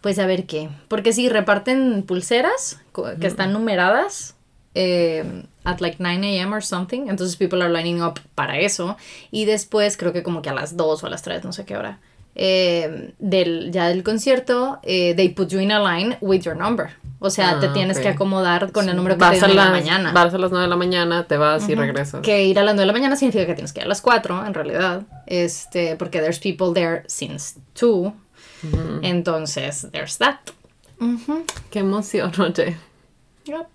pues 0.00 0.18
a 0.18 0.26
ver 0.26 0.46
qué. 0.46 0.68
Porque 0.88 1.12
sí, 1.12 1.28
reparten 1.28 2.02
pulseras 2.02 2.80
que 3.20 3.26
están 3.26 3.52
numeradas 3.52 4.34
eh, 4.74 5.44
at 5.64 5.80
like 5.80 5.96
9 6.00 6.24
a.m. 6.40 6.52
or 6.54 6.62
something. 6.62 7.08
Entonces, 7.08 7.36
people 7.36 7.62
are 7.62 7.72
lining 7.72 8.02
up 8.02 8.18
para 8.34 8.58
eso. 8.58 8.96
Y 9.30 9.44
después, 9.44 9.96
creo 9.96 10.12
que 10.12 10.22
como 10.22 10.42
que 10.42 10.48
a 10.50 10.54
las 10.54 10.76
2 10.76 11.02
o 11.02 11.06
a 11.06 11.10
las 11.10 11.22
3, 11.22 11.44
no 11.44 11.52
sé 11.52 11.64
qué 11.64 11.76
hora. 11.76 12.00
Eh, 12.42 13.12
del, 13.18 13.70
ya 13.70 13.88
del 13.88 14.02
concierto, 14.02 14.78
eh, 14.82 15.12
they 15.14 15.28
put 15.28 15.48
you 15.50 15.60
in 15.60 15.70
a 15.72 15.78
line 15.78 16.16
with 16.22 16.40
your 16.40 16.56
number. 16.56 16.88
O 17.18 17.28
sea, 17.28 17.60
te 17.60 17.66
Ah, 17.66 17.72
tienes 17.74 17.98
que 17.98 18.08
acomodar 18.08 18.72
con 18.72 18.88
el 18.88 18.96
número 18.96 19.16
que 19.16 19.20
Vas 19.20 19.38
te 19.38 19.44
a 19.44 19.48
en 19.50 19.56
la 19.56 19.64
las- 19.64 19.72
mañana. 19.72 20.12
Vas 20.12 20.32
a 20.32 20.38
las 20.38 20.50
9 20.50 20.62
de 20.64 20.70
la 20.70 20.76
mañana, 20.76 21.24
te 21.26 21.36
vas 21.36 21.68
y 21.68 21.74
regresas. 21.74 22.22
Que 22.22 22.44
ir 22.46 22.58
a 22.58 22.62
las 22.62 22.74
9 22.74 22.80
de 22.80 22.86
la 22.86 22.92
mañana 22.94 23.14
significa 23.16 23.44
que 23.44 23.52
tienes 23.52 23.74
que 23.74 23.80
ir 23.80 23.84
a 23.84 23.88
las 23.90 24.00
4, 24.00 24.46
en 24.46 24.54
realidad. 24.54 25.02
Este, 25.26 25.96
porque 25.96 26.20
there's 26.20 26.38
people 26.38 26.72
there 26.72 27.02
since 27.08 27.60
2. 27.78 28.14
Entonces, 29.02 29.86
there's 29.92 30.16
that. 30.18 30.36
Qué 31.70 31.80
emoción, 31.80 32.32
oye. 32.40 32.76
Yep. 33.44 33.66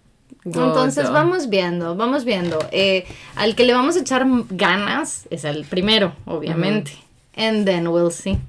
Entonces 0.46 1.10
vamos 1.12 1.50
viendo, 1.50 1.96
vamos 1.96 2.24
viendo. 2.24 2.60
Eh, 2.72 3.06
al 3.36 3.56
que 3.56 3.64
le 3.64 3.74
vamos 3.74 3.96
a 3.96 4.00
echar 4.00 4.26
ganas 4.50 5.28
es 5.30 5.44
el 5.44 5.66
primero, 5.66 6.14
obviamente. 6.26 6.92
And 7.36 7.66
then 7.66 7.88
we'll 7.88 8.12
see. 8.12 8.40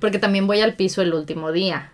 Porque 0.00 0.18
también 0.18 0.46
voy 0.46 0.60
al 0.60 0.74
piso 0.74 1.02
el 1.02 1.14
último 1.14 1.52
día. 1.52 1.92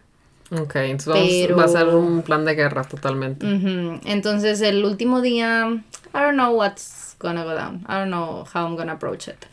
Ok, 0.50 0.76
entonces 0.76 1.06
vamos- 1.14 1.28
Pero- 1.30 1.56
va 1.56 1.64
a 1.64 1.68
ser 1.68 1.88
un 1.88 2.22
plan 2.22 2.44
de 2.44 2.54
guerra 2.54 2.84
totalmente. 2.84 3.46
Ujú. 3.46 4.00
Entonces 4.04 4.60
el 4.60 4.84
último 4.84 5.20
día, 5.22 5.66
I 6.14 6.18
don't 6.18 6.34
know 6.34 6.54
what's 6.54 7.16
gonna 7.18 7.44
go 7.44 7.54
down. 7.54 7.84
I 7.88 7.92
don't 7.94 8.08
know 8.10 8.44
how 8.54 8.66
I'm 8.66 8.76
gonna 8.76 8.92
approach 8.92 9.28
it. 9.28 9.46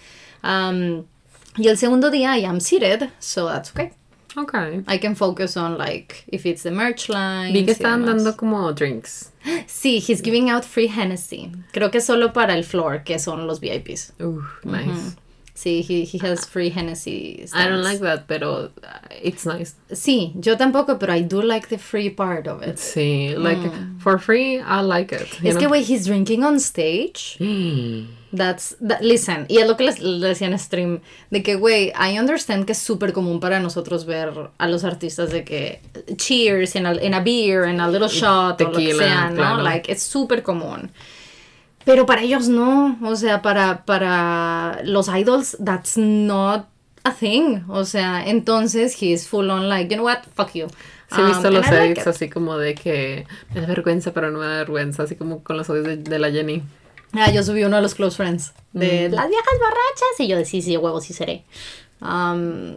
Um, 0.43 1.05
y 1.57 1.67
el 1.67 1.77
segundo 1.77 2.09
día 2.11 2.37
I 2.37 2.45
am 2.45 2.59
seated, 2.59 3.09
so 3.19 3.47
that's 3.47 3.71
okay. 3.71 3.91
Ok. 4.35 4.53
I 4.87 4.99
can 4.99 5.15
focus 5.15 5.57
on 5.57 5.77
like 5.77 6.23
if 6.27 6.45
it's 6.45 6.63
the 6.63 6.71
merch 6.71 7.09
line. 7.09 7.51
Vi 7.53 7.65
que 7.65 7.71
estaban 7.71 8.05
dando 8.05 8.35
como 8.37 8.71
drinks. 8.73 9.31
Sí, 9.67 10.03
he's 10.05 10.21
giving 10.21 10.49
out 10.49 10.63
free 10.63 10.87
Hennessy. 10.87 11.51
Creo 11.71 11.89
que 11.91 12.01
solo 12.01 12.31
para 12.33 12.53
el 12.55 12.63
floor, 12.63 13.03
que 13.03 13.19
son 13.19 13.47
los 13.47 13.59
VIPs. 13.59 14.13
Uf, 14.19 14.63
nice. 14.65 15.15
Sí, 15.59 15.81
he, 15.83 16.05
he 16.05 16.17
has 16.19 16.45
free 16.45 16.69
Hennessy. 16.69 17.43
I 17.53 17.67
don't 17.67 17.83
stands. 17.83 17.83
like 17.83 17.99
that, 17.99 18.27
pero 18.27 18.69
uh, 18.81 19.07
it's 19.21 19.45
nice. 19.45 19.75
Sí, 19.91 20.31
yo 20.39 20.55
tampoco, 20.55 20.97
pero 20.97 21.11
I 21.11 21.21
do 21.21 21.41
like 21.41 21.67
the 21.67 21.77
free 21.77 22.09
part 22.09 22.47
of 22.47 22.63
it. 22.63 22.77
Sí, 22.77 23.35
like 23.37 23.59
for 23.99 24.17
free, 24.19 24.61
I 24.61 24.79
like 24.79 25.11
it. 25.11 25.27
Mm. 25.41 25.47
Es 25.47 25.55
que, 25.57 25.65
know? 25.65 25.71
güey, 25.71 25.83
he's 25.83 26.05
drinking 26.05 26.45
on 26.45 26.61
stage. 26.61 27.37
That's, 28.31 28.77
that- 28.79 29.01
listen, 29.01 29.47
y 29.49 29.57
es 29.57 29.67
lo 29.67 29.75
que 29.75 29.83
les, 29.83 29.99
les 29.99 30.21
decía 30.21 30.47
en 30.47 30.57
stream, 30.57 31.01
de 31.29 31.43
que, 31.43 31.55
güey, 31.55 31.91
I 31.93 32.17
understand 32.17 32.65
que 32.65 32.71
es 32.71 32.77
súper 32.77 33.11
común 33.11 33.41
para 33.41 33.59
nosotros 33.59 34.05
ver 34.05 34.31
a 34.57 34.67
los 34.67 34.85
artistas 34.85 35.29
de 35.31 35.43
que 35.43 35.81
cheers 36.15 36.77
en 36.77 36.85
a, 36.85 36.93
en 36.93 37.13
a 37.13 37.19
beer, 37.19 37.65
en 37.65 37.81
a 37.81 37.89
little 37.89 38.07
shot, 38.07 38.61
o 38.61 38.63
lo 38.63 38.71
que 38.71 38.85
tequila, 38.85 39.03
sea, 39.03 39.29
¿no? 39.31 39.35
claro. 39.35 39.61
Like, 39.63 39.91
es 39.91 40.03
súper 40.03 40.41
común. 40.41 40.89
Pero 41.89 42.05
para 42.05 42.21
ellos 42.21 42.47
no, 42.49 42.99
o 43.01 43.15
sea, 43.15 43.41
para, 43.41 43.83
para 43.83 44.79
los 44.83 45.07
idols, 45.09 45.57
that's 45.63 45.97
not 45.97 46.67
a 47.03 47.11
thing. 47.11 47.61
O 47.67 47.83
sea, 47.83 48.23
entonces 48.27 48.95
he's 49.01 49.27
full 49.27 49.49
on 49.49 49.67
like, 49.69 49.89
you 49.89 49.95
know 49.97 50.05
what, 50.05 50.19
fuck 50.35 50.53
you. 50.53 50.67
Sí, 51.11 51.19
he 51.19 51.25
visto 51.25 51.47
Um, 51.47 51.53
los 51.55 51.65
like 51.65 51.85
edits 51.85 52.01
it. 52.01 52.07
así 52.07 52.29
como 52.29 52.59
de 52.59 52.75
que 52.75 53.25
me 53.55 53.61
da 53.61 53.67
vergüenza, 53.67 54.13
pero 54.13 54.29
no 54.29 54.37
me 54.37 54.45
da 54.45 54.57
vergüenza, 54.57 55.01
así 55.03 55.15
como 55.15 55.43
con 55.43 55.57
los 55.57 55.67
odios 55.71 55.85
de, 55.87 55.97
de 55.97 56.19
la 56.19 56.29
Jenny. 56.29 56.61
Ah, 57.13 57.31
yo 57.31 57.41
subí 57.41 57.63
uno 57.63 57.77
de 57.77 57.81
los 57.81 57.95
close 57.95 58.15
friends 58.15 58.53
de 58.73 59.09
Mm. 59.09 59.13
las 59.15 59.27
viejas 59.27 59.53
borrachas 59.59 60.19
y 60.19 60.27
yo 60.27 60.37
de 60.37 60.45
sí, 60.45 60.61
sí, 60.61 60.77
huevo, 60.77 61.01
sí 61.01 61.13
seré. 61.13 61.43
Um, 62.01 62.75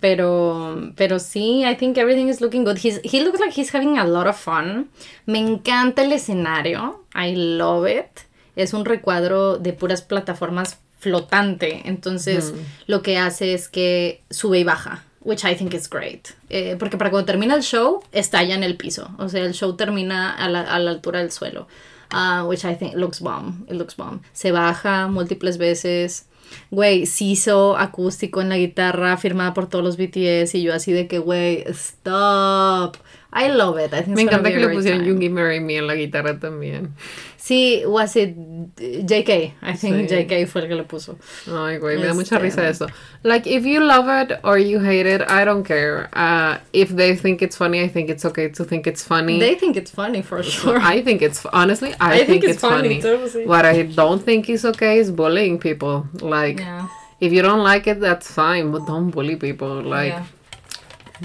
pero, 0.00 0.92
pero 0.96 1.18
sí, 1.18 1.64
I 1.64 1.74
think 1.76 1.96
everything 1.96 2.26
is 2.28 2.42
looking 2.42 2.64
good. 2.64 2.76
He's, 2.76 3.00
he 3.02 3.22
looks 3.24 3.40
like 3.40 3.58
he's 3.58 3.74
having 3.74 3.96
a 3.98 4.04
lot 4.04 4.26
of 4.26 4.36
fun. 4.36 4.90
Me 5.24 5.38
encanta 5.38 6.02
el 6.02 6.12
escenario. 6.12 7.04
I 7.14 7.34
love 7.34 7.88
it. 7.88 8.26
Es 8.62 8.72
un 8.72 8.84
recuadro 8.84 9.58
de 9.58 9.72
puras 9.72 10.02
plataformas 10.02 10.78
flotante. 10.98 11.82
Entonces, 11.86 12.52
lo 12.86 13.02
que 13.02 13.18
hace 13.18 13.54
es 13.54 13.68
que 13.68 14.22
sube 14.30 14.60
y 14.60 14.64
baja. 14.64 15.04
Which 15.22 15.44
I 15.44 15.54
think 15.54 15.74
is 15.74 15.88
great. 15.88 16.28
Eh, 16.48 16.76
porque 16.78 16.96
para 16.96 17.10
cuando 17.10 17.26
termina 17.26 17.54
el 17.54 17.62
show, 17.62 18.02
está 18.12 18.42
ya 18.42 18.54
en 18.54 18.62
el 18.62 18.76
piso. 18.76 19.10
O 19.18 19.28
sea, 19.28 19.44
el 19.44 19.52
show 19.52 19.76
termina 19.76 20.34
a 20.34 20.48
la, 20.48 20.62
a 20.62 20.78
la 20.78 20.90
altura 20.90 21.20
del 21.20 21.30
suelo. 21.30 21.68
Ah, 22.10 22.44
which 22.46 22.64
I 22.64 22.74
think 22.74 22.94
looks 22.94 23.20
bomb. 23.20 23.66
It 23.68 23.74
looks 23.74 23.96
bomb. 23.96 24.20
Se 24.32 24.50
baja 24.50 25.08
múltiples 25.08 25.58
veces. 25.58 26.26
Güey, 26.70 27.04
hizo 27.20 27.76
acústico 27.76 28.40
en 28.40 28.48
la 28.48 28.56
guitarra 28.56 29.16
firmada 29.16 29.54
por 29.54 29.68
todos 29.68 29.84
los 29.84 29.96
BTS 29.96 30.54
y 30.56 30.62
yo 30.62 30.74
así 30.74 30.92
de 30.92 31.06
que, 31.06 31.18
güey, 31.18 31.64
stop. 31.68 32.96
I 33.32 33.48
love 33.48 33.78
it. 33.78 33.92
I 33.94 34.02
think 34.02 34.16
Me 34.16 34.22
it's 34.24 34.32
encanta 34.32 34.50
que 34.50 34.58
le 34.58 34.68
pusieron 34.74 35.00
time. 35.04 35.08
Yoongi 35.08 35.30
Marry 35.30 35.60
Me 35.60 35.76
en 35.76 35.86
la 35.86 35.94
guitarra 35.94 36.38
también. 36.40 36.94
Sí, 37.38 37.84
was 37.86 38.16
it 38.16 38.34
JK? 38.76 39.54
I 39.62 39.72
think 39.74 40.08
Sí. 40.08 40.26
JK 40.26 40.46
fue 40.48 40.62
el 40.62 40.68
que 40.68 40.74
le 40.74 40.82
puso. 40.84 41.16
Ay, 41.46 41.78
güey, 41.78 41.96
me 41.98 42.06
da 42.06 42.14
mucha 42.14 42.38
risa 42.38 42.68
eso. 42.68 42.86
Like, 43.22 43.46
if 43.46 43.64
you 43.64 43.80
love 43.80 44.08
it 44.08 44.38
or 44.42 44.58
you 44.58 44.80
hate 44.80 45.06
it, 45.06 45.22
I 45.28 45.44
don't 45.44 45.64
care. 45.64 46.08
Uh, 46.12 46.58
if 46.72 46.90
they 46.90 47.14
think 47.14 47.40
it's 47.40 47.56
funny, 47.56 47.80
I 47.80 47.88
think 47.88 48.10
it's 48.10 48.24
okay 48.24 48.48
to 48.50 48.64
think 48.64 48.86
it's 48.86 49.02
funny. 49.04 49.38
They 49.38 49.54
think 49.54 49.76
it's 49.76 49.90
funny 49.92 50.22
for 50.22 50.42
sure. 50.56 50.78
I 50.80 51.00
think 51.00 51.22
it's 51.22 51.46
honestly, 51.52 51.94
I, 52.00 52.24
think, 52.24 52.42
it's, 52.44 52.60
funny. 52.60 53.00
too, 53.00 53.16
sí. 53.28 53.46
What 53.46 53.64
I 53.64 53.82
don't 53.84 54.22
think 54.22 54.50
is 54.50 54.64
okay 54.64 54.98
is 54.98 55.10
bullying 55.10 55.58
people. 55.58 56.06
Like, 56.20 56.58
Yeah. 56.60 56.88
if 57.20 57.32
you 57.32 57.42
don't 57.42 57.62
like 57.62 57.86
it, 57.86 58.00
that's 58.00 58.30
fine, 58.30 58.70
but 58.72 58.86
don't 58.86 59.10
bully 59.10 59.36
people. 59.36 59.82
Like, 59.82 60.14
Yeah. 60.14 60.24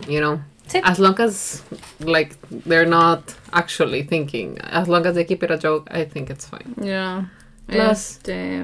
you 0.08 0.22
know, 0.22 0.40
Sí. 0.68 0.80
as 0.84 0.98
long 1.00 1.16
as 1.20 1.62
like 2.00 2.36
they're 2.50 2.88
not 2.90 3.22
actually 3.52 4.04
thinking, 4.04 4.58
as 4.72 4.88
long 4.88 5.06
as 5.06 5.14
they 5.16 5.26
keep 5.26 5.44
it 5.44 5.52
a 5.52 5.58
joke, 5.58 5.88
I 5.92 6.06
think 6.06 6.30
it's 6.30 6.46
fine. 6.48 6.74
Yeah. 6.82 7.26
Plus- 7.68 8.18
Este. 8.18 8.64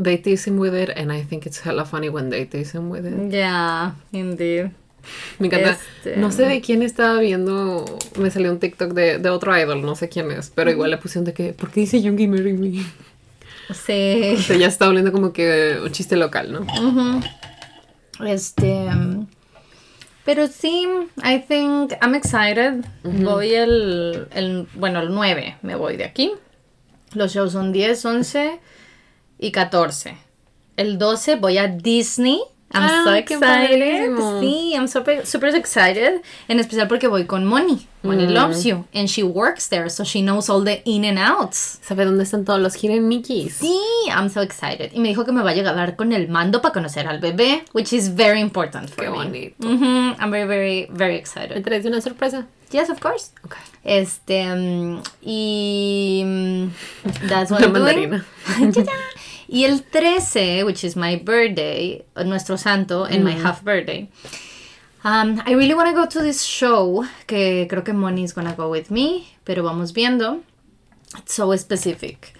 They 0.00 0.16
tease 0.16 0.44
him 0.48 0.58
with 0.60 0.74
it, 0.74 0.90
and 0.96 1.10
I 1.12 1.22
think 1.24 1.44
it's 1.44 1.60
hella 1.64 1.84
funny 1.84 2.08
when 2.08 2.30
they 2.30 2.44
tease 2.46 2.70
him 2.72 2.88
with 2.88 3.04
it. 3.04 3.32
Yeah, 3.32 3.94
indeed. 4.12 4.70
Me 5.40 5.48
encanta. 5.48 5.70
Este- 5.72 6.16
No 6.18 6.30
sé 6.30 6.46
de 6.46 6.60
quién 6.60 6.82
estaba 6.82 7.18
viendo. 7.18 7.84
Me 8.16 8.30
salió 8.30 8.52
un 8.52 8.60
TikTok 8.60 8.92
de, 8.92 9.18
de 9.18 9.28
otro 9.30 9.56
idol, 9.58 9.82
no 9.82 9.96
sé 9.96 10.08
quién 10.08 10.30
es, 10.30 10.50
pero 10.54 10.70
igual 10.70 10.90
le 10.92 10.98
pusieron 10.98 11.24
de 11.24 11.32
que, 11.32 11.52
¿por 11.52 11.70
qué 11.70 11.80
dice 11.80 12.00
Yoongi 12.00 12.28
Marry 12.28 12.52
Me? 12.52 12.84
Sí. 13.74 14.34
O 14.36 14.40
sea, 14.42 14.56
ya 14.56 14.66
está 14.68 14.86
volviendo 14.86 15.10
como 15.10 15.32
que 15.32 15.78
un 15.82 15.90
chiste 15.90 16.16
local, 16.16 16.52
¿no? 16.52 16.60
Ujú. 16.60 17.20
Este. 18.26 18.86
um, 18.86 19.26
Pero 20.28 20.46
sí, 20.46 20.86
I 21.24 21.38
think 21.38 21.94
I'm 22.02 22.14
excited. 22.14 22.84
Voy 23.02 23.54
el, 23.54 24.28
el. 24.34 24.68
Bueno, 24.74 25.00
el 25.00 25.08
9 25.14 25.56
me 25.62 25.74
voy 25.74 25.96
de 25.96 26.04
aquí. 26.04 26.32
Los 27.14 27.32
shows 27.32 27.52
son 27.52 27.72
10, 27.72 28.04
11 28.04 28.60
y 29.38 29.52
14. 29.52 30.18
El 30.76 30.98
12 30.98 31.36
voy 31.36 31.56
a 31.56 31.68
Disney 31.68 32.42
I'm 32.70 32.82
Ah, 32.84 33.02
so 33.04 33.14
excited. 33.14 34.10
Sí, 34.40 34.74
I'm 34.74 34.86
super, 34.88 35.24
super 35.24 35.48
excited. 35.54 36.20
En 36.48 36.60
especial 36.60 36.86
porque 36.86 37.08
voy 37.08 37.24
con 37.24 37.46
Moni. 37.46 37.86
Moni 38.02 38.26
Mm. 38.26 38.30
loves 38.34 38.62
you. 38.64 38.84
And 38.94 39.08
she 39.08 39.22
works 39.22 39.68
there, 39.70 39.88
so 39.88 40.04
she 40.04 40.20
knows 40.20 40.50
all 40.50 40.62
the 40.62 40.82
in 40.84 41.04
and 41.06 41.18
outs. 41.18 41.80
¿Sabe 41.82 42.04
dónde 42.04 42.24
están 42.24 42.44
todos 42.44 42.60
los 42.60 42.74
Hidden 42.74 43.08
Mickeys? 43.08 43.54
Sí, 43.56 43.78
I'm 44.08 44.28
so 44.28 44.42
excited. 44.42 44.92
Y 44.92 45.00
me 45.00 45.08
dijo 45.08 45.24
que 45.24 45.32
me 45.32 45.42
va 45.42 45.50
a 45.50 45.54
llegar 45.54 45.96
con 45.96 46.12
el 46.12 46.28
mando 46.28 46.60
para 46.60 46.74
conocer 46.74 47.06
al 47.08 47.20
bebé, 47.20 47.64
which 47.72 47.92
is 47.94 48.14
very 48.14 48.40
important 48.40 48.90
for 48.90 49.04
Qué 49.04 49.10
me. 49.10 49.16
bonito. 49.16 49.66
Mhm, 49.66 50.16
I'm 50.20 50.30
very, 50.30 50.46
very, 50.46 50.86
very 50.90 51.14
¿Me 51.14 51.18
excited. 51.18 51.64
traes 51.64 51.86
una 51.86 52.00
sorpresa? 52.02 52.46
Yes, 52.70 52.90
of 52.90 53.00
course. 53.00 53.30
Ok. 53.44 53.56
Este, 53.82 54.44
mm, 54.44 55.00
y 55.22 56.22
mm, 56.22 56.68
that's 57.28 57.50
what 57.50 57.62
I'm 57.62 57.72
doing. 57.72 58.20
y 59.48 59.64
el 59.64 59.80
13, 59.80 60.64
which 60.64 60.84
is 60.84 60.94
my 60.94 61.16
birthday, 61.16 62.04
nuestro 62.24 62.56
santo, 62.56 63.04
and 63.04 63.24
my 63.24 63.32
half 63.32 63.64
birthday. 63.64 64.08
Um, 65.04 65.40
I 65.46 65.54
really 65.54 65.74
want 65.74 65.88
to 65.88 65.94
go 65.94 66.06
to 66.06 66.22
this 66.22 66.42
show, 66.42 67.04
que 67.26 67.66
creo 67.68 67.82
que 67.82 67.94
Moni 67.94 68.24
is 68.24 68.32
gonna 68.34 68.54
go 68.54 68.68
with 68.68 68.90
me, 68.90 69.26
pero 69.44 69.62
vamos 69.62 69.92
viendo. 69.92 70.42
It's 71.16 71.34
so 71.34 71.56
specific. 71.56 72.34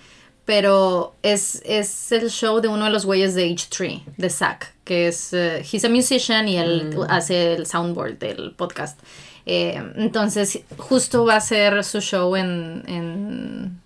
Pero 0.44 1.14
es, 1.22 1.62
es 1.64 2.12
el 2.12 2.30
show 2.30 2.60
de 2.60 2.68
uno 2.68 2.86
de 2.86 2.90
los 2.90 3.04
güeyes 3.04 3.34
de 3.34 3.48
H3, 3.50 4.02
de 4.16 4.30
Zack, 4.30 4.74
que 4.84 5.08
es, 5.08 5.32
eh, 5.32 5.62
he's 5.62 5.84
a 5.84 5.88
musician 5.88 6.48
y 6.48 6.56
él 6.56 6.96
hace 7.08 7.54
el 7.54 7.66
soundboard 7.66 8.18
del 8.18 8.54
podcast. 8.56 8.98
Eh, 9.46 9.80
entonces, 9.96 10.60
justo 10.76 11.24
va 11.24 11.36
a 11.36 11.40
ser 11.40 11.84
su 11.84 12.00
show 12.00 12.34
en, 12.36 12.82
en 12.86 13.80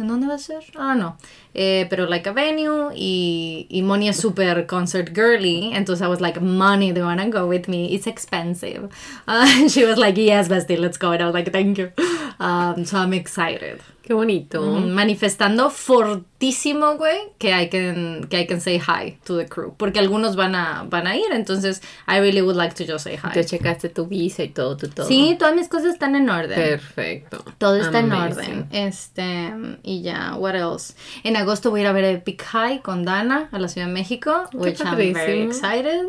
¿En 0.00 0.08
dónde 0.08 0.26
va 0.26 0.34
a 0.34 0.38
ser? 0.38 0.64
Ah, 0.76 0.94
no. 0.94 1.16
Eh, 1.52 1.86
pero 1.90 2.06
like 2.06 2.28
a 2.28 2.32
venue 2.32 2.92
y, 2.94 3.66
y 3.68 3.82
Moni 3.82 4.08
es 4.08 4.16
super 4.16 4.66
concert 4.66 5.14
girly. 5.14 5.72
Entonces 5.74 6.02
I 6.02 6.08
was 6.08 6.20
like, 6.20 6.40
Money, 6.40 6.92
do 6.92 7.00
you 7.00 7.06
want 7.06 7.20
to 7.20 7.28
go 7.28 7.46
with 7.46 7.68
me? 7.68 7.94
It's 7.94 8.06
expensive. 8.06 8.88
Uh, 9.28 9.68
she 9.68 9.84
was 9.84 9.96
like, 9.98 10.16
yes, 10.16 10.48
bestie, 10.48 10.78
let's 10.78 10.96
go. 10.96 11.12
And 11.12 11.22
I 11.22 11.26
was 11.26 11.34
like, 11.34 11.52
thank 11.52 11.78
you. 11.78 11.92
Um, 12.40 12.84
so 12.84 12.98
I'm 12.98 13.12
excited. 13.12 13.80
Qué 14.10 14.14
bonito. 14.14 14.60
Mm, 14.60 14.90
Manifestando 14.90 15.70
fortísimo, 15.70 16.96
güey, 16.96 17.16
que 17.38 17.50
I 17.52 17.68
can, 17.68 18.26
que 18.28 18.40
I 18.40 18.44
can 18.48 18.60
say 18.60 18.80
hi 18.80 19.20
to 19.22 19.36
the 19.36 19.46
crew. 19.46 19.72
Porque 19.76 20.00
algunos 20.00 20.34
van 20.34 20.56
a, 20.56 20.82
van 20.82 21.06
a 21.06 21.14
ir. 21.16 21.30
Entonces 21.30 21.80
I 22.08 22.18
really 22.18 22.42
would 22.42 22.56
like 22.56 22.74
to 22.74 22.84
just 22.92 23.04
say 23.04 23.14
hi. 23.16 23.30
Te 23.32 23.44
checaste 23.44 23.88
tu 23.88 24.06
visa 24.06 24.42
y 24.42 24.48
todo, 24.48 24.76
tu 24.76 24.88
todo. 24.88 25.06
Sí, 25.06 25.36
todas 25.38 25.54
mis 25.54 25.68
cosas 25.68 25.92
están 25.92 26.16
en 26.16 26.28
orden. 26.28 26.56
Perfecto. 26.58 27.44
Todo 27.58 27.76
está 27.76 28.00
en 28.00 28.10
Amazing. 28.10 28.38
orden. 28.40 28.68
Este, 28.72 29.52
y 29.84 30.02
ya, 30.02 30.34
what 30.34 30.56
else? 30.56 30.94
En 31.22 31.36
agosto 31.36 31.70
voy 31.70 31.78
a 31.78 31.82
ir 31.84 31.86
a 31.86 31.92
ver 31.92 32.04
Epic 32.06 32.42
High 32.42 32.80
con 32.82 33.04
Dana 33.04 33.48
a 33.52 33.60
la 33.60 33.68
Ciudad 33.68 33.86
de 33.86 33.92
México, 33.92 34.50
which 34.54 34.80
I'm 34.80 34.96
very 34.96 35.12
padrísimo. 35.12 35.50
excited. 35.52 36.06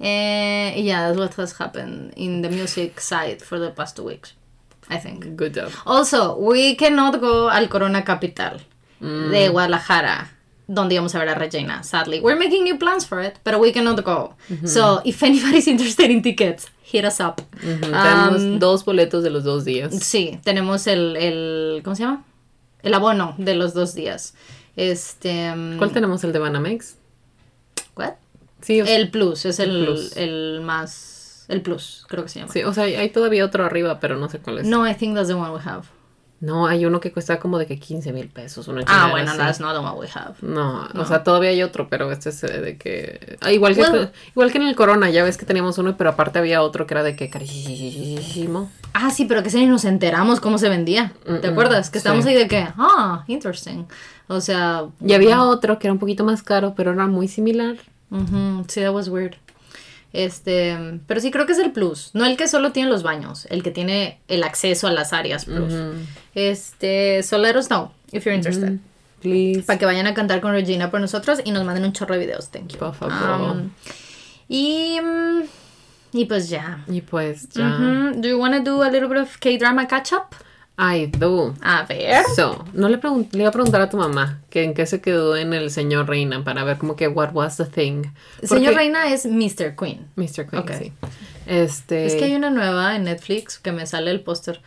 Eh, 0.00 0.72
y 0.78 0.84
ya, 0.84 1.08
that's 1.08 1.18
what 1.18 1.34
has 1.38 1.60
happened 1.60 2.14
in 2.16 2.40
the 2.40 2.48
music 2.48 3.00
side 3.02 3.42
for 3.42 3.58
the 3.60 3.68
past 3.70 3.96
two 3.96 4.04
weeks, 4.04 4.32
I 4.88 4.98
think. 4.98 5.24
Good 5.36 5.54
job. 5.54 5.70
Also, 5.86 6.36
we 6.36 6.76
cannot 6.76 7.18
go 7.20 7.48
al 7.50 7.68
Corona 7.68 8.04
Capital 8.04 8.60
Mm. 9.00 9.30
de 9.30 9.48
Guadalajara, 9.48 10.30
donde 10.66 10.94
íbamos 10.94 11.14
a 11.14 11.18
ver 11.18 11.28
a 11.28 11.34
Regina, 11.34 11.82
sadly. 11.82 12.20
We're 12.20 12.38
making 12.38 12.64
new 12.64 12.78
plans 12.78 13.04
for 13.06 13.20
it, 13.22 13.34
but 13.44 13.58
we 13.60 13.72
cannot 13.72 14.02
go. 14.04 14.34
So, 14.64 15.02
if 15.04 15.22
anybody's 15.22 15.66
interested 15.74 16.10
in 16.10 16.22
tickets, 16.22 16.68
hit 16.82 17.04
us 17.04 17.20
up. 17.20 17.40
Um, 17.62 17.80
Tenemos 17.80 18.58
dos 18.60 18.84
boletos 18.84 19.22
de 19.22 19.30
los 19.30 19.44
dos 19.44 19.64
días. 19.64 19.92
Sí, 20.02 20.38
tenemos 20.44 20.86
el, 20.86 21.16
el 21.16 21.82
¿cómo 21.84 21.96
se 21.96 22.04
llama? 22.04 22.24
El 22.82 22.94
abono 22.94 23.34
de 23.38 23.54
los 23.54 23.74
dos 23.74 23.94
días. 23.94 24.34
Este, 24.76 25.54
mm, 25.54 25.76
¿Cuál 25.78 25.92
tenemos? 25.92 26.22
¿El 26.24 26.32
de 26.32 26.38
Banamex? 26.38 26.96
what? 27.96 28.14
Sí, 28.62 28.78
El 28.80 29.10
plus, 29.10 29.44
es 29.44 29.58
el, 29.58 29.70
El 29.80 29.84
plus. 29.84 30.16
el 30.16 30.60
más, 30.62 31.13
el 31.48 31.60
plus, 31.62 32.04
creo 32.08 32.22
que 32.24 32.28
se 32.28 32.40
llama. 32.40 32.52
sí, 32.52 32.62
o 32.62 32.72
sea, 32.72 32.84
hay 32.84 33.10
todavía 33.10 33.44
otro 33.44 33.64
arriba, 33.64 34.00
pero 34.00 34.16
no 34.16 34.28
sé 34.28 34.38
cuál 34.38 34.58
es. 34.58 34.66
No, 34.66 34.88
I 34.88 34.94
think 34.94 35.14
that's 35.14 35.28
the 35.28 35.34
one 35.34 35.50
we 35.50 35.60
have. 35.64 35.82
No, 36.40 36.66
hay 36.66 36.84
uno 36.84 37.00
que 37.00 37.10
cuesta 37.10 37.38
como 37.38 37.58
de 37.58 37.64
que 37.64 37.78
15 37.78 38.12
mil 38.12 38.28
pesos. 38.28 38.68
Una 38.68 38.82
Ah, 38.86 39.08
bueno, 39.10 39.30
así. 39.30 39.38
that's 39.38 39.60
not 39.60 39.72
the 39.72 39.78
one 39.78 39.98
we 39.98 40.08
have. 40.14 40.34
No, 40.42 40.86
o 40.94 41.04
sea, 41.06 41.22
todavía 41.24 41.48
hay 41.50 41.62
otro, 41.62 41.88
pero 41.88 42.10
este 42.12 42.28
es 42.28 42.40
de 42.42 42.76
que... 42.76 43.38
ah, 43.40 43.50
igual, 43.50 43.74
que 43.74 43.80
Well- 43.80 44.10
igual 44.32 44.52
que 44.52 44.58
en 44.58 44.64
el 44.64 44.74
Corona, 44.76 45.08
ya 45.08 45.24
ves 45.24 45.38
que 45.38 45.46
teníamos 45.46 45.78
uno, 45.78 45.96
pero 45.96 46.10
aparte 46.10 46.38
había 46.38 46.60
otro 46.60 46.86
que 46.86 46.92
era 46.94 47.02
de 47.02 47.16
que 47.16 47.30
carísimo. 47.30 48.70
Ah, 48.92 49.10
sí, 49.10 49.24
pero 49.24 49.42
que 49.42 49.48
se 49.50 49.64
nos 49.66 49.84
enteramos 49.86 50.40
cómo 50.40 50.58
se 50.58 50.68
vendía. 50.68 51.12
¿Te 51.40 51.48
acuerdas? 51.48 51.88
Que 51.88 51.98
estábamos 51.98 52.24
sí. 52.24 52.30
ahí 52.32 52.36
de 52.36 52.48
que, 52.48 52.68
ah, 52.76 53.24
interesting. 53.26 53.84
O 54.26 54.40
sea, 54.42 54.84
Y 55.04 55.14
había 55.14 55.42
otro 55.44 55.78
que 55.78 55.86
era 55.86 55.92
un 55.92 55.98
poquito 55.98 56.24
más 56.24 56.42
caro, 56.42 56.74
pero 56.76 56.92
era 56.92 57.06
muy 57.06 57.28
similar. 57.28 57.76
ujú, 58.10 58.64
sí, 58.68 58.80
that 58.82 58.92
was 58.92 59.08
weird. 59.08 59.36
Este, 60.14 61.00
pero 61.08 61.20
sí 61.20 61.32
creo 61.32 61.44
que 61.44 61.52
es 61.52 61.58
el 61.58 61.72
plus, 61.72 62.12
no 62.14 62.24
el 62.24 62.36
que 62.36 62.46
solo 62.46 62.70
tiene 62.70 62.88
los 62.88 63.02
baños, 63.02 63.46
el 63.50 63.64
que 63.64 63.72
tiene 63.72 64.20
el 64.28 64.44
acceso 64.44 64.86
a 64.86 64.92
las 64.92 65.12
áreas 65.12 65.44
plus. 65.44 65.74
Este, 66.36 67.24
so 67.24 67.36
let 67.36 67.56
us 67.56 67.66
know 67.66 67.90
if 68.12 68.24
you're 68.24 68.34
interested. 68.34 68.78
Please. 69.20 69.62
Para 69.62 69.76
que 69.76 69.86
vayan 69.86 70.06
a 70.06 70.14
cantar 70.14 70.40
con 70.40 70.52
Regina 70.52 70.88
por 70.92 71.00
nosotros 71.00 71.40
y 71.44 71.50
nos 71.50 71.64
manden 71.64 71.84
un 71.84 71.92
chorro 71.92 72.14
de 72.14 72.20
videos, 72.20 72.48
thank 72.50 72.68
you. 72.68 72.78
Por 72.78 72.94
favor. 72.94 73.56
Um, 73.56 73.70
y, 74.48 75.00
mm, 75.02 75.42
y 76.12 76.24
pues 76.26 76.48
ya. 76.48 76.84
Y 76.86 77.00
pues 77.00 77.48
ya. 77.48 77.66
Ujú. 77.66 78.20
Do 78.20 78.28
you 78.28 78.38
want 78.38 78.54
to 78.54 78.62
do 78.62 78.84
a 78.84 78.90
little 78.90 79.08
bit 79.08 79.18
of 79.18 79.40
K-drama 79.40 79.88
catch 79.88 80.12
up? 80.12 80.36
I 80.76 81.06
do. 81.06 81.54
A 81.62 81.84
ver. 81.86 82.24
So, 82.34 82.64
no 82.72 82.88
le, 82.88 82.98
le 83.32 83.38
iba 83.40 83.48
a 83.48 83.52
preguntar 83.52 83.80
a 83.80 83.88
tu 83.88 83.96
mamá 83.96 84.40
que 84.50 84.64
en 84.64 84.74
qué 84.74 84.86
se 84.86 85.00
quedó 85.00 85.36
en 85.36 85.52
el 85.54 85.70
señor 85.70 86.08
Reina 86.08 86.42
para 86.42 86.64
ver 86.64 86.78
como 86.78 86.96
que 86.96 87.06
what 87.06 87.30
was 87.32 87.56
the 87.58 87.64
thing. 87.64 88.02
Señor 88.42 88.72
Porque- 88.72 88.76
Reina 88.76 89.12
es 89.12 89.24
Mr. 89.24 89.76
Queen. 89.76 90.08
Mr. 90.16 90.48
Queen, 90.48 90.62
Ok. 90.62 90.72
sí. 90.78 90.92
Este. 91.46 92.06
Es 92.06 92.16
que 92.16 92.24
hay 92.24 92.34
una 92.34 92.50
nueva 92.50 92.96
en 92.96 93.04
Netflix 93.04 93.58
que 93.58 93.70
me 93.70 93.86
sale 93.86 94.10
el 94.10 94.20
póster 94.22 94.62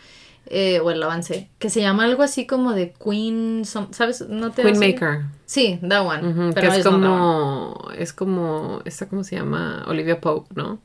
eh, 0.49 0.79
o 0.79 0.91
el 0.91 1.03
avance 1.03 1.49
que 1.59 1.69
se 1.69 1.81
llama 1.81 2.05
algo 2.05 2.23
así 2.23 2.47
como 2.47 2.71
de 2.71 2.93
Queen, 2.93 3.65
some- 3.65 3.89
¿sabes? 3.91 4.21
¿No 4.29 4.51
te 4.51 4.61
hace- 4.61 4.71
Queenmaker. 4.79 5.25
Sí, 5.45 5.77
that 5.89 6.05
one. 6.05 6.53
Pero 6.53 6.71
que 6.71 6.77
es 6.77 6.85
como. 6.85 7.89
Es 7.97 8.13
como. 8.13 8.81
Esta, 8.85 9.07
¿cómo 9.09 9.25
se 9.25 9.35
llama? 9.35 9.83
Olivia 9.87 10.21
Pope, 10.21 10.53
¿no? 10.55 10.79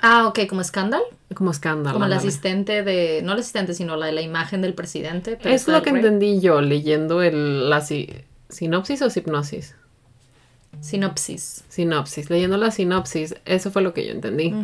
Ah, 0.00 0.26
ok, 0.28 0.40
como 0.48 0.62
Scandal. 0.62 1.02
Como 1.34 1.50
escándalo. 1.50 1.94
Como 1.94 2.04
ándale. 2.04 2.20
asistente 2.20 2.82
de. 2.82 3.20
No 3.22 3.32
el 3.32 3.40
asistente, 3.40 3.74
sino 3.74 3.96
la 3.96 4.06
de 4.06 4.12
la 4.12 4.22
imagen 4.22 4.62
del 4.62 4.74
presidente. 4.74 5.36
pero 5.42 5.54
Es 5.54 5.66
lo 5.68 5.82
que 5.82 5.90
rey. 5.90 5.98
entendí 5.98 6.40
yo 6.40 6.60
leyendo 6.60 7.22
el, 7.22 7.68
la 7.68 7.80
si- 7.80 8.08
sinopsis 8.48 9.02
o 9.02 9.08
hipnosis. 9.14 9.74
Sinopsis. 10.80 11.64
Sinopsis. 11.68 12.30
Leyendo 12.30 12.56
la 12.56 12.70
sinopsis, 12.70 13.34
eso 13.44 13.70
fue 13.70 13.82
lo 13.82 13.92
que 13.94 14.06
yo 14.06 14.12
entendí. 14.12 14.54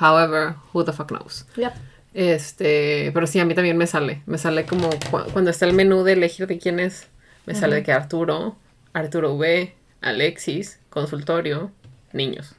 However, 0.00 0.54
who 0.72 0.84
the 0.84 0.92
fuck 0.92 1.08
knows. 1.08 1.46
Yep. 1.56 1.72
Este, 2.14 3.10
pero 3.14 3.26
sí, 3.26 3.40
a 3.40 3.44
mí 3.44 3.54
también 3.54 3.76
me 3.78 3.86
sale. 3.86 4.22
Me 4.26 4.36
sale 4.38 4.66
como 4.66 4.90
cu- 4.90 5.24
cuando 5.32 5.50
está 5.50 5.64
el 5.66 5.72
menú 5.72 6.04
de 6.04 6.12
elegir 6.12 6.46
de 6.46 6.58
quién 6.58 6.78
es. 6.78 7.08
Me 7.46 7.54
sale 7.54 7.76
de 7.76 7.82
que 7.82 7.92
Arturo, 7.92 8.56
Arturo 8.92 9.34
V, 9.34 9.74
Alexis, 10.02 10.78
consultorio, 10.90 11.70
niños. 12.12 12.54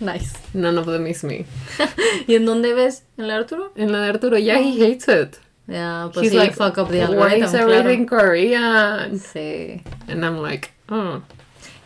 Nice. 0.00 0.34
None 0.52 0.78
of 0.78 0.86
them 0.86 1.06
is 1.06 1.24
me. 1.24 1.46
¿Y 2.26 2.34
en 2.34 2.46
dónde 2.46 2.74
ves? 2.74 3.04
¿En 3.16 3.28
la 3.28 3.36
Arturo? 3.36 3.72
En 3.76 3.92
la 3.92 4.00
de 4.00 4.08
Arturo, 4.08 4.38
yeah, 4.38 4.58
he 4.58 4.84
hates 4.84 5.08
it. 5.08 5.36
Ya, 5.66 6.10
pues 6.12 6.26
He's 6.26 6.32
sí, 6.32 6.36
like, 6.36 6.54
fuck 6.54 6.76
up 6.78 6.90
the 6.90 6.98
why 6.98 7.04
algorithm, 7.04 7.44
is 7.44 7.54
everything 7.54 8.06
claro. 8.06 8.24
Korean? 8.24 9.18
Sí. 9.18 9.82
And 10.08 10.24
I'm 10.24 10.42
like, 10.42 10.72
oh. 10.90 11.22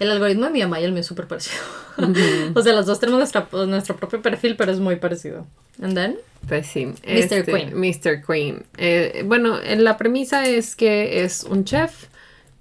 El 0.00 0.10
algoritmo 0.10 0.46
de 0.46 0.52
mi 0.52 0.60
mamá 0.60 0.80
y 0.80 0.84
el 0.84 0.92
mío 0.92 1.00
es 1.00 1.06
súper 1.06 1.26
parecido. 1.26 1.62
o 2.54 2.62
sea, 2.62 2.72
los 2.72 2.86
dos 2.86 3.00
tenemos 3.00 3.18
nuestra, 3.18 3.48
nuestro 3.66 3.96
propio 3.96 4.22
perfil, 4.22 4.56
pero 4.56 4.72
es 4.72 4.78
muy 4.78 4.96
parecido. 4.96 5.46
And 5.82 5.94
then? 5.94 6.18
Pues 6.46 6.66
sí. 6.66 6.86
Mr. 6.86 7.44
Queen. 7.44 7.72
Mr. 7.74 8.24
Queen. 8.24 8.64
Eh, 8.76 9.22
bueno, 9.26 9.58
la 9.60 9.96
premisa 9.96 10.46
es 10.46 10.76
que 10.76 11.24
es 11.24 11.44
un 11.44 11.64
chef 11.64 12.06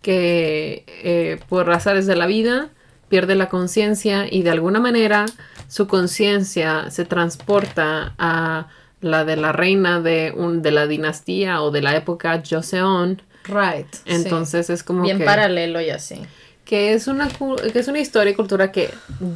que 0.01 0.83
eh, 0.87 1.39
por 1.49 1.69
azares 1.71 2.05
de 2.05 2.15
la 2.15 2.25
vida 2.25 2.69
pierde 3.09 3.35
la 3.35 3.49
conciencia 3.49 4.25
y 4.29 4.43
de 4.43 4.49
alguna 4.51 4.79
manera 4.79 5.25
su 5.67 5.87
conciencia 5.87 6.89
se 6.91 7.05
transporta 7.05 8.13
a 8.17 8.67
la 9.01 9.25
de 9.25 9.35
la 9.37 9.51
reina 9.51 10.01
de, 10.01 10.33
un, 10.35 10.61
de 10.61 10.71
la 10.71 10.87
dinastía 10.87 11.61
o 11.61 11.71
de 11.71 11.81
la 11.81 11.95
época 11.95 12.41
Joseon. 12.47 13.21
Right. 13.45 13.87
sí. 13.93 14.01
Entonces 14.05 14.69
es 14.69 14.83
como 14.83 15.03
Bien 15.03 15.19
que... 15.19 15.25
paralelo 15.25 15.79
y 15.79 15.89
así. 15.89 16.21
que 16.65 16.91
es 16.93 17.07
una 17.07 17.29
que 17.29 17.79
es 17.79 17.87
una 17.87 17.99
historia 17.99 18.31
y 18.31 18.35
cultura 18.35 18.73
que 18.73 18.89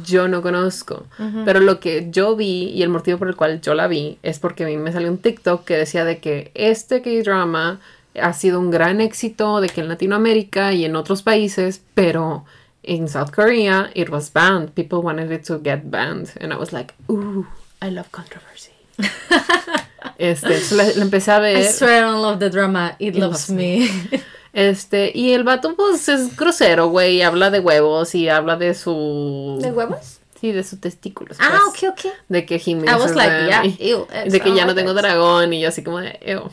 yo 0.04 0.28
no 0.28 0.42
conozco, 0.42 1.06
pero 1.46 1.60
lo 1.60 1.80
que 1.80 2.08
yo 2.10 2.36
vi 2.36 2.64
y 2.74 2.82
el 2.82 2.90
motivo 2.90 3.16
por 3.18 3.28
el 3.28 3.36
cual 3.36 3.62
yo 3.62 3.72
la 3.72 3.86
vi 3.86 4.18
es 4.22 4.38
porque 4.38 4.64
a 4.64 4.66
mí 4.66 4.76
me 4.76 4.92
salió 4.92 5.08
un 5.10 5.16
TikTok 5.16 5.64
que 5.64 5.78
decía 5.78 6.04
de 6.04 6.18
que 6.18 6.50
este 6.54 7.00
K-drama 7.00 7.80
ha 8.20 8.32
sido 8.34 8.60
un 8.60 8.70
gran 8.70 9.00
éxito 9.00 9.62
de 9.62 9.70
que 9.70 9.80
en 9.80 9.88
Latinoamérica 9.88 10.74
y 10.74 10.84
en 10.84 10.94
otros 10.94 11.22
países, 11.22 11.80
pero 11.94 12.44
en 12.82 13.08
South 13.08 13.30
Korea 13.30 13.90
it 13.94 14.08
was 14.08 14.30
banned. 14.30 14.74
People 14.74 15.02
wanted 15.02 15.30
it 15.30 15.44
to 15.44 15.58
get 15.58 15.90
banned 15.90 16.32
and 16.40 16.52
I 16.52 16.56
was 16.56 16.72
like, 16.72 16.94
"Ooh, 17.10 17.46
I 17.80 17.90
love 17.90 18.10
controversy." 18.10 18.72
este, 20.18 20.60
so 20.60 20.76
la, 20.76 20.84
la 20.84 21.02
empecé 21.04 21.32
a 21.32 21.38
I 21.38 21.40
ver. 21.40 21.72
swear 21.72 22.04
I 22.04 22.06
don't 22.10 22.22
love 22.22 22.38
the 22.38 22.50
drama. 22.50 22.96
It, 22.98 23.16
It 23.16 23.20
loves 23.20 23.48
loves 23.48 23.50
me. 23.50 23.88
Este, 24.52 25.10
y 25.14 25.32
el 25.32 25.44
vato, 25.44 25.74
pues, 25.76 26.08
es 26.08 26.36
grosero, 26.36 26.88
güey, 26.88 27.22
habla 27.22 27.50
de 27.50 27.60
huevos 27.60 28.14
y 28.14 28.28
habla 28.28 28.56
de 28.56 28.74
su... 28.74 29.58
¿De 29.62 29.72
huevos? 29.72 30.18
Sí, 30.38 30.52
de 30.52 30.62
sus 30.62 30.78
testículos. 30.80 31.38
Ah, 31.40 31.60
pues. 31.70 31.90
ok, 31.90 31.98
ok. 32.06 32.12
De 32.28 32.44
que 32.44 32.56
he 32.56 32.70
I 32.72 32.94
was 32.98 33.14
like, 33.14 33.32
yeah, 33.46 33.64
ew. 33.64 34.06
de 34.28 34.40
que 34.40 34.54
ya 34.54 34.66
no 34.66 34.74
tengo 34.74 34.92
dragón 34.92 35.52
y 35.54 35.60
yo 35.60 35.68
así 35.68 35.82
como 35.82 36.00
de, 36.00 36.18
ew. 36.20 36.50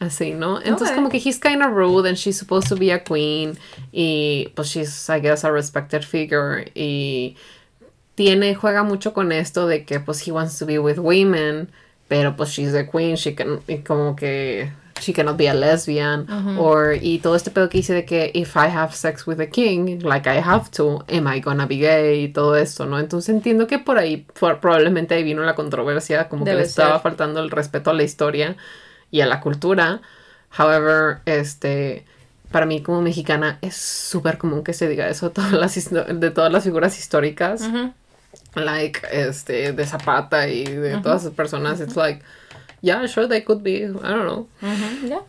Así, 0.00 0.32
¿no? 0.32 0.60
Entonces 0.60 0.90
como 0.94 1.08
que 1.08 1.18
he's 1.18 1.38
kind 1.38 1.62
of 1.62 1.70
rude 1.72 2.08
and 2.08 2.16
she's 2.18 2.36
supposed 2.36 2.68
to 2.68 2.76
be 2.76 2.92
a 2.92 3.02
queen 3.04 3.56
y 3.92 4.52
pues 4.54 4.68
she's, 4.68 5.08
I 5.08 5.20
guess, 5.20 5.44
a 5.44 5.50
respected 5.50 6.02
figure 6.02 6.70
y 6.74 7.36
tiene, 8.14 8.54
juega 8.54 8.82
mucho 8.82 9.12
con 9.14 9.32
esto 9.32 9.66
de 9.66 9.84
que 9.84 10.00
pues 10.00 10.26
he 10.26 10.32
wants 10.32 10.58
to 10.58 10.66
be 10.66 10.78
with 10.78 10.98
women, 10.98 11.68
pero 12.08 12.36
pues 12.36 12.50
she's 12.50 12.74
a 12.74 12.86
queen, 12.86 13.16
she 13.16 13.34
can, 13.34 13.60
y 13.66 13.78
como 13.78 14.14
que 14.14 14.70
she 15.00 15.12
cannot 15.12 15.36
be 15.36 15.48
a 15.48 15.54
lesbian, 15.54 16.26
or, 16.58 16.94
y 17.00 17.18
todo 17.18 17.34
este 17.34 17.50
pedo 17.50 17.68
que 17.68 17.78
dice 17.78 17.92
de 17.94 18.04
que 18.04 18.30
if 18.34 18.56
I 18.56 18.68
have 18.68 18.94
sex 18.94 19.26
with 19.26 19.40
a 19.40 19.46
king, 19.46 20.00
like 20.02 20.28
I 20.28 20.38
have 20.40 20.70
to, 20.72 21.04
am 21.08 21.26
I 21.26 21.40
gonna 21.40 21.66
be 21.66 21.78
gay? 21.78 22.24
Y 22.24 22.28
todo 22.28 22.56
esto, 22.56 22.86
¿no? 22.86 22.98
Entonces 23.00 23.34
entiendo 23.34 23.66
que 23.66 23.78
por 23.80 23.98
ahí 23.98 24.26
por- 24.38 24.60
probablemente 24.60 25.14
ahí 25.14 25.24
vino 25.24 25.42
la 25.42 25.54
controversia, 25.54 26.28
como 26.28 26.44
que 26.44 26.54
le 26.54 26.62
estaba 26.62 26.94
ser. 26.94 27.02
faltando 27.02 27.40
el 27.40 27.50
respeto 27.50 27.90
a 27.90 27.94
la 27.94 28.02
historia 28.04 28.56
y 29.14 29.20
a 29.20 29.26
la 29.26 29.38
cultura. 29.38 30.00
However, 30.58 31.18
este, 31.24 32.04
para 32.50 32.66
mí 32.66 32.82
como 32.82 33.00
mexicana 33.00 33.58
es 33.62 33.76
súper 33.76 34.38
común 34.38 34.64
que 34.64 34.72
se 34.72 34.88
diga 34.88 35.08
eso 35.08 35.28
de 35.28 35.34
todas 35.34 35.52
las, 35.52 35.74
de 36.20 36.30
todas 36.32 36.52
las 36.52 36.64
figuras 36.64 36.98
históricas. 36.98 37.62
Like 38.56 39.00
este 39.12 39.72
de 39.72 39.86
Zapata 39.86 40.48
y 40.48 40.64
de 40.64 40.98
todas 40.98 41.22
esas 41.22 41.34
personas. 41.34 41.80
It's 41.80 41.94
like 41.94 42.24
yeah 42.82 43.06
sure 43.06 43.28
they 43.28 43.44
could 43.44 43.62
be. 43.62 43.84
I 43.84 43.86
don't 43.86 44.26
know. 44.26 44.48
Yeah. 45.08 45.22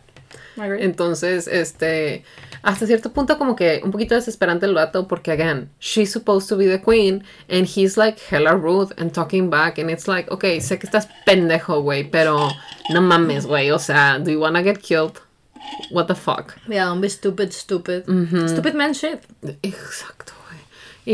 Entonces 0.78 1.46
este 1.48 2.24
hasta 2.62 2.86
cierto 2.86 3.12
punto 3.12 3.38
como 3.38 3.54
que 3.54 3.80
un 3.84 3.90
poquito 3.90 4.14
desesperante 4.14 4.66
el 4.66 4.74
vato 4.74 5.06
porque 5.06 5.30
again 5.30 5.70
she's 5.78 6.10
supposed 6.10 6.48
to 6.48 6.56
be 6.56 6.66
the 6.66 6.80
queen 6.80 7.22
and 7.48 7.66
he's 7.66 7.96
like 7.96 8.18
hella 8.30 8.54
rude 8.54 8.92
and 8.98 9.12
talking 9.12 9.50
back 9.50 9.78
and 9.78 9.90
it's 9.90 10.08
like 10.08 10.28
okay 10.32 10.60
sé 10.60 10.78
que 10.78 10.86
estás 10.86 11.08
pendejo 11.24 11.80
güey 11.82 12.04
pero 12.10 12.50
no 12.90 13.00
mames 13.00 13.46
güey 13.46 13.70
o 13.70 13.78
sea 13.78 14.18
do 14.18 14.30
you 14.30 14.40
wanna 14.40 14.62
get 14.62 14.78
killed 14.80 15.20
what 15.90 16.06
the 16.06 16.14
fuck 16.14 16.54
Yeah, 16.68 16.86
don't 16.86 17.00
be 17.00 17.08
stupid, 17.08 17.52
stupid. 17.52 18.04
Stupid 18.48 18.74
man 18.74 18.94
shit. 18.94 19.20
exacto 19.62 20.32
güey 20.48 20.60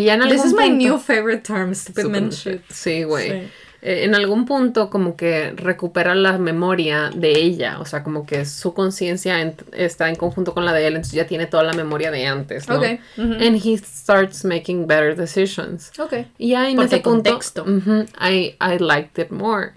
y 0.03 0.05
ya 0.07 0.15
en 0.15 0.21
This 0.29 0.45
is 0.45 0.55
my 0.55 0.69
new 0.71 0.99
favorite 0.99 1.43
term, 1.43 1.75
stupid 1.75 2.07
man 2.07 2.31
Super- 2.33 2.61
shit. 2.61 2.71
Sí, 2.71 3.05
güey. 3.05 3.29
Sí. 3.31 3.49
Eh, 3.85 4.05
en 4.05 4.15
algún 4.15 4.45
punto 4.47 4.91
como 4.91 5.17
que 5.17 5.51
recupera 5.57 6.15
la 6.15 6.39
memoria 6.39 7.11
de 7.13 7.33
ella, 7.33 7.81
o 7.81 7.85
sea, 7.85 8.05
como 8.05 8.25
que 8.25 8.45
su 8.45 8.75
conciencia 8.75 9.41
en- 9.41 9.57
está 9.73 10.09
en 10.09 10.15
conjunto 10.15 10.55
con 10.55 10.65
la 10.65 10.73
de 10.73 10.87
él, 10.87 10.95
entonces 10.95 11.15
ya 11.15 11.27
tiene 11.27 11.47
toda 11.47 11.65
la 11.65 11.73
memoria 11.73 12.13
de 12.13 12.27
antes, 12.29 12.69
¿no? 12.69 12.77
Ok, 12.77 12.85
ujú. 13.19 13.33
And 13.33 13.57
he 13.65 13.77
starts 13.79 14.45
making 14.45 14.87
better 14.87 15.17
decisions. 15.17 15.91
Ok. 15.99 16.15
Y 16.39 16.51
ya 16.51 16.71
en 16.71 16.77
Porque 16.77 16.95
ese 16.95 17.03
punto, 17.03 17.31
contexto. 17.31 17.65
ujú, 17.65 18.07
I, 18.21 18.55
I 18.61 18.79
liked 18.79 19.19
it 19.21 19.31
more, 19.33 19.73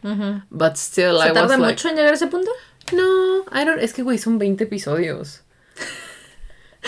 but 0.52 0.76
still 0.76 1.18
¿Se 1.22 1.30
I 1.30 1.34
tarda 1.34 1.42
was 1.42 1.60
like, 1.60 1.64
mucho 1.74 1.90
en 1.90 1.96
llegar 1.96 2.12
a 2.12 2.16
ese 2.16 2.28
punto? 2.28 2.52
no, 2.94 3.40
I 3.52 3.66
don't, 3.66 3.82
es 3.82 3.92
que 3.94 4.04
güey, 4.04 4.20
son 4.20 4.38
20 4.38 4.66
episodios. 4.66 5.42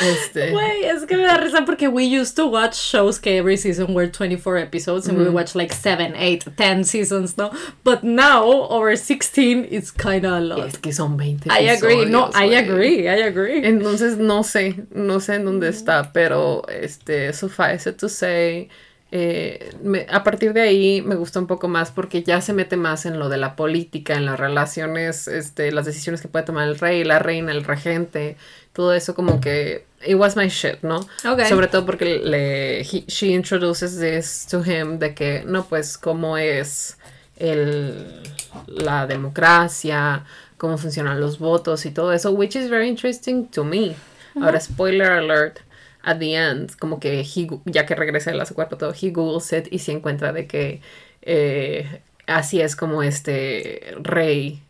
Este, 0.02 0.52
Güey, 0.52 0.84
es 0.86 1.06
que 1.06 1.18
me 1.18 1.24
da 1.24 1.38
risa 1.38 1.66
porque 1.66 1.88
we 1.88 2.04
used 2.06 2.36
to 2.36 2.48
watch 2.48 2.76
shows 2.76 3.20
que 3.20 3.38
every 3.38 3.58
season 3.58 3.96
were 3.96 4.08
24 4.08 4.58
episodes 4.58 5.08
and 5.08 5.18
we 5.18 5.24
would 5.24 5.34
watch 5.36 5.56
like 5.56 5.74
7, 5.74 6.14
8, 6.16 6.46
10 6.56 6.84
seasons, 6.86 7.38
no? 7.38 7.50
But 7.84 8.04
now, 8.04 8.44
over 8.70 8.96
16, 8.96 9.68
it's 9.72 9.92
kind 9.92 10.26
of 10.26 10.34
a 10.34 10.40
lot. 10.40 10.68
es 10.68 10.78
que 10.78 10.94
son 10.94 11.18
20 11.18 11.50
I 11.50 11.70
agree, 11.70 12.06
no, 12.06 12.30
I 12.36 12.56
agree, 12.56 13.08
I 13.08 13.24
agree. 13.24 13.66
Entonces 13.66 14.18
no 14.18 14.44
sé, 14.44 14.86
no 14.94 15.20
sé 15.20 15.36
en 15.36 15.46
dónde 15.46 15.70
está, 15.70 16.12
pero 16.14 16.62
este, 16.70 17.34
suffice 17.34 17.90
it 17.90 17.98
to 17.98 18.08
say, 18.08 18.70
eh, 19.12 19.72
me- 19.82 20.06
a 20.10 20.24
partir 20.24 20.54
de 20.54 20.62
ahí 20.62 21.02
me 21.02 21.16
gusta 21.16 21.40
un 21.40 21.48
poco 21.48 21.68
más 21.70 21.92
porque 21.92 22.24
ya 22.24 22.42
se 22.42 22.54
mete 22.54 22.76
más 22.78 23.06
en 23.06 23.18
lo 23.20 23.30
de 23.30 23.38
la 23.38 23.56
política, 23.56 24.16
en 24.16 24.26
las 24.26 24.40
relaciones, 24.40 25.28
este, 25.28 25.72
las 25.72 25.86
decisiones 25.86 26.22
que 26.22 26.28
puede 26.28 26.46
tomar 26.46 26.68
el 26.68 26.78
rey, 26.78 27.04
la 27.04 27.18
reina, 27.18 27.52
el 27.52 27.64
regente, 27.64 28.36
todo 28.74 28.94
eso 28.94 29.16
como 29.16 29.40
que 29.42 29.87
it 30.06 30.16
was 30.16 30.36
my 30.36 30.48
shit, 30.50 30.82
¿no? 30.84 30.98
Ok. 31.26 31.46
Sobre 31.50 31.68
todo 31.68 31.86
porque 31.86 32.20
le 32.24 32.82
he- 32.82 33.06
she 33.08 33.28
introduces 33.34 34.00
this 34.00 34.46
to 34.50 34.62
him 34.64 35.00
de 35.00 35.14
que 35.14 35.44
no 35.46 35.66
pues 35.66 35.98
cómo 35.98 36.38
es 36.38 36.98
el 37.38 38.22
la 38.68 39.06
democracia, 39.08 40.26
cómo 40.58 40.78
funcionan 40.78 41.20
los 41.20 41.38
votos 41.40 41.86
y 41.86 41.92
todo 41.92 42.12
eso, 42.14 42.32
which 42.32 42.56
is 42.56 42.70
very 42.70 42.88
interesting 42.88 43.46
to 43.48 43.64
me. 43.64 43.96
Ahora 44.42 44.60
spoiler 44.60 45.12
alert 45.14 45.60
at 46.04 46.20
the 46.20 46.36
end, 46.36 46.76
como 46.78 47.00
que 47.00 47.22
he, 47.22 47.48
ya 47.66 47.86
que 47.86 47.96
regresa 47.96 48.32
la 48.34 48.46
su 48.46 48.54
cuerpo 48.54 48.78
todo, 48.78 48.94
he 48.94 49.10
googles 49.12 49.52
it 49.54 49.68
y 49.72 49.80
se 49.80 49.92
encuentra 49.92 50.32
de 50.32 50.46
que 50.48 50.82
eh, 51.24 52.02
así 52.28 52.62
es 52.62 52.76
como 52.76 53.02
este 53.04 53.96
rey 54.00 54.62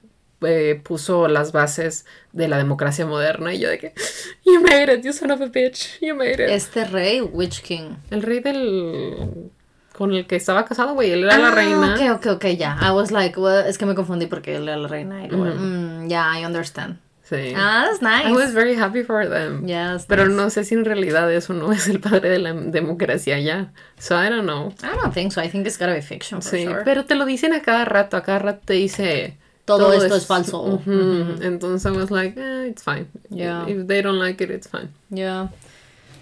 eh, 0.41 0.79
puso 0.83 1.27
las 1.27 1.51
bases 1.51 2.05
de 2.33 2.47
la 2.47 2.57
democracia 2.57 3.05
moderna 3.05 3.53
y 3.53 3.59
yo 3.59 3.69
de 3.69 3.79
que 3.79 3.93
you 4.45 4.61
made 4.61 4.93
it, 4.93 5.03
you 5.03 5.13
son 5.13 5.31
of 5.31 5.41
a 5.41 5.47
bitch, 5.47 5.99
you 6.01 6.15
made 6.15 6.33
it. 6.33 6.49
Este 6.49 6.85
rey, 6.85 7.21
Witch 7.21 7.61
King. 7.61 7.95
El 8.11 8.21
rey 8.21 8.39
del 8.39 9.51
con 9.93 10.13
el 10.13 10.27
que 10.27 10.35
estaba 10.35 10.63
casado, 10.65 10.93
güey, 10.93 11.09
él 11.11 11.23
era 11.23 11.38
la 11.39 11.47
Ah, 11.47 11.55
reina. 11.55 11.95
Ok, 11.95 12.25
ok, 12.25 12.33
ok, 12.35 12.45
ya. 12.55 12.77
I 12.81 12.91
was 12.91 13.11
like, 13.11 13.39
well, 13.39 13.65
es 13.65 13.79
que 13.79 13.85
me 13.88 13.95
confundí 13.95 14.27
porque 14.27 14.55
él 14.55 14.67
era 14.69 14.77
la 14.77 14.88
reina. 14.88 15.25
Y 15.25 15.29
luego, 15.29 15.55
mm, 15.59 16.07
yeah, 16.07 16.39
I 16.39 16.45
understand. 16.45 16.99
Sí. 17.23 17.51
Ah, 17.57 17.85
that's 17.89 18.01
nice. 18.01 18.29
I 18.29 18.31
was 18.31 18.53
very 18.53 18.75
happy 18.75 19.03
for 19.03 19.27
them. 19.27 19.65
Yeah, 19.67 19.93
that's 19.93 20.05
Pero 20.05 20.27
nice. 20.27 20.35
no 20.35 20.49
sé 20.51 20.63
si 20.63 20.75
en 20.75 20.85
realidad 20.85 21.29
eso 21.33 21.53
no 21.53 21.73
es 21.73 21.88
el 21.88 21.99
padre 21.99 22.29
de 22.29 22.38
la 22.39 22.53
democracia 22.53 23.39
ya. 23.39 23.73
So 23.99 24.15
I 24.15 24.29
don't 24.29 24.43
know. 24.45 24.69
I 24.83 24.95
don't 25.01 25.13
think 25.13 25.31
so. 25.33 25.41
I 25.41 25.49
think 25.49 25.65
it's 25.65 25.77
gotta 25.79 25.93
be 25.93 26.01
fiction 26.03 26.41
for 26.43 26.51
Sí, 26.51 26.63
sure. 26.65 26.83
pero 26.85 27.05
te 27.05 27.15
lo 27.15 27.25
dicen 27.25 27.53
a 27.53 27.61
cada 27.63 27.83
rato, 27.83 28.15
a 28.17 28.21
cada 28.23 28.39
rato 28.39 28.61
te 28.65 28.73
dice 28.73 29.38
Todo 29.68 29.91
esto 29.93 30.15
es 30.15 30.26
falso. 30.26 30.82
Entonces 30.88 31.86
I 31.86 31.95
was 31.95 32.09
like, 32.09 32.36
eh, 32.39 32.68
it's 32.70 32.82
fine. 32.84 33.07
Yeah. 33.30 33.68
If 33.68 33.86
they 33.88 34.01
don't 34.01 34.18
like 34.18 34.41
it, 34.43 34.49
it's 34.49 34.68
fine. 34.68 34.89
Yeah. 35.11 35.49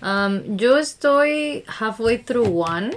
Um, 0.02 0.58
yo 0.58 0.78
estoy 0.78 1.64
halfway 1.68 2.18
through 2.18 2.50
one. 2.50 2.92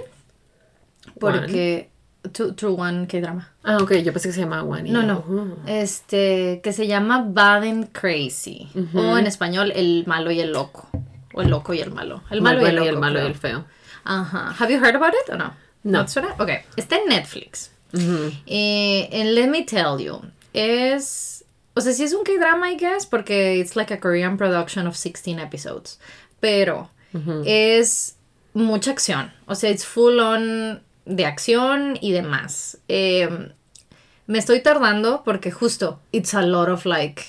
Porque. 1.19 1.89
to- 2.33 2.53
through 2.53 2.75
one, 2.79 3.07
¿qué 3.07 3.21
drama? 3.21 3.47
Ah, 3.63 3.77
ok, 3.77 3.91
yo 4.03 4.11
pensé 4.11 4.27
que 4.29 4.33
se 4.33 4.41
llamaba 4.41 4.63
One. 4.63 4.89
No, 4.91 5.01
no. 5.03 5.23
Este, 5.67 6.59
que 6.63 6.73
se 6.73 6.85
llama 6.87 7.23
Bad 7.27 7.63
and 7.63 7.91
Crazy. 7.93 8.67
O 8.93 9.17
en 9.17 9.25
español, 9.27 9.71
El 9.75 10.03
malo 10.07 10.29
y 10.31 10.39
el 10.41 10.51
loco. 10.51 10.89
O 11.33 11.41
el 11.41 11.49
loco 11.49 11.73
y 11.73 11.79
el 11.79 11.91
malo. 11.91 12.21
El 12.29 12.41
malo 12.41 12.61
y 12.61 12.65
el 12.65 12.75
loco. 12.75 12.85
y 12.85 12.89
el 12.89 12.97
malo 12.97 13.19
y 13.19 13.21
creo. 13.21 13.27
el 13.27 13.35
feo. 13.35 13.65
Ajá. 14.03 14.55
Have 14.59 14.71
you 14.73 14.79
heard 14.83 14.95
about 14.95 15.13
it 15.13 15.31
o 15.31 15.37
no? 15.37 15.53
No. 15.83 16.03
te 16.05 16.11
suena? 16.11 16.35
Ok. 16.39 16.49
Está 16.75 16.97
en 16.97 17.09
Netflix. 17.09 17.71
Eh, 18.45 19.09
and 19.13 19.33
let 19.33 19.47
me 19.49 19.63
tell 19.63 19.97
you, 19.99 20.21
es... 20.53 21.45
O 21.75 21.81
sea, 21.81 21.93
sí 21.93 22.03
es 22.03 22.13
un 22.13 22.23
K-drama, 22.23 22.71
I 22.71 22.75
guess, 22.75 23.05
porque 23.05 23.57
it's 23.57 23.75
like 23.75 23.93
a 23.93 23.99
Korean 23.99 24.37
production 24.37 24.87
of 24.87 24.97
16 24.97 25.39
episodes. 25.39 25.99
Pero 26.39 26.89
es 27.45 28.15
mucha 28.53 28.91
acción. 28.91 29.31
O 29.45 29.55
sea, 29.55 29.69
it's 29.69 29.85
full 29.85 30.19
on 30.19 30.81
de 31.05 31.25
acción 31.25 31.97
y 32.01 32.11
demás. 32.11 32.77
Eh, 32.87 33.51
me 34.27 34.37
estoy 34.37 34.61
tardando 34.61 35.23
porque 35.23 35.51
justo 35.51 35.99
it's 36.11 36.33
a 36.33 36.41
lot 36.41 36.69
of 36.69 36.85
like 36.85 37.23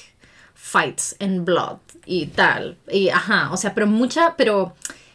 fights 0.54 1.16
and 1.20 1.44
blood 1.44 1.78
y 2.04 2.26
tal. 2.26 2.76
Y 2.90 3.08
ajá, 3.08 3.50
o 3.52 3.56
sea, 3.56 3.74
pero 3.74 3.86
mucha, 3.86 4.34
pero 4.36 4.74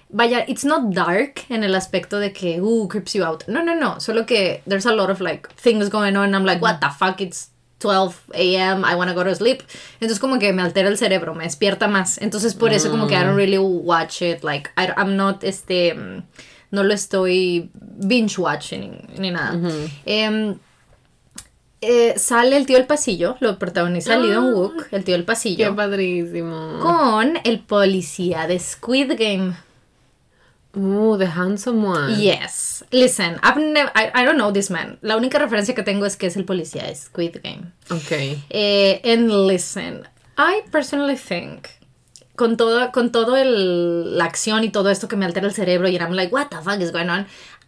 vaya, 0.09 0.43
it's 0.47 0.65
not 0.65 0.93
dark 0.93 1.45
en 1.49 1.63
el 1.63 1.75
aspecto 1.75 2.19
de 2.19 2.33
que, 2.33 2.59
uh, 2.61 2.87
creeps 2.87 3.13
you 3.13 3.23
out. 3.23 3.43
No, 3.47 3.61
no, 3.63 3.75
no, 3.75 3.99
solo 3.99 4.25
que 4.25 4.61
there's 4.67 4.85
a 4.85 4.93
lot 4.93 5.09
of 5.09 5.21
like 5.21 5.47
things 5.55 5.89
going 5.89 6.15
on. 6.15 6.33
I'm 6.33 6.45
like, 6.45 6.61
what 6.61 6.79
the 6.79 6.89
fuck, 6.89 7.21
it's 7.21 7.51
12 7.91 8.15
a.m., 8.33 8.83
I 8.85 8.95
wanna 8.95 9.13
go 9.13 9.23
to 9.23 9.33
sleep. 9.35 9.61
Entonces 9.95 10.19
como 10.19 10.39
que 10.39 10.51
me 10.53 10.61
altera 10.61 10.89
el 10.89 10.97
cerebro, 10.97 11.33
me 11.35 11.43
despierta 11.45 11.87
más. 11.87 12.17
Entonces 12.21 12.53
por 12.53 12.73
eso 12.73 12.89
como 12.91 13.07
que 13.07 13.15
I 13.15 13.19
don't 13.23 13.35
really 13.35 13.57
watch 13.57 14.21
it, 14.21 14.43
like, 14.43 14.69
I, 14.77 14.87
I'm 14.97 15.15
not, 15.15 15.43
este, 15.43 15.93
mm, 15.93 16.23
no 16.71 16.83
lo 16.83 16.93
estoy 16.93 17.69
binge 17.73 18.37
watching 18.39 19.07
ni 19.17 19.31
nada. 19.31 19.57
Em, 20.05 20.57
eh, 21.81 22.13
sale 22.17 22.57
el 22.57 22.65
tío 22.65 22.77
del 22.77 22.87
pasillo, 22.87 23.37
lo 23.39 23.59
protagoniza 23.59 24.17
Lee 24.17 24.31
Dong 24.31 24.55
Wook, 24.55 24.87
el 24.91 25.03
tío 25.03 25.13
del 25.13 25.21
Qué 25.23 25.27
pasillo, 25.27 25.75
padrísimo. 25.75 26.79
con 26.81 27.37
el 27.43 27.59
policía 27.59 28.47
de 28.47 28.57
Squid 28.59 29.11
Game. 29.17 29.53
Uh, 30.75 31.17
the 31.17 31.27
handsome 31.27 31.83
one. 31.83 32.19
Yes. 32.19 32.83
Listen, 32.91 33.39
I've 33.41 33.57
never, 33.57 33.91
I, 33.95 34.11
I 34.13 34.25
don't 34.25 34.37
know 34.37 34.51
this 34.51 34.69
man. 34.69 34.97
La 35.01 35.15
única 35.15 35.39
referencia 35.39 35.73
que 35.73 35.83
tengo 35.83 36.05
es 36.05 36.15
que 36.15 36.27
es 36.27 36.35
el 36.35 36.43
policía 36.43 36.83
de 36.83 36.95
Squid 36.95 37.37
Game. 37.43 37.71
Ok. 37.89 38.41
Eh, 38.49 38.99
and 39.03 39.31
listen, 39.47 40.07
I 40.37 40.63
personally 40.71 41.15
think 41.15 41.69
con 42.35 42.57
todo, 42.57 42.91
con 42.91 43.11
todo 43.11 43.37
el, 43.37 44.17
la 44.17 44.25
acción 44.25 44.63
y 44.63 44.69
todo 44.69 44.89
esto 44.89 45.07
que 45.07 45.15
me 45.15 45.25
altera 45.25 45.47
el 45.47 45.53
cerebro 45.53 45.87
y 45.87 45.97
I'm 45.97 46.13
like, 46.13 46.33
what 46.33 46.49
the 46.49 46.57
fuck 46.57 46.81
is 46.81 46.91
going 46.91 47.09
on? 47.09 47.25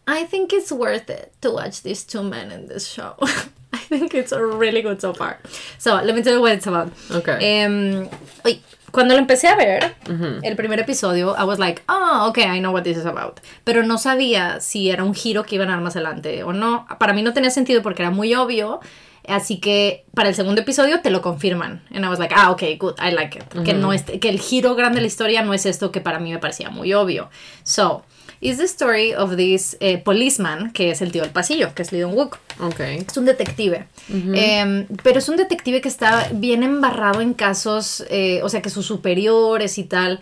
I 0.08 0.26
think 0.26 0.54
it's 0.54 0.72
worth 0.72 1.10
it 1.10 1.34
to 1.42 1.52
watch 1.52 1.82
these 1.84 2.06
two 2.06 2.24
men 2.24 2.52
in 2.52 2.68
this 2.68 2.88
show. 2.88 3.16
I 3.74 3.78
think 3.78 4.14
it's 4.14 4.32
really 4.32 4.82
good 4.82 5.02
so 5.02 5.14
far. 5.14 5.40
So, 5.78 5.96
let 5.96 6.16
me 6.16 6.22
tell 6.24 6.34
you 6.34 6.42
what 6.42 6.54
it's 6.54 6.68
about. 6.68 6.92
Okay. 7.12 7.38
Em, 7.42 8.10
uy, 8.44 8.60
cuando 8.98 9.14
lo 9.14 9.20
empecé 9.20 9.48
a 9.48 9.56
ver, 9.56 9.94
el 10.42 10.56
primer 10.56 10.80
episodio, 10.80 11.36
I 11.38 11.44
was 11.44 11.60
like, 11.60 11.84
oh, 11.88 12.30
okay, 12.30 12.46
I 12.46 12.60
know 12.60 12.74
what 12.74 12.82
this 12.82 12.98
is 12.98 13.06
about. 13.06 13.40
Pero 13.64 13.84
no 13.84 14.00
sabía 14.00 14.60
si 14.60 14.90
era 14.90 15.04
un 15.04 15.14
giro 15.14 15.44
que 15.44 15.54
iban 15.54 15.70
a 15.70 15.74
dar 15.74 15.82
más 15.82 15.96
adelante 15.96 16.42
o 16.42 16.52
no. 16.52 16.88
Para 16.98 17.14
mí 17.14 17.22
no 17.22 17.32
tenía 17.32 17.52
sentido 17.52 17.84
porque 17.84 18.02
era 18.02 18.10
muy 18.10 18.34
obvio. 18.34 18.80
Así 19.28 19.60
que 19.60 20.06
para 20.16 20.30
el 20.30 20.34
segundo 20.34 20.62
episodio 20.62 21.02
te 21.02 21.12
lo 21.12 21.22
confirman. 21.22 21.84
And 21.94 22.06
I 22.06 22.08
was 22.08 22.18
like, 22.18 22.34
ah, 22.36 22.50
okay, 22.50 22.76
good, 22.76 22.96
I 23.00 23.12
like 23.12 23.38
it. 23.38 23.64
que, 23.64 23.76
no 23.76 23.94
es, 23.94 24.02
que 24.02 24.30
el 24.30 24.40
giro 24.40 24.74
grande 24.74 24.96
de 24.96 25.02
la 25.02 25.08
historia 25.08 25.44
no 25.44 25.54
es 25.54 25.68
esto 25.68 25.92
que 25.92 26.02
para 26.02 26.18
mí 26.18 26.32
me 26.32 26.40
parecía 26.40 26.72
muy 26.72 26.92
obvio. 26.96 27.30
So, 27.62 28.04
is 28.42 28.58
the 28.58 28.66
story 28.66 29.14
of 29.14 29.36
this 29.36 29.78
eh, 29.80 29.98
policeman, 29.98 30.72
que 30.72 30.92
es 30.92 31.02
el 31.02 31.12
tío 31.12 31.22
del 31.24 31.32
pasillo, 31.32 31.74
que 31.74 31.82
es 31.82 31.92
Lee 31.92 32.02
Dong-wook. 32.02 32.38
Okay. 32.60 33.06
Es 33.08 33.18
un 33.18 33.26
detective. 33.26 33.88
Eh, 34.10 34.88
pero 35.04 35.20
es 35.20 35.30
un 35.30 35.38
detective 35.38 35.82
que 35.82 35.90
está 35.90 36.30
bien 36.34 36.64
embarrado 36.64 37.22
en 37.22 37.34
casos, 37.34 38.04
eh, 38.10 38.42
o 38.44 38.50
sea, 38.50 38.62
que 38.62 38.70
sus 38.70 38.86
superiores 38.86 39.78
y 39.78 39.84
tal. 39.84 40.20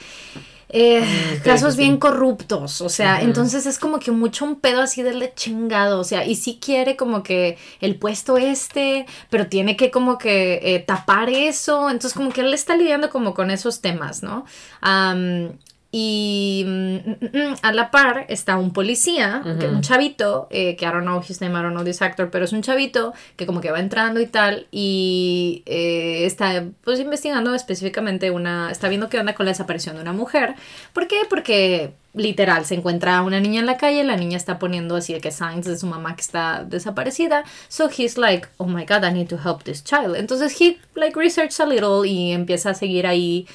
eh, 0.69 1.01
ok, 1.37 1.43
casos 1.43 1.75
sí, 1.75 1.79
bien 1.79 1.97
corruptos, 1.97 2.81
o 2.81 2.89
sea, 2.89 3.21
entonces 3.21 3.65
es 3.65 3.79
como 3.79 3.99
que 3.99 4.11
mucho 4.11 4.43
un 4.43 4.59
pedo 4.59 4.81
así 4.81 5.03
de 5.03 5.31
chingado, 5.35 5.99
o 5.99 6.03
sea, 6.03 6.25
y 6.25 6.35
sí 6.35 6.59
quiere 6.61 6.97
como 6.97 7.23
que 7.23 7.57
el 7.79 7.95
puesto 7.97 8.37
este, 8.37 9.05
pero 9.29 9.47
tiene 9.47 9.77
que 9.77 9.91
como 9.91 10.17
que 10.17 10.59
eh, 10.63 10.79
tapar 10.79 11.29
eso, 11.29 11.89
entonces 11.89 12.13
como 12.13 12.31
que 12.31 12.41
él 12.41 12.53
está 12.53 12.75
lidiando 12.75 13.09
como 13.09 13.33
con 13.33 13.51
esos 13.51 13.79
temas, 13.79 14.23
¿no? 14.23 14.45
Am, 14.81 15.53
y 15.97 16.65
mm, 16.67 16.95
mm, 16.95 17.15
mm, 17.51 17.55
a 17.61 17.71
la 17.71 17.89
par 17.89 18.25
está 18.27 18.57
un 18.57 18.73
policía, 18.73 19.41
que- 19.59 19.67
un 19.69 19.79
chavito, 19.81 20.47
eh, 20.49 20.75
que 20.75 20.83
I 20.83 20.89
don't 20.89 21.03
know 21.03 21.21
his 21.25 21.39
name, 21.39 21.57
I 21.57 21.61
don't 21.61 21.71
know 21.73 21.85
this 21.85 22.01
actor, 22.01 22.29
pero 22.29 22.43
es 22.43 22.51
un 22.51 22.61
chavito 22.61 23.13
que 23.37 23.45
como 23.45 23.61
que 23.61 23.71
va 23.71 23.79
entrando 23.79 24.19
y 24.19 24.25
tal, 24.27 24.67
y 24.71 25.63
eh, 25.65 26.25
está 26.25 26.65
pues 26.83 26.99
investigando 26.99 27.55
específicamente 27.55 28.29
una, 28.29 28.69
está 28.71 28.89
viendo 28.89 29.07
qué 29.07 29.19
onda 29.19 29.35
con 29.35 29.45
la 29.45 29.51
desaparición 29.53 29.95
de 29.95 30.01
una 30.01 30.11
mujer. 30.11 30.55
¿Por 30.91 31.07
qué? 31.07 31.15
Porque 31.29 31.93
literal 32.13 32.65
se 32.65 32.75
encuentra 32.75 33.21
una 33.21 33.39
niña 33.39 33.61
en 33.61 33.65
la 33.65 33.77
calle, 33.77 34.03
la 34.03 34.17
niña 34.17 34.35
está 34.35 34.59
poniendo 34.59 34.97
así 34.97 35.13
de 35.13 35.21
que 35.21 35.31
signs 35.31 35.65
de 35.65 35.77
su 35.77 35.87
mamá 35.87 36.15
que 36.17 36.21
está 36.23 36.65
desaparecida, 36.65 37.45
so 37.69 37.87
he's 37.89 38.17
like, 38.17 38.49
oh 38.57 38.65
my 38.67 38.83
god, 38.85 39.05
I 39.05 39.13
need 39.13 39.27
to 39.29 39.37
help 39.37 39.63
this 39.63 39.81
child. 39.81 40.17
Entonces 40.17 40.59
he 40.59 40.77
like 40.95 41.17
researches 41.17 41.59
a 41.61 41.65
little 41.65 42.05
y 42.05 42.33
empieza 42.33 42.71
a 42.71 42.73
seguir 42.73 43.07
ahí 43.07 43.47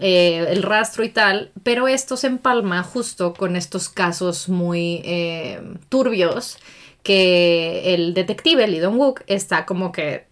eh, 0.00 0.46
el 0.48 0.62
rastro 0.62 1.04
y 1.04 1.10
tal, 1.10 1.52
pero 1.62 1.86
esto 1.86 2.16
se 2.16 2.26
empalma 2.26 2.82
justo 2.82 3.34
con 3.34 3.56
estos 3.56 3.88
casos 3.88 4.48
muy 4.48 5.02
eh, 5.04 5.60
turbios 5.88 6.58
que 7.02 7.94
el 7.94 8.14
detective 8.14 8.66
Lee 8.66 8.78
Dong-wook 8.78 9.22
está 9.26 9.66
como 9.66 9.92
que 9.92 10.26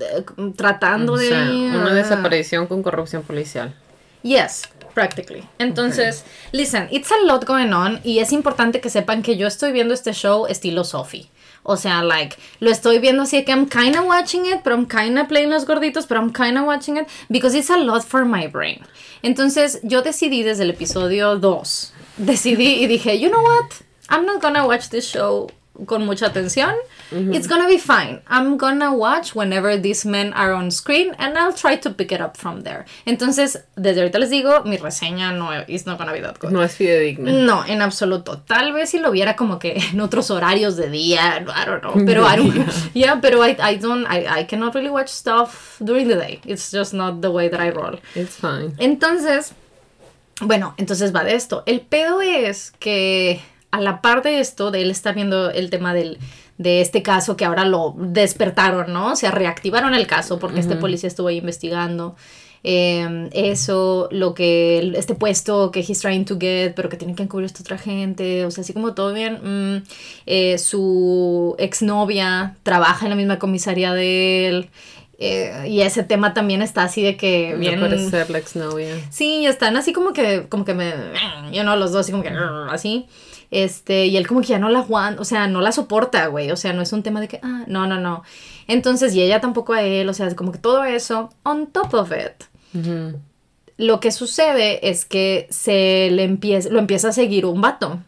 eh, 0.00 0.24
tratando 0.56 1.14
O 1.14 1.16
de... 1.16 1.30
una 1.30 1.90
ah, 1.90 1.94
desaparición 1.94 2.66
con 2.66 2.82
corrupción 2.82 3.22
policial. 3.22 3.74
Yes, 4.22 4.62
practically. 4.94 5.44
Entonces, 5.58 6.24
listen, 6.52 6.88
it's 6.90 7.10
a 7.12 7.26
lot 7.26 7.44
going 7.44 7.72
on 7.72 8.00
y 8.04 8.20
es 8.20 8.32
importante 8.32 8.80
que 8.80 8.88
sepan 8.88 9.22
que 9.22 9.36
yo 9.36 9.46
estoy 9.46 9.72
viendo 9.72 9.94
este 9.94 10.12
show 10.12 10.46
estilo 10.46 10.84
Sophie. 10.84 11.28
O 11.64 11.76
sea, 11.76 12.02
like, 12.02 12.36
lo 12.60 12.70
estoy 12.70 12.98
viendo 12.98 13.22
así 13.22 13.44
que 13.44 13.52
I'm 13.52 13.68
kinda 13.68 14.02
watching 14.02 14.46
it, 14.46 14.62
pero 14.64 14.76
I'm 14.76 14.86
kinda 14.86 15.28
playing 15.28 15.50
los 15.50 15.64
gorditos, 15.64 16.06
pero 16.06 16.20
I'm 16.20 16.32
kinda 16.32 16.62
watching 16.62 16.96
it 16.96 17.08
because 17.28 17.56
it's 17.56 17.70
a 17.70 17.76
lot 17.76 18.02
for 18.02 18.24
my 18.24 18.48
brain. 18.48 18.80
Entonces, 19.22 19.80
yo 19.82 20.02
decidí 20.02 20.42
desde 20.42 20.64
el 20.64 20.70
episodio 20.70 21.36
2, 21.36 21.92
decidí 22.16 22.82
y 22.82 22.86
dije, 22.86 23.18
you 23.20 23.28
know 23.28 23.42
what? 23.42 23.72
I'm 24.08 24.26
not 24.26 24.42
gonna 24.42 24.66
watch 24.66 24.88
this 24.88 25.06
show 25.06 25.48
con 25.86 26.04
mucha 26.06 26.26
atención. 26.26 26.74
It's 27.10 27.46
gonna 27.46 27.66
be 27.66 27.78
fine. 27.78 28.22
I'm 28.28 28.56
gonna 28.56 28.92
watch 28.92 29.34
whenever 29.34 29.76
these 29.80 30.06
men 30.06 30.32
are 30.34 30.52
on 30.52 30.70
screen 30.70 31.14
and 31.18 31.36
I'll 31.36 31.52
try 31.52 31.76
to 31.76 31.90
pick 31.90 32.12
it 32.12 32.20
up 32.20 32.36
from 32.36 32.62
there. 32.62 32.84
Entonces, 33.04 33.64
desde 33.76 34.00
ahorita 34.00 34.18
les 34.18 34.30
digo, 34.30 34.64
mi 34.64 34.76
reseña 34.78 35.32
no 35.32 35.50
is 35.68 35.86
not 35.86 35.98
gonna 35.98 36.12
be 36.12 36.20
that 36.20 36.38
good. 36.38 36.52
No 36.52 36.62
es 36.62 36.74
fidedigna. 36.74 37.32
No, 37.32 37.64
en 37.66 37.82
absoluto. 37.82 38.38
Tal 38.46 38.72
vez 38.72 38.90
si 38.90 38.98
lo 38.98 39.10
viera 39.10 39.36
como 39.36 39.58
que 39.58 39.76
en 39.92 40.00
otros 40.00 40.30
horarios 40.30 40.76
de 40.76 40.88
día, 40.90 41.44
I 41.46 41.64
don't 41.64 41.82
know. 41.82 41.94
Pero 42.04 42.26
I 42.26 42.36
don't, 42.36 42.68
yeah, 42.94 43.20
pero 43.20 43.44
I, 43.44 43.56
I 43.58 43.76
don't, 43.76 44.06
I, 44.06 44.40
I 44.40 44.44
cannot 44.44 44.74
really 44.74 44.90
watch 44.90 45.08
stuff 45.08 45.76
during 45.80 46.08
the 46.08 46.16
day. 46.16 46.40
It's 46.44 46.70
just 46.70 46.94
not 46.94 47.20
the 47.20 47.30
way 47.30 47.48
that 47.48 47.60
I 47.60 47.70
roll. 47.70 47.98
It's 48.14 48.36
fine. 48.36 48.74
Entonces, 48.78 49.52
bueno, 50.40 50.74
entonces 50.76 51.14
va 51.14 51.24
de 51.24 51.34
esto. 51.34 51.62
El 51.66 51.80
pedo 51.80 52.20
es 52.20 52.72
que 52.78 53.40
a 53.72 53.80
la 53.80 54.00
par 54.00 54.22
de 54.22 54.38
esto, 54.38 54.70
de 54.70 54.82
él 54.82 54.90
está 54.90 55.12
viendo 55.12 55.50
el 55.50 55.68
tema 55.70 55.92
del, 55.94 56.18
de 56.58 56.80
este 56.80 57.02
caso 57.02 57.36
que 57.36 57.44
ahora 57.44 57.64
lo 57.64 57.94
despertaron, 57.98 58.92
¿no? 58.92 59.12
O 59.12 59.16
sea, 59.16 59.32
reactivaron 59.32 59.94
el 59.94 60.06
caso 60.06 60.38
porque 60.38 60.60
este 60.60 60.76
policía 60.76 61.08
estuvo 61.08 61.28
ahí 61.28 61.38
investigando. 61.38 62.14
Eh, 62.64 63.28
eso, 63.32 64.08
lo 64.12 64.34
que, 64.34 64.92
este 64.94 65.16
puesto 65.16 65.72
que 65.72 65.80
he's 65.80 65.98
trying 66.00 66.24
to 66.24 66.36
get, 66.38 66.74
pero 66.76 66.88
que 66.88 66.96
tiene 66.96 67.16
que 67.16 67.24
encubrir 67.24 67.46
a 67.46 67.46
esta 67.46 67.60
otra 67.62 67.76
gente, 67.76 68.44
o 68.44 68.52
sea, 68.52 68.62
así 68.62 68.72
como 68.72 68.94
todo 68.94 69.12
bien. 69.12 69.40
mm, 69.42 69.82
eh, 70.26 70.58
su 70.58 71.56
exnovia 71.58 72.54
trabaja 72.62 73.06
en 73.06 73.10
la 73.10 73.16
misma 73.16 73.38
comisaría 73.40 73.92
de 73.94 74.46
él. 74.48 74.70
eh, 75.18 75.66
y 75.68 75.80
ese 75.82 76.02
tema 76.04 76.34
también 76.34 76.62
está 76.62 76.82
así 76.84 77.02
de 77.02 77.16
que 77.16 77.54
Bien. 77.58 77.78
bien 77.78 77.80
puede 77.80 77.98
ser 78.10 78.30
la 78.30 78.38
exnovia. 78.38 78.94
Sí, 79.10 79.44
están 79.46 79.76
así 79.76 79.92
como 79.92 80.12
que, 80.12 80.46
como 80.48 80.64
que 80.64 80.74
me, 80.74 80.92
yo 81.52 81.64
no, 81.64 81.74
los 81.76 81.90
dos 81.92 82.00
así 82.02 82.12
como 82.12 82.22
que, 82.22 82.30
así. 82.70 83.06
Este, 83.52 84.06
y 84.06 84.16
él 84.16 84.26
como 84.26 84.40
que 84.40 84.46
ya 84.46 84.58
no 84.58 84.70
la 84.70 84.78
aguanta, 84.78 85.20
o 85.20 85.26
sea, 85.26 85.46
no 85.46 85.60
la 85.60 85.72
soporta, 85.72 86.26
güey. 86.28 86.50
O 86.50 86.56
sea, 86.56 86.72
no 86.72 86.80
es 86.80 86.92
un 86.94 87.02
tema 87.02 87.20
de 87.20 87.28
que, 87.28 87.38
ah, 87.42 87.64
no, 87.66 87.86
no, 87.86 88.00
no. 88.00 88.22
Entonces, 88.66 89.14
y 89.14 89.22
ella 89.22 89.42
tampoco 89.42 89.74
a 89.74 89.82
él, 89.82 90.08
o 90.08 90.14
sea, 90.14 90.34
como 90.34 90.52
que 90.52 90.58
todo 90.58 90.84
eso, 90.84 91.28
on 91.42 91.66
top 91.66 91.92
of 91.92 92.12
it. 92.12 92.44
Lo 93.76 94.00
que 94.00 94.10
sucede 94.10 94.88
es 94.88 95.04
que 95.04 95.46
se 95.50 96.08
le 96.10 96.24
empieza, 96.24 96.70
lo 96.70 96.78
empieza 96.78 97.10
a 97.10 97.12
seguir 97.12 97.44
un 97.44 97.60
vato. 97.60 97.98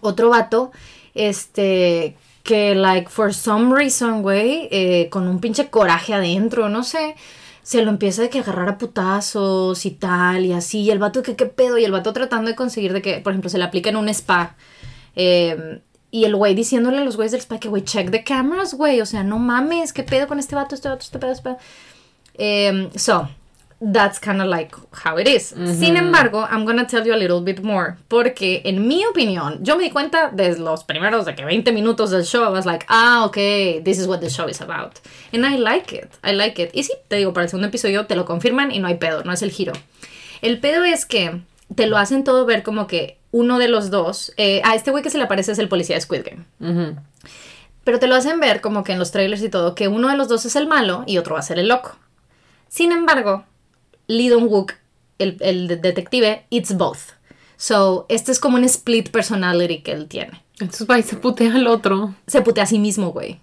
Otro 0.00 0.30
vato, 0.30 0.72
este, 1.14 2.16
que, 2.42 2.74
like, 2.74 3.08
for 3.08 3.32
some 3.32 3.72
reason, 3.72 4.22
güey, 4.22 4.68
eh, 4.72 5.08
con 5.10 5.28
un 5.28 5.38
pinche 5.38 5.70
coraje 5.70 6.12
adentro, 6.12 6.68
no 6.68 6.82
sé, 6.82 7.14
se 7.66 7.82
lo 7.82 7.90
empieza 7.90 8.22
de 8.22 8.30
que 8.30 8.38
agarrar 8.38 8.68
a 8.68 8.78
putazos 8.78 9.86
y 9.86 9.90
tal, 9.90 10.44
y 10.44 10.52
así, 10.52 10.82
y 10.82 10.90
el 10.92 11.00
vato, 11.00 11.24
que 11.24 11.34
qué 11.34 11.46
pedo? 11.46 11.78
Y 11.78 11.84
el 11.84 11.90
vato 11.90 12.12
tratando 12.12 12.48
de 12.48 12.54
conseguir 12.54 12.92
de 12.92 13.02
que, 13.02 13.18
por 13.18 13.32
ejemplo, 13.32 13.50
se 13.50 13.58
le 13.58 13.64
aplica 13.64 13.90
en 13.90 13.96
un 13.96 14.08
spa. 14.08 14.54
eh, 15.16 15.80
y 16.12 16.24
el 16.26 16.36
güey 16.36 16.54
diciéndole 16.54 16.98
a 16.98 17.04
los 17.04 17.16
güeyes 17.16 17.32
del 17.32 17.40
spa 17.40 17.58
que, 17.58 17.68
güey, 17.68 17.82
check 17.82 18.12
the 18.12 18.22
cameras, 18.22 18.74
güey. 18.74 19.00
O 19.00 19.06
sea, 19.06 19.24
no 19.24 19.40
mames, 19.40 19.92
¿qué 19.92 20.04
pedo 20.04 20.28
con 20.28 20.38
este 20.38 20.54
vato, 20.54 20.76
este 20.76 20.88
vato, 20.88 21.02
este 21.02 21.18
pedo, 21.18 21.32
este 21.32 21.42
pedo? 21.42 21.58
Um, 22.38 22.90
so, 22.94 23.28
that's 23.80 24.18
kind 24.18 24.40
of 24.40 24.48
like 24.48 24.74
how 25.04 25.18
it 25.18 25.28
is. 25.28 25.48
Sin 25.48 25.96
embargo, 25.96 26.46
I'm 26.50 26.64
gonna 26.64 26.86
tell 26.86 27.06
you 27.06 27.14
a 27.14 27.16
little 27.16 27.40
bit 27.40 27.62
more. 27.62 27.96
Porque, 28.08 28.62
en 28.64 28.86
mi 28.88 29.04
opinión, 29.04 29.62
yo 29.62 29.76
me 29.76 29.84
di 29.84 29.90
cuenta 29.90 30.30
desde 30.32 30.60
los 30.60 30.84
primeros 30.84 31.26
de 31.26 31.34
que 31.34 31.44
20 31.44 31.72
minutos 31.72 32.10
del 32.10 32.24
show, 32.24 32.42
I 32.44 32.50
was 32.50 32.64
like, 32.64 32.86
ah, 32.88 33.24
ok, 33.26 33.82
this 33.84 33.98
is 33.98 34.06
what 34.06 34.20
the 34.20 34.30
show 34.30 34.48
is 34.48 34.60
about. 34.60 34.98
And 35.32 35.44
I 35.44 35.58
like 35.58 35.94
it, 35.94 36.10
I 36.24 36.32
like 36.32 36.60
it. 36.62 36.70
Y 36.72 36.84
sí, 36.84 36.92
te 37.08 37.16
digo, 37.16 37.32
para 37.32 37.44
el 37.44 37.50
segundo 37.50 37.68
episodio 37.68 38.06
te 38.06 38.16
lo 38.16 38.24
confirman 38.24 38.72
y 38.72 38.78
no 38.78 38.88
hay 38.88 38.96
pedo, 38.96 39.24
no 39.24 39.32
es 39.32 39.42
el 39.42 39.50
giro. 39.50 39.72
El 40.40 40.58
pedo 40.58 40.84
es 40.84 41.04
que 41.04 41.42
te 41.74 41.86
lo 41.86 41.98
hacen 41.98 42.24
todo 42.24 42.46
ver 42.46 42.62
como 42.62 42.86
que 42.86 43.18
uno 43.30 43.58
de 43.58 43.68
los 43.68 43.90
dos, 43.90 44.32
eh, 44.36 44.62
a 44.64 44.74
este 44.74 44.90
güey 44.90 45.02
que 45.02 45.10
se 45.10 45.18
le 45.18 45.24
aparece 45.24 45.52
es 45.52 45.58
el 45.58 45.68
policía 45.68 45.96
de 45.96 46.00
Squid 46.00 46.22
Game. 46.24 46.96
Pero 47.84 47.98
te 47.98 48.06
lo 48.06 48.14
hacen 48.14 48.40
ver 48.40 48.60
como 48.60 48.82
que 48.82 48.92
en 48.92 48.98
los 48.98 49.12
trailers 49.12 49.42
y 49.42 49.48
todo, 49.48 49.74
que 49.74 49.88
uno 49.88 50.08
de 50.08 50.16
los 50.16 50.28
dos 50.28 50.44
es 50.46 50.56
el 50.56 50.66
malo 50.66 51.04
y 51.06 51.18
otro 51.18 51.34
va 51.34 51.40
a 51.40 51.42
ser 51.42 51.58
el 51.58 51.68
loco. 51.68 51.96
Sin 52.68 52.92
embargo, 52.92 53.44
Lee 54.06 54.28
Dong-wook, 54.28 54.72
el, 55.18 55.36
el 55.40 55.68
de- 55.68 55.76
detective, 55.76 56.44
it's 56.50 56.76
both. 56.76 56.98
So, 57.56 58.06
este 58.08 58.32
es 58.32 58.38
como 58.38 58.56
un 58.56 58.64
split 58.64 59.10
personality 59.10 59.80
que 59.80 59.92
él 59.92 60.06
tiene. 60.08 60.42
Entonces 60.60 60.86
va 60.88 60.98
y 60.98 61.02
se 61.02 61.16
putea 61.16 61.54
al 61.54 61.66
otro. 61.66 62.14
Se 62.26 62.40
putea 62.42 62.64
a 62.64 62.66
sí 62.66 62.78
mismo, 62.78 63.10
güey. 63.12 63.40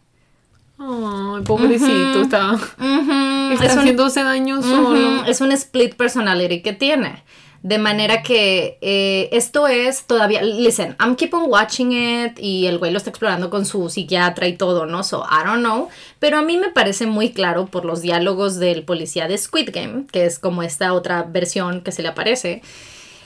Ay, 0.79 1.43
pobrecito, 1.45 2.21
está, 2.23 2.53
está 2.55 3.65
Es 3.65 3.73
un- 3.73 3.79
haciéndose 3.79 4.23
daño 4.23 4.61
solo. 4.61 5.23
Es 5.25 5.39
un 5.41 5.51
split 5.51 5.95
personality 5.95 6.61
que 6.61 6.73
tiene. 6.73 7.23
De 7.63 7.77
manera 7.77 8.21
que 8.23 8.77
eh, 8.81 9.29
esto 9.31 9.67
es 9.67 10.03
todavía. 10.05 10.41
Listen, 10.41 10.97
I'm 10.99 11.15
keep 11.15 11.33
on 11.33 11.49
watching 11.49 11.93
it 11.93 12.37
y 12.37 12.67
el 12.67 12.77
güey 12.77 12.91
lo 12.91 12.97
está 12.97 13.09
explorando 13.09 13.49
con 13.49 13.65
su 13.65 13.89
psiquiatra 13.89 14.47
y 14.47 14.57
todo, 14.57 14.85
¿no? 14.85 15.01
So, 15.05 15.23
I 15.23 15.45
don't 15.45 15.61
know. 15.61 15.87
Pero 16.19 16.37
a 16.39 16.41
mí 16.41 16.57
me 16.57 16.69
parece 16.71 17.05
muy 17.05 17.31
claro 17.31 17.67
por 17.67 17.85
los 17.85 18.01
diálogos 18.01 18.59
del 18.59 18.83
policía 18.83 19.29
de 19.29 19.37
Squid 19.37 19.69
Game, 19.73 20.05
que 20.11 20.25
es 20.25 20.39
como 20.39 20.61
esta 20.61 20.91
otra 20.93 21.23
versión 21.23 21.79
que 21.81 21.93
se 21.93 22.01
le 22.01 22.09
aparece. 22.09 22.61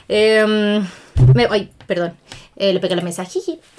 Em, 0.08 0.86
me- 1.34 1.48
ay, 1.50 1.70
perdón. 1.88 2.14
Eh, 2.56 2.74
le 2.74 2.80
pegué 2.80 2.96
la 2.96 3.02
mesa. 3.04 3.26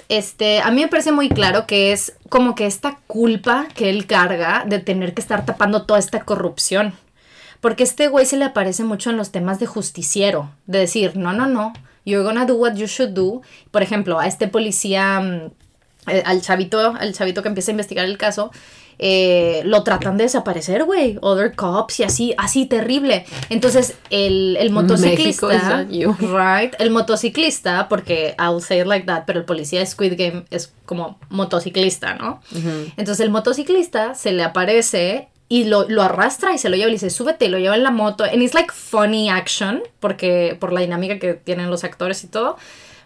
Este, 0.09 0.61
a 0.61 0.71
mí 0.71 0.81
me 0.81 0.87
parece 0.87 1.11
muy 1.11 1.29
claro 1.29 1.67
que 1.67 1.91
es 1.91 2.13
como 2.29 2.55
que 2.55 2.65
esta 2.65 2.99
culpa 3.07 3.67
que 3.75 3.89
él 3.89 4.05
carga 4.07 4.63
de 4.65 4.79
tener 4.79 5.13
que 5.13 5.21
estar 5.21 5.45
tapando 5.45 5.85
toda 5.85 5.99
esta 5.99 6.21
corrupción. 6.23 6.93
Porque 7.61 7.83
este 7.83 8.07
güey 8.07 8.25
se 8.25 8.37
le 8.37 8.45
aparece 8.45 8.83
mucho 8.83 9.09
en 9.09 9.17
los 9.17 9.31
temas 9.31 9.59
de 9.59 9.65
justiciero, 9.65 10.51
de 10.65 10.79
decir, 10.79 11.17
no, 11.17 11.33
no, 11.33 11.47
no, 11.47 11.73
you're 12.05 12.23
gonna 12.23 12.45
do 12.45 12.55
what 12.55 12.75
you 12.75 12.87
should 12.87 13.11
do. 13.11 13.41
Por 13.71 13.83
ejemplo, 13.83 14.19
a 14.19 14.27
este 14.27 14.47
policía, 14.47 15.19
mm, 15.19 15.51
eh, 16.09 16.23
al 16.25 16.41
chavito, 16.41 16.79
al 16.79 17.13
chavito 17.13 17.41
que 17.41 17.49
empieza 17.49 17.71
a 17.71 17.73
investigar 17.73 18.05
el 18.05 18.17
caso, 18.17 18.51
eh, 19.01 19.61
lo 19.63 19.83
tratan 19.83 20.17
de 20.17 20.25
desaparecer, 20.25 20.83
güey. 20.83 21.17
Other 21.21 21.55
cops 21.55 22.01
y 22.01 22.03
así, 22.03 22.35
así 22.37 22.65
terrible. 22.65 23.25
Entonces, 23.49 23.95
el, 24.09 24.57
el 24.59 24.71
motociclista. 24.71 25.85
Right. 25.89 26.75
El 26.79 26.91
motociclista, 26.91 27.87
porque 27.87 28.35
I'll 28.37 28.61
say 28.61 28.81
it 28.81 28.85
like 28.85 29.05
that, 29.05 29.23
pero 29.25 29.39
el 29.39 29.45
policía 29.45 29.79
de 29.79 29.85
Squid 29.85 30.13
Game 30.17 30.45
es 30.49 30.73
como 30.85 31.17
motociclista, 31.29 32.15
¿no? 32.15 32.41
Entonces, 32.97 33.21
el 33.21 33.29
motociclista 33.29 34.15
se 34.15 34.33
le 34.33 34.43
aparece 34.43 35.29
y 35.51 35.65
lo, 35.65 35.89
lo 35.89 36.03
arrastra 36.03 36.53
y 36.53 36.59
se 36.59 36.69
lo 36.69 36.75
lleva 36.75 36.87
y 36.87 36.91
le 36.91 36.95
dice, 36.95 37.09
súbete 37.09 37.45
y 37.45 37.49
lo 37.49 37.57
lleva 37.57 37.75
en 37.75 37.81
la 37.81 37.89
moto. 37.89 38.23
And 38.23 38.41
it's 38.43 38.53
like 38.53 38.71
funny 38.71 39.29
action, 39.29 39.81
porque 39.99 40.55
por 40.59 40.71
la 40.71 40.81
dinámica 40.81 41.17
que 41.17 41.33
tienen 41.33 41.71
los 41.71 41.83
actores 41.83 42.23
y 42.23 42.27
todo. 42.27 42.55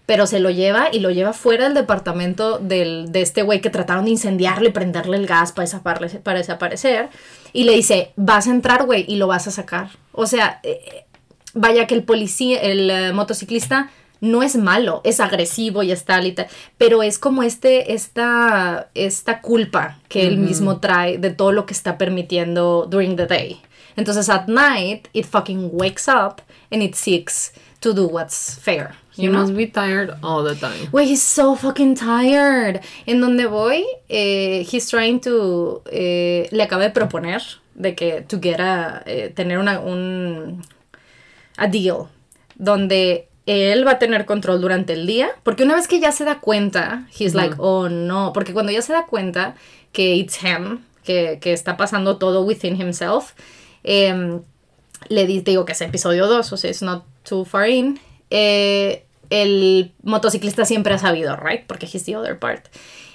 Pero 0.05 0.27
se 0.27 0.41
lo 0.41 0.49
lleva 0.49 0.89
y 0.91 0.99
lo 0.99 1.11
lleva 1.11 1.31
fuera 1.31 1.63
del 1.63 1.73
departamento 1.73 2.59
del, 2.59 3.13
de 3.13 3.21
este 3.21 3.41
güey 3.41 3.61
que 3.61 3.69
trataron 3.69 4.03
de 4.03 4.11
incendiarlo 4.11 4.67
y 4.67 4.71
prenderle 4.73 5.15
el 5.15 5.25
gas 5.25 5.53
para, 5.53 5.63
desaparecer, 5.63 6.21
para 6.21 6.39
desaparecer. 6.39 7.09
Y 7.53 7.63
le 7.63 7.71
dice, 7.71 8.11
vas 8.17 8.47
a 8.47 8.51
entrar, 8.51 8.85
güey, 8.85 9.05
y 9.07 9.15
lo 9.15 9.27
vas 9.27 9.47
a 9.47 9.51
sacar. 9.51 9.91
O 10.11 10.27
sea, 10.27 10.59
eh, 10.63 11.05
vaya 11.53 11.87
que 11.87 11.95
el 11.95 12.03
policía, 12.03 12.59
el 12.59 12.89
eh, 12.89 13.13
motociclista 13.13 13.89
no 14.23 14.41
es 14.41 14.55
malo, 14.55 15.01
es 15.03 15.19
agresivo 15.19 15.83
y 15.83 15.91
es 15.91 16.05
tal 16.05 16.25
y 16.25 16.31
tal, 16.31 16.47
pero 16.77 17.03
es 17.03 17.19
como 17.19 17.43
este, 17.43 17.93
esta, 17.93 18.89
esta 18.95 19.41
culpa 19.41 19.99
que 20.07 20.25
él 20.25 20.37
mismo 20.37 20.79
trae 20.79 21.17
de 21.17 21.31
todo 21.31 21.51
lo 21.51 21.65
que 21.65 21.73
está 21.73 21.97
permitiendo 21.97 22.87
during 22.89 23.17
the 23.17 23.25
day. 23.27 23.59
Entonces, 23.97 24.29
at 24.29 24.47
night, 24.47 25.07
it 25.13 25.25
fucking 25.25 25.69
wakes 25.73 26.07
up 26.07 26.41
and 26.71 26.81
it 26.81 26.95
seeks 26.95 27.51
to 27.81 27.93
do 27.93 28.07
what's 28.07 28.57
fair. 28.61 28.95
You 29.15 29.29
must 29.29 29.53
be 29.55 29.67
tired 29.67 30.15
all 30.23 30.43
the 30.43 30.55
time. 30.55 30.87
Güey, 30.91 31.05
he's 31.11 31.21
so 31.21 31.55
fucking 31.55 31.95
tired. 31.95 32.79
En 33.05 33.19
donde 33.21 33.45
voy, 33.45 33.83
eh, 34.09 34.65
he's 34.71 34.89
trying 34.89 35.19
to. 35.19 35.83
eh, 35.91 36.47
le 36.51 36.63
acaba 36.63 36.81
de 36.81 36.89
proponer 36.91 37.41
de 37.75 37.93
que 37.93 38.21
to 38.21 38.39
get 38.41 38.59
a. 38.59 39.03
eh, 39.05 39.31
tener 39.35 39.59
una, 39.59 39.79
un. 39.81 40.63
a 41.57 41.67
deal. 41.67 42.07
Donde 42.55 43.27
él 43.45 43.85
va 43.85 43.91
a 43.91 43.99
tener 43.99 44.25
control 44.25 44.61
durante 44.61 44.93
el 44.93 45.05
día. 45.07 45.29
Porque 45.43 45.63
una 45.63 45.75
vez 45.75 45.87
que 45.87 45.99
ya 45.99 46.11
se 46.11 46.23
da 46.25 46.39
cuenta, 46.39 47.07
he's 47.17 47.33
like, 47.33 47.55
oh 47.57 47.89
no. 47.89 48.31
Porque 48.33 48.53
cuando 48.53 48.71
ya 48.71 48.81
se 48.81 48.93
da 48.93 49.05
cuenta 49.05 49.55
que 49.91 50.15
it's 50.15 50.39
him, 50.43 50.79
que, 51.03 51.39
que 51.41 51.53
está 51.53 51.75
pasando 51.77 52.17
todo 52.17 52.41
within 52.43 52.79
himself, 52.79 53.33
em, 53.83 54.41
le 55.09 55.25
di- 55.27 55.41
digo 55.41 55.65
que 55.65 55.73
es 55.73 55.81
episodio 55.81 56.27
2, 56.27 56.53
o 56.53 56.57
sea, 56.57 56.69
it's 56.69 56.81
not 56.81 57.03
too 57.27 57.43
far 57.45 57.69
in. 57.69 57.99
eh, 58.29 59.05
el 59.29 59.93
motociclista 60.03 60.63
siempre 60.65 60.93
ha 60.93 60.97
sabido, 60.99 61.35
right? 61.35 61.65
Porque 61.65 61.87
he's 61.91 62.03
the 62.05 62.15
other 62.15 62.37
part. 62.37 62.67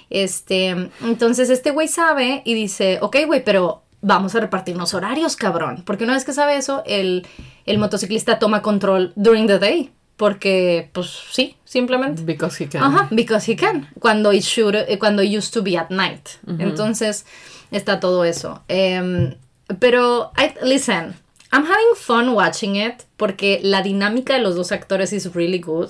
Este, 0.09 0.89
entonces 1.01 1.49
este 1.49 1.71
güey 1.71 1.87
sabe 1.87 2.41
y 2.45 2.53
dice, 2.55 2.97
ok, 3.01 3.17
güey, 3.25 3.43
pero 3.43 3.83
vamos 4.01 4.35
a 4.35 4.39
repartirnos 4.39 4.93
horarios, 4.93 5.35
cabrón. 5.35 5.83
Porque 5.85 6.03
una 6.03 6.13
vez 6.13 6.25
que 6.25 6.33
sabe 6.33 6.55
eso, 6.57 6.83
el, 6.85 7.25
el 7.65 7.77
motociclista 7.77 8.39
toma 8.39 8.61
control 8.61 9.13
during 9.15 9.47
the 9.47 9.59
day. 9.59 9.91
Porque, 10.19 10.89
pues 10.91 11.07
sí, 11.31 11.55
simplemente. 11.63 12.23
Because 12.23 12.61
he 12.61 12.67
can. 12.67 12.83
Ajá, 12.83 13.07
because 13.09 13.49
he 13.49 13.55
can. 13.55 13.87
Cuando 14.01 14.33
it 14.33 14.43
should, 14.43 14.75
eh, 14.75 14.99
cuando 14.99 15.21
it 15.23 15.31
used 15.33 15.53
to 15.53 15.63
be 15.63 15.77
at 15.77 15.89
night. 15.91 16.27
Entonces, 16.59 17.25
está 17.71 18.01
todo 18.01 18.25
eso. 18.25 18.61
Em, 18.67 19.35
pero, 19.79 20.33
I- 20.37 20.53
listen, 20.67 21.15
I'm 21.53 21.63
having 21.63 21.95
fun 21.95 22.27
watching 22.35 22.75
it 22.75 23.03
porque 23.15 23.61
la 23.63 23.81
dinámica 23.81 24.33
de 24.33 24.41
los 24.41 24.57
dos 24.57 24.73
actores 24.73 25.13
is 25.13 25.33
really 25.33 25.59
good. 25.59 25.89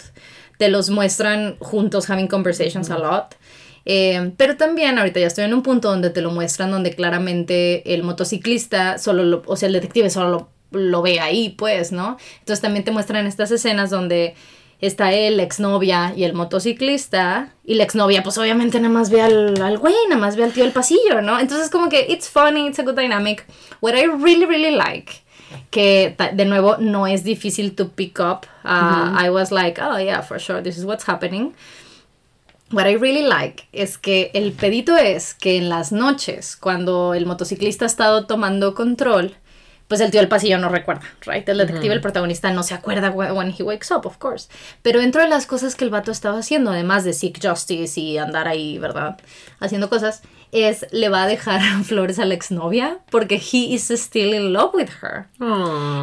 Te 0.60 0.70
los 0.70 0.92
muestran 0.92 1.58
juntos 1.60 2.08
having 2.08 2.28
conversations 2.28 2.92
a 2.92 3.00
lot. 3.00 3.34
Em, 3.86 4.30
pero 4.38 4.58
también 4.58 5.00
ahorita 5.00 5.20
ya 5.22 5.26
estoy 5.26 5.46
en 5.46 5.56
un 5.56 5.64
punto 5.64 5.90
donde 5.90 6.12
te 6.12 6.22
lo 6.22 6.30
muestran 6.30 6.70
donde 6.70 6.94
claramente 6.94 7.96
el 7.96 8.04
motociclista 8.04 9.00
solo 9.00 9.24
lo, 9.24 9.42
o 9.48 9.56
sea, 9.56 9.68
el 9.68 9.74
detective 9.74 10.12
solo 10.12 10.30
lo, 10.30 10.50
lo 10.72 11.02
ve 11.02 11.20
ahí, 11.20 11.50
pues, 11.50 11.92
¿no? 11.92 12.18
Entonces 12.40 12.62
también 12.62 12.84
te 12.84 12.92
muestran 12.92 13.26
estas 13.28 13.52
escenas 13.52 13.90
donde 13.90 14.36
está 14.82 15.12
él, 15.12 15.38
la 15.38 15.44
exnovia 15.44 16.14
y 16.16 16.24
el 16.24 16.34
motociclista. 16.34 17.54
Y 17.66 17.76
la 17.76 17.84
exnovia, 17.84 18.24
pues 18.24 18.38
obviamente 18.38 18.80
nada 18.80 18.94
más 18.94 19.10
ve 19.10 19.22
al, 19.22 19.62
al 19.62 19.78
güey, 19.78 19.96
nada 20.10 20.22
más 20.22 20.36
ve 20.36 20.44
al 20.44 20.54
tío 20.54 20.64
del 20.64 20.74
pasillo, 20.74 21.22
¿no? 21.22 21.40
Entonces 21.40 21.70
como 21.70 21.90
que 21.90 22.06
it's 22.10 22.30
funny, 22.30 22.68
it's 22.68 22.80
a 22.80 22.84
good 22.84 22.96
dynamic. 22.96 23.46
What 23.82 23.96
I 23.96 24.06
really, 24.06 24.46
really 24.46 24.76
like, 24.76 25.24
que 25.72 26.16
de 26.34 26.46
nuevo 26.46 26.78
no 26.78 27.08
es 27.08 27.24
difícil 27.24 27.76
to 27.76 27.90
pick 27.90 28.20
up. 28.20 28.46
Uh, 28.64 29.16
I 29.18 29.30
was 29.30 29.52
like, 29.52 29.82
oh 29.82 29.98
yeah, 29.98 30.22
for 30.22 30.40
sure, 30.40 30.62
this 30.62 30.78
is 30.78 30.86
what's 30.86 31.08
happening. 31.08 31.54
What 32.72 32.86
I 32.86 32.94
really 32.98 33.24
like 33.24 33.68
es 33.74 33.98
que 33.98 34.30
el 34.34 34.52
pedito 34.52 34.96
es 34.96 35.34
que 35.34 35.58
en 35.58 35.70
las 35.70 35.92
noches, 35.92 36.56
cuando 36.56 37.16
el 37.16 37.26
motociclista 37.26 37.86
ha 37.86 37.88
estado 37.88 38.28
tomando 38.28 38.76
control, 38.76 39.36
pues 39.90 40.00
el 40.00 40.10
tío 40.12 40.22
del 40.22 40.30
pasillo 40.30 40.58
no 40.60 40.70
recuerda, 40.70 41.02
right? 41.26 41.48
El 41.50 41.58
detective, 41.58 41.94
el 41.94 42.00
protagonista, 42.00 42.50
no 42.52 42.64
se 42.64 42.74
acuerda 42.76 43.10
whe- 43.12 43.34
when 43.34 43.54
he 43.58 43.64
wakes 43.64 43.92
up, 43.94 44.06
of 44.06 44.18
course. 44.18 44.48
Pero 44.82 45.02
dentro 45.02 45.22
de 45.22 45.28
las 45.28 45.46
cosas 45.46 45.76
que 45.76 45.84
el 45.84 45.90
vato 45.90 46.12
estaba 46.12 46.40
haciendo, 46.40 46.72
además 46.72 47.04
de 47.04 47.12
seek 47.14 47.46
justice 47.46 48.00
y 48.00 48.18
andar 48.18 48.48
ahí, 48.48 48.78
¿verdad? 48.80 49.18
Haciendo 49.60 49.90
cosas, 49.90 50.22
es 50.54 50.86
le 50.92 51.10
va 51.10 51.24
a 51.24 51.28
dejar 51.28 51.62
flores 51.84 52.18
a 52.20 52.26
la 52.26 52.34
exnovia 52.36 53.00
porque 53.12 53.36
he 53.36 53.74
is 53.74 53.90
still 53.92 54.34
in 54.34 54.54
love 54.54 54.74
with 54.74 54.90
her. 55.02 55.26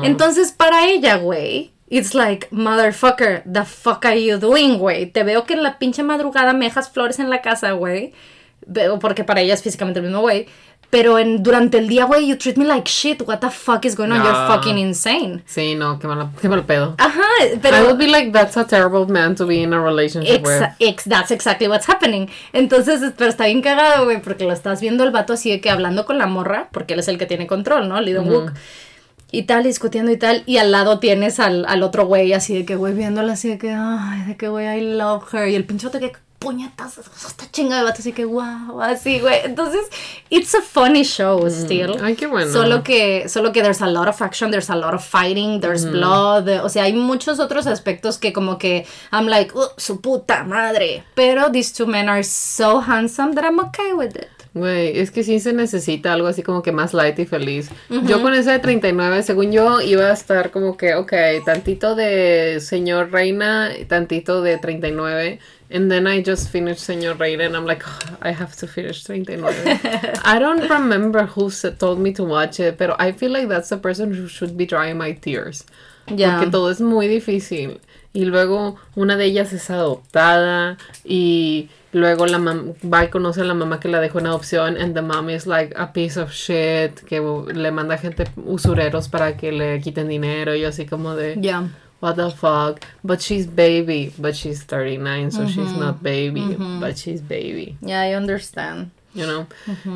Entonces, 0.04 0.52
para 0.52 0.86
ella, 0.88 1.16
güey, 1.16 1.72
it's 1.88 2.14
like, 2.14 2.48
motherfucker, 2.50 3.42
the 3.50 3.64
fuck 3.64 4.04
are 4.04 4.20
you 4.20 4.38
doing, 4.38 4.78
güey? 4.78 5.06
Te 5.06 5.22
veo 5.22 5.44
que 5.44 5.54
en 5.54 5.62
la 5.62 5.78
pinche 5.78 6.02
madrugada 6.02 6.52
me 6.52 6.64
dejas 6.66 6.90
flores 6.90 7.18
en 7.20 7.30
la 7.30 7.40
casa, 7.40 7.70
güey. 7.72 8.12
Porque 9.00 9.22
para 9.22 9.42
ella 9.42 9.54
es 9.54 9.62
físicamente 9.62 10.00
el 10.00 10.06
mismo 10.06 10.20
güey. 10.22 10.46
Pero 10.88 11.18
en, 11.18 11.42
durante 11.42 11.78
el 11.78 11.88
día, 11.88 12.04
güey, 12.04 12.28
you 12.28 12.36
treat 12.36 12.56
me 12.56 12.64
like 12.64 12.88
shit. 12.88 13.20
What 13.26 13.38
the 13.40 13.50
fuck 13.50 13.84
is 13.84 13.96
going 13.96 14.12
on? 14.12 14.22
You're 14.22 14.32
No. 14.32 14.46
fucking 14.46 14.78
insane. 14.78 15.42
Sí, 15.44 15.74
no, 15.74 15.98
qué, 15.98 16.06
mala, 16.06 16.30
qué 16.40 16.48
mal 16.48 16.64
pedo. 16.64 16.94
Ajá, 16.98 17.20
I 17.52 17.58
pero... 17.60 17.82
would 17.86 17.98
be 17.98 18.06
like, 18.06 18.30
that's 18.30 18.56
a 18.56 18.64
terrible 18.64 19.04
man 19.12 19.34
to 19.34 19.46
be 19.46 19.62
in 19.62 19.72
a 19.74 19.80
relationship 19.82 20.42
with. 20.46 20.52
Exa- 20.62 20.76
ex- 20.78 21.04
that's 21.04 21.30
exactly 21.32 21.66
what's 21.68 21.88
happening. 21.88 22.28
Entonces, 22.52 23.02
es- 23.02 23.12
pero 23.16 23.28
está 23.30 23.46
bien 23.46 23.62
cagado, 23.62 24.04
güey, 24.04 24.22
porque 24.22 24.44
lo 24.44 24.52
estás 24.52 24.80
viendo 24.80 25.02
el 25.04 25.10
vato 25.10 25.32
así 25.32 25.50
de 25.50 25.60
que 25.60 25.70
hablando 25.70 26.06
con 26.06 26.18
la 26.18 26.26
morra, 26.26 26.68
porque 26.72 26.94
él 26.94 27.00
es 27.00 27.08
el 27.08 27.18
que 27.18 27.26
tiene 27.26 27.46
control, 27.48 27.88
¿no? 27.88 28.00
Lee 28.00 28.12
Dong-wook. 28.12 28.52
Y 29.32 29.42
tal, 29.42 29.64
discutiendo 29.64 30.12
y 30.12 30.16
tal. 30.16 30.44
Y 30.46 30.58
al 30.58 30.70
lado 30.70 31.00
tienes 31.00 31.40
al, 31.40 31.66
al 31.66 31.82
otro 31.82 32.06
güey 32.06 32.32
así 32.32 32.54
de 32.54 32.64
que, 32.64 32.76
güey, 32.76 32.94
viéndola 32.94 33.32
así 33.32 33.48
de 33.48 33.58
que, 33.58 33.72
ay, 33.76 34.22
de 34.28 34.36
que, 34.36 34.46
güey, 34.48 34.78
I 34.78 34.96
love 34.96 35.24
her. 35.34 35.48
Y 35.48 35.56
el 35.56 35.64
pinchote 35.64 35.98
que, 35.98 36.12
puñetas, 36.46 36.98
está 36.98 37.50
chinga 37.50 37.76
de 37.78 37.82
vato 37.84 37.96
así 38.00 38.12
que, 38.12 38.24
wow, 38.24 38.80
así, 38.80 39.20
güey. 39.20 39.40
Entonces, 39.44 39.86
it's 40.30 40.54
a 40.54 40.62
funny 40.62 41.02
show 41.02 41.46
still. 41.50 41.96
Ay, 42.02 42.14
qué 42.14 42.26
bueno. 42.26 42.50
Solo 42.52 42.82
que, 42.82 43.28
solo 43.28 43.52
que 43.52 43.62
there's 43.62 43.82
a 43.82 43.86
lot 43.86 44.08
of 44.08 44.20
action, 44.22 44.50
there's 44.50 44.70
a 44.70 44.76
lot 44.76 44.94
of 44.94 45.04
fighting, 45.04 45.60
there's 45.60 45.84
blood. 45.84 46.48
O 46.62 46.68
sea, 46.68 46.84
hay 46.84 46.92
muchos 46.92 47.38
otros 47.40 47.66
aspectos 47.66 48.18
que 48.18 48.32
como 48.32 48.58
que 48.58 48.86
I'm 49.12 49.26
like, 49.26 49.52
"Uh, 49.56 49.66
su 49.76 50.00
puta 50.00 50.44
madre. 50.44 51.04
Pero 51.14 51.50
these 51.50 51.72
two 51.74 51.86
men 51.86 52.08
are 52.08 52.22
so 52.24 52.80
handsome 52.80 53.34
that 53.34 53.44
I'm 53.44 53.58
okay 53.58 53.92
with 53.92 54.16
it. 54.16 54.28
Güey, 54.54 54.98
es 55.00 55.10
que 55.10 55.22
sí 55.22 55.38
se 55.38 55.52
necesita 55.52 56.14
algo 56.14 56.28
así 56.28 56.42
como 56.42 56.62
que 56.62 56.72
más 56.72 56.94
light 56.94 57.18
y 57.18 57.26
feliz. 57.26 57.68
Yo 57.90 58.22
con 58.22 58.32
ese 58.32 58.52
de 58.52 58.58
39, 58.58 59.22
según 59.22 59.52
yo, 59.52 59.82
iba 59.82 60.04
a 60.06 60.14
estar 60.14 60.50
como 60.50 60.78
que, 60.78 60.94
ok, 60.94 61.12
tantito 61.44 61.94
de 61.94 62.58
señor 62.60 63.12
reina, 63.12 63.68
tantito 63.86 64.40
de 64.40 64.56
39. 64.56 65.40
And 65.70 65.90
then 65.90 66.06
I 66.06 66.22
just 66.22 66.48
finished 66.50 66.86
señor 66.88 67.18
reina 67.18 67.44
and 67.44 67.56
I'm 67.56 67.66
like, 67.66 67.82
"Oh, 67.86 68.16
I 68.22 68.30
have 68.32 68.54
to 68.56 68.66
finish 68.66 69.02
39. 69.04 69.52
I 70.24 70.38
don't 70.38 70.68
remember 70.70 71.26
who 71.26 71.50
told 71.78 71.98
me 71.98 72.12
to 72.12 72.24
watch 72.24 72.60
it, 72.60 72.78
pero 72.78 72.94
I 72.98 73.12
feel 73.12 73.32
like 73.32 73.48
that's 73.48 73.70
the 73.70 73.76
person 73.76 74.14
who 74.14 74.28
should 74.28 74.56
be 74.56 74.64
drying 74.66 74.96
my 74.98 75.12
tears. 75.12 75.64
Ya. 76.06 76.36
Porque 76.38 76.50
todo 76.52 76.70
es 76.70 76.80
muy 76.80 77.08
difícil. 77.08 77.80
Y 78.12 78.24
luego 78.24 78.76
una 78.94 79.16
de 79.16 79.26
ellas 79.26 79.52
es 79.52 79.68
adoptada 79.70 80.78
y 81.04 81.68
luego 81.92 82.26
la 82.26 82.38
mam 82.38 82.72
va 82.82 83.04
y 83.04 83.08
conoce 83.08 83.42
a 83.42 83.44
la 83.44 83.54
mamá 83.54 83.78
que 83.80 83.88
la 83.88 84.00
dejó 84.00 84.20
en 84.20 84.26
adopción 84.26 84.76
and 84.76 84.94
the 84.94 85.02
mom 85.02 85.28
is 85.28 85.46
like 85.46 85.74
a 85.76 85.92
piece 85.92 86.18
of 86.18 86.30
shit 86.32 87.00
que 87.00 87.20
le 87.20 87.70
manda 87.72 87.98
gente 87.98 88.24
usureros 88.44 89.08
para 89.08 89.36
que 89.36 89.52
le 89.52 89.80
quiten 89.80 90.08
dinero 90.08 90.54
y 90.54 90.64
así 90.64 90.86
como 90.86 91.14
de 91.14 91.36
Yeah. 91.40 91.68
What 92.00 92.16
the 92.16 92.30
fuck 92.30 92.80
but 93.02 93.20
she's 93.20 93.46
baby 93.46 94.12
but 94.18 94.34
she's 94.34 94.62
39 94.64 95.30
so 95.30 95.46
she's 95.46 95.72
not 95.72 96.02
baby 96.02 96.56
but 96.80 96.96
she's 96.98 97.20
baby. 97.20 97.76
Yeah, 97.80 98.00
I 98.02 98.14
understand. 98.14 98.90
you 99.16 99.24
know 99.26 99.46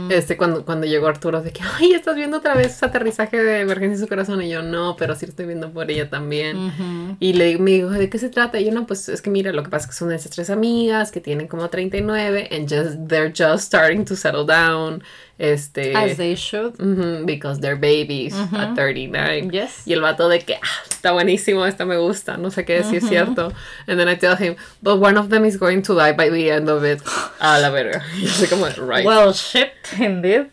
este 0.08 0.38
cuando 0.38 0.64
cuando 0.64 0.86
llegó 0.86 1.06
Arturo 1.06 1.42
de 1.42 1.52
que 1.52 1.60
ay 1.62 1.92
estás 1.92 2.16
viendo 2.16 2.38
otra 2.38 2.54
vez 2.54 2.68
ese 2.68 2.86
aterrizaje 2.86 3.36
de 3.36 3.60
emergencia 3.60 3.96
en 3.96 4.00
su 4.00 4.08
corazón 4.08 4.40
y 4.40 4.48
yo 4.48 4.62
no 4.62 4.96
pero 4.96 5.14
sí 5.14 5.26
lo 5.26 5.30
estoy 5.30 5.44
viendo 5.44 5.70
por 5.70 5.90
ella 5.90 6.08
también. 6.08 7.16
Y 7.20 7.34
le 7.34 7.58
me 7.58 7.72
dijo 7.72 7.90
de 7.90 8.08
qué 8.08 8.18
se 8.18 8.30
trata 8.30 8.58
y 8.58 8.64
yo 8.64 8.72
no 8.72 8.86
pues 8.86 9.10
es 9.10 9.20
que 9.20 9.28
mira 9.28 9.52
lo 9.52 9.62
que 9.62 9.68
pasa 9.68 9.84
es 9.84 9.90
que 9.90 9.98
son 9.98 10.10
esas 10.10 10.30
tres 10.32 10.48
amigas 10.48 11.12
que 11.12 11.20
tienen 11.20 11.48
como 11.48 11.68
39 11.68 12.48
and 12.50 12.62
just 12.62 12.96
they're 13.08 13.30
just 13.30 13.64
starting 13.66 14.06
to 14.06 14.16
settle 14.16 14.46
down 14.46 15.02
este 15.40 15.96
As 15.96 16.16
they 16.18 16.34
should. 16.36 16.76
because 17.24 17.60
they're 17.60 17.74
babies 17.80 18.34
at 18.52 18.74
39 18.76 19.50
Yes. 19.50 19.82
y 19.86 19.94
el 19.94 20.02
vato 20.02 20.28
de 20.28 20.40
que 20.40 20.54
ah, 20.54 20.82
está 20.88 21.12
buenísimo, 21.12 21.64
esta 21.66 21.86
me 21.86 21.96
gusta, 21.96 22.36
no 22.36 22.50
sé 22.50 22.64
qué, 22.66 22.84
si 22.84 22.96
es 22.96 23.08
cierto. 23.08 23.52
And 23.86 23.98
then 23.98 24.08
I 24.08 24.16
tell 24.16 24.36
him, 24.36 24.56
but 24.82 25.00
one 25.00 25.16
of 25.18 25.30
them 25.30 25.44
is 25.46 25.56
going 25.56 25.82
to 25.82 25.94
die 25.94 26.12
by 26.12 26.28
the 26.28 26.50
end 26.50 26.68
of 26.68 26.84
it. 26.84 27.00
A 27.40 27.58
la 27.58 27.70
verga. 27.70 28.02
Y 28.20 28.26
soy 28.26 28.48
como, 28.48 28.66
right. 28.86 29.04
Well, 29.06 29.32
shit, 29.32 29.72
indeed. 29.98 30.48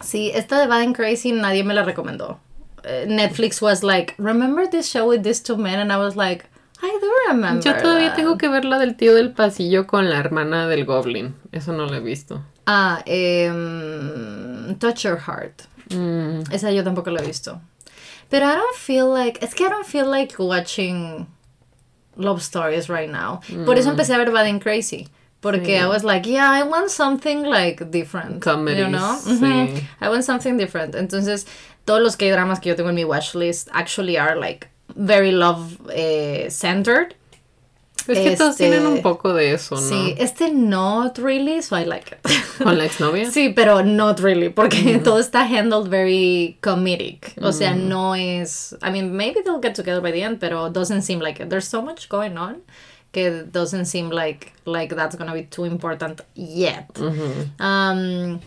Sí, 0.00 0.30
esta 0.34 0.58
de 0.58 0.66
Bad 0.66 0.80
and 0.82 0.96
Crazy 0.96 1.32
nadie 1.32 1.62
me 1.62 1.74
la 1.74 1.84
recomendó. 1.84 2.38
Eh, 2.84 3.04
Netflix 3.06 3.60
was 3.60 3.82
like, 3.82 4.14
remember 4.18 4.66
this 4.66 4.88
show 4.90 5.06
with 5.06 5.22
these 5.22 5.40
two 5.42 5.56
men? 5.58 5.78
And 5.78 5.92
I 5.92 5.98
was 5.98 6.16
like, 6.16 6.46
I 6.82 6.98
do 7.00 7.12
remember. 7.28 7.62
Yo 7.62 7.74
todavía 7.74 8.08
that." 8.08 8.16
tengo 8.16 8.38
que 8.38 8.48
ver 8.48 8.64
la 8.64 8.78
del 8.78 8.96
tío 8.96 9.14
del 9.14 9.32
pasillo 9.32 9.86
con 9.86 10.08
la 10.08 10.18
hermana 10.18 10.66
del 10.66 10.86
Goblin. 10.86 11.34
Eso 11.52 11.72
no 11.74 11.84
lo 11.86 11.94
he 11.94 12.00
visto. 12.00 12.42
Ah, 12.72 13.02
em, 13.04 14.76
Touch 14.78 15.04
Your 15.04 15.16
Heart. 15.18 15.62
Mm, 15.90 16.52
Esa 16.52 16.70
yo 16.70 16.84
tampoco 16.84 17.10
la 17.10 17.20
he 17.20 17.26
visto. 17.26 17.60
Pero 18.28 18.46
I 18.46 18.54
don't 18.54 18.76
feel 18.76 19.08
like, 19.08 19.42
es 19.42 19.54
que 19.54 19.66
I 19.66 19.68
don't 19.70 19.86
feel 19.86 20.06
like 20.08 20.38
watching 20.38 21.26
love 22.16 22.40
stories 22.42 22.88
right 22.88 23.10
now. 23.10 23.40
Por 23.66 23.76
eso 23.76 23.90
empecé 23.90 24.14
a 24.14 24.18
ver 24.18 24.30
Bad 24.30 24.46
and 24.46 24.62
Crazy. 24.62 25.08
Porque 25.40 25.76
I 25.80 25.86
was 25.86 26.04
like, 26.04 26.26
yeah, 26.26 26.48
I 26.48 26.62
want 26.62 26.90
something 26.90 27.42
like 27.44 27.90
different. 27.90 28.40
Comedies, 28.42 28.84
you 28.84 28.88
know? 28.90 29.18
sí. 29.20 29.82
I 30.00 30.08
want 30.08 30.22
something 30.24 30.56
different. 30.58 30.94
Entonces, 30.94 31.46
todos 31.86 32.02
los 32.02 32.14
K-dramas 32.16 32.60
que 32.60 32.68
yo 32.68 32.76
tengo 32.76 32.90
en 32.90 32.94
mi 32.94 33.04
watchlist 33.04 33.68
actually 33.72 34.16
are 34.18 34.36
like 34.38 34.68
very 34.94 35.32
love 35.32 35.80
eh, 35.92 36.50
centered. 36.50 37.14
Es 38.08 38.18
que 38.18 38.36
todos 38.36 38.52
Este, 38.52 38.68
tienen 38.68 38.86
un 38.86 39.02
poco 39.02 39.32
de 39.32 39.52
eso, 39.52 39.74
¿no? 39.74 39.80
Sí, 39.80 40.14
este 40.18 40.50
not 40.50 41.18
really, 41.18 41.62
so 41.62 41.78
I 41.78 41.84
like 41.84 42.12
it. 42.12 42.30
Con 42.62 42.76
la 42.78 42.84
exnovia. 42.84 43.30
Sí, 43.30 43.50
pero 43.54 43.82
not 43.82 44.20
really, 44.20 44.48
porque 44.48 45.00
todo 45.04 45.18
está 45.18 45.42
handled 45.44 45.88
very 45.88 46.58
comedic. 46.60 47.34
O 47.42 47.52
sea, 47.52 47.74
no 47.74 48.14
es. 48.14 48.76
I 48.82 48.90
mean, 48.90 49.12
maybe 49.16 49.42
they'll 49.42 49.60
get 49.62 49.74
together 49.74 50.00
by 50.00 50.12
the 50.12 50.22
end, 50.22 50.38
pero 50.40 50.70
doesn't 50.70 51.02
seem 51.02 51.20
like 51.20 51.40
it. 51.42 51.48
There's 51.50 51.68
so 51.68 51.82
much 51.82 52.08
going 52.08 52.36
on 52.36 52.62
que 53.12 53.44
doesn't 53.50 53.86
seem 53.86 54.10
like 54.10 54.52
like 54.64 54.94
that's 54.94 55.16
gonna 55.16 55.34
be 55.34 55.42
too 55.42 55.64
important 55.64 56.20
yet. 56.34 56.86
Um, 57.58 58.40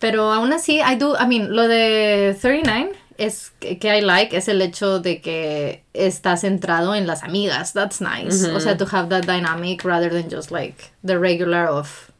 pero 0.00 0.32
aún 0.32 0.52
así, 0.52 0.80
I 0.80 0.96
do. 0.96 1.14
I 1.16 1.26
mean, 1.26 1.54
lo 1.54 1.68
de 1.68 2.36
39 2.40 2.92
es 3.24 3.52
que 3.60 3.78
que 3.78 3.98
I 3.98 4.00
like 4.00 4.36
es 4.36 4.48
el 4.48 4.60
hecho 4.62 5.00
de 5.00 5.20
que 5.20 5.84
está 5.92 6.36
centrado 6.36 6.94
en 6.94 7.06
las 7.06 7.22
amigas. 7.22 7.72
That's 7.72 8.00
nice. 8.00 8.46
O 8.50 8.60
sea, 8.60 8.76
to 8.76 8.86
have 8.90 9.08
that 9.08 9.24
dynamic 9.24 9.84
rather 9.84 10.10
than 10.10 10.30
just 10.30 10.50
like 10.50 10.90
the 11.04 11.18
regular 11.18 11.68
of 11.68 12.12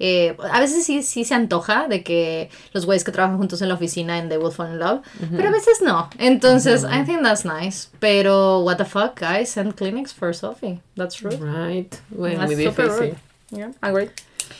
eh, 0.00 0.36
a 0.52 0.60
veces 0.60 0.84
sí, 0.86 1.02
sí 1.02 1.24
se 1.24 1.34
antoja 1.34 1.88
de 1.88 2.04
que 2.04 2.50
los 2.72 2.86
güeyes 2.86 3.02
que 3.02 3.10
trabajan 3.10 3.36
juntos 3.36 3.62
en 3.62 3.68
la 3.68 3.74
oficina 3.74 4.18
en 4.18 4.28
They 4.28 4.38
Will 4.38 4.52
Fall 4.52 4.72
in 4.72 4.78
Love, 4.78 5.00
pero 5.36 5.48
a 5.48 5.52
veces 5.52 5.82
no. 5.82 6.08
Entonces, 6.18 6.84
I 6.84 7.04
think 7.04 7.22
that's 7.22 7.44
nice. 7.44 7.88
Pero, 7.98 8.60
what 8.60 8.76
the 8.76 8.84
fuck, 8.84 9.18
guys, 9.18 9.50
send 9.50 9.74
clinics 9.74 10.12
for 10.12 10.32
Sophie. 10.32 10.80
That's 10.96 11.20
rude. 11.22 11.40
Right. 11.40 11.92
Bueno, 12.10 12.38
That's 12.38 12.54
muy 12.54 12.64
difícil. 12.64 13.16
Yeah, 13.50 13.72
agree. 13.80 14.10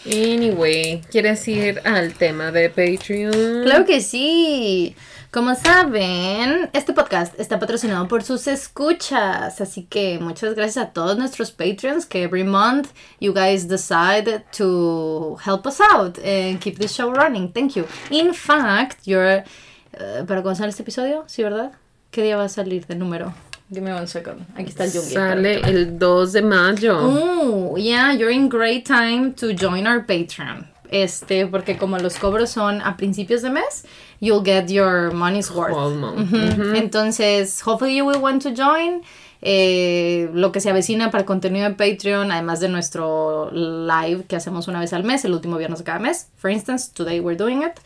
Anyway, 0.05 1.03
¿quieres 1.11 1.46
ir 1.46 1.80
al 1.84 2.14
tema 2.14 2.51
de 2.51 2.68
Patreon? 2.68 3.62
Claro 3.64 3.84
que 3.84 4.01
sí. 4.01 4.96
Como 5.31 5.55
saben, 5.55 6.70
este 6.72 6.95
podcast 6.95 7.39
está 7.39 7.59
patrocinado 7.59 8.09
por 8.09 8.22
sus 8.22 8.47
escuchas, 8.47 9.61
así 9.61 9.83
que 9.83 10.18
muchas 10.18 10.55
gracias 10.55 10.87
a 10.87 10.91
todos 10.91 11.18
nuestros 11.18 11.51
Patreons 11.51 12.07
que 12.07 12.22
every 12.22 12.45
month 12.45 12.89
you 13.20 13.35
guys 13.35 13.68
decide 13.68 14.43
to 14.57 15.37
help 15.45 15.66
us 15.66 15.81
out 15.83 16.16
and 16.18 16.59
keep 16.61 16.79
this 16.79 16.93
show 16.93 17.12
running. 17.12 17.53
Thank 17.53 17.74
you. 17.76 17.85
In 18.11 18.33
fact, 18.33 19.07
you're 19.07 19.45
eh, 19.93 20.24
¿para 20.26 20.41
cuándo 20.41 20.55
sale 20.55 20.70
este 20.70 20.83
episodio? 20.83 21.24
¿Sí, 21.26 21.43
verdad? 21.43 21.72
¿Qué 22.11 22.22
día 22.22 22.39
va 22.39 22.45
a 22.45 22.49
salir 22.49 22.87
de 22.87 22.95
número? 22.95 23.35
Give 23.70 23.83
me 23.83 23.93
one 23.93 24.07
second. 24.07 24.47
Aquí 24.55 24.70
está 24.70 24.85
el 24.85 24.93
Jungi. 24.93 25.12
Sale 25.12 25.61
el 25.61 25.99
2 25.99 26.33
de 26.33 26.41
mayo. 26.43 26.97
Oh, 27.03 27.76
yeah, 27.76 28.14
you're 28.14 28.33
in 28.33 28.49
great 28.49 28.87
time 28.87 29.35
to 29.35 29.53
join 29.53 29.87
our 29.87 30.01
Patreon. 30.07 30.68
Este, 30.91 31.47
porque 31.47 31.76
como 31.76 31.99
los 31.99 32.16
cobros 32.18 32.51
son 32.51 32.80
a 32.82 32.97
principios 32.97 33.43
de 33.43 33.51
mes, 33.51 33.84
you'll 34.20 34.45
get 34.45 34.68
your 34.68 35.12
money's 35.12 35.51
worth. 35.51 35.76
Almost. 35.76 36.32
Ujú. 36.32 36.74
Entonces, 36.74 37.61
hopefully 37.64 37.97
you 37.97 38.07
will 38.07 38.20
want 38.20 38.43
to 38.43 38.51
join. 38.51 39.03
Eh, 39.41 40.28
lo 40.32 40.51
que 40.51 40.61
se 40.61 40.68
avecina 40.68 41.11
para 41.11 41.20
el 41.20 41.26
contenido 41.26 41.68
de 41.68 41.74
Patreon, 41.74 42.32
además 42.32 42.59
de 42.61 42.68
nuestro 42.68 43.51
live 43.53 44.24
que 44.26 44.34
hacemos 44.34 44.66
una 44.66 44.80
vez 44.80 44.93
al 44.93 45.05
mes, 45.05 45.24
el 45.24 45.32
último 45.32 45.59
viernes 45.59 45.78
de 45.78 45.84
cada 45.84 46.01
mes. 46.01 46.28
For 46.36 46.51
instance, 46.51 46.91
today 46.93 47.20
we're 47.20 47.39
doing 47.39 47.62
it. 47.62 47.78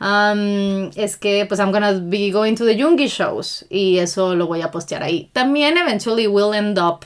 Um, 0.00 0.90
es 0.94 1.16
que 1.16 1.44
pues 1.46 1.58
I'm 1.58 1.72
gonna 1.72 1.92
be 1.92 2.30
going 2.30 2.54
to 2.54 2.64
the 2.64 2.80
Jungi 2.80 3.08
shows 3.08 3.66
y 3.68 3.98
eso 3.98 4.34
lo 4.36 4.46
voy 4.46 4.62
a 4.62 4.70
postear 4.70 5.02
ahí. 5.02 5.30
También 5.32 5.76
eventually 5.76 6.28
will 6.28 6.52
end 6.54 6.78
up 6.78 7.04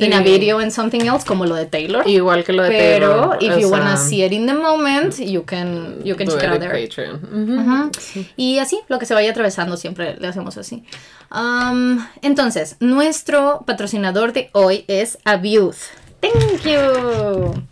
in 0.00 0.12
a 0.12 0.18
Sí. 0.18 0.24
video 0.24 0.58
and 0.60 0.70
something 0.70 1.00
else 1.02 1.24
como 1.26 1.44
lo 1.46 1.54
de 1.54 1.66
Taylor. 1.66 2.06
Igual 2.08 2.44
que 2.44 2.52
lo 2.52 2.62
de 2.62 2.70
Pero 2.70 3.30
Taylor, 3.30 3.38
if 3.42 3.52
o 3.52 3.58
you 3.58 3.68
sea, 3.68 3.78
wanna 3.78 3.96
see 3.96 4.24
it 4.24 4.32
in 4.32 4.46
the 4.46 4.54
moment, 4.54 5.14
you 5.18 5.44
can 5.44 5.96
you 6.04 6.16
can 6.16 6.26
check 6.28 6.42
it 6.42 6.48
out 6.48 6.58
there. 6.60 6.86
Patreon. 6.86 7.90
Y 8.36 8.58
así, 8.58 8.80
lo 8.88 8.98
que 8.98 9.06
se 9.06 9.14
vaya 9.14 9.30
atravesando 9.30 9.76
siempre 9.76 10.16
le 10.18 10.28
hacemos 10.28 10.56
así. 10.56 10.84
Um, 11.30 12.04
entonces, 12.22 12.76
nuestro 12.80 13.62
patrocinador 13.66 14.32
de 14.32 14.50
hoy 14.52 14.84
es 14.88 15.18
Abiud. 15.24 15.74
Thank 16.20 16.62
you. 16.64 17.62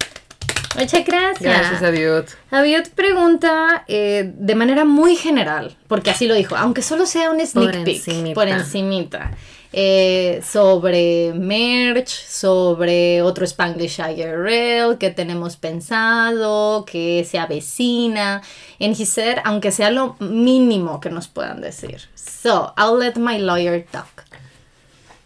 Muchas 0.76 1.04
gracias. 1.06 1.40
Gracias 1.40 1.82
a 1.82 1.90
Dios. 1.92 2.24
Abiud 2.50 2.82
pregunta 2.96 3.84
eh, 3.86 4.32
de 4.36 4.54
manera 4.56 4.84
muy 4.84 5.14
general, 5.14 5.76
porque 5.86 6.10
así 6.10 6.26
lo 6.26 6.34
dijo, 6.34 6.56
aunque 6.56 6.82
solo 6.82 7.06
sea 7.06 7.30
un 7.30 7.38
sneak 7.46 7.72
Por 7.72 7.84
peek, 7.84 7.96
encimita. 7.98 8.34
por 8.34 8.48
encimita, 8.48 9.30
eh, 9.76 10.40
sobre 10.44 11.32
merch, 11.34 12.08
sobre 12.08 13.22
otro 13.22 13.44
Spanglish 13.44 13.98
IRL 13.98 14.98
que 14.98 15.10
tenemos 15.10 15.56
pensado, 15.56 16.84
que 16.84 17.24
se 17.28 17.40
avecina. 17.40 18.40
He 18.78 18.94
said, 19.04 19.38
aunque 19.44 19.72
sea 19.72 19.90
lo 19.90 20.14
mínimo 20.20 21.00
que 21.00 21.10
nos 21.10 21.26
puedan 21.26 21.60
decir. 21.60 22.02
So, 22.14 22.72
I'll 22.76 22.96
let 22.96 23.16
my 23.16 23.38
lawyer 23.38 23.84
talk. 23.90 24.13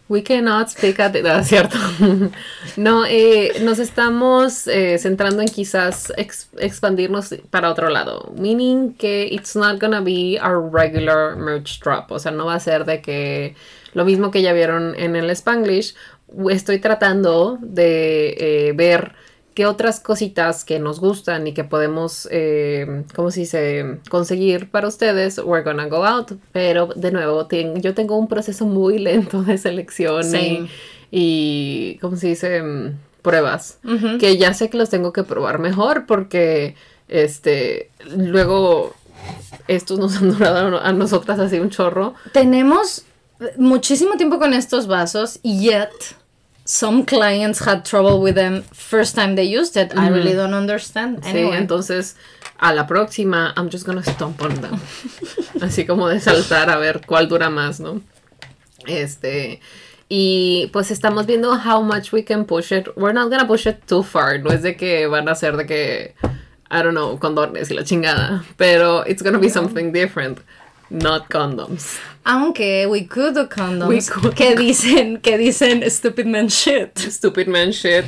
We 0.09 0.23
cannot 0.23 0.71
speak 0.71 0.99
at 0.99 1.13
the... 1.13 1.43
Cierto. 1.43 1.77
no, 2.77 3.05
eh, 3.05 3.59
nos 3.61 3.77
estamos 3.77 4.67
eh, 4.67 4.97
centrando 4.97 5.41
en 5.43 5.47
quizás 5.47 6.11
ex- 6.17 6.49
expandirnos 6.57 7.35
para 7.51 7.69
otro 7.69 7.89
lado. 7.89 8.33
Meaning 8.35 8.95
que 8.95 9.27
it's 9.31 9.55
not 9.55 9.79
gonna 9.79 10.01
be 10.01 10.39
our 10.41 10.59
regular 10.59 11.35
merch 11.35 11.79
drop. 11.79 12.11
O 12.11 12.17
sea, 12.17 12.31
no 12.31 12.47
va 12.47 12.55
a 12.55 12.59
ser 12.59 12.85
de 12.85 13.01
que 13.03 13.55
lo 13.93 14.03
mismo 14.03 14.31
que 14.31 14.41
ya 14.41 14.51
vieron 14.51 14.95
en 14.97 15.15
el 15.15 15.29
Spanglish. 15.29 15.93
Estoy 16.49 16.79
tratando 16.79 17.59
de 17.61 18.35
eh, 18.39 18.73
ver 18.73 19.13
qué 19.53 19.65
otras 19.65 19.99
cositas 19.99 20.63
que 20.63 20.79
nos 20.79 20.99
gustan 20.99 21.45
y 21.47 21.53
que 21.53 21.63
podemos, 21.63 22.27
eh, 22.31 23.03
¿cómo 23.15 23.29
se 23.31 23.41
dice? 23.41 23.99
Conseguir 24.09 24.69
para 24.71 24.87
ustedes, 24.87 25.37
we're 25.39 25.63
gonna 25.63 25.87
go 25.87 26.05
out. 26.05 26.31
Pero 26.53 26.87
de 26.95 27.11
nuevo, 27.11 27.45
ten- 27.47 27.81
yo 27.81 27.93
tengo 27.93 28.15
un 28.17 28.27
proceso 28.27 28.65
muy 28.65 28.99
lento 28.99 29.41
de 29.43 29.57
selección 29.57 30.23
y, 30.35 30.69
y, 31.11 31.97
¿cómo 31.99 32.15
se 32.15 32.27
dice? 32.27 32.61
Mm, 32.61 32.97
Pruebas. 33.21 33.79
Que 34.19 34.37
ya 34.37 34.53
sé 34.53 34.69
que 34.69 34.77
los 34.77 34.89
tengo 34.89 35.11
que 35.11 35.23
probar 35.23 35.59
mejor 35.59 36.05
porque, 36.05 36.75
este, 37.09 37.89
luego 38.15 38.93
estos 39.67 39.99
nos 39.99 40.15
han 40.21 40.29
durado 40.31 40.79
a 40.79 40.93
nosotras 40.93 41.37
así 41.39 41.59
un 41.59 41.69
chorro. 41.69 42.13
Tenemos 42.31 43.03
muchísimo 43.57 44.15
tiempo 44.15 44.39
con 44.39 44.53
estos 44.53 44.87
vasos, 44.87 45.41
yet 45.43 45.89
some 46.69 47.03
clients 47.03 47.59
had 47.65 47.83
trouble 47.83 48.21
with 48.21 48.35
them 48.35 48.61
first 48.73 49.15
time 49.15 49.35
they 49.35 49.43
used 49.43 49.75
it. 49.75 49.91
I 49.97 50.09
really 50.09 50.33
don't 50.33 50.53
understand. 50.53 51.23
Sí, 51.23 51.29
Anyway. 51.31 51.57
entonces 51.57 52.15
a 52.59 52.73
la 52.75 52.85
próxima, 52.85 53.53
I'm 53.57 53.69
just 53.71 53.85
gonna 53.87 54.03
stomp 54.03 54.39
on 54.43 54.53
them. 54.61 54.79
Así 55.61 55.87
como 55.87 56.07
de 56.09 56.19
saltar 56.19 56.69
a 56.69 56.77
ver 56.77 57.01
cuál 57.07 57.27
dura 57.27 57.49
más, 57.49 57.79
¿no? 57.79 58.01
Este. 58.85 59.61
Y 60.09 60.69
pues 60.71 60.91
estamos 60.91 61.25
viendo 61.25 61.55
how 61.57 61.81
much 61.81 62.11
we 62.13 62.23
can 62.23 62.45
push 62.45 62.71
it. 62.71 62.87
We're 62.95 63.13
not 63.13 63.31
gonna 63.31 63.47
push 63.47 63.65
it 63.65 63.85
too 63.87 64.03
far. 64.03 64.37
No 64.39 64.51
es 64.51 64.61
de 64.61 64.75
que 64.75 65.07
van 65.07 65.27
a 65.27 65.33
ser 65.35 65.57
de 65.57 65.65
que, 65.65 66.13
I 66.69 66.83
don't 66.83 66.91
know, 66.93 67.17
condones 67.19 67.71
y 67.71 67.73
la 67.75 67.83
chingada. 67.83 68.43
Pero 68.57 69.03
it's 69.07 69.23
gonna 69.23 69.39
be 69.39 69.49
something 69.49 69.91
different. 69.91 70.39
Not 70.89 71.29
condoms. 71.29 71.99
Aunque 72.25 72.87
we 72.89 73.05
could 73.05 73.35
do 73.35 73.45
condoms 73.47 73.89
We 73.89 74.01
could. 74.01 74.35
que 74.35 74.55
dicen 74.55 75.21
que 75.21 75.37
dicen 75.37 75.89
stupid 75.89 76.25
man 76.27 76.49
shit. 76.49 76.97
Stupid 76.97 77.47
man 77.47 77.71
shit. 77.71 78.05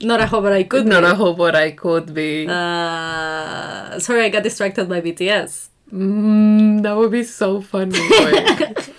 Not 0.00 0.20
a 0.20 0.26
hope, 0.26 0.44
but 0.44 0.52
I 0.52 0.64
could. 0.64 0.86
Not 0.86 1.02
be. 1.02 1.10
a 1.10 1.14
hope 1.14 1.38
what 1.38 1.54
I 1.54 1.70
could 1.72 2.12
be. 2.12 2.46
Uh, 2.48 3.98
sorry, 4.00 4.24
I 4.24 4.28
got 4.30 4.42
distracted 4.42 4.88
by 4.88 5.00
BTS. 5.00 5.68
Mm, 5.92 6.82
that 6.82 6.96
would 6.96 7.12
be 7.12 7.22
so 7.22 7.60
funny. 7.60 7.98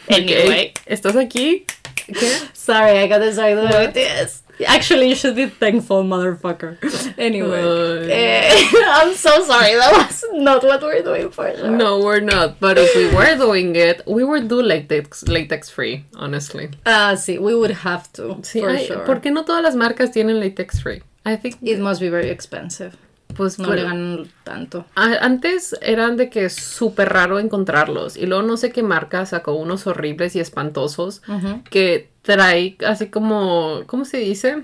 Anyway. 0.08 0.74
¿Estás 0.86 1.16
aquí? 1.16 1.66
¿Qué? 1.96 2.50
Sorry, 2.54 3.00
I 3.00 3.08
got 3.08 3.20
distracted 3.20 3.56
by 3.70 3.86
What? 3.86 3.94
BTS. 3.94 4.42
Actually, 4.68 5.10
you 5.10 5.16
should 5.16 5.36
be 5.36 5.48
thankful, 5.48 6.04
motherfucker. 6.04 6.78
Anyway, 7.18 7.60
Ay. 7.60 8.12
eh, 8.12 8.72
I'm 9.02 9.16
so 9.16 9.44
sorry. 9.44 9.74
That 9.76 9.92
was 9.94 10.24
not 10.34 10.64
what 10.64 10.82
we're 10.84 11.02
doing 11.02 11.32
for 11.32 11.52
sure. 11.56 11.72
No, 11.72 12.00
we're 12.00 12.20
not. 12.20 12.60
But 12.60 12.78
if 12.78 12.96
we 12.96 13.08
were 13.16 13.36
doing 13.36 13.76
it, 13.76 14.02
we 14.08 14.24
would 14.24 14.48
do 14.48 14.62
latex, 14.62 15.28
latex 15.28 15.70
free, 15.72 16.06
honestly. 16.16 16.70
Ah, 16.86 17.14
sí, 17.16 17.40
we 17.40 17.56
would 17.56 17.72
have 17.72 18.12
to, 18.14 18.36
Sí, 18.44 18.62
for 18.62 18.70
ay, 18.70 18.86
sure. 18.86 19.06
¿Por 19.06 19.22
qué 19.22 19.32
no 19.32 19.44
todas 19.44 19.64
las 19.64 19.76
marcas 19.76 20.12
tienen 20.12 20.40
latex 20.40 20.80
free? 20.82 21.02
I 21.26 21.36
think 21.36 21.58
It 21.64 21.80
must 21.80 22.00
be 22.00 22.10
very 22.10 22.30
expensive. 22.30 22.96
Pues 23.36 23.60
no 23.60 23.74
le 23.74 23.84
ganan 23.84 24.28
tanto. 24.44 24.86
antes 24.96 25.76
eran 25.82 26.18
de 26.18 26.30
que 26.30 26.50
súper 26.50 27.10
raro 27.10 27.40
encontrarlos. 27.40 28.16
Y 28.18 28.26
luego 28.26 28.44
no 28.44 28.58
sé 28.58 28.72
qué 28.72 28.84
marca 28.84 29.26
sacó 29.26 29.54
unos 29.54 29.88
horribles 29.88 30.36
y 30.36 30.40
espantosos 30.40 31.22
que 31.70 32.10
trae 32.22 32.78
así 32.86 33.08
como, 33.08 33.82
¿cómo 33.88 34.06
se 34.06 34.18
dice? 34.18 34.64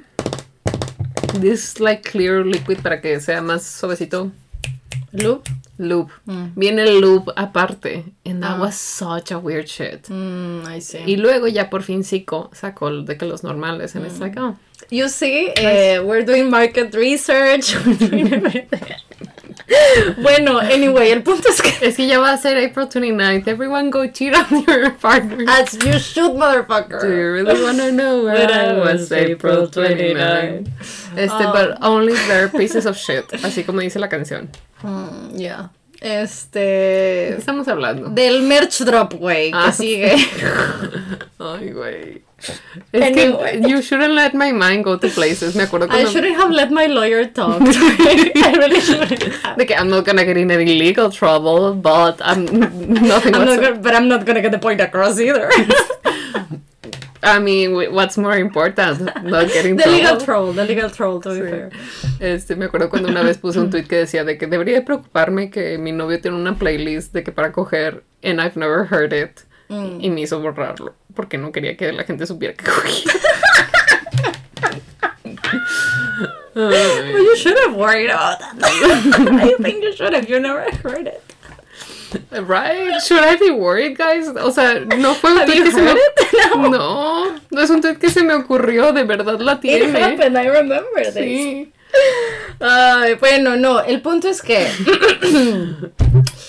This 1.41 1.79
like 1.79 2.09
clear 2.09 2.45
liquid 2.45 2.79
para 2.81 3.01
que 3.01 3.19
sea 3.19 3.41
más 3.41 3.63
suavecito. 3.63 4.31
Loop. 5.11 5.43
Loop. 5.77 6.09
Mm. 6.25 6.45
Viene 6.55 6.83
el 6.83 6.99
loop 6.99 7.29
aparte. 7.35 8.03
And 8.25 8.41
that 8.41 8.57
Ah. 8.57 8.61
was 8.61 8.75
such 8.75 9.31
a 9.31 9.37
weird 9.37 9.65
shit. 9.67 10.07
Mm, 10.09 10.63
I 10.69 10.81
see. 10.81 10.99
Y 11.05 11.15
luego 11.17 11.47
ya 11.47 11.69
por 11.69 11.83
fin 11.83 12.03
Zico 12.03 12.49
sacó 12.53 12.91
de 12.91 13.17
que 13.17 13.25
los 13.25 13.43
normales. 13.43 13.95
And 13.95 14.05
it's 14.05 14.19
like, 14.19 14.37
oh. 14.39 14.57
You 14.91 15.07
see, 15.09 15.49
eh, 15.55 15.99
we're 15.99 16.23
doing 16.25 16.49
market 16.49 16.93
research. 16.95 17.75
we're 17.85 17.93
doing 17.95 18.33
everything. 18.33 18.95
bueno, 20.23 20.57
anyway, 20.59 21.11
el 21.11 21.21
punto 21.21 21.47
es 21.49 21.61
que 21.61 21.69
Es 21.87 21.95
que 21.95 22.07
ya 22.07 22.17
va 22.19 22.33
a 22.33 22.37
ser 22.39 22.57
April 22.57 22.87
29th. 22.87 23.47
Everyone 23.47 23.91
go 23.91 24.07
cheat 24.07 24.33
on 24.35 24.63
your 24.67 24.89
partner. 24.99 25.45
as 25.47 25.73
you 25.85 25.99
should, 25.99 26.31
motherfucker. 26.35 27.01
Do 27.01 27.07
you 27.07 27.31
really 27.33 27.61
wanna 27.61 27.91
know 27.91 28.23
where 28.23 28.33
When 28.47 28.49
I 28.51 28.73
was 28.79 29.11
April 29.11 29.65
April 29.65 29.67
29? 29.69 30.63
29? 30.65 30.73
Este, 31.15 31.45
Oh. 31.45 31.53
but 31.53 31.77
only 31.83 32.13
their 32.27 32.49
pieces 32.49 32.87
of 32.87 32.97
shit. 32.97 33.27
Así 33.43 33.63
como 33.63 33.81
dice 33.81 33.99
la 33.99 34.09
canción. 34.09 34.49
Mm, 34.81 35.37
yeah. 35.37 35.69
¿De 35.93 35.99
qué 35.99 36.21
Este. 36.23 37.35
estamos 37.37 37.67
hablando? 37.67 38.09
Del 38.09 38.41
merch 38.41 38.79
drop, 38.83 39.13
güey, 39.13 39.51
que 39.51 39.57
Ah. 39.57 39.71
sigue. 39.71 40.15
Ay, 41.39 41.69
güey. 41.73 42.23
Es 42.91 43.01
Anyway. 43.01 43.61
que 43.61 43.69
you 43.69 43.81
shouldn't 43.81 44.13
let 44.13 44.33
my 44.33 44.51
mind 44.51 44.83
go 44.83 44.97
to 44.97 45.07
places. 45.09 45.55
Me 45.55 45.63
acuerdo 45.63 45.85
I 45.85 45.87
cuando... 45.89 46.09
shouldn't 46.11 46.35
have 46.37 46.51
let 46.51 46.71
my 46.71 46.87
lawyer 46.87 47.25
talk. 47.25 47.61
I 47.61 48.53
really 48.57 48.79
shouldn't 48.81 49.21
have. 49.43 49.57
De 49.57 49.65
que 49.65 49.75
I'm 49.75 49.89
not 49.89 50.05
gonna 50.05 50.23
get 50.25 50.37
in 50.37 50.49
any 50.51 50.77
legal 50.79 51.09
trouble, 51.11 51.73
but 51.75 52.19
I'm 52.21 52.45
nothing 52.45 53.35
I'm 53.35 53.45
not 53.45 53.59
gonna, 53.59 53.75
but 53.79 53.93
I'm 53.95 54.07
not 54.07 54.25
gonna 54.25 54.41
get 54.41 54.51
the 54.51 54.59
point 54.59 54.79
across 54.81 55.19
either. 55.19 55.49
I 57.21 57.37
mean, 57.39 57.71
wh- 57.75 57.91
what's 57.93 58.17
more 58.17 58.37
important? 58.37 59.01
Not 59.23 59.49
getting 59.51 59.75
the 59.75 59.89
legal 59.89 60.17
troll, 60.17 60.53
the 60.53 60.63
legal 60.63 60.89
troll, 60.89 61.19
to 61.21 61.29
be 61.29 61.35
Sí. 61.41 61.49
fair. 61.49 61.69
Este, 62.21 62.55
me 62.55 62.65
acuerdo 62.67 62.89
cuando 62.89 63.09
una 63.09 63.21
vez 63.23 63.37
puse 63.37 63.59
un 63.59 63.69
tweet 63.69 63.87
que 63.87 63.97
decía 63.97 64.23
de 64.23 64.37
que 64.37 64.47
debería 64.47 64.75
de 64.75 64.81
preocuparme 64.83 65.49
que 65.49 65.77
mi 65.77 65.91
novio 65.91 66.21
tiene 66.21 66.37
una 66.37 66.55
playlist 66.57 67.11
de 67.13 67.23
que 67.23 67.33
para 67.33 67.51
coger 67.51 68.03
and 68.23 68.39
I've 68.39 68.55
never 68.55 68.85
heard 68.89 69.11
it 69.13 69.41
Mm. 69.71 70.01
y 70.01 70.09
me 70.09 70.21
hizo 70.21 70.39
borrarlo 70.41 70.95
porque 71.19 71.37
no 71.37 71.51
quería 71.51 71.75
que 71.75 71.91
la 71.91 72.05
gente 72.05 72.25
supiera 72.25 72.53
que 72.53 72.63
cogía. 72.63 73.11
Well, 76.55 77.23
you 77.23 77.35
should 77.35 77.57
have 77.59 77.75
worried 77.75 78.09
about 78.09 78.39
that. 78.39 78.55
I 78.63 79.61
think 79.61 79.83
you 79.83 79.91
should 79.93 80.13
have. 80.13 80.29
You 80.29 80.39
never 80.39 80.63
heard 80.81 81.07
it. 81.07 81.21
right? 82.47 83.01
Should 83.01 83.19
I 83.19 83.35
be 83.35 83.51
worried, 83.51 83.97
guys? 83.97 84.29
O 84.29 84.49
sea, 84.51 84.79
no 84.79 85.13
fue 85.13 85.31
un 85.33 85.45
tweet 85.45 85.61
que 85.63 85.71
se 85.73 85.81
me 85.81 85.91
it? 85.91 85.99
No. 86.53 86.69
No, 86.69 87.39
no 87.51 87.61
es 87.61 87.69
un 87.69 87.81
tweet 87.81 87.97
que 87.97 88.09
se 88.09 88.23
me 88.23 88.33
ocurrió, 88.33 88.93
de 88.93 89.03
verdad 89.03 89.39
la 89.41 89.53
It 89.55 89.59
tiene. 89.61 90.01
happened. 90.01 90.37
I 90.37 90.47
remember 90.47 91.03
this. 91.03 91.15
Sí. 91.15 91.71
Ay, 92.59 93.15
bueno, 93.15 93.55
no. 93.55 93.79
El 93.81 94.01
punto 94.01 94.27
es 94.27 94.41
que 94.41 94.67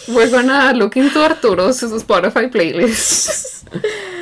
We're 0.08 0.30
gonna 0.30 0.72
look 0.74 0.96
into 0.96 1.22
Arturo's 1.22 1.82
Spotify 1.82 2.48
playlist. 2.50 3.66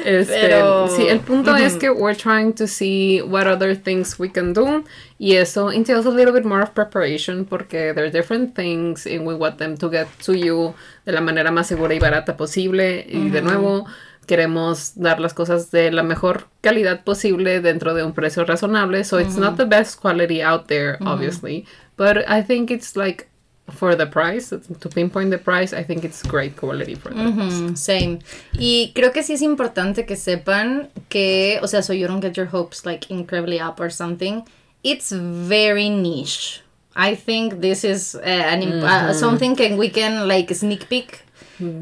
Este, 0.05 0.33
Pero- 0.41 0.89
sí, 0.89 1.07
el 1.09 1.21
punto 1.21 1.55
es 1.57 1.75
que 1.77 1.91
we're 1.91 2.15
trying 2.17 2.53
to 2.55 2.67
see 2.67 3.21
what 3.23 3.47
other 3.47 3.75
things 3.77 4.19
we 4.19 4.31
can 4.31 4.53
do. 4.53 4.85
Y 5.19 5.37
eso 5.37 5.71
entails 5.73 6.07
a 6.07 6.11
little 6.11 6.33
bit 6.33 6.45
more 6.45 6.63
of 6.63 6.71
preparation 6.75 7.45
porque 7.45 7.93
there 7.95 8.05
are 8.07 8.11
different 8.11 8.55
things 8.55 9.07
and 9.07 9.27
we 9.27 9.35
want 9.35 9.57
them 9.59 9.77
to 9.77 9.91
get 9.91 10.07
to 10.25 10.35
you 10.35 10.75
de 11.07 11.13
la 11.13 11.21
manera 11.21 11.51
más 11.51 11.67
segura 11.67 11.95
y 11.95 11.99
barata 11.99 12.37
posible. 12.37 13.07
Y 13.09 13.31
de 13.31 13.43
nuevo, 13.43 13.87
queremos 14.29 14.93
dar 14.95 15.19
las 15.19 15.35
cosas 15.35 15.73
de 15.73 15.91
la 15.91 16.05
mejor 16.05 16.47
calidad 16.61 17.03
posible 17.03 17.61
dentro 17.61 17.95
de 17.95 18.05
un 18.05 18.13
precio 18.13 18.45
razonable. 18.45 19.03
So 19.03 19.19
it's 19.19 19.37
not 19.37 19.57
the 19.57 19.65
best 19.65 20.01
quality 20.01 20.41
out 20.41 20.69
there, 20.69 20.99
obviously. 21.01 21.67
But 21.97 22.19
I 22.29 22.43
think 22.43 22.71
it's 22.71 22.95
like 22.95 23.27
for 23.71 23.97
the 23.97 24.07
price, 24.07 24.51
to 24.51 24.89
pinpoint 24.89 25.31
the 25.31 25.39
price, 25.39 25.73
I 25.73 25.83
think 25.83 26.05
it's 26.05 26.23
great 26.23 26.57
quality 26.57 26.95
for 26.95 27.13
the 27.13 27.77
Same. 27.77 28.21
Y 28.53 28.93
creo 28.95 29.13
que 29.13 29.23
sí 29.23 29.35
es 29.35 29.43
importante 29.43 30.07
que 30.07 30.17
sepan 30.17 30.91
que, 31.09 31.59
o 31.63 31.67
sea, 31.67 31.83
so 31.83 31.93
you 31.93 32.07
don't 32.07 32.23
get 32.23 32.37
your 32.37 32.47
hopes 32.47 32.87
like 32.87 33.11
incredibly 33.11 33.61
up 33.61 33.81
or 33.81 33.91
something. 33.91 34.45
It's 34.83 35.11
very 35.11 35.89
niche. 35.91 36.63
I 36.97 37.15
think 37.15 37.61
this 37.61 37.85
is 37.85 38.15
uh, 38.15 38.21
an 38.21 38.83
uh, 38.83 39.13
something 39.13 39.55
que 39.55 39.77
we 39.77 39.91
can 39.91 40.27
like 40.27 40.53
sneak 40.55 40.89
peek. 40.89 41.23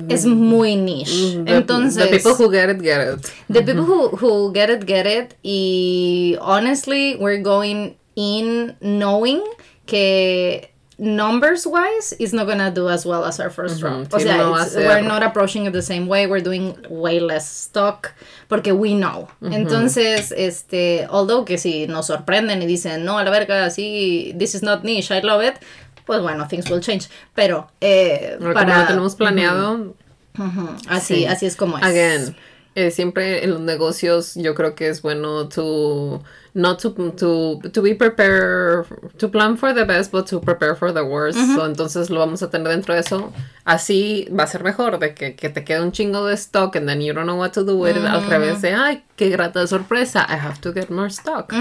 Es 0.08 0.24
muy 0.26 0.76
niche. 0.76 1.36
The- 1.44 1.56
Entonces, 1.58 1.96
the 2.10 2.16
people 2.16 2.34
who 2.34 2.50
get 2.50 2.70
it, 2.70 2.80
get 2.82 3.00
it. 3.00 3.32
the 3.48 3.62
people 3.62 3.84
who, 3.84 4.08
who 4.16 4.52
get 4.52 4.70
it, 4.70 4.86
get 4.86 5.06
it. 5.06 5.34
Y 5.44 6.36
honestly, 6.40 7.16
we're 7.20 7.42
going 7.42 7.96
in 8.16 8.76
knowing 8.80 9.42
que 9.86 10.68
numbers 10.98 11.66
wise 11.66 12.14
is 12.18 12.32
not 12.32 12.46
gonna 12.46 12.70
do 12.70 12.88
as 12.88 13.04
well 13.04 13.24
as 13.26 13.38
our 13.38 13.50
1st 13.50 13.78
drop. 13.80 14.14
O 14.14 14.18
sí, 14.18 14.22
sea, 14.22 14.38
no 14.38 14.50
va 14.52 14.62
a 14.62 14.62
it's- 14.62 14.72
ser- 14.72 14.86
we're 14.88 15.02
not 15.02 15.22
approaching 15.22 15.66
it 15.66 15.72
the 15.74 15.82
same 15.82 16.06
way. 16.06 16.26
We're 16.26 16.40
doing 16.42 16.74
way 16.88 17.20
less 17.20 17.46
stock 17.46 18.14
porque 18.48 18.72
we 18.74 18.94
know. 18.94 19.28
Entonces, 19.42 20.32
este, 20.34 21.06
although 21.10 21.44
que 21.44 21.58
si 21.58 21.86
nos 21.86 22.06
sorprenden 22.06 22.62
y 22.62 22.66
dicen, 22.66 23.04
no, 23.04 23.18
a 23.18 23.24
la 23.24 23.30
verga, 23.30 23.68
sí, 23.68 24.34
this 24.38 24.54
is 24.54 24.62
not 24.62 24.84
niche, 24.84 25.10
I 25.10 25.20
love 25.20 25.42
it. 25.42 25.56
Pues 26.06 26.22
bueno, 26.22 26.46
things 26.48 26.70
will 26.70 26.80
change. 26.80 27.08
Pero, 27.34 27.68
eh, 27.80 28.38
para. 28.54 28.66
como 28.66 28.80
lo 28.82 28.86
tenemos 28.86 29.14
planeado, 29.16 29.94
Así, 30.88 31.14
Sí. 31.16 31.26
así 31.26 31.46
es 31.46 31.56
como 31.56 31.78
es. 31.78 31.84
Again, 31.84 32.36
eh, 32.74 32.90
siempre 32.90 33.42
en 33.44 33.50
los 33.50 33.60
negocios 33.60 34.34
yo 34.34 34.54
creo 34.54 34.74
que 34.74 34.88
es 34.88 35.00
bueno 35.02 35.48
to 35.48 36.22
not 36.56 36.78
to 36.80 36.90
to 36.90 37.60
to 37.60 37.82
be 37.82 37.94
prepared 37.94 38.86
to 39.18 39.28
plan 39.28 39.56
for 39.56 39.72
the 39.72 39.84
best 39.84 40.10
but 40.10 40.26
to 40.26 40.40
prepare 40.40 40.74
for 40.74 40.90
the 40.90 41.04
worst. 41.04 41.38
So, 41.38 41.64
entonces 41.64 42.10
lo 42.10 42.20
vamos 42.20 42.42
a 42.42 42.50
tener 42.50 42.68
dentro 42.68 42.94
de 42.94 43.00
eso. 43.00 43.32
Así 43.64 44.28
va 44.30 44.44
a 44.44 44.46
ser 44.46 44.64
mejor 44.64 44.98
de 44.98 45.14
que, 45.14 45.34
que 45.34 45.48
te 45.50 45.64
quede 45.64 45.82
un 45.82 45.92
chingo 45.92 46.26
de 46.26 46.36
stock 46.36 46.76
and 46.76 46.88
then 46.88 47.00
you 47.00 47.12
don't 47.12 47.26
know 47.26 47.36
what 47.36 47.52
to 47.52 47.64
do 47.64 47.76
with 47.76 47.96
it. 47.96 48.04
Al 48.04 48.22
mm. 48.22 48.28
revés 48.28 48.60
de 48.62 48.72
ay 48.72 49.02
qué 49.16 49.28
grata 49.30 49.66
sorpresa 49.66 50.24
I 50.28 50.36
have 50.36 50.60
to 50.62 50.72
get 50.72 50.90
more 50.90 51.10
stock. 51.10 51.52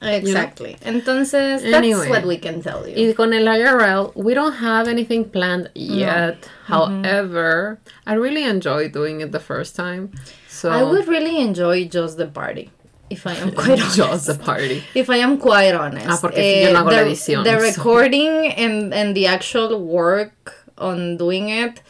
Exactly. 0.00 0.76
Entonces, 0.82 1.62
that's 1.62 1.74
Anyway. 1.74 2.08
what 2.08 2.24
we 2.24 2.36
can 2.36 2.60
tell 2.60 2.86
you. 2.86 2.94
Y 2.94 3.14
con 3.14 3.32
el 3.32 3.46
IRL, 3.46 4.12
we 4.14 4.34
don't 4.34 4.54
have 4.54 4.88
anything 4.88 5.24
planned 5.24 5.70
yet. 5.74 6.48
However, 6.66 7.78
I 8.06 8.14
really 8.14 8.44
enjoy 8.44 8.88
doing 8.88 9.20
it 9.20 9.32
the 9.32 9.40
first 9.40 9.74
time. 9.74 10.10
So 10.48 10.70
I 10.70 10.82
would 10.82 11.08
really 11.08 11.40
enjoy 11.40 11.88
just 11.88 12.16
the 12.16 12.26
party, 12.26 12.70
if 13.10 13.26
I 13.26 13.34
am 13.34 13.52
quite 13.54 13.80
honest. 13.80 13.96
just 13.96 14.26
the 14.26 14.34
party. 14.34 14.82
If 14.94 15.10
I 15.10 15.16
am 15.16 15.38
quite 15.38 15.74
honest. 15.74 16.06
Ah, 16.08 16.18
porque 16.20 16.62
yo 16.64 16.72
no 16.72 16.80
hago 16.80 16.90
la 16.90 16.98
the, 16.98 17.10
edición, 17.10 17.44
The 17.44 17.58
recording 17.70 18.52
and, 18.52 18.92
and 18.94 19.16
the 19.16 19.26
actual 19.26 19.80
work 19.80 20.54
on 20.78 21.16
doing 21.16 21.48
it, 21.48 21.82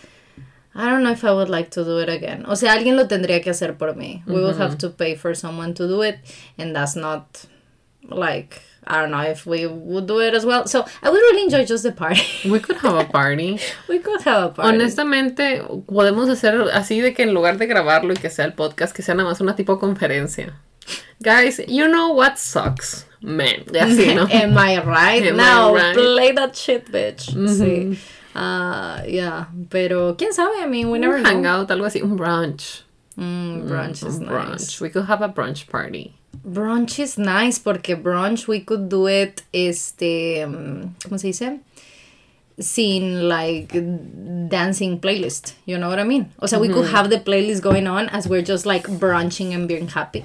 I 0.75 0.91
don't 0.91 1.03
know 1.05 1.13
if 1.13 1.25
I 1.25 1.33
would 1.33 1.49
like 1.49 1.71
to 1.73 1.85
do 1.85 1.99
it 1.99 2.09
again. 2.09 2.45
O 2.47 2.55
sea, 2.55 2.73
alguien 2.73 2.97
lo 2.97 3.07
tendría 3.07 3.43
que 3.43 3.51
hacer 3.53 3.79
por 3.79 3.95
mí. 3.95 4.23
We 4.27 4.41
would 4.41 4.57
have 4.57 4.77
to 4.79 4.91
pay 4.91 5.15
for 5.15 5.35
someone 5.35 5.73
to 5.75 5.87
do 5.87 6.03
it, 6.03 6.19
and 6.59 6.75
that's 6.75 6.97
not 6.97 7.47
like 8.09 8.61
I 8.87 9.01
don't 9.01 9.11
know 9.11 9.23
if 9.23 9.47
we 9.47 9.67
would 9.67 10.07
do 10.07 10.21
it 10.21 10.35
as 10.35 10.45
well. 10.45 10.67
So 10.67 10.85
I 11.03 11.11
would 11.11 11.17
really 11.17 11.45
enjoy 11.45 11.65
just 11.65 11.85
the 11.85 11.93
party. 11.93 12.23
We 12.51 12.61
could 12.61 12.77
have 12.79 12.97
a 12.97 13.05
party. 13.05 13.59
we 13.89 13.99
could 14.01 14.23
have 14.23 14.43
a 14.43 14.49
party. 14.51 14.69
Honestamente, 14.69 15.63
podemos 15.87 16.29
hacer 16.29 16.61
así 16.73 17.01
de 17.01 17.15
que 17.15 17.23
en 17.23 17.33
lugar 17.33 17.57
de 17.57 17.67
grabarlo 17.67 18.13
y 18.13 18.17
que 18.17 18.29
sea 18.29 18.45
el 18.45 18.53
podcast, 18.53 18.95
que 18.95 19.03
sea 19.03 19.15
nada 19.15 19.29
más 19.29 19.41
una 19.41 19.57
tipo 19.57 19.79
conferencia. 19.79 20.61
Guys, 21.23 21.61
you 21.69 21.89
know 21.89 22.13
what 22.13 22.39
sucks, 22.39 23.07
man. 23.23 23.65
Así, 23.73 24.15
¿no? 24.15 24.27
Am 24.31 24.57
I 24.59 24.79
right? 24.85 25.23
Am 25.23 25.35
I 25.35 25.37
Now, 25.37 25.75
right? 25.75 25.95
play 25.95 26.33
that 26.33 26.55
shit, 26.57 26.91
bitch. 26.91 27.33
Sí. 27.33 27.97
Ah, 28.35 29.03
yeah. 29.07 29.47
Pero, 29.71 30.15
¿quién 30.15 30.33
sabe? 30.33 30.61
I 30.63 30.67
mean, 30.67 30.91
we 30.91 30.99
never 30.99 31.17
un 31.17 31.23
know. 31.23 31.31
hangout, 31.31 31.69
algo 31.69 31.87
así, 31.87 32.03
un 32.03 32.17
brunch. 32.19 32.83
Mm, 33.17 33.69
brunch 33.69 34.05
is 34.05 34.17
Un 34.17 34.27
nice. 34.27 34.31
brunch. 34.33 34.81
We 34.81 34.91
could 34.91 35.07
have 35.07 35.23
a 35.23 35.29
brunch 35.29 35.69
party. 35.69 36.15
Brunch 36.45 36.99
is 36.99 37.17
nice 37.17 37.59
porque 37.61 37.95
brunch 38.03 38.49
we 38.49 38.61
could 38.61 38.89
do 38.89 39.07
it, 39.07 39.43
este, 39.55 40.45
mm, 40.45 40.91
¿cómo 41.05 41.19
se 41.21 41.29
dice? 41.29 41.61
Sin 42.59 43.29
like 43.29 43.73
dancing 44.49 45.01
playlist, 45.01 45.55
you 45.65 45.79
know 45.79 45.89
what 45.89 45.99
I 46.01 46.05
mean? 46.05 46.33
O 46.41 46.47
sea, 46.47 46.59
we 46.61 46.69
could 46.69 46.87
have 46.89 47.09
the 47.11 47.19
playlist 47.19 47.63
going 47.63 47.87
on 47.87 48.09
as 48.11 48.29
we're 48.29 48.43
just 48.43 48.67
like 48.67 48.87
brunching 48.99 49.55
and 49.55 49.67
being 49.69 49.89
happy. 49.89 50.25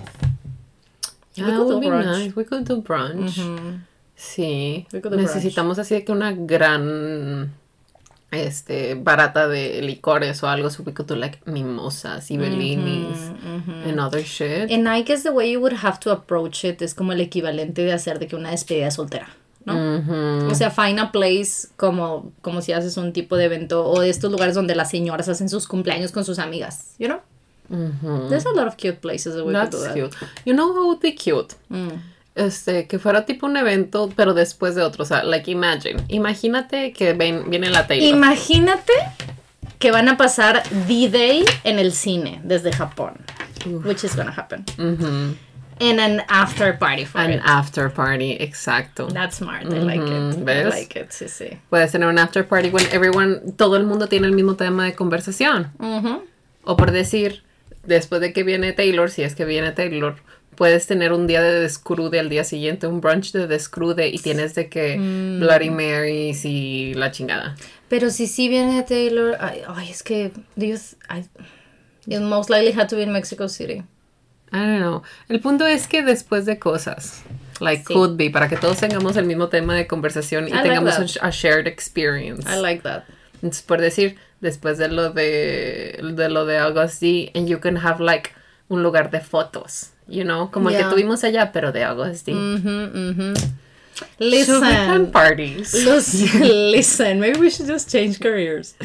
We 1.41 1.51
that 1.51 1.57
could 1.57 1.81
do 1.81 1.89
brunch. 1.89 2.05
nice. 2.05 2.35
We 2.35 2.45
could 2.45 2.65
do 2.65 2.81
brunch. 2.81 3.35
Sí. 4.15 4.87
We 4.91 5.01
could 5.01 5.11
do 5.11 5.17
Necesitamos 5.17 5.79
así 5.79 5.95
de 5.95 6.03
que 6.03 6.11
una 6.11 6.33
gran 6.33 7.53
este 8.31 8.93
barata 8.93 9.47
de 9.47 9.81
licores 9.81 10.43
o 10.43 10.47
algo 10.47 10.69
so 10.69 10.83
we 10.83 10.93
could 10.93 11.07
do 11.07 11.15
like 11.15 11.39
mimosas 11.45 12.29
y 12.29 12.37
bellinis 12.37 13.31
and 13.85 13.99
other 13.99 14.23
shit. 14.23 14.71
And 14.71 14.87
I 14.87 15.03
guess 15.03 15.23
the 15.23 15.31
way 15.31 15.51
you 15.51 15.59
would 15.59 15.77
have 15.83 15.99
to 16.01 16.11
approach 16.11 16.63
it 16.63 16.81
es 16.81 16.93
como 16.93 17.13
el 17.13 17.21
equivalente 17.21 17.83
de 17.83 17.93
hacer 17.93 18.19
de 18.19 18.27
que 18.27 18.35
una 18.35 18.51
despedida 18.51 18.91
soltera. 18.91 19.29
¿no? 19.65 20.47
O 20.49 20.55
sea, 20.55 20.71
find 20.71 20.99
a 20.99 21.11
place 21.11 21.67
como, 21.75 22.31
como 22.41 22.61
si 22.61 22.71
haces 22.71 22.97
un 22.97 23.13
tipo 23.13 23.35
de 23.35 23.45
evento 23.45 23.85
o 23.85 23.99
de 23.99 24.09
estos 24.09 24.31
lugares 24.31 24.55
donde 24.55 24.75
las 24.75 24.89
señoras 24.89 25.29
hacen 25.29 25.49
sus 25.49 25.67
cumpleaños 25.67 26.11
con 26.11 26.25
sus 26.25 26.39
amigas, 26.39 26.95
you 26.97 27.07
know? 27.07 27.19
There's 27.69 28.45
a 28.45 28.51
lot 28.51 28.67
of 28.67 28.75
cute 28.77 28.99
places 29.01 29.35
that 29.35 29.45
we 29.45 29.53
could 29.53 29.71
That's 29.71 29.77
do 29.77 29.83
that. 29.83 29.93
cute. 29.93 30.15
You 30.45 30.53
know 30.53 30.67
what 30.69 30.85
would 30.87 30.99
be 31.01 31.13
cute? 31.13 31.55
Mm. 31.69 32.01
Este, 32.35 32.87
que 32.87 32.99
fuera 32.99 33.25
tipo 33.25 33.45
un 33.47 33.57
evento, 33.57 34.09
pero 34.15 34.33
después 34.33 34.73
de 34.75 34.81
otro. 34.81 35.03
O 35.03 35.05
sea, 35.05 35.23
like 35.23 35.49
imagine. 35.51 36.03
Imagínate 36.07 36.93
que 36.93 37.13
ven, 37.13 37.49
viene 37.49 37.69
la 37.69 37.85
Taylor. 37.85 38.07
Imagínate 38.15 38.93
que 39.77 39.91
van 39.91 40.07
a 40.09 40.17
pasar 40.17 40.63
D-Day 40.87 41.45
en 41.63 41.79
el 41.79 41.91
cine 41.91 42.39
desde 42.43 42.71
Japón, 42.71 43.17
which 43.85 44.03
is 44.03 44.15
gonna 44.15 44.31
happen. 44.31 44.63
Ujú. 44.77 45.35
And 45.81 45.99
an 46.01 46.23
after 46.27 46.77
party 46.77 47.05
for 47.05 47.21
An 47.21 47.31
it. 47.31 47.41
after 47.45 47.89
party, 47.89 48.35
exacto. 48.41 49.07
That's 49.07 49.37
smart. 49.37 49.63
I 49.65 49.79
like 49.79 50.01
it. 50.03 50.09
Ujú, 50.09 50.39
I 50.39 50.43
¿ves? 50.43 50.69
like 50.73 50.99
it. 50.99 51.11
Sí, 51.11 51.29
sí. 51.29 51.57
Puedes 51.69 51.91
tener 51.93 52.07
un 52.09 52.19
after 52.19 52.45
party 52.45 52.69
when 52.69 52.85
everyone, 52.91 53.53
todo 53.55 53.77
el 53.77 53.85
mundo 53.85 54.07
tiene 54.07 54.27
el 54.27 54.33
mismo 54.33 54.55
tema 54.55 54.83
de 54.85 54.93
conversación. 54.93 55.71
O 56.65 56.75
por 56.75 56.91
decir, 56.91 57.43
después 57.83 58.21
de 58.21 58.33
que 58.33 58.43
viene 58.43 58.73
Taylor, 58.73 59.09
si 59.09 59.23
es 59.23 59.35
que 59.35 59.45
viene 59.45 59.71
Taylor, 59.71 60.15
puedes 60.55 60.87
tener 60.87 61.13
un 61.13 61.25
día 61.27 61.41
de 61.41 61.59
descrude 61.61 62.19
al 62.19 62.29
día 62.29 62.43
siguiente, 62.43 62.85
un 62.87 62.99
brunch 63.01 63.31
de 63.31 63.47
descrude 63.47 64.09
y 64.09 64.17
tienes 64.19 64.55
de 64.55 64.67
que 64.69 64.97
Mm. 64.97 65.39
Bloody 65.39 65.69
Marys 65.69 66.43
y 66.45 66.93
la 66.95 67.11
chingada. 67.11 67.55
Pero 67.87 68.09
si 68.09 68.27
sí 68.27 68.49
viene 68.49 68.83
Taylor, 68.83 69.37
ay, 69.39 69.61
ay, 69.67 69.89
es 69.89 70.03
que 70.03 70.31
th- 70.59 70.77
I, 71.09 71.25
it 72.07 72.19
most 72.21 72.49
likely 72.49 72.73
had 72.77 72.87
to 72.89 72.95
be 72.97 73.03
in 73.03 73.11
Mexico 73.11 73.47
City. 73.47 73.83
I 74.51 74.57
don't 74.57 74.79
know. 74.79 75.03
El 75.29 75.39
punto 75.39 75.65
es 75.65 75.87
que 75.87 76.01
después 76.03 76.45
de 76.45 76.59
cosas, 76.59 77.21
like 77.61 77.83
Sí. 77.87 77.93
could 77.93 78.17
be, 78.17 78.29
para 78.29 78.49
que 78.49 78.57
todos 78.57 78.77
tengamos 78.79 79.15
el 79.15 79.25
mismo 79.25 79.47
tema 79.47 79.75
de 79.75 79.87
conversación 79.87 80.45
y 80.47 80.51
I 80.51 80.53
like 80.55 80.69
tengamos 80.69 80.95
sh- 80.95 81.19
a 81.21 81.29
shared 81.29 81.67
experience. 81.67 82.43
I 82.51 82.59
like 82.59 82.81
that. 82.83 83.03
Entonces, 83.35 83.61
por 83.61 83.79
decir, 83.79 84.17
después 84.41 84.77
de 84.77 84.87
lo 84.89 85.11
de, 85.11 85.99
de 86.15 86.29
lo 86.29 86.45
de 86.45 86.57
August 86.57 87.01
D, 87.01 87.31
and 87.35 87.47
you 87.47 87.59
can 87.59 87.77
have 87.77 87.99
like 88.03 88.31
un 88.69 88.83
lugar 88.83 89.09
de 89.11 89.19
fotos, 89.19 89.91
you 90.07 90.23
know, 90.23 90.49
como 90.51 90.69
el 90.69 90.77
que 90.77 90.83
tuvimos 90.83 91.23
allá, 91.23 91.51
pero 91.51 91.71
de 91.71 91.83
August 91.83 92.25
D. 92.27 92.33
So 94.45 94.61
we 94.61 94.67
can 94.69 94.99
Listen. 94.99 95.11
parties. 95.11 95.73
Los- 95.85 96.13
listen, 96.39 97.19
maybe 97.19 97.39
we 97.39 97.49
should 97.49 97.67
just 97.67 97.89
change 97.89 98.19
careers. 98.19 98.75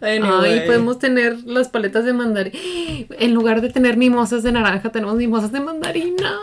Anyway. 0.00 0.60
Ay, 0.60 0.66
podemos 0.66 0.98
tener 0.98 1.36
las 1.44 1.68
paletas 1.68 2.04
de 2.04 2.12
mandarina. 2.12 2.58
En 3.18 3.34
lugar 3.34 3.60
de 3.60 3.70
tener 3.70 3.96
mimosas 3.96 4.42
de 4.42 4.52
naranja, 4.52 4.90
tenemos 4.90 5.16
mimosas 5.16 5.52
de 5.52 5.60
mandarina. 5.60 6.38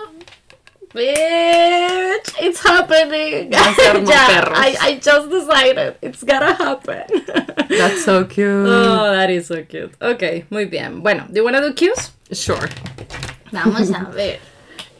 Bitch, 0.96 2.32
it's 2.40 2.64
happening. 2.64 3.52
Perros. 3.52 4.10
I, 4.10 4.78
I 4.80 4.96
just 5.02 5.30
decided. 5.30 5.98
It's 6.02 6.24
gonna 6.24 6.54
happen. 6.54 7.04
That's 7.70 8.06
so 8.06 8.24
cute. 8.24 8.66
oh, 8.66 9.12
that 9.12 9.30
is 9.30 9.48
so 9.48 9.62
cute. 9.64 9.92
Ok, 10.02 10.46
muy 10.50 10.66
bien. 10.66 11.02
Bueno, 11.04 11.26
do 11.28 11.36
you 11.42 11.44
wanna 11.44 11.60
do 11.60 11.74
cues? 11.74 12.12
Sure. 12.32 12.70
Vamos 13.52 13.92
a 13.92 14.06
ver. 14.16 14.40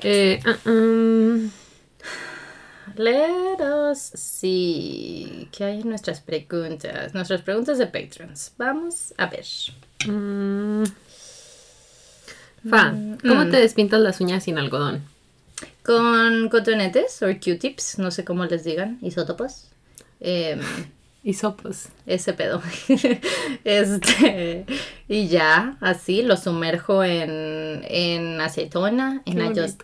Eh, 0.04 0.42
uh, 0.46 0.70
um, 0.70 1.52
Let 2.98 3.62
us 3.62 4.12
see. 4.16 5.48
¿Qué 5.52 5.64
hay 5.64 5.82
en 5.82 5.88
nuestras 5.90 6.20
preguntas? 6.20 7.14
Nuestras 7.14 7.42
preguntas 7.42 7.78
de 7.78 7.88
patrons. 7.88 8.52
Vamos 8.58 9.14
a 9.18 9.28
ver. 9.28 9.46
mm. 10.06 10.84
Fa, 12.70 12.94
¿cómo 13.22 13.46
te 13.50 13.58
despintas 13.62 14.02
las 14.02 14.20
uñas 14.20 14.44
sin 14.44 14.58
algodón? 14.58 15.04
Con 15.86 16.50
cotonetes 16.50 17.22
o 17.22 17.28
Q-tips, 17.28 18.00
no 18.00 18.10
sé 18.10 18.26
cómo 18.26 18.46
les 18.46 18.64
digan, 18.64 18.98
isótopos. 19.02 19.68
Em, 20.20 20.60
Y 21.24 21.34
sopas. 21.34 21.90
ese 22.08 22.34
pedo. 22.34 22.62
este, 23.64 24.66
y 25.08 25.28
ya, 25.28 25.78
así 25.82 26.24
lo 26.24 26.38
sumerjo 26.38 27.04
en, 27.04 27.84
en 27.88 28.42
acetona, 28.42 29.22
and 29.26 29.42
I 29.42 29.48
just, 29.60 29.82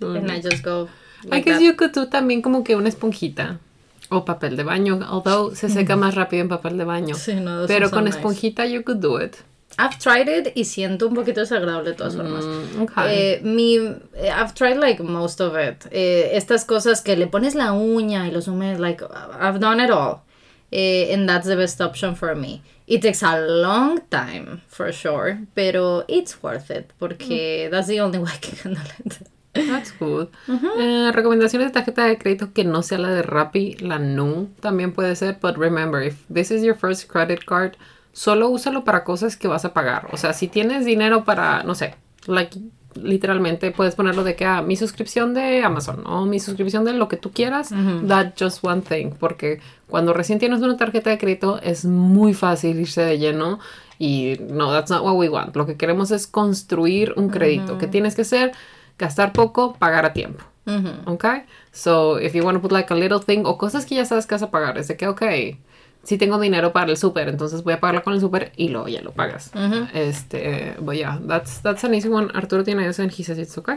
and 0.00 0.30
I 0.30 0.42
just 0.42 0.64
go. 0.64 0.88
I 1.30 1.40
guess 1.40 1.58
that. 1.58 1.62
you 1.62 1.76
could 1.76 1.92
do 1.92 2.08
también 2.08 2.42
como 2.42 2.64
que 2.64 2.74
una 2.74 2.88
esponjita 2.88 3.58
o 4.08 4.24
papel 4.24 4.56
de 4.56 4.64
baño, 4.64 5.00
although 5.08 5.54
se 5.54 5.68
seca 5.68 5.96
más 5.96 6.14
rápido 6.14 6.42
en 6.42 6.48
papel 6.48 6.76
de 6.76 6.84
baño. 6.84 7.14
Sí, 7.14 7.34
no, 7.34 7.66
Pero 7.66 7.90
con 7.90 8.04
nice. 8.04 8.16
esponjita 8.18 8.66
you 8.66 8.82
could 8.84 8.98
do 9.00 9.22
it. 9.22 9.36
I've 9.78 9.98
tried 9.98 10.28
it 10.28 10.52
y 10.54 10.64
siento 10.64 11.08
un 11.08 11.14
poquito 11.14 11.40
desagradable 11.40 11.90
de 11.90 11.96
todas 11.96 12.14
formas. 12.16 12.44
Mm, 12.44 12.82
okay. 12.82 13.04
Eh, 13.08 13.40
mi, 13.42 13.76
eh, 14.14 14.30
I've 14.30 14.54
tried 14.54 14.76
like 14.76 15.02
most 15.02 15.40
of 15.40 15.56
it. 15.56 15.86
Eh, 15.90 16.30
estas 16.34 16.64
cosas 16.64 17.00
que 17.00 17.16
le 17.16 17.26
pones 17.26 17.54
la 17.54 17.72
uña 17.72 18.26
y 18.28 18.30
lo 18.30 18.40
sumes, 18.40 18.78
like, 18.78 19.02
I've 19.40 19.60
done 19.60 19.80
it 19.82 19.90
all. 19.90 20.22
Eh, 20.70 21.12
and 21.12 21.28
that's 21.28 21.46
the 21.46 21.56
best 21.56 21.80
option 21.80 22.14
for 22.14 22.34
me. 22.34 22.62
It 22.86 23.02
takes 23.02 23.22
a 23.22 23.38
long 23.40 24.00
time, 24.10 24.62
for 24.68 24.92
sure, 24.92 25.38
pero 25.54 26.04
it's 26.08 26.42
worth 26.42 26.70
it, 26.70 26.92
porque 26.98 27.68
that's 27.70 27.88
the 27.88 28.00
only 28.00 28.18
way 28.20 28.30
I 28.32 28.38
can 28.38 28.74
handle 28.74 28.92
it. 29.04 29.18
That's 29.54 29.92
good. 29.92 30.28
Eh, 30.48 31.12
recomendaciones 31.12 31.68
de 31.68 31.72
tarjeta 31.72 32.06
de 32.06 32.16
crédito 32.16 32.54
que 32.54 32.64
no 32.64 32.82
sea 32.82 32.98
la 32.98 33.10
de 33.10 33.22
Rappi, 33.22 33.76
la 33.80 33.98
NU 33.98 34.48
también 34.60 34.92
puede 34.92 35.14
ser, 35.14 35.38
but 35.40 35.58
remember, 35.58 36.00
if 36.00 36.24
this 36.28 36.50
is 36.50 36.62
your 36.62 36.74
first 36.74 37.06
credit 37.06 37.44
card, 37.44 37.76
solo 38.12 38.48
úsalo 38.48 38.84
para 38.84 39.04
cosas 39.04 39.36
que 39.36 39.48
vas 39.48 39.64
a 39.64 39.72
pagar. 39.72 40.08
O 40.12 40.16
sea, 40.16 40.32
si 40.32 40.48
tienes 40.48 40.84
dinero 40.84 41.24
para, 41.24 41.62
no 41.62 41.74
sé, 41.74 41.94
like, 42.26 42.58
literalmente 42.94 43.70
puedes 43.70 43.94
ponerlo 43.94 44.22
de 44.22 44.36
que 44.36 44.44
ah, 44.44 44.60
mi 44.60 44.76
suscripción 44.76 45.32
de 45.34 45.62
Amazon 45.64 46.06
o 46.06 46.26
mi 46.26 46.40
suscripción 46.40 46.84
de 46.84 46.92
lo 46.92 47.08
que 47.08 47.16
tú 47.16 47.32
quieras, 47.32 47.70
that 48.06 48.32
just 48.38 48.62
one 48.62 48.82
thing, 48.82 49.12
porque 49.18 49.60
cuando 49.88 50.12
recién 50.12 50.38
tienes 50.38 50.60
una 50.60 50.76
tarjeta 50.76 51.10
de 51.10 51.18
crédito 51.18 51.58
es 51.62 51.84
muy 51.84 52.34
fácil 52.34 52.78
irse 52.80 53.02
de 53.02 53.18
lleno 53.18 53.60
y 53.98 54.38
no, 54.50 54.72
that's 54.72 54.90
not 54.90 55.02
what 55.02 55.16
we 55.16 55.28
want. 55.28 55.56
Lo 55.56 55.64
que 55.64 55.76
queremos 55.76 56.10
es 56.10 56.26
construir 56.26 57.14
un 57.16 57.28
crédito. 57.30 57.78
que 57.78 57.86
tienes 57.86 58.14
que 58.14 58.22
hacer? 58.22 58.52
Gastar 58.98 59.32
poco, 59.32 59.74
pagar 59.74 60.04
a 60.04 60.12
tiempo. 60.12 60.44
Ujú. 60.66 61.14
Okay? 61.14 61.44
So, 61.72 62.18
if 62.18 62.34
you 62.34 62.44
want 62.44 62.56
to 62.56 62.60
put 62.60 62.72
like 62.72 62.92
a 62.92 62.96
little 62.96 63.20
thing 63.20 63.44
o 63.44 63.56
cosas 63.56 63.86
que 63.86 63.94
ya 63.94 64.04
sabes 64.04 64.26
que 64.26 64.34
vas 64.34 64.42
a 64.42 64.50
pagar, 64.50 64.76
es 64.76 64.88
de 64.88 64.96
que, 64.96 65.08
ok, 65.08 65.22
si 66.02 66.18
tengo 66.18 66.38
dinero 66.40 66.72
para 66.72 66.90
el 66.90 66.96
súper, 66.96 67.28
entonces 67.28 67.62
voy 67.62 67.74
a 67.74 67.80
pagarlo 67.80 68.02
con 68.02 68.14
el 68.14 68.20
súper 68.20 68.52
y 68.56 68.68
luego 68.68 68.88
ya 68.88 69.00
lo 69.02 69.12
pagas. 69.12 69.50
Este, 69.94 70.74
but 70.80 70.94
yeah, 70.94 71.20
that's, 71.28 71.60
that's 71.62 71.84
an 71.84 71.94
easy 71.94 72.08
one. 72.08 72.28
Arturo 72.34 72.64
tiene 72.64 72.86
eso 72.86 73.02
and 73.02 73.12
he 73.16 73.22
says 73.24 73.38
it's 73.38 73.56
okay. 73.58 73.76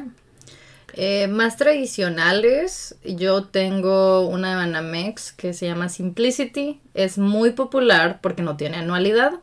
Eh, 0.97 1.27
más 1.27 1.57
tradicionales, 1.57 2.95
yo 3.03 3.43
tengo 3.43 4.27
una 4.27 4.52
de 4.52 4.56
Banamex 4.56 5.34
que 5.34 5.53
se 5.53 5.65
llama 5.68 5.89
Simplicity. 5.89 6.80
Es 6.93 7.18
muy 7.18 7.52
popular 7.52 8.19
porque 8.22 8.41
no 8.41 8.56
tiene 8.56 8.77
anualidad. 8.77 9.34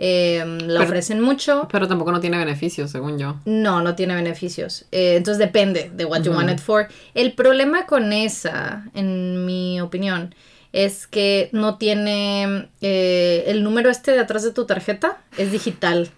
Eh, 0.00 0.42
la 0.62 0.78
Pero- 0.78 0.84
ofrecen 0.84 1.20
mucho. 1.20 1.68
Pero 1.70 1.88
tampoco 1.88 2.12
no 2.12 2.20
tiene 2.20 2.38
beneficios, 2.38 2.90
según 2.90 3.18
yo. 3.18 3.36
No, 3.44 3.82
no 3.82 3.96
tiene 3.96 4.14
beneficios. 4.14 4.86
Eh, 4.92 5.16
entonces 5.16 5.38
depende 5.38 5.90
de 5.94 6.04
what 6.04 6.22
you 6.22 6.32
want 6.32 6.50
it 6.50 6.58
for. 6.60 6.88
El 7.14 7.32
problema 7.34 7.84
con 7.86 8.12
esa, 8.12 8.84
en 8.94 9.44
mi 9.44 9.80
opinión, 9.80 10.34
es 10.84 11.08
que 11.08 11.50
no 11.52 11.76
tiene 11.76 12.68
eh, 12.80 13.44
el 13.48 13.64
número 13.64 13.90
este 13.90 14.12
de 14.12 14.20
atrás 14.20 14.44
de 14.44 14.52
tu 14.52 14.64
tarjeta, 14.64 15.18
es 15.36 15.50
digital. 15.50 16.08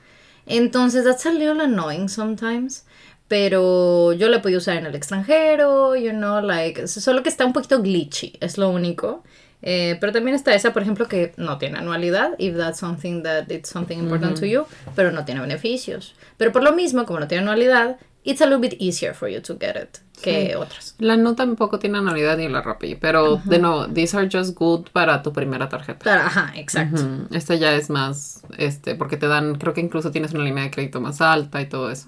Entonces, 0.45 1.05
that's 1.05 1.25
a 1.25 1.33
little 1.33 1.63
annoying 1.63 2.11
sometimes. 2.11 2.85
Pero 3.27 4.13
yo 4.13 4.29
la 4.29 4.43
podido 4.43 4.59
usar 4.59 4.77
en 4.77 4.85
el 4.85 4.95
extranjero, 4.95 5.97
you 5.97 6.11
know, 6.11 6.43
like, 6.43 6.89
solo 6.89 7.23
que 7.23 7.31
está 7.31 7.47
un 7.47 7.55
poquito 7.55 7.81
glitchy, 7.81 8.37
es 8.41 8.59
lo 8.59 8.69
único. 8.69 9.23
Eh, 9.63 9.97
pero 9.99 10.13
también 10.13 10.35
está 10.35 10.53
esa, 10.53 10.75
por 10.75 10.83
ejemplo, 10.83 11.09
que 11.09 11.33
no 11.39 11.57
tiene 11.57 11.79
anualidad, 11.79 12.35
if 12.39 12.55
that's 12.57 12.79
something 12.79 13.23
that 13.23 13.51
it's 13.51 13.71
something 13.71 13.99
important 13.99 14.39
to 14.39 14.45
you, 14.47 14.67
pero 14.95 15.11
no 15.11 15.25
tiene 15.25 15.41
beneficios. 15.41 16.15
Pero 16.37 16.53
por 16.53 16.63
lo 16.63 16.73
mismo, 16.75 17.07
como 17.07 17.21
no 17.21 17.29
tiene 17.29 17.45
anualidad, 17.45 17.99
it's 18.25 18.43
a 18.43 18.47
little 18.47 18.61
bit 18.61 18.79
easier 18.79 19.15
for 19.15 19.29
you 19.29 19.41
to 19.41 19.57
get 19.59 19.77
it 19.77 20.01
que 20.21 20.57
otras. 20.57 20.95
La 20.99 21.17
no 21.17 21.35
tampoco 21.35 21.79
tiene 21.79 21.99
anualidad 21.99 22.37
ni 22.37 22.49
la 22.49 22.63
Rappi, 22.63 22.95
pero 22.95 23.41
de 23.45 23.59
nuevo, 23.59 23.87
these 23.89 24.17
are 24.17 24.29
just 24.31 24.57
good 24.57 24.87
para 24.93 25.23
tu 25.23 25.33
primera 25.33 25.69
tarjeta. 25.69 26.27
Ajá, 26.27 26.53
exacto. 26.55 27.03
Esta 27.31 27.55
ya 27.55 27.75
es 27.75 27.91
más, 27.91 28.43
este, 28.59 28.95
porque 28.95 29.17
te 29.17 29.27
dan, 29.27 29.57
creo 29.57 29.75
que 29.75 29.81
incluso 29.81 30.11
tienes 30.11 30.33
una 30.33 30.45
línea 30.45 30.65
de 30.65 30.71
crédito 30.71 31.01
más 31.01 31.21
alta 31.21 31.61
y 31.61 31.67
todo 31.67 31.91
eso. 31.91 32.07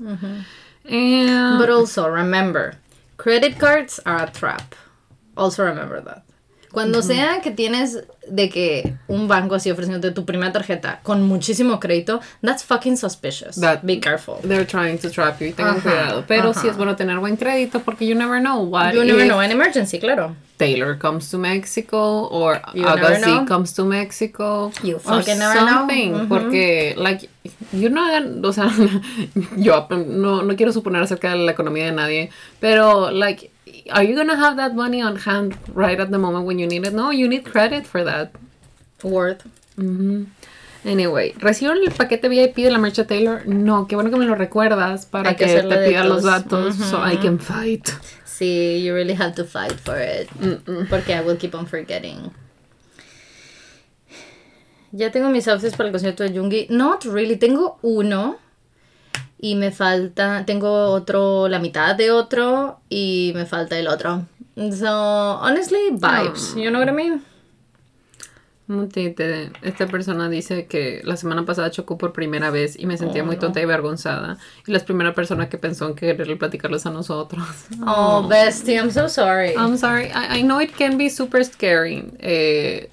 Eh, 0.85 1.57
But 1.59 1.71
also 1.71 2.09
remember, 2.09 2.79
credit 3.17 3.59
cards 3.59 4.01
are 4.05 4.25
a 4.25 4.33
trap. 4.33 4.75
Also 5.35 5.65
remember 5.65 6.03
that. 6.05 6.25
Cuando 6.73 7.03
sea 7.03 7.41
que 7.43 7.51
tienes 7.51 8.03
de 8.29 8.49
que 8.49 8.95
un 9.09 9.29
banco 9.29 9.55
así 9.57 9.71
ofreciéndote 9.71 10.13
tu 10.15 10.25
primera 10.25 10.53
tarjeta 10.53 11.01
con 11.03 11.23
muchísimo 11.23 11.79
crédito, 11.81 12.21
that's 12.41 12.65
fucking 12.65 12.97
suspicious. 12.97 13.57
That- 13.61 13.81
Be 13.83 14.01
careful. 14.01 14.37
They're 14.43 14.65
trying 14.67 14.99
to 14.99 15.11
trap 15.11 15.41
you 15.41 15.53
tengan 15.53 15.81
cuidado. 15.81 16.25
Pero 16.27 16.55
sí 16.55 16.69
es 16.69 16.77
bueno 16.77 16.97
tener 16.97 17.19
buen 17.19 17.37
crédito 17.37 17.81
porque 17.81 18.07
you 18.07 18.15
never 18.15 18.41
know 18.41 18.63
what 18.65 18.93
You 18.95 19.05
never 19.05 19.27
know, 19.27 19.39
an 19.41 19.51
emergency, 19.51 19.99
claro. 19.99 20.35
Taylor 20.57 20.97
comes 20.97 21.29
to 21.31 21.39
Mexico 21.39 22.29
or 22.31 22.61
You 22.75 22.87
Agassi 22.87 23.23
know. 23.23 23.45
comes 23.47 23.75
to 23.75 23.85
Mexico 23.85 24.71
You 24.85 24.99
fucking 25.01 25.39
never 25.39 25.55
know. 25.61 25.69
something. 25.81 26.15
Ujú. 26.15 26.29
Porque, 26.29 26.95
like, 26.97 27.29
you 27.73 27.91
no 27.91 28.05
hagan, 28.07 28.45
o 28.45 28.53
sea, 28.53 28.71
yo 29.57 29.87
no, 29.91 30.43
no 30.43 30.57
quiero 30.57 30.73
suponer 30.73 31.03
acerca 31.03 31.31
de 31.33 31.39
la 31.39 31.53
economía 31.53 31.87
de 31.87 31.93
nadie, 31.93 32.31
pero, 32.61 33.11
like, 33.11 33.51
are 33.91 34.03
you 34.05 34.15
gonna 34.15 34.37
have 34.37 34.57
that 34.57 34.75
money 34.75 35.03
on 35.03 35.17
hand 35.17 35.57
right 35.75 35.99
at 35.99 36.11
the 36.11 36.19
moment 36.19 36.47
when 36.47 36.59
you 36.59 36.67
need 36.67 36.87
it? 36.87 36.93
No, 36.93 37.11
you 37.11 37.29
need 37.29 37.45
credit 37.45 37.87
for 37.87 38.05
that. 38.05 38.33
Word. 39.03 39.43
Anyway, 40.85 41.33
¿recibo 41.39 41.73
el 41.73 41.91
paquete 41.93 42.29
VIP 42.29 42.57
de 42.57 42.71
la 42.71 42.79
Marcha 42.79 43.05
Taylor? 43.07 43.47
No, 43.47 43.87
qué 43.87 43.95
bueno 43.95 44.11
que 44.11 44.17
me 44.17 44.27
lo 44.27 44.35
recuerdas 44.35 45.07
para 45.07 45.31
Hay 45.31 45.37
que 45.37 45.47
que, 45.47 45.63
te 45.63 45.89
pida 45.89 46.05
los 46.05 46.23
tos. 46.23 46.25
datos 46.25 46.75
so 46.75 46.99
I 46.99 47.17
can 47.17 47.39
fight. 47.39 47.89
Sí, 48.25 48.83
you 48.83 48.93
really 48.95 49.15
have 49.15 49.35
to 49.37 49.45
fight 49.45 49.79
for 49.79 49.99
it. 50.01 50.29
Porque 50.89 51.11
I 51.11 51.21
will 51.21 51.37
keep 51.37 51.55
on 51.55 51.67
forgetting. 51.67 52.33
Ya 54.91 55.11
tengo 55.11 55.31
mis 55.31 55.47
outfits 55.49 55.77
para 55.77 55.89
el 55.89 55.93
concierto 55.93 56.23
de 56.25 56.31
Jungi. 56.31 56.67
Not 56.69 57.05
really. 57.05 57.37
Tengo 57.37 57.79
uno. 57.83 58.39
Y 59.43 59.57
me 59.57 59.73
falta. 59.73 60.45
Tengo 60.47 60.87
otro, 60.93 61.49
la 61.49 61.59
mitad 61.59 61.97
de 61.97 62.13
otro. 62.13 62.79
Y 62.89 63.33
me 63.35 63.45
falta 63.45 63.79
el 63.79 63.89
otro. 63.89 64.25
So, 64.55 65.41
honestly, 65.41 65.91
vibes. 65.91 66.55
You 66.55 66.71
know 66.71 66.79
what 66.79 66.89
I 66.89 66.93
mean? 66.93 67.23
Esta 69.63 69.87
persona 69.89 70.29
dice 70.29 70.67
que 70.67 71.03
la 71.05 71.17
semana 71.17 71.45
pasada 71.45 71.71
chocó 71.71 71.99
por 71.99 72.13
primera 72.13 72.51
vez 72.51 72.79
y 72.79 72.87
me 72.87 72.97
sentía 72.97 73.25
muy 73.25 73.37
tonta 73.37 73.61
y 73.61 73.65
avergonzada. 73.65 74.39
Y 74.67 74.73
la 74.73 74.79
primera 74.79 75.15
persona 75.15 75.49
que 75.49 75.59
pensó 75.59 75.89
en 75.89 75.95
quererle 75.95 76.37
platicarles 76.37 76.87
a 76.87 76.91
nosotros. 76.91 77.43
Oh, 77.85 78.27
bestie, 78.29 78.77
I'm 78.77 78.91
so 78.91 79.09
sorry. 79.09 79.55
I'm 79.57 79.77
sorry, 79.77 80.07
I, 80.07 80.39
I 80.39 80.43
know 80.43 80.61
it 80.61 80.71
can 80.77 80.97
be 80.97 81.11
super 81.11 81.45
scary. 81.45 82.05
Eh, 82.21 82.89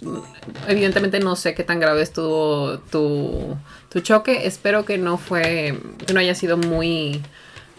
evidentemente 0.67 1.19
no 1.19 1.35
sé 1.35 1.53
qué 1.53 1.63
tan 1.63 1.79
grave 1.79 2.01
estuvo 2.01 2.79
tu, 2.91 3.55
tu 3.89 3.99
choque. 4.01 4.45
Espero 4.47 4.85
que 4.85 4.97
no 4.97 5.17
fue, 5.17 5.77
que 6.05 6.13
no 6.13 6.19
haya 6.19 6.35
sido 6.35 6.57
muy, 6.57 7.21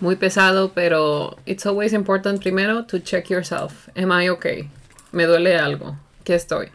muy 0.00 0.16
pesado, 0.16 0.72
pero 0.74 1.36
it's 1.46 1.66
always 1.66 1.92
important 1.92 2.40
primero 2.40 2.84
to 2.84 2.98
check 2.98 3.28
yourself. 3.28 3.88
Am 3.96 4.10
I 4.12 4.28
okay? 4.28 4.68
Me 5.12 5.24
duele 5.24 5.56
algo. 5.56 5.96
¿Qué 6.24 6.34
estoy? 6.34 6.68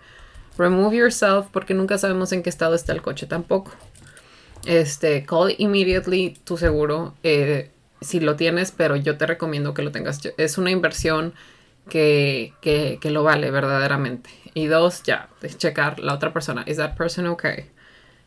Remove 0.57 0.95
yourself 0.95 1.47
porque 1.51 1.73
nunca 1.73 1.97
sabemos 1.97 2.31
en 2.31 2.43
qué 2.43 2.49
estado 2.49 2.75
está 2.75 2.93
el 2.93 3.01
coche 3.01 3.27
tampoco. 3.27 3.71
Este, 4.65 5.25
call 5.25 5.53
immediately 5.57 6.37
tu 6.43 6.57
seguro. 6.57 7.13
eh, 7.23 7.71
si 8.01 8.19
lo 8.19 8.35
tienes, 8.35 8.71
pero 8.71 8.95
yo 8.95 9.17
te 9.17 9.25
recomiendo 9.25 9.73
que 9.73 9.81
lo 9.81 9.91
tengas. 9.91 10.19
Es 10.37 10.57
una 10.57 10.71
inversión 10.71 11.33
que, 11.89 12.53
que, 12.61 12.99
que 13.01 13.11
lo 13.11 13.23
vale 13.23 13.51
verdaderamente. 13.51 14.29
Y 14.53 14.67
dos, 14.67 15.03
ya, 15.03 15.29
checar 15.57 15.99
la 15.99 16.13
otra 16.13 16.31
persona. 16.31 16.63
¿Is 16.67 16.77
that 16.77 16.95
person 16.95 17.27
okay? 17.27 17.69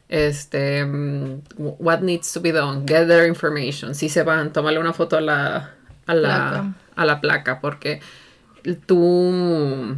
Este, 0.08 0.84
mm, 0.84 1.42
what 1.78 2.00
needs 2.00 2.32
to 2.32 2.40
be 2.40 2.50
done? 2.52 2.86
Get 2.86 3.06
their 3.08 3.26
information. 3.26 3.94
Si 3.94 4.08
se 4.08 4.22
van, 4.22 4.52
tómale 4.52 4.78
una 4.78 4.92
foto 4.92 5.16
a 5.18 5.20
la, 5.20 5.70
a 6.06 6.14
la, 6.14 6.28
Placa. 6.50 6.74
a 6.96 7.04
la 7.04 7.20
placa, 7.20 7.60
porque 7.60 8.00
tú, 8.86 9.96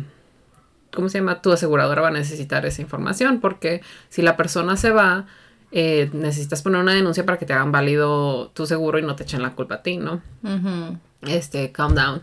¿cómo 0.92 1.08
se 1.08 1.18
llama? 1.18 1.40
Tu 1.42 1.52
aseguradora 1.52 2.02
va 2.02 2.08
a 2.08 2.12
necesitar 2.12 2.66
esa 2.66 2.82
información, 2.82 3.40
porque 3.40 3.82
si 4.08 4.22
la 4.22 4.36
persona 4.36 4.76
se 4.76 4.90
va, 4.90 5.26
eh, 5.72 6.10
necesitas 6.12 6.62
poner 6.62 6.80
una 6.80 6.94
denuncia 6.94 7.24
para 7.24 7.38
que 7.38 7.46
te 7.46 7.52
hagan 7.52 7.70
válido 7.72 8.48
tu 8.48 8.66
seguro 8.66 8.98
y 8.98 9.02
no 9.02 9.14
te 9.14 9.22
echen 9.22 9.42
la 9.42 9.50
culpa 9.52 9.76
a 9.76 9.82
ti, 9.82 9.96
¿no? 9.96 10.20
Este, 11.22 11.70
calm 11.70 11.94
down. 11.94 12.22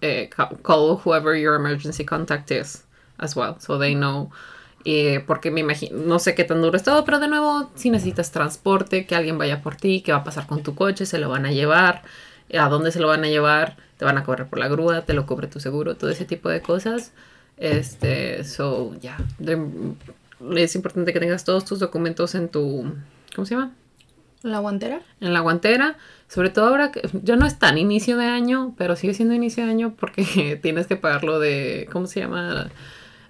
Eh, 0.00 0.30
ca- 0.34 0.50
call 0.62 0.98
whoever 1.04 1.36
your 1.38 1.54
emergency 1.56 2.04
contact 2.06 2.50
is 2.50 2.84
as 3.18 3.36
well, 3.36 3.56
so 3.58 3.78
they 3.78 3.94
know. 3.94 4.30
Eh, 4.84 5.22
porque 5.26 5.50
me 5.50 5.60
imagino, 5.60 5.98
no 5.98 6.18
sé 6.18 6.34
qué 6.34 6.44
tan 6.44 6.62
duro 6.62 6.76
es 6.76 6.82
todo, 6.82 7.04
pero 7.04 7.18
de 7.18 7.28
nuevo, 7.28 7.70
si 7.74 7.90
necesitas 7.90 8.32
transporte, 8.32 9.06
que 9.06 9.14
alguien 9.14 9.36
vaya 9.36 9.60
por 9.62 9.76
ti, 9.76 10.00
qué 10.00 10.12
va 10.12 10.18
a 10.18 10.24
pasar 10.24 10.46
con 10.46 10.62
tu 10.62 10.74
coche, 10.74 11.04
se 11.04 11.18
lo 11.18 11.28
van 11.28 11.44
a 11.44 11.52
llevar, 11.52 12.02
a 12.58 12.68
dónde 12.68 12.90
se 12.90 12.98
lo 13.00 13.06
van 13.08 13.22
a 13.24 13.28
llevar, 13.28 13.76
te 13.98 14.04
van 14.06 14.16
a 14.16 14.24
cobrar 14.24 14.48
por 14.48 14.58
la 14.58 14.68
grúa, 14.68 15.02
te 15.02 15.12
lo 15.12 15.26
cubre 15.26 15.48
tu 15.48 15.60
seguro, 15.60 15.96
todo 15.96 16.08
ese 16.10 16.24
tipo 16.24 16.48
de 16.48 16.62
cosas. 16.62 17.12
Este, 17.58 18.42
so, 18.44 18.94
ya, 19.00 19.18
de- 19.38 19.60
es 20.56 20.74
importante 20.74 21.12
que 21.12 21.20
tengas 21.20 21.44
todos 21.44 21.66
tus 21.66 21.78
documentos 21.78 22.34
en 22.34 22.48
tu, 22.48 22.90
¿cómo 23.34 23.44
se 23.46 23.54
llama? 23.54 23.72
¿La 24.42 24.58
guantera? 24.60 25.02
en 25.20 25.34
la 25.34 25.40
guantera, 25.40 25.98
sobre 26.26 26.48
todo 26.48 26.68
ahora 26.68 26.90
que 26.90 27.02
ya 27.22 27.36
no 27.36 27.44
es 27.44 27.58
tan 27.58 27.76
inicio 27.76 28.16
de 28.16 28.24
año, 28.24 28.74
pero 28.78 28.96
sigue 28.96 29.12
siendo 29.12 29.34
inicio 29.34 29.66
de 29.66 29.70
año 29.70 29.94
porque 30.00 30.58
tienes 30.62 30.86
que 30.86 30.96
pagar 30.96 31.24
lo 31.24 31.38
de, 31.38 31.86
¿cómo 31.92 32.06
se 32.06 32.20
llama? 32.20 32.70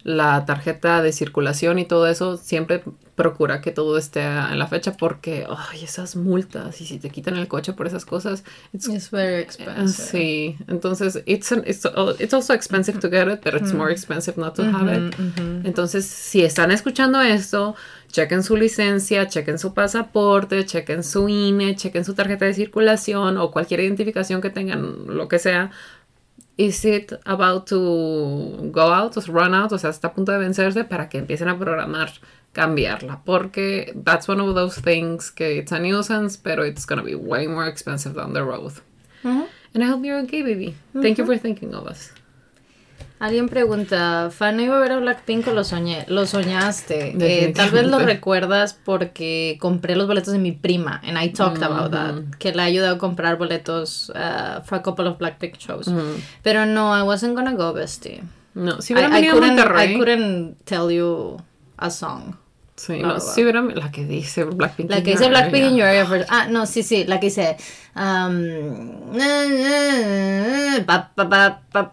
La 0.02 0.44
tarjeta 0.47 1.02
de 1.02 1.12
circulación 1.12 1.78
y 1.78 1.85
todo 1.85 2.06
eso, 2.06 2.36
siempre 2.36 2.82
procura 3.16 3.60
que 3.60 3.70
todo 3.70 3.98
esté 3.98 4.22
en 4.22 4.59
la 4.59 4.66
fecha 4.66 4.97
porque, 4.97 5.47
ay, 5.70 5.85
esas 5.85 6.16
multas 6.16 6.81
y 6.81 6.86
si 6.86 6.98
te 6.98 7.10
quitan 7.10 7.36
el 7.36 7.48
coche 7.48 7.74
por 7.74 7.86
esas 7.86 8.06
cosas, 8.06 8.44
it's 8.72 8.89
It's 8.89 9.10
very. 9.10 9.43
Sí, 9.89 10.56
entonces 10.68 11.22
it's, 11.27 11.52
an- 11.52 11.64
it's, 11.66 11.85
uh, 11.85 12.14
it's 12.18 12.32
also 12.32 12.55
expensive 12.55 12.98
to 12.98 13.10
get 13.10 13.28
it, 13.31 13.40
but 13.44 13.52
it's 13.55 13.74
more 13.74 13.93
expensive 13.93 14.39
not 14.40 14.55
to 14.55 14.62
have 14.62 14.89
it. 15.09 15.14
Entonces, 15.66 16.06
si 16.06 16.43
están 16.44 16.70
escuchando 16.70 17.20
esto, 17.20 17.74
chequen 18.10 18.43
su 18.43 18.56
licencia, 18.56 19.28
chequen 19.28 19.59
su 19.59 19.74
pasaporte, 19.74 20.64
chequen 20.64 21.05
su 21.05 21.28
INE, 21.28 21.77
chequen 21.77 22.06
su 22.06 22.14
tarjeta 22.14 22.47
de 22.47 22.55
circulación 22.55 23.36
o 23.36 23.51
cualquier 23.51 23.81
identificación 23.81 24.40
que 24.40 24.48
tengan, 24.48 25.05
lo 25.09 25.28
que 25.28 25.39
sea. 25.39 25.70
Is 26.60 26.84
it 26.84 27.14
about 27.24 27.68
to 27.68 28.68
go 28.70 28.92
out, 28.92 29.16
o 29.16 29.32
run 29.32 29.54
out, 29.54 29.72
o 29.72 29.78
sea, 29.78 29.88
está 29.88 30.08
a 30.08 30.12
punto 30.12 30.30
de 30.30 30.38
vencerse 30.38 30.84
para 30.84 31.08
que 31.08 31.18
empiecen 31.18 31.48
a 31.48 31.56
programar 31.58 32.10
cambiarla? 32.52 33.22
Porque 33.24 33.94
that's 34.04 34.28
one 34.28 34.40
of 34.40 34.54
those 34.54 34.78
things 34.78 35.30
que 35.30 35.56
it's 35.56 35.72
a 35.72 35.78
nuisance, 35.78 36.36
pero 36.36 36.62
it's 36.62 36.84
gonna 36.84 37.02
be 37.02 37.14
way 37.14 37.46
more 37.46 37.66
expensive 37.66 38.14
down 38.14 38.34
the 38.34 38.44
road. 38.44 38.74
Ujú. 39.24 39.46
And 39.72 39.82
I 39.82 39.86
hope 39.86 40.04
you're 40.04 40.18
okay, 40.24 40.42
baby. 40.42 40.76
Thank 40.92 41.16
you 41.16 41.24
for 41.24 41.38
thinking 41.38 41.72
of 41.74 41.86
us. 41.86 42.12
Alguien 43.20 43.51
pregunta, 43.51 44.30
¿Fan 44.30 44.59
iba 44.60 44.76
a 44.76 44.80
ver 44.80 44.92
a 44.92 44.98
Blackpink 44.98 45.47
o 45.48 45.52
lo 45.52 45.62
soñé? 45.62 46.06
Lo 46.09 46.24
soñaste. 46.24 47.14
Eh, 47.20 47.52
tal 47.55 47.70
vez 47.70 47.86
lo 47.86 47.98
recuerdas 47.98 48.72
porque 48.72 49.59
compré 49.60 49.94
los 49.94 50.06
boletos 50.06 50.32
de 50.32 50.38
mi 50.38 50.52
prima. 50.52 51.02
And 51.05 51.22
I 51.22 51.30
talked 51.30 51.62
about 51.62 51.92
that. 51.92 52.38
Que 52.38 52.52
le 52.52 52.62
ha 52.62 52.64
ayudado 52.64 52.94
a 52.94 52.98
comprar 52.98 53.36
boletos 53.36 54.10
uh, 54.14 54.62
for 54.64 54.78
a 54.78 54.82
couple 54.82 55.06
of 55.06 55.18
Blackpink 55.18 55.59
shows. 55.59 55.90
Pero 56.42 56.64
no, 56.64 56.97
I 56.97 57.02
wasn't 57.02 57.34
gonna 57.34 57.52
go, 57.52 57.74
bestie. 57.74 58.22
No, 58.55 58.80
si 58.80 58.94
I, 58.94 58.97
hubieran 58.97 59.12
I 59.12 59.16
venido 59.16 59.32
a 59.32 59.38
couldn't, 59.38 59.56
Monterrey. 59.59 59.94
I 59.94 59.98
couldn't 59.98 60.56
tell 60.64 60.90
you 60.90 61.36
a 61.76 61.90
song. 61.90 62.38
Sí, 62.81 62.98
No, 62.98 63.20
si 63.20 63.43
hubieran. 63.43 63.74
La 63.74 63.93
que 63.93 64.07
dice 64.07 64.44
Blackpink. 64.44 64.90
La 64.90 65.02
que 65.02 65.11
dice 65.11 65.28
Blackpink 65.28 65.65
in 65.66 65.77
your 65.77 65.86
area. 65.86 66.24
Ah, 66.31 66.47
no, 66.48 66.65
sí, 66.65 66.82
sí. 66.82 67.05
La 67.05 67.20
que 67.20 67.27
dice. 67.27 67.59
Um, 67.94 69.12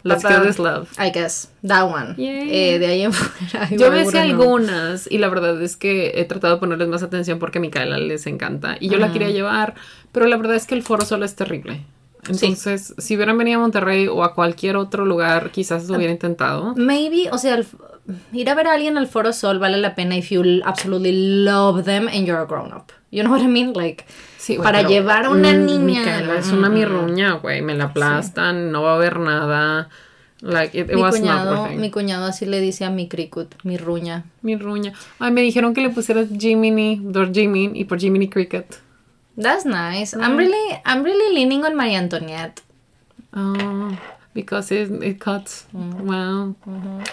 Let's 0.04 0.24
Kill. 0.24 0.44
This 0.44 0.60
Love. 0.60 0.88
I 0.98 1.12
guess. 1.12 1.52
That 1.68 1.92
one. 1.92 2.16
Eh, 2.18 2.80
de 2.80 2.88
ahí 2.88 3.02
en 3.02 3.12
fuera. 3.14 3.70
Yo 3.70 3.92
me 3.92 4.06
sé 4.06 4.18
algunas 4.18 5.12
y 5.12 5.18
la 5.18 5.28
verdad 5.28 5.62
es 5.62 5.76
que 5.76 6.14
he 6.16 6.24
tratado 6.24 6.54
de 6.54 6.60
ponerles 6.62 6.88
más 6.88 7.04
atención 7.04 7.38
porque 7.38 7.58
a 7.58 7.62
Micaela 7.62 7.98
les 7.98 8.26
encanta 8.26 8.78
y 8.80 8.88
yo 8.88 8.98
la 8.98 9.12
quería 9.12 9.30
llevar, 9.30 9.76
pero 10.14 10.26
la 10.28 10.38
verdad 10.38 10.56
es 10.56 10.68
que 10.68 10.76
el 10.76 10.84
foro 10.84 11.04
solo 11.04 11.26
es 11.26 11.36
terrible. 11.36 11.82
Entonces, 12.30 12.94
si 12.98 13.16
hubieran 13.16 13.38
venido 13.38 13.60
a 13.60 13.62
Monterrey 13.62 14.08
o 14.08 14.24
a 14.24 14.34
cualquier 14.34 14.76
otro 14.76 15.06
lugar, 15.06 15.52
quizás 15.52 15.88
lo 15.88 15.98
hubiera 15.98 16.12
intentado. 16.12 16.74
Maybe, 16.76 17.30
o 17.32 17.38
sea, 17.38 17.56
el- 17.56 17.68
ir 18.34 18.50
a 18.50 18.56
ver 18.56 18.68
a 18.68 18.74
alguien 18.74 18.98
al 18.98 19.08
Foro 19.08 19.34
Sol 19.34 19.60
vale 19.60 19.78
la 19.78 19.96
pena 19.96 20.18
if 20.18 20.30
you 20.30 20.44
absolutely 20.66 21.44
love 21.44 21.84
them 21.86 22.08
and 22.08 22.26
you're 22.26 22.42
a 22.42 22.46
grown 22.46 22.74
up. 22.74 22.92
You 23.12 23.24
know 23.24 23.32
what 23.32 23.42
I 23.42 23.48
mean? 23.48 23.74
Like, 23.74 24.06
Sí, 24.38 24.56
güey, 24.56 24.64
para 24.66 24.82
llevar 24.84 25.26
a 25.26 25.30
una 25.30 25.54
mm, 25.54 25.66
niña. 25.66 25.80
Micaela 26.02 26.38
es 26.38 26.52
una 26.52 26.70
mirruña, 26.70 27.34
güey. 27.34 27.62
Me 27.62 27.76
la 27.76 27.86
aplastan, 27.86 28.72
no 28.72 28.84
va 28.84 28.92
a 28.92 28.96
haber 28.96 29.20
nada. 29.20 29.90
Like, 30.42 30.78
it, 30.78 30.90
it 30.90 30.96
Mi 30.96 31.02
was 31.02 31.16
cuñado, 31.16 31.68
mi 31.70 31.90
cuñado 31.90 32.26
así 32.26 32.46
le 32.46 32.60
dice 32.62 32.86
a 32.86 32.90
mi 32.92 33.08
cricut, 33.08 33.56
mi 33.64 33.78
ruña. 33.78 34.26
Mi 34.42 34.56
ruña. 34.56 34.94
Ay, 35.20 35.32
me 35.32 35.42
dijeron 35.42 35.74
que 35.74 35.82
le 35.82 35.90
pusieras 35.90 36.28
Jiminy, 36.38 37.02
por 37.12 37.34
Jimin 37.34 37.76
y 37.76 37.86
por 37.86 38.00
Jiminy 38.00 38.30
Cricket. 38.30 38.66
That's 39.38 39.66
nice. 39.66 40.16
I'm 40.16 40.36
really, 40.36 40.82
I'm 40.84 41.04
really 41.04 41.36
leaning 41.36 41.64
on 41.64 41.76
María 41.76 42.00
Antoniette. 42.00 42.62
Oh, 43.34 43.96
because 44.34 44.72
it, 44.72 44.92
it 45.04 45.20
cuts. 45.20 45.68
Wow. 45.74 46.56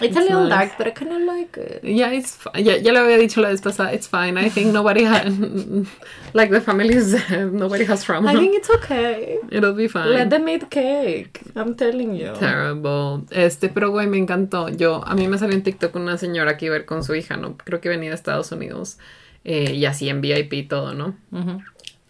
It's, 0.01 0.17
a 0.17 0.19
little 0.19 0.47
nice. 0.47 0.69
dark, 0.69 0.71
but 0.77 0.87
I 0.87 0.89
kind 0.91 1.11
of 1.13 1.21
like 1.21 1.55
it. 1.57 1.83
Yeah, 1.83 2.09
it's 2.09 2.35
fi- 2.35 2.59
ya, 2.59 2.91
lo 2.91 3.01
había 3.01 3.19
dicho 3.19 3.41
la 3.41 3.49
vez 3.49 3.61
pasada. 3.61 3.93
It's 3.93 4.07
fine. 4.07 4.37
I 4.37 4.49
think 4.49 4.73
nobody 4.73 5.03
had, 5.03 5.27
like 6.33 6.49
the 6.49 6.61
family 6.61 6.95
is 6.95 7.11
dead. 7.13 7.53
Nobody 7.63 7.85
has 7.85 8.03
trauma. 8.03 8.31
I 8.31 8.35
think 8.35 8.55
it's 8.55 8.69
okay. 8.71 9.37
It'll 9.51 9.73
be 9.73 9.87
fine. 9.87 10.11
Let 10.11 10.29
them 10.31 10.49
eat 10.49 10.69
cake. 10.71 11.41
I'm 11.55 11.75
telling 11.75 12.15
you. 12.15 12.33
Terrible. 12.39 13.25
Este, 13.31 13.69
pero 13.69 13.91
güey, 13.91 14.07
me 14.07 14.17
encantó. 14.17 14.69
Yo, 14.69 15.03
a 15.05 15.13
mí 15.15 15.27
me 15.27 15.37
salió 15.37 15.55
en 15.55 15.61
TikTok 15.63 15.95
una 15.95 16.17
señora 16.17 16.57
que 16.57 16.65
iba 16.67 16.75
a 16.75 16.79
ir 16.79 16.85
con 16.85 17.03
su 17.03 17.13
hija, 17.13 17.37
¿no? 17.37 17.55
Creo 17.57 17.81
que 17.81 17.89
venía 17.89 18.09
de 18.09 18.15
Estados 18.15 18.51
Unidos. 18.51 18.97
eh, 19.45 19.73
y 19.73 19.85
así 19.85 20.09
en 20.09 20.21
VIP 20.21 20.53
y 20.53 20.63
todo, 20.63 20.93
¿no? 20.93 21.15
Ujú. 21.31 21.61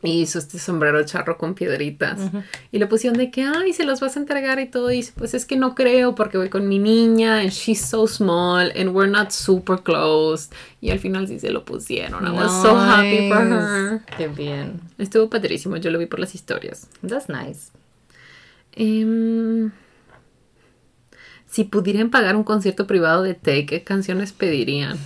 Y 0.05 0.21
hizo 0.21 0.39
este 0.39 0.59
sombrero 0.59 1.03
charro 1.05 1.37
con 1.37 1.55
piedritas. 1.55 2.19
Y 2.71 2.79
le 2.79 2.87
pusieron 2.87 3.17
de 3.17 3.31
que, 3.31 3.43
ay, 3.43 3.73
se 3.73 3.83
los 3.85 3.99
vas 3.99 4.15
a 4.15 4.19
entregar 4.19 4.59
y 4.59 4.67
todo. 4.67 4.91
Y 4.91 4.97
dice, 4.97 5.13
pues 5.15 5.33
es 5.33 5.45
que 5.45 5.55
no 5.55 5.75
creo 5.75 6.15
porque 6.15 6.37
voy 6.37 6.49
con 6.49 6.67
mi 6.67 6.79
niña 6.79 7.39
and 7.39 7.49
she's 7.49 7.81
so 7.81 8.07
small 8.07 8.71
and 8.77 8.89
we're 8.89 9.11
not 9.11 9.31
super 9.31 9.79
close. 9.81 10.49
Y 10.81 10.89
al 10.91 10.99
final 10.99 11.27
sí 11.27 11.39
se 11.39 11.51
lo 11.51 11.65
pusieron. 11.65 12.25
I 12.27 12.31
was 12.31 12.51
so 12.61 12.75
happy 12.77 13.29
for 13.29 13.41
her. 13.47 14.01
Qué 14.17 14.27
bien. 14.27 14.81
Estuvo 14.97 15.29
padrísimo. 15.29 15.77
Yo 15.77 15.89
lo 15.91 15.99
vi 15.99 16.05
por 16.05 16.19
las 16.19 16.35
historias. 16.35 16.87
That's 17.07 17.29
nice. 17.29 17.71
Em, 18.73 19.71
Si 21.47 21.63
pudieran 21.63 22.09
pagar 22.09 22.35
un 22.35 22.43
concierto 22.43 22.85
privado 22.85 23.23
de 23.23 23.33
Take, 23.33 23.65
¿qué 23.65 23.83
canciones 23.83 24.33
pedirían? 24.33 24.97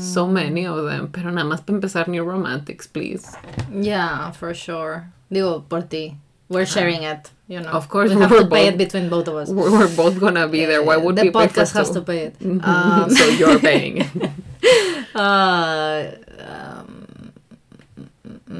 So 0.00 0.26
many 0.26 0.66
of 0.66 0.84
them, 0.86 1.08
pero 1.12 1.30
nada 1.30 1.44
más 1.46 1.60
para 1.64 1.76
empezar 1.78 2.08
New 2.08 2.24
Romantics, 2.24 2.86
please. 2.86 3.36
Yeah, 3.72 4.30
for 4.32 4.54
sure. 4.54 5.08
Digo, 5.30 5.62
por 5.68 5.82
ti. 5.82 6.16
We're 6.48 6.66
sharing 6.66 7.04
it, 7.04 7.30
you 7.46 7.60
know. 7.60 7.70
Of 7.70 7.88
course, 7.88 8.10
we 8.12 8.20
have 8.20 8.30
we're 8.30 8.42
to 8.42 8.48
pay 8.48 8.64
both- 8.70 8.74
it 8.74 8.78
between 8.78 9.08
both 9.08 9.28
of 9.28 9.36
us. 9.36 9.50
We're, 9.50 9.70
we're 9.70 9.94
both 9.94 10.18
gonna 10.18 10.48
be 10.48 10.64
there. 10.64 10.82
Why 10.82 10.96
would 10.96 11.14
the 11.16 11.22
we 11.22 11.30
pay 11.30 11.46
podcast 11.46 11.74
has 11.74 11.90
to 11.92 12.00
pay 12.02 12.32
it. 12.32 12.38
Mhm. 12.40 12.64
Um, 12.66 13.10
so 13.14 13.24
you're 13.28 13.60
paying. 13.60 14.02
uh, 15.14 16.10
um, 16.40 17.32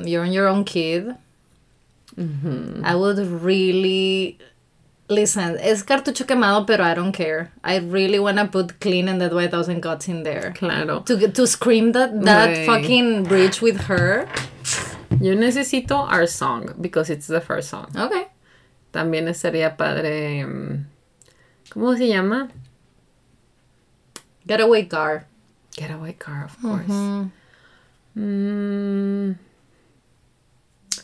you're 0.05 0.23
on 0.23 0.31
your 0.33 0.47
own 0.47 0.63
kid. 0.65 1.17
Mhm. 2.17 2.85
I 2.85 2.95
would 2.95 3.19
really 3.19 4.39
listen. 5.11 5.59
Es 5.61 5.83
cartucho 5.85 6.25
quemado, 6.27 6.65
pero 6.67 6.85
I 6.85 6.95
don't 6.95 7.13
care. 7.15 7.51
I 7.65 7.79
really 7.81 8.19
wanna 8.19 8.47
put 8.51 8.79
clean 8.81 9.09
and 9.09 9.19
dead 9.21 9.33
by 9.33 9.45
a 9.45 9.49
thousand 9.51 9.81
cuts 9.83 10.09
in 10.09 10.23
there. 10.23 10.53
Claro. 10.55 11.01
To 11.01 11.17
get- 11.19 11.35
to 11.35 11.47
scream 11.47 11.93
that 11.93 12.11
that 12.25 12.65
fucking 12.67 13.25
bridge 13.25 13.61
with 13.61 13.77
her. 13.89 14.27
Yo 15.21 15.35
necesito 15.35 15.97
our 16.11 16.27
song 16.27 16.73
because 16.81 17.11
it's 17.11 17.27
the 17.27 17.41
first 17.41 17.69
song. 17.69 17.89
Okay. 17.95 18.29
También 18.93 19.27
sería 19.35 19.77
padre. 19.77 20.45
mm, 20.47 20.87
¿Cómo 21.71 21.97
se 21.97 22.09
llama? 22.09 22.49
Getaway 24.47 24.87
car. 24.89 25.27
Getaway 25.77 26.15
Car, 26.15 26.45
of 26.47 26.57
course. 26.61 26.89
Mm, 28.17 29.35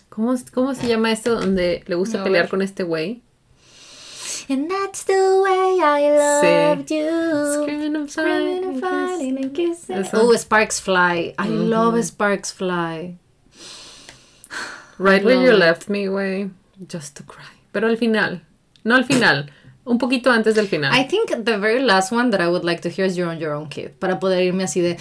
¿Cómo, 0.09 0.35
¿Cómo 0.53 0.75
se 0.75 0.89
llama 0.89 1.13
esto 1.13 1.39
donde 1.39 1.85
le 1.87 1.95
gusta 1.95 2.25
pelear 2.25 2.49
con 2.49 2.63
este 2.63 2.83
güey? 2.83 3.23
And 4.49 4.71
that's 4.71 5.03
the 5.05 5.43
way 5.43 5.81
I 5.83 6.11
loved 6.17 6.91
you. 6.91 7.11
Screaming 7.63 7.97
and 7.97 8.11
Screaming 8.11 8.65
and 8.65 8.81
fighting, 8.81 9.37
and 9.39 9.53
kissing. 9.53 10.05
Oh, 10.13 10.35
Sparks 10.37 10.79
Fly. 10.79 11.35
I 11.37 11.49
love 11.49 12.03
Sparks 12.05 12.53
Fly. 12.53 13.17
Right 14.99 15.25
where 15.25 15.37
love 15.37 15.45
you 15.45 15.51
it. 15.53 15.59
left 15.59 15.89
me, 15.89 16.07
güey. 16.07 16.51
Just 16.89 17.17
to 17.17 17.25
cry. 17.25 17.45
Pero 17.73 17.89
al 17.89 17.97
final. 17.97 18.41
No 18.85 18.95
al 18.95 19.05
final. 19.05 19.51
Un 19.85 19.99
poquito 19.99 20.31
antes 20.31 20.55
del 20.55 20.67
final. 20.67 20.93
I 20.93 21.05
think 21.07 21.31
the 21.45 21.59
very 21.59 21.81
last 21.81 22.13
one 22.13 22.31
that 22.31 22.41
I 22.41 22.49
would 22.49 22.65
like 22.65 22.81
to 22.83 22.89
hear 22.89 23.05
is 23.05 23.17
You're 23.17 23.29
on 23.31 23.39
Your 23.39 23.53
Own 23.53 23.69
Kid. 23.69 23.91
Para 23.99 24.19
poder 24.19 24.43
irme 24.43 24.65
así 24.65 24.81
de. 24.81 24.97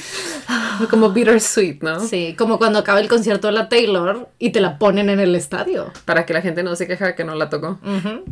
Como 0.89 1.09
bittersweet, 1.09 1.81
¿no? 1.81 1.99
Sí, 2.01 2.35
como 2.37 2.57
cuando 2.57 2.79
acaba 2.79 2.99
el 2.99 3.07
concierto 3.07 3.47
de 3.47 3.53
la 3.53 3.69
Taylor 3.69 4.29
y 4.37 4.49
te 4.49 4.59
la 4.59 4.77
ponen 4.77 5.09
en 5.09 5.19
el 5.19 5.33
estadio. 5.35 5.91
Para 6.05 6.25
que 6.25 6.33
la 6.33 6.41
gente 6.41 6.61
no 6.63 6.75
se 6.75 6.87
queja 6.87 7.07
de 7.07 7.15
que 7.15 7.23
no 7.23 7.33
la 7.35 7.49
tocó. 7.49 7.79
Ujú. 7.83 8.25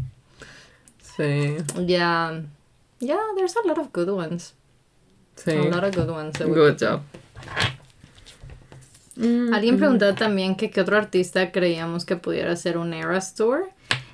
Sí. 1.17 1.57
Yeah. 1.85 2.41
Yeah, 2.99 3.19
there's 3.35 3.55
a 3.55 3.67
lot 3.67 3.77
of 3.77 3.91
good 3.91 4.09
ones. 4.09 4.53
Sí. 5.35 5.51
A 5.51 5.69
lot 5.69 5.83
of 5.83 5.95
good 5.95 6.09
ones. 6.09 6.33
that 6.37 6.47
Good 6.47 6.77
job. 6.77 7.01
Mm, 9.15 9.53
Alguien 9.53 9.77
preguntó 9.77 10.15
también 10.15 10.55
que 10.55 10.71
qué 10.71 10.81
otro 10.81 10.97
artista 10.97 11.51
creíamos 11.51 12.05
que 12.05 12.15
pudiera 12.15 12.51
hacer 12.51 12.77
un 12.77 12.93
Eras 12.93 13.35
Tour. 13.35 13.69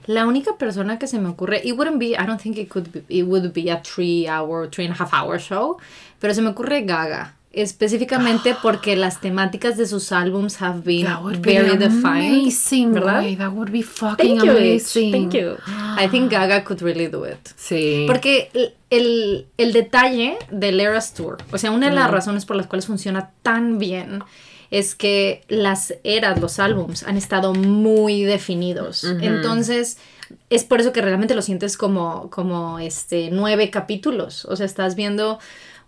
La 0.07 0.25
única 0.25 0.57
persona 0.57 0.97
que 0.97 1.07
se 1.07 1.19
me 1.19 1.29
ocurre, 1.29 1.61
it 1.63 1.77
wouldn't 1.77 1.99
be, 1.99 2.15
I 2.17 2.25
don't 2.25 2.41
think 2.41 2.57
it 2.57 2.67
could 2.67 2.91
be, 2.91 3.03
it 3.09 3.23
would 3.23 3.53
be 3.53 3.69
a 3.69 3.81
three 3.81 4.27
hour, 4.27 4.67
three 4.67 4.85
and 4.85 4.93
a 4.93 4.97
half 4.97 5.13
hour 5.13 5.39
show, 5.39 5.77
pero 6.19 6.33
se 6.33 6.41
me 6.41 6.49
ocurre 6.49 6.81
Gaga. 6.83 7.35
Específicamente 7.61 8.55
porque 8.61 8.95
las 8.95 9.19
temáticas 9.19 9.77
de 9.77 9.85
sus 9.85 10.11
álbums 10.11 10.61
have 10.61 10.81
been 10.81 11.07
be 11.41 11.53
very 11.53 11.77
defined. 11.77 12.41
amazing, 12.41 12.93
¿verdad? 12.93 13.21
güey. 13.21 13.35
That 13.35 13.51
would 13.51 13.71
be 13.71 13.83
fucking 13.83 14.39
Thank 14.39 14.43
you, 14.43 14.51
amazing. 14.51 15.11
Thank 15.11 15.33
you. 15.33 15.57
I 15.97 16.07
think 16.09 16.31
Gaga 16.31 16.63
could 16.63 16.81
really 16.81 17.07
do 17.07 17.25
it. 17.25 17.49
Sí. 17.55 18.05
Porque 18.07 18.49
el, 18.53 18.73
el, 18.89 19.47
el 19.57 19.73
detalle 19.73 20.37
del 20.51 20.79
Eras 20.79 21.13
Tour, 21.13 21.37
o 21.51 21.57
sea, 21.57 21.71
una 21.71 21.89
de 21.89 21.95
las 21.95 22.09
razones 22.09 22.45
por 22.45 22.55
las 22.55 22.67
cuales 22.67 22.85
funciona 22.85 23.31
tan 23.43 23.77
bien 23.77 24.23
es 24.71 24.95
que 24.95 25.43
las 25.47 25.95
eras, 26.03 26.39
los 26.39 26.59
álbums, 26.59 27.03
han 27.03 27.17
estado 27.17 27.53
muy 27.53 28.23
definidos. 28.23 29.03
Entonces, 29.03 29.97
es 30.49 30.63
por 30.63 30.79
eso 30.79 30.93
que 30.93 31.01
realmente 31.01 31.35
lo 31.35 31.41
sientes 31.41 31.75
como, 31.75 32.29
como 32.29 32.79
este, 32.79 33.29
nueve 33.31 33.69
capítulos. 33.69 34.45
O 34.45 34.55
sea, 34.55 34.65
estás 34.65 34.95
viendo 34.95 35.39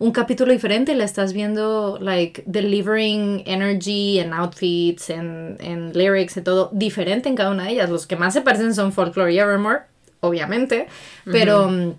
un 0.01 0.11
capítulo 0.11 0.51
diferente, 0.51 0.95
la 0.95 1.03
estás 1.03 1.31
viendo, 1.31 1.99
like, 2.01 2.43
delivering 2.47 3.43
energy 3.45 4.19
and 4.19 4.33
outfits 4.33 5.11
and, 5.11 5.61
and 5.61 5.95
lyrics 5.95 6.35
y 6.37 6.41
todo 6.41 6.71
diferente 6.73 7.29
en 7.29 7.35
cada 7.35 7.51
una 7.51 7.65
de 7.65 7.73
ellas. 7.73 7.87
Los 7.87 8.07
que 8.07 8.15
más 8.15 8.33
se 8.33 8.41
parecen 8.41 8.73
son 8.73 8.93
Folklore 8.93 9.31
y 9.31 9.37
Evermore, 9.37 9.81
obviamente, 10.21 10.87
pero... 11.25 11.95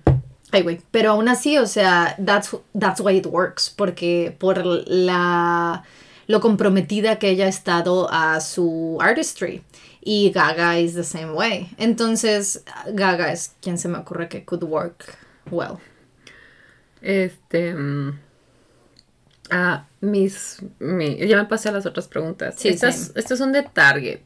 Ay, 0.50 0.62
güey. 0.62 0.80
Pero 0.90 1.12
aún 1.12 1.28
así, 1.28 1.56
o 1.58 1.66
sea, 1.66 2.16
that's, 2.22 2.54
that's 2.78 3.00
why 3.00 3.16
it 3.16 3.26
works. 3.26 3.70
Porque 3.74 4.36
por 4.36 4.66
la 4.66 5.84
lo 6.26 6.40
comprometida 6.40 7.18
que 7.18 7.30
ella 7.30 7.46
ha 7.46 7.48
estado 7.48 8.08
a 8.12 8.40
su 8.40 8.98
artistry. 9.00 9.62
Y 10.02 10.30
Gaga 10.34 10.78
is 10.78 10.94
the 10.94 11.04
same 11.04 11.32
way. 11.32 11.70
Entonces, 11.78 12.64
Gaga 12.92 13.32
es 13.32 13.54
quien 13.62 13.78
se 13.78 13.88
me 13.88 13.98
ocurre 13.98 14.28
que 14.28 14.44
could 14.44 14.64
work 14.64 15.16
well. 15.50 15.78
Este. 17.02 17.74
Ah, 19.50 19.86
mis. 20.00 20.58
mi- 20.78 21.16
ya 21.26 21.36
me 21.36 21.44
pasé 21.44 21.68
a 21.68 21.72
las 21.72 21.84
otras 21.86 22.08
preguntas. 22.08 22.54
Sí, 22.56 22.68
estas, 22.68 23.12
estas 23.16 23.38
son 23.38 23.52
de 23.52 23.62
Target. 23.62 24.20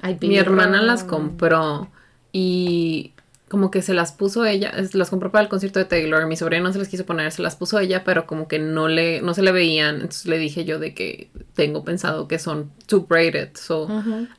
Ay, 0.00 0.16
Mi 0.20 0.38
hermana 0.38 0.80
las 0.82 1.02
compró 1.02 1.90
y 2.32 3.12
como 3.48 3.70
que 3.70 3.80
se 3.82 3.94
las 3.94 4.12
puso 4.12 4.44
ella, 4.44 4.68
es- 4.68 4.94
las 4.94 5.08
compró 5.10 5.32
para 5.32 5.42
el 5.42 5.48
concierto 5.48 5.78
de 5.78 5.86
Taylor, 5.86 6.26
mi 6.26 6.36
sobrina 6.36 6.62
no 6.62 6.72
se 6.72 6.78
las 6.78 6.86
quiso 6.88 7.06
poner, 7.06 7.32
se 7.32 7.40
las 7.42 7.56
puso 7.56 7.78
ella, 7.80 8.04
pero 8.04 8.26
como 8.26 8.46
que 8.46 8.58
no 8.58 8.88
le, 8.88 9.22
no 9.22 9.32
se 9.32 9.42
le 9.42 9.50
veían, 9.52 9.96
entonces 9.96 10.26
le 10.26 10.36
dije 10.38 10.66
yo 10.66 10.78
de 10.78 10.92
que 10.94 11.30
tengo 11.54 11.82
pensado 11.82 12.28
que 12.28 12.38
son 12.38 12.70
too 12.86 13.06
braided, 13.08 13.56
so 13.56 13.88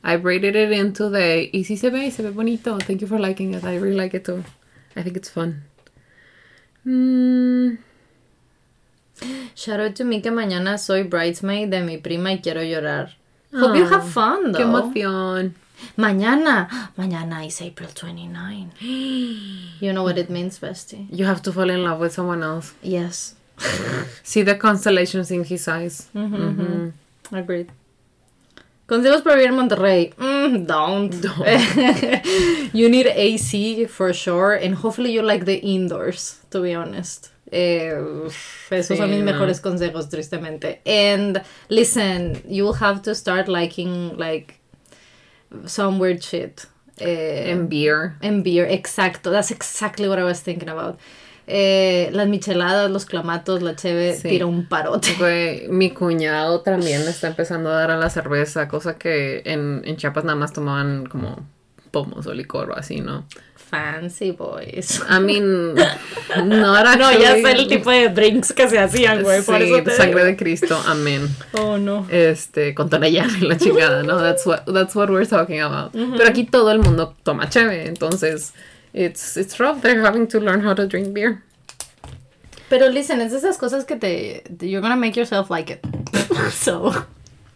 I 0.04 0.16
braided 0.16 0.54
it 0.54 0.72
in 0.72 0.92
today 0.92 1.50
y 1.52 1.64
sí 1.64 1.76
se 1.76 1.90
ve, 1.90 2.08
se 2.12 2.22
ve 2.22 2.30
bonito, 2.30 2.78
thank 2.78 3.00
you 3.00 3.08
for 3.08 3.18
liking 3.20 3.52
it, 3.52 3.64
I 3.64 3.78
really 3.80 3.96
like 3.96 4.16
it 4.16 4.24
too, 4.24 4.44
I 4.96 5.02
think 5.02 5.16
it's 5.16 5.28
fun. 5.30 5.64
Mm, 6.86 7.78
Shout 9.54 9.80
out 9.80 9.94
to 9.96 10.04
me 10.04 10.22
que 10.22 10.30
mañana 10.30 10.78
soy 10.78 11.02
bridesmaid 11.02 11.68
de 11.70 11.82
mi 11.82 11.98
prima 11.98 12.32
y 12.32 12.40
quiero 12.40 12.62
llorar. 12.62 13.10
Hope 13.52 13.76
you 13.76 13.84
have 13.84 14.08
fun, 14.08 14.54
qué 14.54 14.62
emoción. 14.62 15.54
Mañana. 15.96 16.68
Mañana 16.96 17.44
is 17.46 17.60
April 17.60 17.88
29. 17.94 18.70
You 19.80 19.92
know 19.92 20.02
what 20.04 20.18
it 20.18 20.30
means, 20.30 20.58
bestie? 20.58 21.06
You 21.10 21.24
have 21.26 21.42
to 21.42 21.52
fall 21.52 21.68
in 21.70 21.82
love 21.84 22.00
with 22.00 22.12
someone 22.12 22.42
else. 22.42 22.72
Yes. 22.82 23.34
See 24.22 24.42
the 24.42 24.54
constellations 24.56 25.30
in 25.30 25.44
his 25.44 25.66
eyes. 25.68 26.08
Mhm. 26.14 26.92
Agreed. 27.32 27.70
Consejos 28.90 29.22
para 29.22 29.36
vivir 29.36 29.50
en 29.50 29.54
Monterrey. 29.56 30.12
Mm, 30.18 30.66
don't. 30.66 31.14
you 32.74 32.88
need 32.88 33.06
AC 33.06 33.86
for 33.86 34.12
sure, 34.12 34.54
and 34.54 34.74
hopefully 34.74 35.12
you 35.12 35.22
like 35.22 35.44
the 35.44 35.58
indoors, 35.62 36.40
to 36.50 36.60
be 36.60 36.74
honest. 36.74 37.30
Eh, 37.52 37.92
esos 38.70 38.86
Sí, 38.88 38.96
son 38.96 39.10
mis 39.10 39.20
no. 39.22 39.32
mejores 39.32 39.60
consejos, 39.60 40.08
tristemente. 40.08 40.80
And 40.84 41.40
listen, 41.68 42.42
you 42.48 42.64
will 42.64 42.74
have 42.80 43.00
to 43.02 43.14
start 43.14 43.46
liking 43.48 44.16
like 44.16 44.58
some 45.66 45.98
weird 46.00 46.22
shit. 46.22 46.66
Eh, 47.00 47.52
And 47.52 47.68
beer. 47.70 48.16
and 48.22 48.42
beer, 48.44 48.66
exacto. 48.66 49.30
That's 49.30 49.50
exactly 49.52 50.08
what 50.08 50.18
I 50.18 50.24
was 50.24 50.40
thinking 50.40 50.68
about. 50.68 50.98
Eh, 51.52 52.10
las 52.12 52.28
micheladas, 52.28 52.90
los 52.90 53.04
clamatos, 53.06 53.60
la 53.62 53.74
cheve, 53.76 54.14
Sí. 54.14 54.28
tira 54.28 54.46
un 54.46 54.66
parote. 54.68 55.14
Güey, 55.18 55.68
mi 55.68 55.90
cuñado 55.90 56.60
también 56.60 57.02
está 57.02 57.26
empezando 57.28 57.70
a 57.70 57.74
dar 57.74 57.90
a 57.90 57.96
la 57.96 58.08
cerveza, 58.10 58.68
cosa 58.68 58.96
que 58.96 59.42
en, 59.44 59.82
en 59.84 59.96
Chiapas 59.96 60.24
nada 60.24 60.36
más 60.36 60.52
tomaban 60.52 61.06
como 61.06 61.44
pomos 61.90 62.26
o 62.28 62.34
licor 62.34 62.70
o 62.70 62.76
así, 62.76 63.00
¿no? 63.00 63.26
Fancy 63.56 64.32
boys. 64.32 65.00
I 65.08 65.20
mean, 65.20 65.74
not 66.44 66.96
No, 66.98 67.12
ya 67.18 67.34
sé 67.34 67.52
el 67.52 67.68
tipo 67.68 67.90
de 67.90 68.08
drinks 68.08 68.52
que 68.52 68.68
se 68.68 68.78
hacían, 68.78 69.22
güey. 69.22 69.42
por 69.42 69.58
Sí, 69.58 69.64
eso 69.72 69.82
te 69.84 69.90
sangre 69.92 70.14
digo. 70.16 70.24
de 70.26 70.36
Cristo, 70.36 70.80
amén. 70.86 71.28
Oh, 71.52 71.78
no. 71.78 72.04
Este, 72.10 72.74
con 72.74 72.90
tonallán 72.90 73.30
y 73.40 73.44
la 73.46 73.56
chingada, 73.56 74.02
¿no? 74.02 74.20
That's 74.20 74.44
what, 74.46 74.64
that's 74.72 74.94
what 74.96 75.08
we're 75.10 75.26
talking 75.26 75.60
about. 75.60 75.92
Pero 75.92 76.28
aquí 76.28 76.44
todo 76.44 76.70
el 76.72 76.80
mundo 76.80 77.14
toma 77.22 77.48
cheve, 77.48 77.86
entonces, 77.86 78.54
it's, 78.92 79.36
it's 79.36 79.58
rough. 79.60 79.80
They're 79.82 80.02
having 80.02 80.26
to 80.28 80.40
learn 80.40 80.60
how 80.60 80.74
to 80.74 80.86
drink 80.86 81.12
beer. 81.14 81.42
Pero 82.68 82.88
listen, 82.88 83.20
es 83.20 83.32
de 83.32 83.38
esas 83.38 83.58
cosas 83.58 83.84
que 83.84 83.96
te. 83.96 84.42
You're 84.60 84.80
gonna 84.80 84.96
make 84.96 85.16
yourself 85.16 85.50
like 85.50 85.70
it. 85.70 85.84
so. 86.52 86.92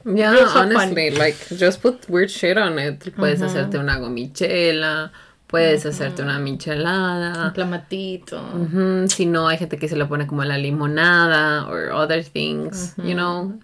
Yeah, 0.05 0.37
honestly, 0.55 1.11
like, 1.13 1.37
just 1.57 1.81
put 1.81 2.07
weird 2.11 2.31
shit 2.31 2.59
on 2.59 2.79
it. 2.79 2.99
Puedes 3.17 3.41
hacerte 3.41 3.79
una 3.79 3.99
gomichela, 3.99 5.13
puedes 5.47 5.87
hacerte 5.87 6.21
una 6.23 6.37
Un 6.37 6.45
michelada. 6.45 7.53
clamatito. 7.55 8.37
Ujú, 8.55 9.09
Si 9.09 9.25
no, 9.25 9.49
hay 9.49 9.57
gente 9.57 9.79
que 9.79 9.89
se 9.89 9.97
le 9.97 10.05
pone 10.05 10.27
como 10.27 10.45
la 10.45 10.59
limonada 10.59 11.67
or 11.71 11.91
other 11.91 12.23
things, 12.23 12.95
you 12.99 13.15
know. 13.15 13.59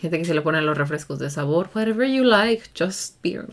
Gente 0.00 0.16
que 0.18 0.24
se 0.24 0.32
le 0.34 0.40
pone 0.40 0.62
los 0.62 0.78
refrescos 0.78 1.18
de 1.18 1.28
sabor, 1.28 1.68
whatever 1.74 2.06
you 2.08 2.24
like, 2.24 2.70
just 2.74 3.20
beer. 3.22 3.46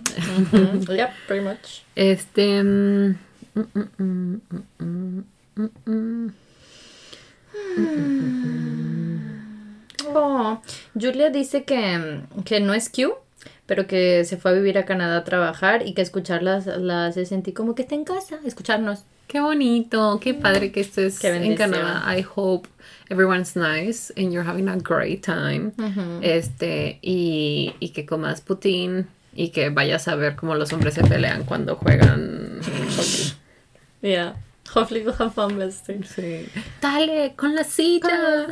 yeah, 0.87 1.13
pretty 1.27 1.43
much. 1.43 1.83
Este, 1.95 2.63
mm, 2.63 3.17
Oh, 10.13 10.61
Julia 10.99 11.29
dice 11.29 11.63
que, 11.63 12.21
que 12.45 12.59
no 12.59 12.73
es 12.73 12.89
Q, 12.89 13.13
pero 13.65 13.85
que 13.87 14.23
se 14.25 14.37
fue 14.37 14.51
a 14.51 14.53
vivir 14.53 14.77
a 14.77 14.85
Canadá 14.85 15.17
a 15.17 15.23
trabajar 15.23 15.85
y 15.85 15.93
que 15.93 16.01
escucharlas 16.01 16.65
la 16.65 17.07
hace 17.07 17.25
sentir 17.25 17.53
como 17.53 17.75
que 17.75 17.83
está 17.83 17.95
en 17.95 18.05
casa, 18.05 18.39
escucharnos. 18.45 19.03
Qué 19.27 19.39
bonito, 19.39 20.19
qué 20.19 20.33
padre 20.33 20.71
que 20.71 20.79
estés 20.79 21.23
en. 21.23 21.55
Canadá. 21.55 22.03
I 22.07 22.25
hope 22.35 22.67
everyone's 23.09 23.55
nice 23.55 24.11
and 24.17 24.33
you're 24.33 24.47
having 24.47 24.67
a 24.67 24.77
great 24.77 25.23
time. 25.23 25.71
Este, 26.23 26.97
y, 27.03 27.75
y 27.79 27.89
que 27.89 28.07
comas 28.07 28.41
Putin 28.41 29.07
y 29.39 29.51
que 29.51 29.69
vayas 29.69 30.09
a 30.09 30.15
ver 30.15 30.35
cómo 30.35 30.53
los 30.55 30.73
hombres 30.73 30.95
se 30.95 31.01
pelean 31.01 31.45
cuando 31.45 31.77
juegan 31.77 32.59
hockey. 32.61 33.33
Yeah. 34.01 34.33
Hopefully 34.73 35.01
we'll 35.01 35.15
have 35.17 35.33
fun, 35.33 35.57
bestie. 35.57 36.03
Sí. 36.03 36.49
Dale, 36.81 37.35
con 37.37 37.55
la 37.55 37.63
silla. 37.63 38.45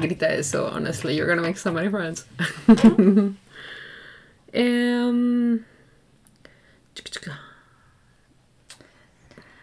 Grita 0.00 0.32
eso, 0.32 0.70
honestly, 0.72 1.14
you're 1.14 1.28
gonna 1.28 1.42
make 1.42 1.58
so 1.58 1.70
many 1.72 1.90
friends. 1.90 2.24
Em, 4.52 5.62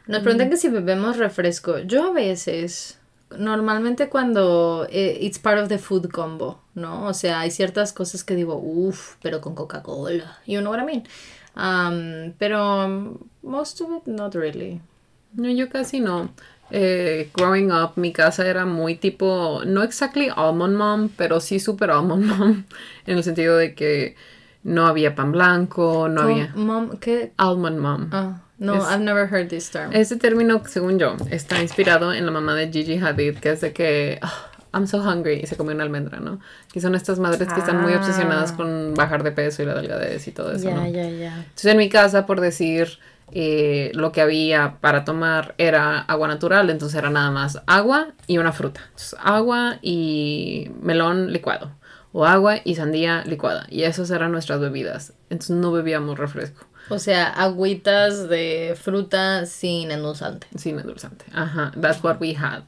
Nos 0.06 0.22
preguntan 0.22 0.52
que 0.52 0.57
si 0.57 0.69
bebemos 0.69 1.18
refresco. 1.18 1.80
Yo 1.80 2.11
a 2.11 2.14
veces, 2.14 2.99
normalmente 3.38 4.10
cuando 4.10 4.85
eh, 4.89 5.18
it's 5.22 5.39
part 5.39 5.60
of 5.60 5.68
the 5.69 5.77
food 5.77 6.10
combo, 6.11 6.60
¿no? 6.76 7.05
O 7.07 7.14
sea, 7.14 7.39
hay 7.41 7.51
ciertas 7.51 7.93
cosas 7.93 8.23
que 8.23 8.35
digo, 8.35 8.55
uff, 8.55 9.15
pero 9.22 9.41
con 9.41 9.55
Coca-Cola. 9.55 10.39
You 10.45 10.60
know 10.61 10.72
what 10.72 10.81
I 10.81 10.85
mean? 10.85 11.03
Um, 11.55 12.34
pero 12.38 13.18
most 13.41 13.81
of 13.81 13.89
it, 13.97 14.07
not 14.07 14.34
really. 14.35 14.81
No, 15.34 15.49
yo 15.49 15.69
casi 15.69 15.99
no. 15.99 16.30
Eh, 16.72 17.30
growing 17.35 17.72
up, 17.72 17.91
mi 17.97 18.11
casa 18.14 18.47
era 18.47 18.65
muy 18.65 18.95
tipo, 18.95 19.61
no 19.65 19.84
exactly 19.84 20.30
almond 20.35 20.76
mom, 20.76 21.10
pero 21.15 21.39
sí 21.39 21.60
super 21.60 21.91
almond 21.91 22.26
mom, 22.26 22.64
en 23.05 23.18
el 23.18 23.23
sentido 23.23 23.57
de 23.57 23.76
que 23.76 24.15
no 24.64 24.88
había 24.88 25.14
pan 25.14 25.31
blanco, 25.31 26.07
no 26.10 26.22
había 26.22 26.51
Mom, 26.55 26.97
¿qué? 26.97 27.34
almond 27.38 27.80
mom. 27.80 28.10
Ah, 28.11 28.41
no, 28.58 28.76
Es- 28.76 28.84
I've 28.84 29.04
never 29.04 29.28
heard 29.32 29.48
this 29.50 29.70
term. 29.72 29.92
Ese 29.94 30.16
término, 30.18 30.62
según 30.68 31.00
yo, 31.00 31.16
está 31.30 31.62
inspirado 31.62 32.14
en 32.14 32.26
la 32.26 32.32
mamá 32.32 32.56
de 32.56 32.72
Gigi 32.72 32.98
Hadid, 32.98 33.38
que 33.40 33.52
es 33.52 33.62
de 33.62 33.74
que 33.74 34.20
"Ah, 34.22 34.50
I'm 34.74 34.88
so 34.88 34.98
hungry 35.00 35.42
y 35.44 35.48
se 35.48 35.56
come 35.56 35.74
una 35.74 35.84
almendra, 35.84 36.20
¿no? 36.20 36.40
Que 36.72 36.82
son 36.82 36.96
estas 36.96 37.20
madres 37.20 37.48
que 37.54 37.60
están 37.60 37.82
muy 37.82 37.94
Ah. 37.94 37.98
obsesionadas 37.98 38.52
con 38.54 38.94
bajar 38.96 39.22
de 39.24 39.32
peso 39.32 39.62
y 39.62 39.66
la 39.66 39.76
delgadez 39.76 40.28
y 40.28 40.32
todo 40.32 40.52
eso, 40.52 40.66
Ya, 40.70 40.76
¿no? 40.76 40.88
ya, 40.88 41.08
ya. 41.10 41.36
Entonces 41.38 41.66
en 41.66 41.78
mi 41.78 41.90
casa, 41.90 42.26
por 42.26 42.42
decir, 42.42 42.98
eh, 43.36 43.92
lo 43.94 44.12
que 44.12 44.22
había 44.22 44.78
para 44.82 45.06
tomar 45.06 45.56
era 45.58 46.00
agua 46.00 46.28
natural, 46.28 46.70
entonces 46.70 46.98
era 46.98 47.10
nada 47.10 47.32
más 47.32 47.62
agua 47.68 48.10
y 48.28 48.38
una 48.40 48.52
fruta. 48.52 48.82
Entonces, 48.86 49.16
agua 49.24 49.78
y 49.82 50.70
melón 50.82 51.32
licuado. 51.34 51.72
O 52.12 52.26
agua 52.26 52.58
y 52.64 52.76
sandía 52.76 53.24
licuada. 53.26 53.66
Y 53.70 53.84
esas 53.84 54.12
eran 54.12 54.32
nuestras 54.32 54.60
bebidas. 54.60 55.14
Entonces 55.32 55.56
no 55.56 55.72
bebíamos 55.72 56.20
refresco 56.20 56.66
O 56.89 56.99
sea, 56.99 57.27
agüitas 57.30 58.30
de 58.30 58.77
fruta 58.80 59.45
sin 59.45 59.91
endulzante. 59.91 60.47
sin 60.57 60.80
endulzante. 60.80 61.26
Ajá, 61.34 61.72
that's 61.80 62.03
what 62.03 62.18
we 62.19 62.35
had. 62.35 62.64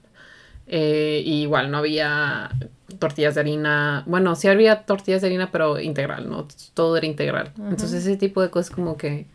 Eh, 0.67 1.21
y 1.25 1.43
igual 1.43 1.69
no 1.69 1.77
había 1.77 2.49
tortillas 2.99 3.35
de 3.35 3.41
harina. 3.41 4.03
Bueno, 4.07 4.35
sí 4.35 4.47
había 4.47 4.83
tortillas 4.85 5.21
de 5.21 5.27
harina, 5.27 5.51
pero 5.51 5.79
integral, 5.79 6.29
¿no? 6.29 6.47
Todo 6.73 6.97
era 6.97 7.05
integral. 7.05 7.51
Entonces 7.57 8.05
ese 8.05 8.17
tipo 8.17 8.41
de 8.41 8.49
cosas 8.49 8.71
como 8.73 8.97
que 8.97 9.27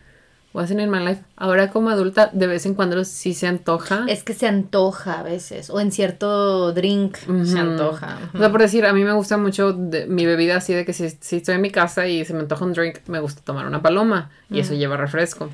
wasn't 0.53 0.81
in 0.81 0.91
my 0.91 0.99
life. 0.99 1.23
Ahora 1.37 1.71
como 1.71 1.91
adulta, 1.91 2.31
de 2.33 2.47
vez 2.47 2.67
en 2.67 2.75
cuando 2.75 3.05
sí 3.05 3.35
se 3.35 3.47
antoja. 3.47 4.05
Es 4.09 4.23
que 4.25 4.35
se 4.35 4.47
antoja 4.47 5.21
a 5.21 5.23
veces. 5.23 5.71
O 5.71 5.81
en 5.81 5.93
cierto 5.93 6.73
drink 6.73 7.17
se 7.45 7.59
antoja. 7.59 8.19
O 8.35 8.39
sea, 8.39 8.51
por 8.51 8.61
decir, 8.61 8.85
a 8.87 8.93
mí 8.93 9.05
me 9.05 9.13
gusta 9.13 9.37
mucho 9.37 9.73
de- 9.73 10.07
mi 10.07 10.27
bebida 10.27 10.57
así 10.57 10.75
de 10.75 10.85
que 10.85 10.93
si, 10.93 11.09
si 11.21 11.37
estoy 11.37 11.55
en 11.55 11.61
mi 11.61 11.71
casa 11.71 12.07
y 12.07 12.25
se 12.25 12.35
me 12.35 12.41
antoja 12.41 12.65
un 12.65 12.73
drink, 12.73 12.99
me 13.07 13.21
gusta 13.21 13.43
tomar 13.43 13.67
una 13.67 13.81
paloma. 13.83 14.31
Y 14.51 14.59
eso 14.61 14.75
lleva 14.75 14.97
refresco. 14.97 15.49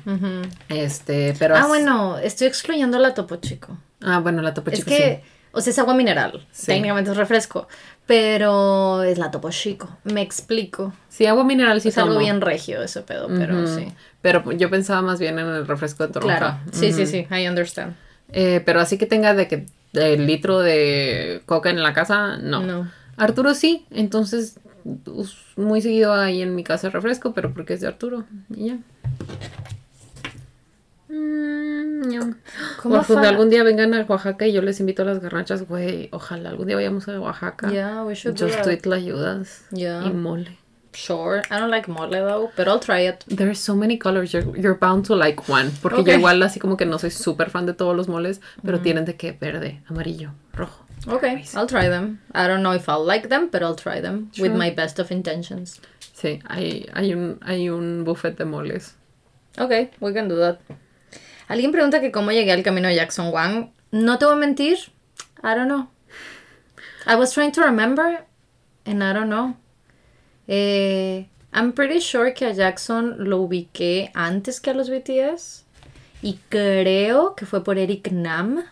Este, 0.69 1.35
pero... 1.39 1.55
Ah, 1.55 1.67
bueno, 1.67 2.17
estoy 2.17 2.47
excluyendo 2.47 2.97
la 2.99 3.13
Topo 3.13 3.35
Chico. 3.37 3.77
Ah, 4.01 4.19
bueno, 4.19 4.41
la 4.41 4.53
topo 4.53 4.69
Es 4.71 4.79
chico 4.79 4.89
que, 4.89 5.23
o 5.51 5.61
sea, 5.61 5.71
es 5.71 5.79
agua 5.79 5.95
mineral. 5.95 6.45
Sí. 6.51 6.67
Técnicamente 6.67 7.11
es 7.11 7.17
refresco. 7.17 7.67
Pero 8.07 9.03
es 9.03 9.17
la 9.17 9.29
Topo 9.29 9.49
Chico. 9.51 9.89
Me 10.05 10.21
explico. 10.21 10.93
sí. 11.09 11.25
Agua 11.25 11.43
mineral 11.43 11.81
sí 11.81 11.89
es 11.89 11.97
algo 11.97 12.17
bien 12.17 12.39
regio 12.41 12.81
ese 12.81 13.01
pedo, 13.01 13.27
pero 13.27 13.67
sí. 13.67 13.87
Pero 14.21 14.51
yo 14.53 14.69
pensaba 14.69 15.01
más 15.01 15.19
bien 15.19 15.37
en 15.37 15.47
el 15.47 15.67
refresco 15.67 16.07
de 16.07 16.13
toronja. 16.13 16.37
Claro. 16.37 16.57
Sí, 16.71 16.93
sí, 16.93 17.05
sí. 17.05 17.27
I 17.29 17.47
understand. 17.47 17.95
Eh, 18.31 18.61
pero 18.65 18.79
así 18.79 18.97
que 18.97 19.05
tenga 19.05 19.33
de 19.33 19.47
que 19.47 19.65
el 19.93 20.25
litro 20.25 20.59
de 20.59 21.41
coca 21.45 21.69
en 21.69 21.83
la 21.83 21.93
casa, 21.93 22.37
no. 22.37 22.61
No. 22.61 22.89
Arturo 23.17 23.53
sí, 23.53 23.85
entonces 23.91 24.59
muy 25.57 25.81
seguido 25.81 26.13
ahí 26.13 26.41
en 26.41 26.55
mi 26.55 26.63
casa 26.63 26.89
refresco, 26.89 27.33
pero 27.33 27.53
porque 27.53 27.73
es 27.73 27.81
de 27.81 27.87
Arturo. 27.87 28.25
Y 28.55 28.67
ya. 28.67 28.77
Mm. 31.09 32.31
¿Cómo 32.81 32.95
cuando 33.03 33.21
fa- 33.21 33.29
algún 33.29 33.49
día 33.49 33.63
vengan 33.63 33.93
a 33.93 34.03
Oaxaca 34.05 34.47
y 34.47 34.53
yo 34.53 34.61
les 34.61 34.79
invito 34.79 35.01
a 35.03 35.05
las 35.05 35.19
garnachas, 35.19 35.67
güey, 35.67 36.09
ojalá 36.11 36.49
algún 36.49 36.67
día 36.67 36.75
vayamos 36.75 37.07
a 37.07 37.19
Oaxaca. 37.19 37.69
Yeah, 37.71 38.03
we 38.03 38.13
should 38.15 38.35
do 38.37 38.47
Just 38.47 38.65
do 38.65 38.89
la 38.89 38.95
ayudas. 38.97 39.65
Yeah. 39.71 40.03
Y 40.05 40.11
mole. 40.11 40.57
Sure. 40.93 41.41
I 41.51 41.59
don't 41.59 41.69
like 41.69 41.87
mole 41.89 42.09
though, 42.09 42.49
but 42.57 42.67
I'll 42.67 42.79
try 42.79 43.07
it. 43.07 43.23
There 43.27 43.47
are 43.49 43.55
so 43.55 43.75
many 43.75 43.97
colors. 43.97 44.33
You're, 44.33 44.57
you're 44.57 44.77
bound 44.77 45.05
to 45.05 45.15
like 45.15 45.47
one. 45.47 45.71
Porque 45.81 45.99
Ok. 46.01 46.07
yo 46.07 46.13
igual 46.17 46.41
así 46.43 46.59
como 46.59 46.75
que 46.75 46.85
no 46.85 46.97
soy 46.97 47.11
súper 47.11 47.49
fan 47.51 47.65
de 47.65 47.73
todos 47.73 47.95
los 47.95 48.07
moles, 48.07 48.41
pero 48.63 48.79
tienen 48.79 49.05
de 49.05 49.15
que 49.15 49.31
verde, 49.33 49.81
amarillo, 49.87 50.31
rojo. 50.53 50.85
Okay, 51.07 51.43
I'll 51.55 51.67
try 51.67 51.87
them. 51.87 52.19
I 52.33 52.47
don't 52.47 52.61
know 52.63 52.73
if 52.73 52.89
I'll 52.89 53.05
like 53.05 53.29
them, 53.29 53.49
but 53.51 53.61
I'll 53.61 53.75
try 53.75 54.01
them 54.01 54.31
with 54.39 54.53
my 54.53 54.71
best 54.71 54.99
of 54.99 55.11
intentions. 55.11 55.79
Sí, 56.15 56.39
hay, 56.49 56.87
hay 56.93 57.13
un, 57.13 57.39
hay 57.45 57.69
un 57.69 58.03
buffet 58.03 58.35
de 58.35 58.45
moles. 58.45 58.95
Okay, 59.59 59.91
we 60.01 60.11
can 60.13 60.27
do 60.27 60.35
that. 60.39 60.59
Alguien 61.47 61.71
pregunta 61.71 62.01
que 62.01 62.11
cómo 62.11 62.31
llegué 62.31 62.51
al 62.51 62.63
camino 62.63 62.87
de 62.87 62.95
Jackson 62.95 63.29
Wang. 63.33 63.71
No 63.91 64.17
te 64.17 64.25
voy 64.25 64.35
a 64.35 64.37
mentir. 64.37 64.77
I 65.43 65.55
don't 65.55 65.67
know. 65.67 65.87
I 67.05 67.15
was 67.15 67.33
trying 67.33 67.51
to 67.53 67.61
remember 67.61 68.25
and 68.85 69.01
I 69.03 69.13
don't 69.13 69.29
know. 69.29 69.55
Eh, 70.47 71.27
I'm 71.53 71.71
pretty 71.73 71.99
sure 72.01 72.33
que 72.33 72.45
a 72.45 72.51
Jackson 72.53 73.15
lo 73.29 73.37
ubiqué 73.41 74.11
antes 74.13 74.59
que 74.59 74.71
a 74.71 74.73
los 74.73 74.89
BTS. 74.89 75.63
Y 76.21 76.39
creo 76.49 77.35
que 77.35 77.45
fue 77.45 77.63
por 77.63 77.77
Eric 77.77 78.11
Nam. 78.11 78.63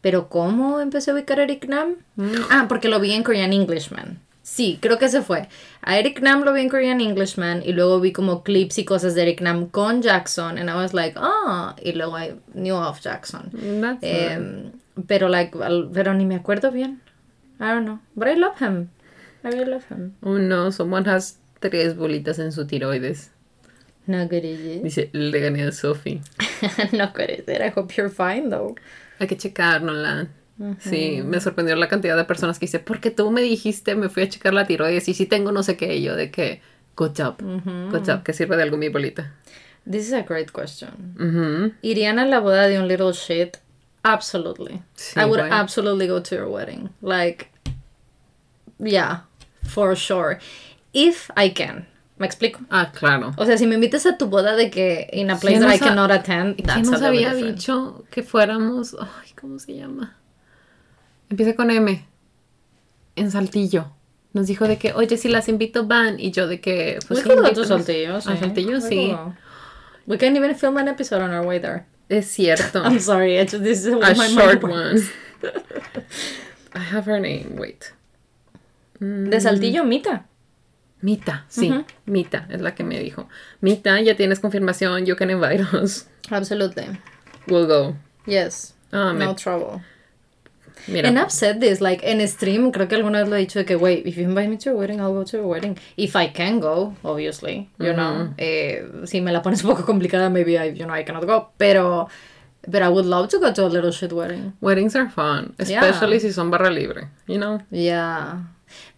Pero 0.00 0.28
¿cómo 0.28 0.80
empecé 0.80 1.10
a 1.10 1.14
ubicar 1.14 1.40
a 1.40 1.44
Eric 1.44 1.66
Nam? 1.66 1.96
Mm, 2.16 2.34
Ah, 2.50 2.66
porque 2.68 2.88
lo 2.88 3.00
vi 3.00 3.12
en 3.12 3.22
Korean 3.22 3.52
Englishman. 3.52 4.20
Sí, 4.44 4.78
creo 4.78 4.98
que 4.98 5.08
se 5.08 5.22
fue. 5.22 5.48
A 5.80 5.98
Eric 5.98 6.20
Nam 6.20 6.42
lo 6.44 6.52
vi 6.52 6.60
en 6.60 6.68
Korean 6.68 7.00
Englishman 7.00 7.62
y 7.64 7.72
luego 7.72 7.98
vi 7.98 8.12
como 8.12 8.44
clips 8.44 8.76
y 8.76 8.84
cosas 8.84 9.14
de 9.14 9.22
Eric 9.22 9.40
Nam 9.40 9.68
con 9.70 10.02
Jackson 10.02 10.58
and 10.58 10.68
I 10.68 10.74
was 10.74 10.92
like, 10.92 11.14
ah, 11.16 11.74
y 11.82 11.92
luego 11.92 12.18
I 12.18 12.34
knew 12.52 12.76
of 12.76 13.00
Jackson. 13.00 13.50
Em, 14.02 14.72
pero 15.06 15.30
like, 15.30 15.56
pero 15.94 16.12
ni 16.12 16.26
me 16.26 16.34
acuerdo 16.34 16.70
bien. 16.70 17.00
I 17.58 17.68
don't 17.68 17.86
know, 17.86 18.00
but 18.14 18.28
I 18.28 18.34
love 18.34 18.58
him. 18.60 18.90
I 19.44 19.48
really 19.48 19.64
love 19.64 19.86
him. 19.88 20.14
Oh 20.22 20.36
no, 20.36 20.70
someone 20.70 21.06
has 21.06 21.38
tres 21.60 21.96
bolitas 21.96 22.38
en 22.38 22.52
su 22.52 22.66
tiroides. 22.66 23.30
No 24.06 24.26
good 24.28 24.44
is? 24.44 24.82
Dice, 24.82 25.08
le 25.14 25.40
gané 25.40 25.66
a 25.66 25.72
Sophie. 25.72 26.20
no 26.92 27.10
good 27.14 27.30
is 27.30 27.48
it? 27.48 27.62
I 27.62 27.70
hope 27.70 27.96
you're 27.96 28.10
fine 28.10 28.50
though. 28.50 28.74
Hay 29.18 29.26
que 29.26 29.38
checarnosla. 29.38 30.28
Sí, 30.78 31.20
me 31.24 31.40
sorprendió 31.40 31.74
la 31.76 31.88
cantidad 31.88 32.16
de 32.16 32.24
personas 32.24 32.58
que 32.58 32.66
dice, 32.66 32.78
porque 32.78 33.10
tú 33.10 33.30
me 33.30 33.42
dijiste, 33.42 33.96
me 33.96 34.08
fui 34.08 34.22
a 34.22 34.28
checar 34.28 34.54
la 34.54 34.66
tiroides 34.66 35.08
y 35.08 35.14
sí 35.14 35.26
tengo 35.26 35.50
no 35.50 35.62
sé 35.62 35.76
qué, 35.76 35.96
y 35.96 36.02
yo 36.02 36.14
de 36.14 36.30
que, 36.30 36.62
good 36.96 37.10
job, 37.16 37.36
good 37.90 38.06
job, 38.06 38.22
que 38.22 38.32
sirve 38.32 38.56
de 38.56 38.62
algo 38.62 38.76
mi 38.76 38.88
bolita. 38.88 39.34
This 39.84 40.06
is 40.06 40.12
a 40.12 40.22
great 40.22 40.50
question. 40.52 41.14
Ujú. 41.18 41.74
¿Irían 41.82 42.18
a 42.18 42.24
la 42.26 42.38
boda 42.40 42.68
de 42.68 42.78
un 42.78 42.88
little 42.88 43.12
shit? 43.12 43.58
Absolutely. 44.02 44.80
Sí, 44.94 45.18
I 45.20 45.24
would 45.24 45.40
güey. 45.40 45.50
absolutely 45.50 46.06
go 46.06 46.22
to 46.22 46.34
your 46.36 46.48
wedding. 46.48 46.90
Like, 47.02 47.48
yeah, 48.78 49.22
for 49.66 49.96
sure. 49.96 50.38
If 50.92 51.30
I 51.36 51.50
can. 51.50 51.86
¿Me 52.16 52.26
explico? 52.26 52.60
Ah, 52.70 52.92
claro. 52.92 53.32
O 53.36 53.44
sea, 53.44 53.58
si 53.58 53.66
me 53.66 53.74
invitas 53.74 54.06
a 54.06 54.16
tu 54.16 54.28
boda 54.28 54.54
de 54.54 54.70
que 54.70 55.10
in 55.12 55.30
a 55.30 55.36
place 55.36 55.58
¿Quién 55.58 55.68
that 55.68 55.74
I 55.74 55.78
cannot 55.80 56.10
attend, 56.12 56.54
¿Quién 56.56 56.66
that's 56.66 56.88
nos 56.88 57.02
a 57.02 57.08
había 57.08 57.34
different. 57.34 57.56
dicho 57.58 58.04
que 58.10 58.22
fuéramos? 58.22 58.94
Ay, 59.00 59.32
¿cómo 59.38 59.58
se 59.58 59.74
llama? 59.74 60.16
Empieza 61.34 61.56
con 61.56 61.68
M. 61.68 62.06
En 63.16 63.30
Saltillo. 63.32 63.90
Nos 64.34 64.46
dijo 64.46 64.68
de 64.68 64.78
que, 64.78 64.92
oye, 64.92 65.16
si 65.16 65.28
las 65.28 65.48
invito 65.48 65.84
van. 65.84 66.20
Y 66.20 66.30
yo 66.30 66.46
de 66.46 66.60
que, 66.60 66.98
We 67.00 67.06
pues 67.08 67.20
sí, 67.20 67.28
could 67.28 67.38
go 67.38 67.42
to 67.42 67.48
invítanos. 67.48 67.68
Saltillo, 67.68 68.20
sí. 68.20 68.28
A 68.30 68.36
Saltillo, 68.36 68.78
We 68.78 68.80
sí. 68.80 69.10
go. 69.10 69.34
We 70.06 70.16
can 70.16 70.36
even 70.36 70.54
film 70.54 70.76
an 70.76 70.86
episode 70.86 71.22
on 71.22 71.32
our 71.32 71.44
way 71.44 71.58
there. 71.58 71.86
Es 72.08 72.26
cierto. 72.30 72.82
I'm 72.84 73.00
sorry, 73.00 73.36
I 73.36 73.42
just, 73.46 73.64
this 73.64 73.80
is 73.84 73.94
A 73.94 74.14
my 74.14 74.28
short 74.28 74.62
one. 74.62 75.00
I 76.72 76.78
have 76.78 77.04
her 77.06 77.18
name. 77.18 77.56
Wait. 77.56 77.92
De 79.00 79.40
Saltillo, 79.40 79.84
Mita. 79.84 80.26
Mita, 81.02 81.46
sí. 81.48 81.84
Mita 82.06 82.46
es 82.48 82.60
la 82.60 82.76
que 82.76 82.84
me 82.84 83.00
dijo. 83.00 83.28
Mita, 83.60 84.00
ya 84.00 84.14
tienes 84.14 84.38
confirmación. 84.38 85.04
You 85.04 85.16
can 85.16 85.30
invite 85.30 85.60
us. 85.74 86.06
Absolutely. 86.30 86.86
We'll 87.48 87.66
go. 87.66 87.96
Yes. 88.24 88.74
Ah, 88.92 89.12
me- 89.12 89.24
no 89.24 89.34
trouble. 89.34 89.82
Mira. 90.86 91.08
And 91.08 91.18
I've 91.18 91.30
said 91.32 91.60
this, 91.60 91.80
like, 91.80 92.02
en 92.04 92.20
stream, 92.28 92.70
creo 92.72 92.88
que 92.88 92.96
alguna 92.96 93.20
vez 93.20 93.28
lo 93.28 93.36
he 93.36 93.40
dicho 93.40 93.58
de 93.58 93.64
que, 93.64 93.76
wait, 93.76 94.06
if 94.06 94.16
you 94.16 94.24
invite 94.24 94.48
me 94.48 94.56
to 94.58 94.70
your 94.70 94.78
wedding, 94.78 95.00
I'll 95.00 95.12
go 95.14 95.24
to 95.24 95.36
your 95.38 95.46
wedding. 95.46 95.78
If 95.96 96.14
I 96.16 96.28
can 96.28 96.60
go, 96.60 96.94
obviously, 97.04 97.68
you 97.78 97.92
know. 97.94 98.34
Eh, 98.38 98.82
si 99.04 99.20
me 99.20 99.32
la 99.32 99.40
pones 99.42 99.62
un 99.64 99.70
poco 99.70 99.84
complicada, 99.84 100.30
maybe 100.30 100.58
I, 100.58 100.70
you 100.72 100.84
know, 100.84 100.92
I 100.94 101.02
cannot 101.04 101.26
go. 101.26 101.48
Pero, 101.58 102.08
but 102.66 102.82
I 102.82 102.88
would 102.88 103.06
love 103.06 103.28
to 103.30 103.38
go 103.38 103.52
to 103.52 103.66
a 103.66 103.68
little 103.68 103.90
shit 103.92 104.12
wedding. 104.12 104.52
Weddings 104.60 104.94
are 104.96 105.08
fun, 105.08 105.54
Yeah. 105.58 105.84
especially 105.84 106.20
si 106.20 106.32
son 106.32 106.50
barra 106.50 106.70
libre, 106.70 107.08
you 107.26 107.38
know. 107.38 107.60
Yeah. 107.70 108.42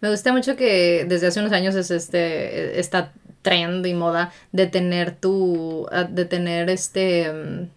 Me 0.01 0.09
gusta 0.09 0.31
mucho 0.33 0.55
que 0.55 1.05
desde 1.07 1.27
hace 1.27 1.39
unos 1.39 1.51
años 1.51 1.75
es 1.75 1.91
este, 1.91 2.79
esta 2.79 3.11
trend 3.43 3.85
y 3.85 3.93
moda 3.93 4.31
de 4.51 4.67
tener 4.67 5.11
tu, 5.11 5.87
de 6.09 6.25
tener 6.25 6.69
este, 6.69 7.31
mm, 7.31 7.69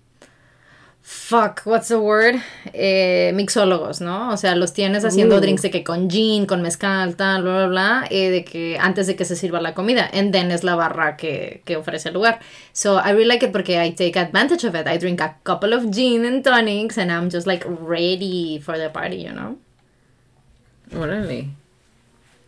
fuck, 1.12 1.62
what's 1.65 1.89
the 1.89 1.97
word? 1.99 2.37
Eh, 2.73 3.32
mixólogos, 3.35 4.01
¿no? 4.01 4.31
O 4.32 4.37
sea, 4.37 4.55
los 4.55 4.73
tienes 4.73 5.05
haciendo 5.05 5.37
Uh. 5.37 5.41
drinks 5.41 5.62
de 5.62 5.70
que 5.70 5.82
con 5.82 6.09
gin, 6.09 6.47
con 6.47 6.62
mezcal, 6.62 7.16
tal, 7.16 7.43
bla, 7.43 7.57
bla, 7.57 7.66
bla, 7.66 8.05
eh, 8.11 8.31
de 8.31 8.45
que 8.45 8.78
antes 8.78 9.09
de 9.09 9.16
que 9.16 9.24
se 9.24 9.35
sirva 9.35 9.61
la 9.61 9.74
comida. 9.74 10.09
And 10.12 10.32
then 10.32 10.53
es 10.53 10.62
la 10.62 10.77
barra 10.77 11.16
que, 11.16 11.62
que 11.65 11.77
ofrece 11.77 12.09
el 12.11 12.15
lugar. 12.15 12.39
So 12.73 12.99
I 12.99 13.11
really 13.12 13.27
like 13.27 13.45
it 13.45 13.51
porque 13.53 13.85
I 13.85 13.91
take 13.93 14.16
advantage 14.19 14.65
of 14.65 14.74
it. 14.77 14.87
I 14.87 14.99
drink 14.99 15.20
a 15.20 15.37
couple 15.43 15.74
of 15.74 15.91
gin 15.91 16.24
and 16.24 16.45
tonics 16.45 16.97
and 16.97 17.11
I'm 17.11 17.28
just 17.28 17.47
like 17.47 17.66
ready 17.69 18.61
for 18.61 18.78
the 18.78 18.89
party, 18.91 19.23
you 19.24 19.32
know? 19.32 19.59
Órale. 20.97 21.49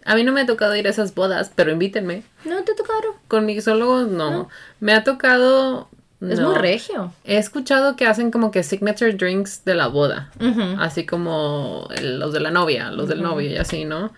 A 0.05 0.15
mí 0.15 0.25
no 0.25 0.33
me 0.33 0.41
ha 0.41 0.47
tocado 0.47 0.75
ir 0.77 0.87
a 0.87 0.91
esas 0.91 1.15
bodas, 1.15 1.51
pero 1.55 1.71
invítenme. 1.73 2.23
No 2.45 2.63
te 2.65 2.75
tocaron. 2.75 3.15
Con 3.29 3.45
mixólogos 3.47 4.09
no. 4.09 4.49
Me 4.81 4.93
ha 4.95 5.05
tocado. 5.05 5.89
Es 6.31 6.39
muy 6.41 6.55
regio. 6.57 7.13
He 7.25 7.37
escuchado 7.37 7.97
que 7.97 8.07
hacen 8.07 8.31
como 8.31 8.51
que 8.51 8.63
signature 8.63 9.13
drinks 9.13 9.65
de 9.65 9.75
la 9.75 9.89
boda. 9.89 10.31
Así 10.79 11.05
como 11.05 11.89
los 12.01 12.33
de 12.33 12.41
la 12.41 12.51
novia, 12.51 12.91
los 12.91 13.09
del 13.09 13.23
novio 13.23 13.51
y 13.51 13.57
así, 13.57 13.85
¿no? 13.85 14.13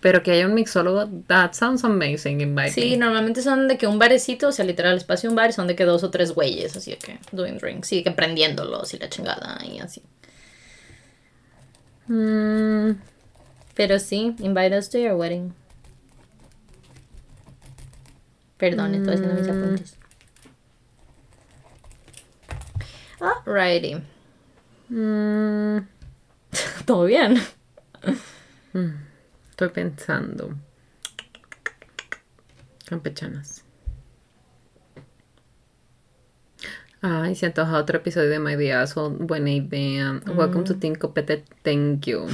Pero 0.00 0.22
que 0.22 0.30
haya 0.30 0.46
un 0.46 0.54
mixólogo, 0.54 1.08
that 1.26 1.54
sounds 1.54 1.82
amazing. 1.84 2.40
Invite 2.40 2.70
Sí, 2.70 2.90
me. 2.90 2.96
normalmente 2.98 3.42
son 3.42 3.66
de 3.66 3.76
que 3.78 3.86
un 3.88 3.98
barecito, 3.98 4.48
o 4.48 4.52
sea, 4.52 4.64
literal, 4.64 4.96
espacio 4.96 5.28
de 5.28 5.32
un 5.32 5.36
bar, 5.36 5.50
y 5.50 5.52
son 5.52 5.66
de 5.66 5.74
que 5.74 5.84
dos 5.84 6.04
o 6.04 6.10
tres 6.10 6.32
güeyes, 6.32 6.76
así 6.76 6.92
de 6.92 6.98
que 6.98 7.18
doing 7.32 7.58
drinks, 7.58 7.88
sí, 7.88 8.04
que 8.04 8.12
prendiéndolos 8.12 8.94
y 8.94 8.98
la 8.98 9.08
chingada 9.08 9.58
y 9.64 9.80
así. 9.80 10.02
Mm, 12.06 12.92
Pero 13.74 13.98
sí, 13.98 14.36
invite 14.38 14.76
us 14.78 14.88
to 14.88 14.98
your 14.98 15.14
wedding. 15.14 15.52
Perdón, 18.56 18.94
estoy 18.94 19.14
haciendo 19.14 19.34
mis 19.34 19.48
apuntes. 19.48 19.97
Alrighty. 23.20 24.00
mm, 24.90 25.86
Todo 26.86 27.04
bien. 27.04 27.38
estoy 29.50 29.68
pensando. 29.70 30.54
Campechanas. 32.86 33.64
Ay, 37.00 37.34
se 37.34 37.46
antoja 37.46 37.76
otro 37.78 37.98
episodio 37.98 38.30
de 38.30 38.38
My 38.38 38.56
Diazo. 38.56 39.10
Buena 39.10 39.50
idea. 39.50 40.20
Welcome 40.26 40.64
to 40.64 40.74
Team 40.76 40.94
Copete. 40.96 41.44
Thank 41.62 42.06
you. 42.06 42.26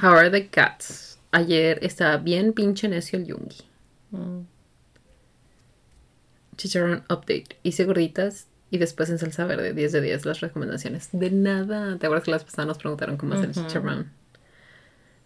How 0.00 0.14
are 0.14 0.30
the 0.30 0.48
cats? 0.48 1.18
Ayer 1.32 1.78
estaba 1.82 2.16
bien 2.16 2.52
pinche 2.52 2.88
necio 2.88 3.18
el 3.18 3.26
Yungi. 3.26 3.62
Chicharrón 6.56 7.04
update. 7.10 7.58
Hice 7.62 7.84
gorditas 7.84 8.46
y 8.70 8.78
después 8.78 9.10
en 9.10 9.18
salsa 9.18 9.44
verde. 9.44 9.72
10 9.74 9.92
de 9.92 10.00
10 10.00 10.26
las 10.26 10.40
recomendaciones. 10.40 11.08
De 11.12 11.30
nada. 11.30 11.96
¿Te 11.98 12.06
acuerdas 12.06 12.24
que 12.24 12.30
las 12.32 12.44
pasadas 12.44 12.66
nos 12.66 12.78
preguntaron 12.78 13.16
cómo 13.16 13.34
hacer 13.34 13.52
chicharrón? 13.52 14.10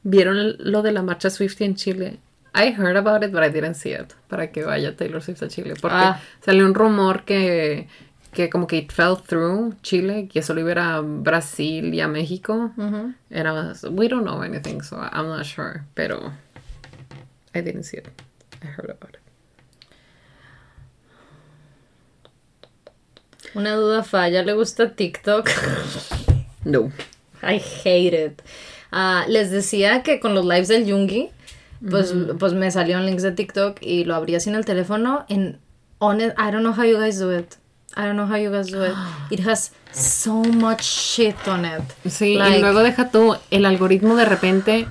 ¿Vieron 0.02 0.36
el- 0.38 0.56
lo 0.60 0.82
de 0.82 0.92
la 0.92 1.02
marcha 1.02 1.30
Swiftie 1.30 1.66
en 1.66 1.74
Chile? 1.74 2.18
I 2.54 2.72
heard 2.76 2.96
about 2.96 3.22
it, 3.22 3.30
but 3.32 3.42
I 3.44 3.50
didn't 3.50 3.74
see 3.74 3.92
it. 3.92 4.12
Para 4.28 4.50
que 4.50 4.64
vaya 4.64 4.96
Taylor 4.96 5.22
Swift 5.22 5.42
a 5.42 5.48
Chile. 5.48 5.74
Porque 5.80 5.96
Ah. 5.96 6.20
salió 6.44 6.64
un 6.66 6.74
rumor 6.74 7.24
que, 7.24 7.86
que 8.32 8.48
como 8.50 8.66
que 8.66 8.78
it 8.78 8.90
fell 8.92 9.16
through 9.24 9.74
Chile, 9.82 10.28
que 10.32 10.42
solo 10.42 10.60
iba 10.60 10.96
a 10.96 11.00
Brasil 11.00 11.94
y 11.94 12.00
a 12.00 12.08
México. 12.08 12.72
And 12.76 13.14
I 13.30 13.50
was, 13.50 13.84
we 13.84 14.08
don't 14.08 14.24
know 14.24 14.42
anything, 14.42 14.82
so 14.82 14.96
I'm 14.96 15.28
not 15.28 15.44
sure. 15.44 15.82
Pero 15.94 16.32
I 17.54 17.60
didn't 17.60 17.84
see 17.84 17.98
it. 17.98 18.08
I 18.62 18.66
heard 18.66 18.90
about 18.90 19.14
it. 19.14 19.19
Una 23.55 23.74
duda 23.74 24.02
falla, 24.02 24.43
¿le 24.43 24.52
gusta 24.52 24.90
TikTok? 24.94 25.48
No. 26.64 26.93
I 27.43 27.60
hate 27.85 28.14
it. 28.27 28.43
Ah, 28.93 29.24
les 29.28 29.51
decía 29.51 30.02
que 30.02 30.20
con 30.20 30.35
los 30.35 30.44
lives 30.44 30.68
del 30.68 30.85
Yungi, 30.86 31.31
pues, 31.89 32.14
pues 32.39 32.52
me 32.52 32.70
salieron 32.70 33.06
links 33.06 33.22
de 33.22 33.32
TikTok 33.32 33.78
y 33.81 34.05
lo 34.05 34.14
abría 34.14 34.40
sin 34.40 34.55
el 34.55 34.64
teléfono. 34.64 35.24
And 35.28 35.59
honest, 35.98 36.36
I 36.39 36.51
don't 36.51 36.62
know 36.62 36.72
how 36.72 36.85
you 36.85 36.98
guys 36.98 37.18
do 37.18 37.36
it. 37.36 37.55
I 37.97 38.02
don't 38.02 38.14
know 38.16 38.27
how 38.27 38.36
you 38.36 38.51
guys 38.51 38.70
do 38.70 38.85
it. 38.85 38.93
It 39.31 39.40
has 39.47 39.72
so 39.93 40.35
much 40.44 40.82
shit 40.82 41.36
on 41.48 41.64
it. 41.64 41.82
Sí, 42.09 42.36
Like- 42.36 42.59
y 42.59 42.60
luego 42.60 42.82
deja 42.82 43.10
tú, 43.10 43.36
el 43.51 43.64
algoritmo 43.66 44.14
de 44.16 44.24
repente, 44.27 44.86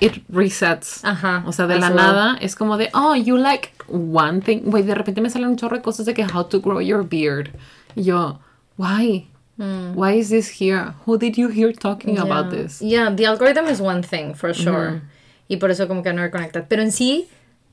it 0.00 0.22
resets. 0.28 1.04
Ajá, 1.04 1.42
O 1.46 1.52
sea, 1.52 1.66
de 1.66 1.78
la 1.78 1.90
nada, 1.90 2.36
es 2.40 2.54
como 2.54 2.76
de, 2.76 2.90
oh, 2.94 3.14
you 3.16 3.36
like 3.36 3.70
one 3.88 4.40
thing. 4.40 4.60
Güey, 4.66 4.82
de 4.84 4.94
repente 4.94 5.20
me 5.20 5.30
salen 5.30 5.48
un 5.48 5.56
chorro 5.56 5.76
de 5.76 5.82
cosas 5.82 6.06
de 6.06 6.14
que 6.14 6.24
how 6.24 6.44
to 6.44 6.60
grow 6.60 6.80
your 6.80 7.02
beard. 7.08 7.50
Yo, 7.94 8.38
why? 8.76 9.26
Why 9.56 10.12
is 10.14 10.30
this 10.30 10.48
here? 10.60 10.94
Who 11.06 11.16
did 11.16 11.38
you 11.38 11.48
hear 11.48 11.72
talking 11.72 12.18
about 12.18 12.50
this? 12.50 12.82
Yeah, 12.82 13.10
the 13.10 13.26
algorithm 13.26 13.66
is 13.66 13.80
one 13.80 14.02
thing, 14.02 14.34
for 14.34 14.52
sure. 14.52 15.02
Y 15.48 15.56
por 15.56 15.70
eso 15.70 15.86
como 15.86 16.02
que 16.02 16.12
no 16.12 16.22
reconecta. 16.22 16.66
Pero 16.68 16.82
en 16.82 16.90
sí, 16.90 17.26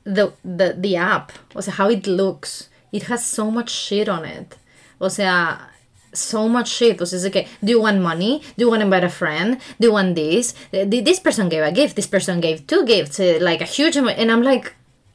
the, 0.04 0.32
the, 0.44 0.74
the 0.78 0.96
app, 0.96 1.32
o 1.56 1.60
sea, 1.60 1.74
how 1.74 1.88
it 1.90 2.06
looks, 2.06 2.68
it 2.92 3.04
has 3.04 3.24
so 3.26 3.50
much 3.50 3.70
shit 3.70 4.08
on 4.08 4.24
it. 4.24 4.56
O 5.00 5.08
sea, 5.08 5.58
so 6.12 6.48
much 6.48 6.68
shit. 6.68 7.00
O 7.00 7.04
sea, 7.06 7.18
es 7.18 7.28
que, 7.32 7.48
do 7.64 7.72
you 7.72 7.80
want 7.80 8.00
money? 8.00 8.42
Do 8.56 8.64
you 8.64 8.70
want 8.70 8.80
to 8.80 8.84
invite 8.84 9.02
a 9.04 9.08
friend? 9.08 9.58
Do 9.80 9.88
you 9.88 9.92
want 9.92 10.14
this? 10.14 10.54
Eh, 10.72 10.84
This 10.84 11.18
person 11.18 11.48
gave 11.48 11.64
a 11.64 11.72
gift. 11.72 11.96
This 11.96 12.06
person 12.06 12.40
gave 12.40 12.64
two 12.68 12.84
gifts. 12.84 13.18
eh, 13.18 13.38
Like 13.40 13.60
a 13.60 13.64
huge 13.66 13.96
amount. 13.96 14.18
And 14.18 14.30
I'm 14.30 14.42
like, 14.42 14.74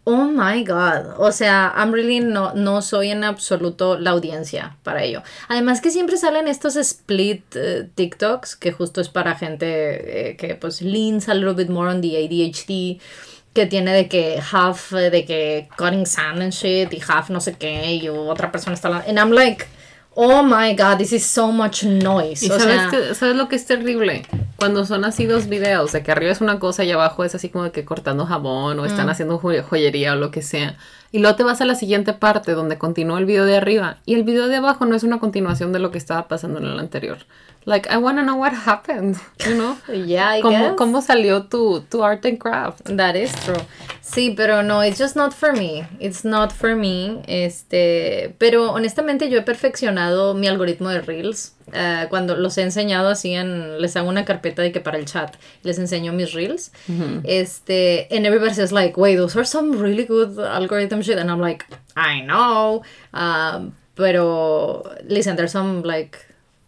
oh 0.10 0.26
my 0.32 0.64
god. 0.64 1.16
O 1.18 1.34
sea, 1.34 1.74
I'm 1.76 1.92
really 1.92 2.22
no, 2.22 2.54
no 2.54 2.82
soy 2.82 3.12
en 3.12 3.26
absoluto 3.26 4.00
la 4.00 4.12
audiencia 4.12 4.78
para 4.84 5.04
ello. 5.04 5.22
Además 5.50 5.82
que 5.82 5.92
siempre 5.92 6.16
salen 6.16 6.48
estos 6.48 6.78
split 6.78 7.44
eh, 7.56 7.90
TikToks 7.94 8.56
que 8.56 8.72
justo 8.72 9.02
es 9.02 9.10
para 9.10 9.36
gente 9.36 10.30
eh, 10.30 10.38
que 10.38 10.56
pues 10.56 10.82
leans 10.82 11.28
a 11.28 11.34
little 11.34 11.54
bit 11.54 11.68
more 11.70 11.90
on 11.92 12.00
the 12.00 12.16
ADHD 12.16 13.02
que 13.54 13.66
tiene 13.66 13.92
de 13.92 14.08
que 14.08 14.40
half 14.52 14.94
eh, 14.94 15.10
de 15.10 15.26
que 15.26 15.68
cutting 15.78 16.06
sand 16.06 16.42
and 16.42 16.54
shit 16.54 16.94
y 16.94 17.02
half 17.06 17.30
no 17.30 17.42
sé 17.42 17.58
qué 17.58 17.96
y 17.96 18.08
otra 18.08 18.50
persona 18.50 18.76
está 18.76 18.88
hablando. 18.88 19.10
And 19.10 19.20
I'm 19.20 19.32
like, 19.32 19.66
oh 20.16 20.42
my 20.42 20.74
god, 20.74 21.00
this 21.00 21.12
is 21.12 21.26
so 21.26 21.52
much 21.52 21.84
noise. 21.84 22.46
Y 22.46 22.50
o 22.50 22.58
sabes, 22.58 22.64
sea, 22.76 22.90
que- 22.92 23.14
¿sabes 23.14 23.36
lo 23.36 23.50
que 23.50 23.58
es 23.58 23.66
terrible? 23.66 24.24
Cuando 24.58 24.86
son 24.86 25.06
así 25.06 25.28
dos 25.28 25.48
videos, 25.48 25.92
de 25.92 26.02
que 26.02 26.12
arriba 26.12 26.32
es 26.32 26.42
una 26.42 26.58
cosa 26.60 26.84
y 26.84 26.92
abajo 26.92 27.24
es 27.24 27.36
así 27.36 27.50
como 27.50 27.66
de 27.66 27.72
que 27.72 27.86
cortando 27.86 28.26
jabón 28.26 28.80
o 28.80 28.86
están 28.86 29.08
haciendo 29.10 29.38
jo- 29.38 29.62
joyería 29.64 30.14
o 30.14 30.16
lo 30.16 30.32
que 30.32 30.42
sea. 30.42 30.78
Y 31.12 31.20
luego 31.20 31.36
te 31.36 31.44
vas 31.44 31.62
a 31.62 31.66
la 31.66 31.76
siguiente 31.76 32.14
parte 32.14 32.52
donde 32.52 32.78
continúa 32.78 33.20
el 33.20 33.26
video 33.26 33.46
de 33.46 33.58
arriba 33.58 33.98
y 34.06 34.16
el 34.16 34.24
video 34.24 34.48
de 34.48 34.58
abajo 34.58 34.86
no 34.86 34.96
es 34.96 35.04
una 35.04 35.20
continuación 35.20 35.72
de 35.74 35.80
lo 35.80 35.92
que 35.92 35.98
estaba 35.98 36.28
pasando 36.28 36.60
en 36.60 36.66
el 36.66 36.80
anterior. 36.80 37.20
Like, 37.66 37.90
I 37.90 37.98
wanna 37.98 38.24
know 38.24 38.38
what 38.38 38.54
happened, 38.54 39.18
you 39.46 39.56
know? 39.56 39.76
yeah, 40.06 40.38
I 40.38 40.42
¿Cómo, 40.42 40.58
guess. 40.58 40.74
¿Cómo 40.78 41.02
salió 41.02 41.48
tu, 41.48 41.82
tu 41.90 42.02
art 42.02 42.26
and 42.26 42.38
craft? 42.38 42.84
That 42.96 43.16
is 43.16 43.34
true. 43.44 43.60
Sí, 44.02 44.34
pero 44.38 44.64
no, 44.64 44.82
it's 44.86 44.98
just 44.98 45.18
not 45.18 45.34
for 45.34 45.52
me. 45.52 45.86
It's 46.00 46.24
not 46.24 46.54
for 46.54 46.78
me. 46.78 47.22
Este, 47.28 48.34
pero 48.38 48.72
honestamente 48.72 49.30
yo 49.30 49.40
he 49.40 49.42
perfeccionado 49.42 50.34
mi 50.34 50.48
algoritmo 50.48 50.88
de 50.88 51.02
Reels. 51.02 51.56
Eh, 51.74 52.06
cuando 52.10 52.38
los 52.38 52.58
he 52.58 52.62
enseñado 52.62 53.10
así 53.10 53.34
en, 53.34 53.82
les 53.82 53.98
hago 53.98 54.08
una 54.08 54.24
carpeta 54.24 54.62
de 54.62 54.72
que 54.72 54.80
para 54.80 54.98
el 54.98 55.04
chat 55.04 55.36
les 55.64 55.78
enseño 55.78 56.14
mis 56.14 56.32
Reels. 56.32 56.72
Este, 57.26 58.08
and 58.10 58.26
everybody 58.26 58.54
says 58.54 58.72
like, 58.72 58.98
wait, 58.98 59.18
those 59.18 59.38
are 59.38 59.46
some 59.46 59.78
really 59.78 60.06
good 60.06 60.40
algorithm 60.40 60.97
shit. 61.02 61.18
And 61.18 61.30
I'm 61.32 61.40
like, 61.41 61.65
I 61.95 62.22
know. 62.22 62.84
Um, 63.14 63.76
pero 63.95 64.84
listen, 65.06 65.36
there's 65.36 65.52
some 65.52 65.82
like 65.84 66.18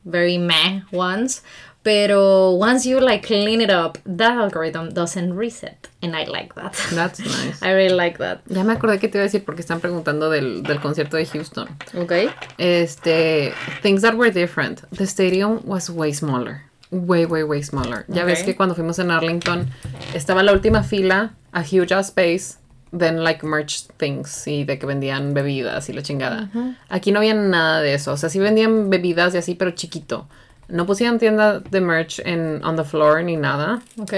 very 0.05 0.37
meh 0.37 0.81
ones. 0.91 1.41
Pero 1.81 2.51
once 2.55 2.85
you 2.85 2.99
like 2.99 3.23
clean 3.25 3.61
it 3.61 3.69
up, 3.71 3.97
that 4.05 4.37
algorithm 4.37 4.89
doesn't 4.89 5.33
reset. 5.33 5.87
And 6.03 6.13
I 6.13 6.25
like 6.25 6.53
that. 6.55 6.73
That's 6.91 7.19
nice. 7.25 7.61
I 7.63 7.71
really 7.71 7.95
like 7.95 8.17
that. 8.17 8.41
Ya 8.49 8.63
me 8.63 8.73
acordé 8.75 8.99
que 8.99 9.07
te 9.07 9.17
iba 9.17 9.23
a 9.23 9.27
decir 9.29 9.45
porque 9.45 9.61
están 9.61 9.79
preguntando 9.79 10.29
del, 10.29 10.61
del 10.63 10.79
concierto 10.81 11.15
de 11.15 11.25
Houston. 11.25 11.69
Okay. 11.95 12.29
Este, 12.57 13.53
things 13.81 14.01
that 14.01 14.15
were 14.17 14.29
different. 14.29 14.81
The 14.91 15.07
stadium 15.07 15.61
was 15.65 15.89
way 15.89 16.11
smaller. 16.11 16.63
Way, 16.91 17.25
way, 17.27 17.43
way 17.43 17.61
smaller. 17.63 18.03
Ya 18.09 18.25
ves 18.25 18.39
Ok. 18.41 18.45
que 18.47 18.55
cuando 18.55 18.75
fuimos 18.75 18.99
en 18.99 19.09
Arlington 19.09 19.69
estaba 20.13 20.43
la 20.43 20.51
última 20.51 20.83
fila, 20.83 21.33
a 21.53 21.61
huge 21.63 21.93
ass 21.93 22.07
space, 22.07 22.57
then 22.97 23.23
like 23.23 23.45
merch 23.45 23.87
things 23.97 24.47
y 24.47 24.63
de 24.63 24.79
que 24.79 24.85
vendían 24.85 25.33
bebidas 25.33 25.89
y 25.89 25.93
la 25.93 26.01
chingada. 26.01 26.49
Aquí 26.89 27.11
no 27.11 27.19
había 27.19 27.33
nada 27.33 27.81
de 27.81 27.93
eso. 27.93 28.13
O 28.13 28.17
sea, 28.17 28.29
sí 28.29 28.39
vendían 28.39 28.89
bebidas 28.89 29.35
y 29.35 29.37
así, 29.37 29.55
pero 29.55 29.71
chiquito. 29.71 30.27
No 30.67 30.85
pusieron 30.85 31.17
tienda 31.17 31.59
de 31.59 31.81
merch 31.81 32.19
en 32.23 32.63
on 32.63 32.75
the 32.75 32.83
floor 32.83 33.23
ni 33.23 33.37
nada. 33.37 33.81
Ok. 33.99 34.13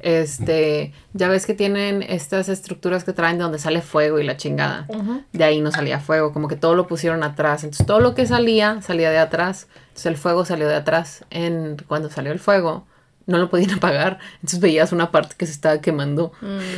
Este, 0.00 0.92
ya 1.14 1.28
ves 1.28 1.46
que 1.46 1.54
tienen 1.54 2.02
estas 2.02 2.50
estructuras 2.50 3.04
que 3.04 3.14
traen 3.14 3.38
de 3.38 3.44
donde 3.44 3.58
sale 3.58 3.80
fuego 3.80 4.18
y 4.18 4.24
la 4.24 4.36
chingada. 4.36 4.86
De 5.32 5.44
ahí 5.44 5.62
no 5.62 5.70
salía 5.70 6.00
fuego, 6.00 6.34
como 6.34 6.46
que 6.46 6.56
todo 6.56 6.74
lo 6.74 6.86
pusieron 6.86 7.22
atrás. 7.22 7.64
Entonces 7.64 7.86
todo 7.86 8.00
lo 8.00 8.14
que 8.14 8.26
salía 8.26 8.82
salía 8.82 9.10
de 9.10 9.18
atrás. 9.18 9.66
Entonces 9.88 10.06
el 10.06 10.16
fuego 10.18 10.44
salió 10.44 10.68
de 10.68 10.76
atrás. 10.76 11.24
En 11.30 11.76
cuando 11.88 12.10
salió 12.10 12.32
el 12.32 12.38
fuego 12.38 12.86
no 13.26 13.38
lo 13.38 13.48
podían 13.50 13.70
apagar. 13.78 14.18
Entonces 14.36 14.60
veías 14.60 14.92
una 14.92 15.10
parte 15.10 15.34
que 15.38 15.46
se 15.46 15.52
estaba 15.52 15.80
quemando 15.80 16.32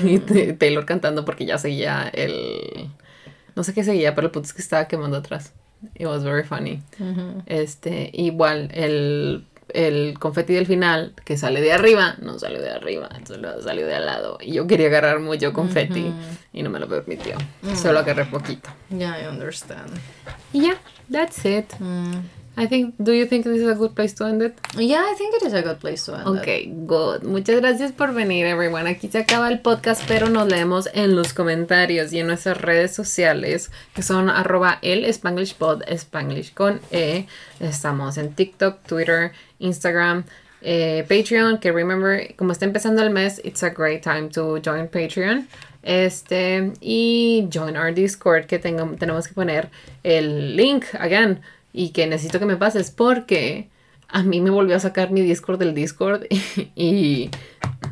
y 0.05 0.18
te- 0.18 0.52
Taylor 0.52 0.85
cantando 0.86 1.24
porque 1.24 1.47
ya 1.47 1.59
seguía 1.59 2.09
el 2.12 2.90
no 3.55 3.64
sé 3.64 3.73
qué 3.73 3.85
seguía, 3.85 4.14
pero 4.14 4.27
el 4.27 4.31
punto 4.32 4.47
es 4.48 4.52
que 4.52 4.60
estaba 4.62 4.86
quemando 4.86 5.16
atrás. 5.16 5.52
It 5.94 6.06
was 6.06 6.23
very 6.24 6.43
funny. 6.44 6.82
Este, 7.47 8.10
igual 8.12 8.70
el 8.74 9.47
el 9.74 10.16
confeti 10.20 10.55
del 10.55 10.64
final 10.66 11.12
que 11.24 11.36
sale 11.36 11.60
de 11.60 11.73
arriba, 11.73 12.14
no 12.23 12.39
salió 12.39 12.62
de 12.62 12.70
arriba, 12.70 13.09
solo 13.27 13.60
salió 13.62 13.85
de 13.86 13.97
al 13.97 14.06
lado. 14.06 14.39
Y 14.40 14.52
yo 14.52 14.66
quería 14.68 14.86
agarrar 14.86 15.18
mucho 15.18 15.52
confeti 15.52 16.12
y 16.52 16.62
no 16.62 16.70
me 16.70 16.78
lo 16.78 16.86
permitió. 16.89 17.36
Solo 17.74 17.98
agarré 17.98 18.27
poquito. 18.27 18.70
Yeah, 18.97 19.20
I 19.20 19.27
understand. 19.27 19.90
Y 20.52 20.62
ya, 20.68 20.77
that's 21.10 21.44
it. 21.44 21.66
I 22.58 22.66
think, 22.66 22.94
do 22.98 23.12
you 23.12 23.26
think 23.26 23.44
this 23.44 23.60
is 23.60 23.68
a 23.68 23.74
good 23.74 23.94
place 23.94 24.14
to 24.14 24.24
end 24.24 24.40
it? 24.42 24.54
Yeah, 24.78 25.02
I 25.06 25.14
think 25.18 25.34
it 25.34 25.42
is 25.46 25.52
a 25.52 25.60
good 25.62 25.78
place 25.78 26.04
to 26.06 26.14
end 26.14 26.38
it. 26.38 26.40
Ok, 26.40 26.86
good. 26.86 27.22
Muchas 27.24 27.60
gracias 27.60 27.92
por 27.92 28.14
venir, 28.14 28.46
everyone. 28.46 28.88
Aquí 28.88 29.08
se 29.08 29.18
acaba 29.18 29.48
el 29.50 29.58
podcast, 29.60 30.02
pero 30.08 30.30
nos 30.30 30.48
leemos 30.48 30.88
en 30.94 31.14
los 31.14 31.34
comentarios 31.34 32.12
y 32.14 32.20
en 32.20 32.28
nuestras 32.28 32.58
redes 32.60 32.94
sociales, 32.94 33.70
que 33.94 34.02
son 34.02 34.30
arroba 34.30 34.78
el 34.80 35.04
Spanglish 35.04 35.54
con 36.54 36.80
E. 36.90 37.26
Estamos 37.60 38.16
en 38.16 38.32
TikTok, 38.34 38.82
Twitter, 38.86 39.32
Instagram, 39.58 40.24
eh, 40.62 41.04
Patreon, 41.08 41.58
que 41.58 41.70
remember, 41.72 42.34
como 42.36 42.52
está 42.52 42.64
empezando 42.64 43.02
el 43.02 43.10
mes, 43.10 43.40
it's 43.44 43.62
a 43.62 43.68
great 43.68 44.02
time 44.02 44.30
to 44.30 44.58
join 44.64 44.88
Patreon. 44.88 45.46
Este, 45.82 46.72
y 46.80 47.48
join 47.52 47.76
our 47.76 47.94
Discord, 47.94 48.46
que 48.46 48.58
tengo- 48.58 48.96
tenemos 48.98 49.28
que 49.28 49.34
poner 49.34 49.68
el 50.02 50.56
link, 50.56 50.84
again, 50.98 51.40
y 51.77 51.90
que 51.90 52.07
necesito 52.07 52.39
que 52.39 52.47
me 52.47 52.57
pases 52.57 52.90
porque 52.90 53.69
a 54.09 54.23
mí 54.23 54.40
me 54.40 54.51
volvió 54.51 54.77
a 54.77 54.81
sacar 54.81 55.11
mi 55.11 55.20
Discord 55.20 55.59
del 55.59 55.74
Discord 55.74 56.24
y, 56.74 57.31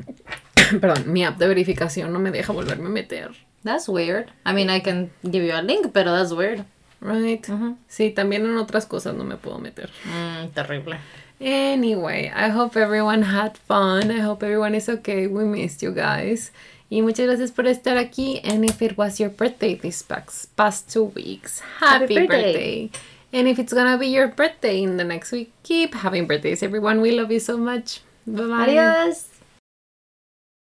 perdón, 0.80 1.12
mi 1.12 1.24
app 1.24 1.38
de 1.38 1.46
verificación 1.46 2.12
no 2.12 2.18
me 2.18 2.30
deja 2.30 2.52
volverme 2.52 2.86
a 2.86 2.90
meter. 2.90 3.30
That's 3.62 3.88
weird. 3.88 4.30
I 4.46 4.52
mean, 4.52 4.70
I 4.70 4.80
can 4.80 5.10
give 5.22 5.44
you 5.46 5.52
a 5.54 5.62
link, 5.62 5.88
pero 5.92 6.12
that's 6.12 6.32
weird. 6.32 6.64
Right? 7.00 7.44
Sí, 7.88 8.10
también 8.10 8.46
en 8.46 8.56
otras 8.56 8.86
cosas 8.86 9.14
no 9.14 9.24
me 9.24 9.36
puedo 9.36 9.58
meter. 9.58 9.90
Mm, 10.04 10.48
terrible. 10.54 10.96
Anyway, 11.40 12.30
I 12.34 12.48
hope 12.48 12.76
everyone 12.80 13.22
had 13.22 13.56
fun. 13.68 14.10
I 14.10 14.20
hope 14.20 14.42
everyone 14.42 14.74
is 14.74 14.88
okay. 14.88 15.26
We 15.26 15.44
missed 15.44 15.82
you 15.82 15.92
guys. 15.92 16.52
Y 16.90 17.02
muchas 17.02 17.26
gracias 17.26 17.50
por 17.50 17.66
estar 17.66 17.98
aquí. 17.98 18.40
And 18.44 18.64
if 18.64 18.80
it 18.80 18.96
was 18.96 19.18
your 19.20 19.30
birthday 19.30 19.74
these 19.74 20.02
past, 20.02 20.54
past 20.56 20.90
two 20.92 21.04
weeks, 21.14 21.60
happy, 21.80 22.14
Happy 22.14 22.26
birthday. 22.26 22.52
birthday. 22.52 22.90
And 23.34 23.48
if 23.48 23.58
it's 23.58 23.72
gonna 23.72 23.98
be 23.98 24.06
your 24.06 24.28
birthday 24.28 24.80
in 24.80 24.96
the 24.96 25.02
next 25.02 25.32
week, 25.32 25.52
keep 25.64 25.92
having 25.92 26.24
birthdays, 26.26 26.62
everyone. 26.62 27.00
We 27.00 27.10
love 27.10 27.32
you 27.32 27.40
so 27.40 27.56
much. 27.56 28.00
Bye 28.26 28.46
bye. 28.46 28.68
Adiós. 28.68 29.33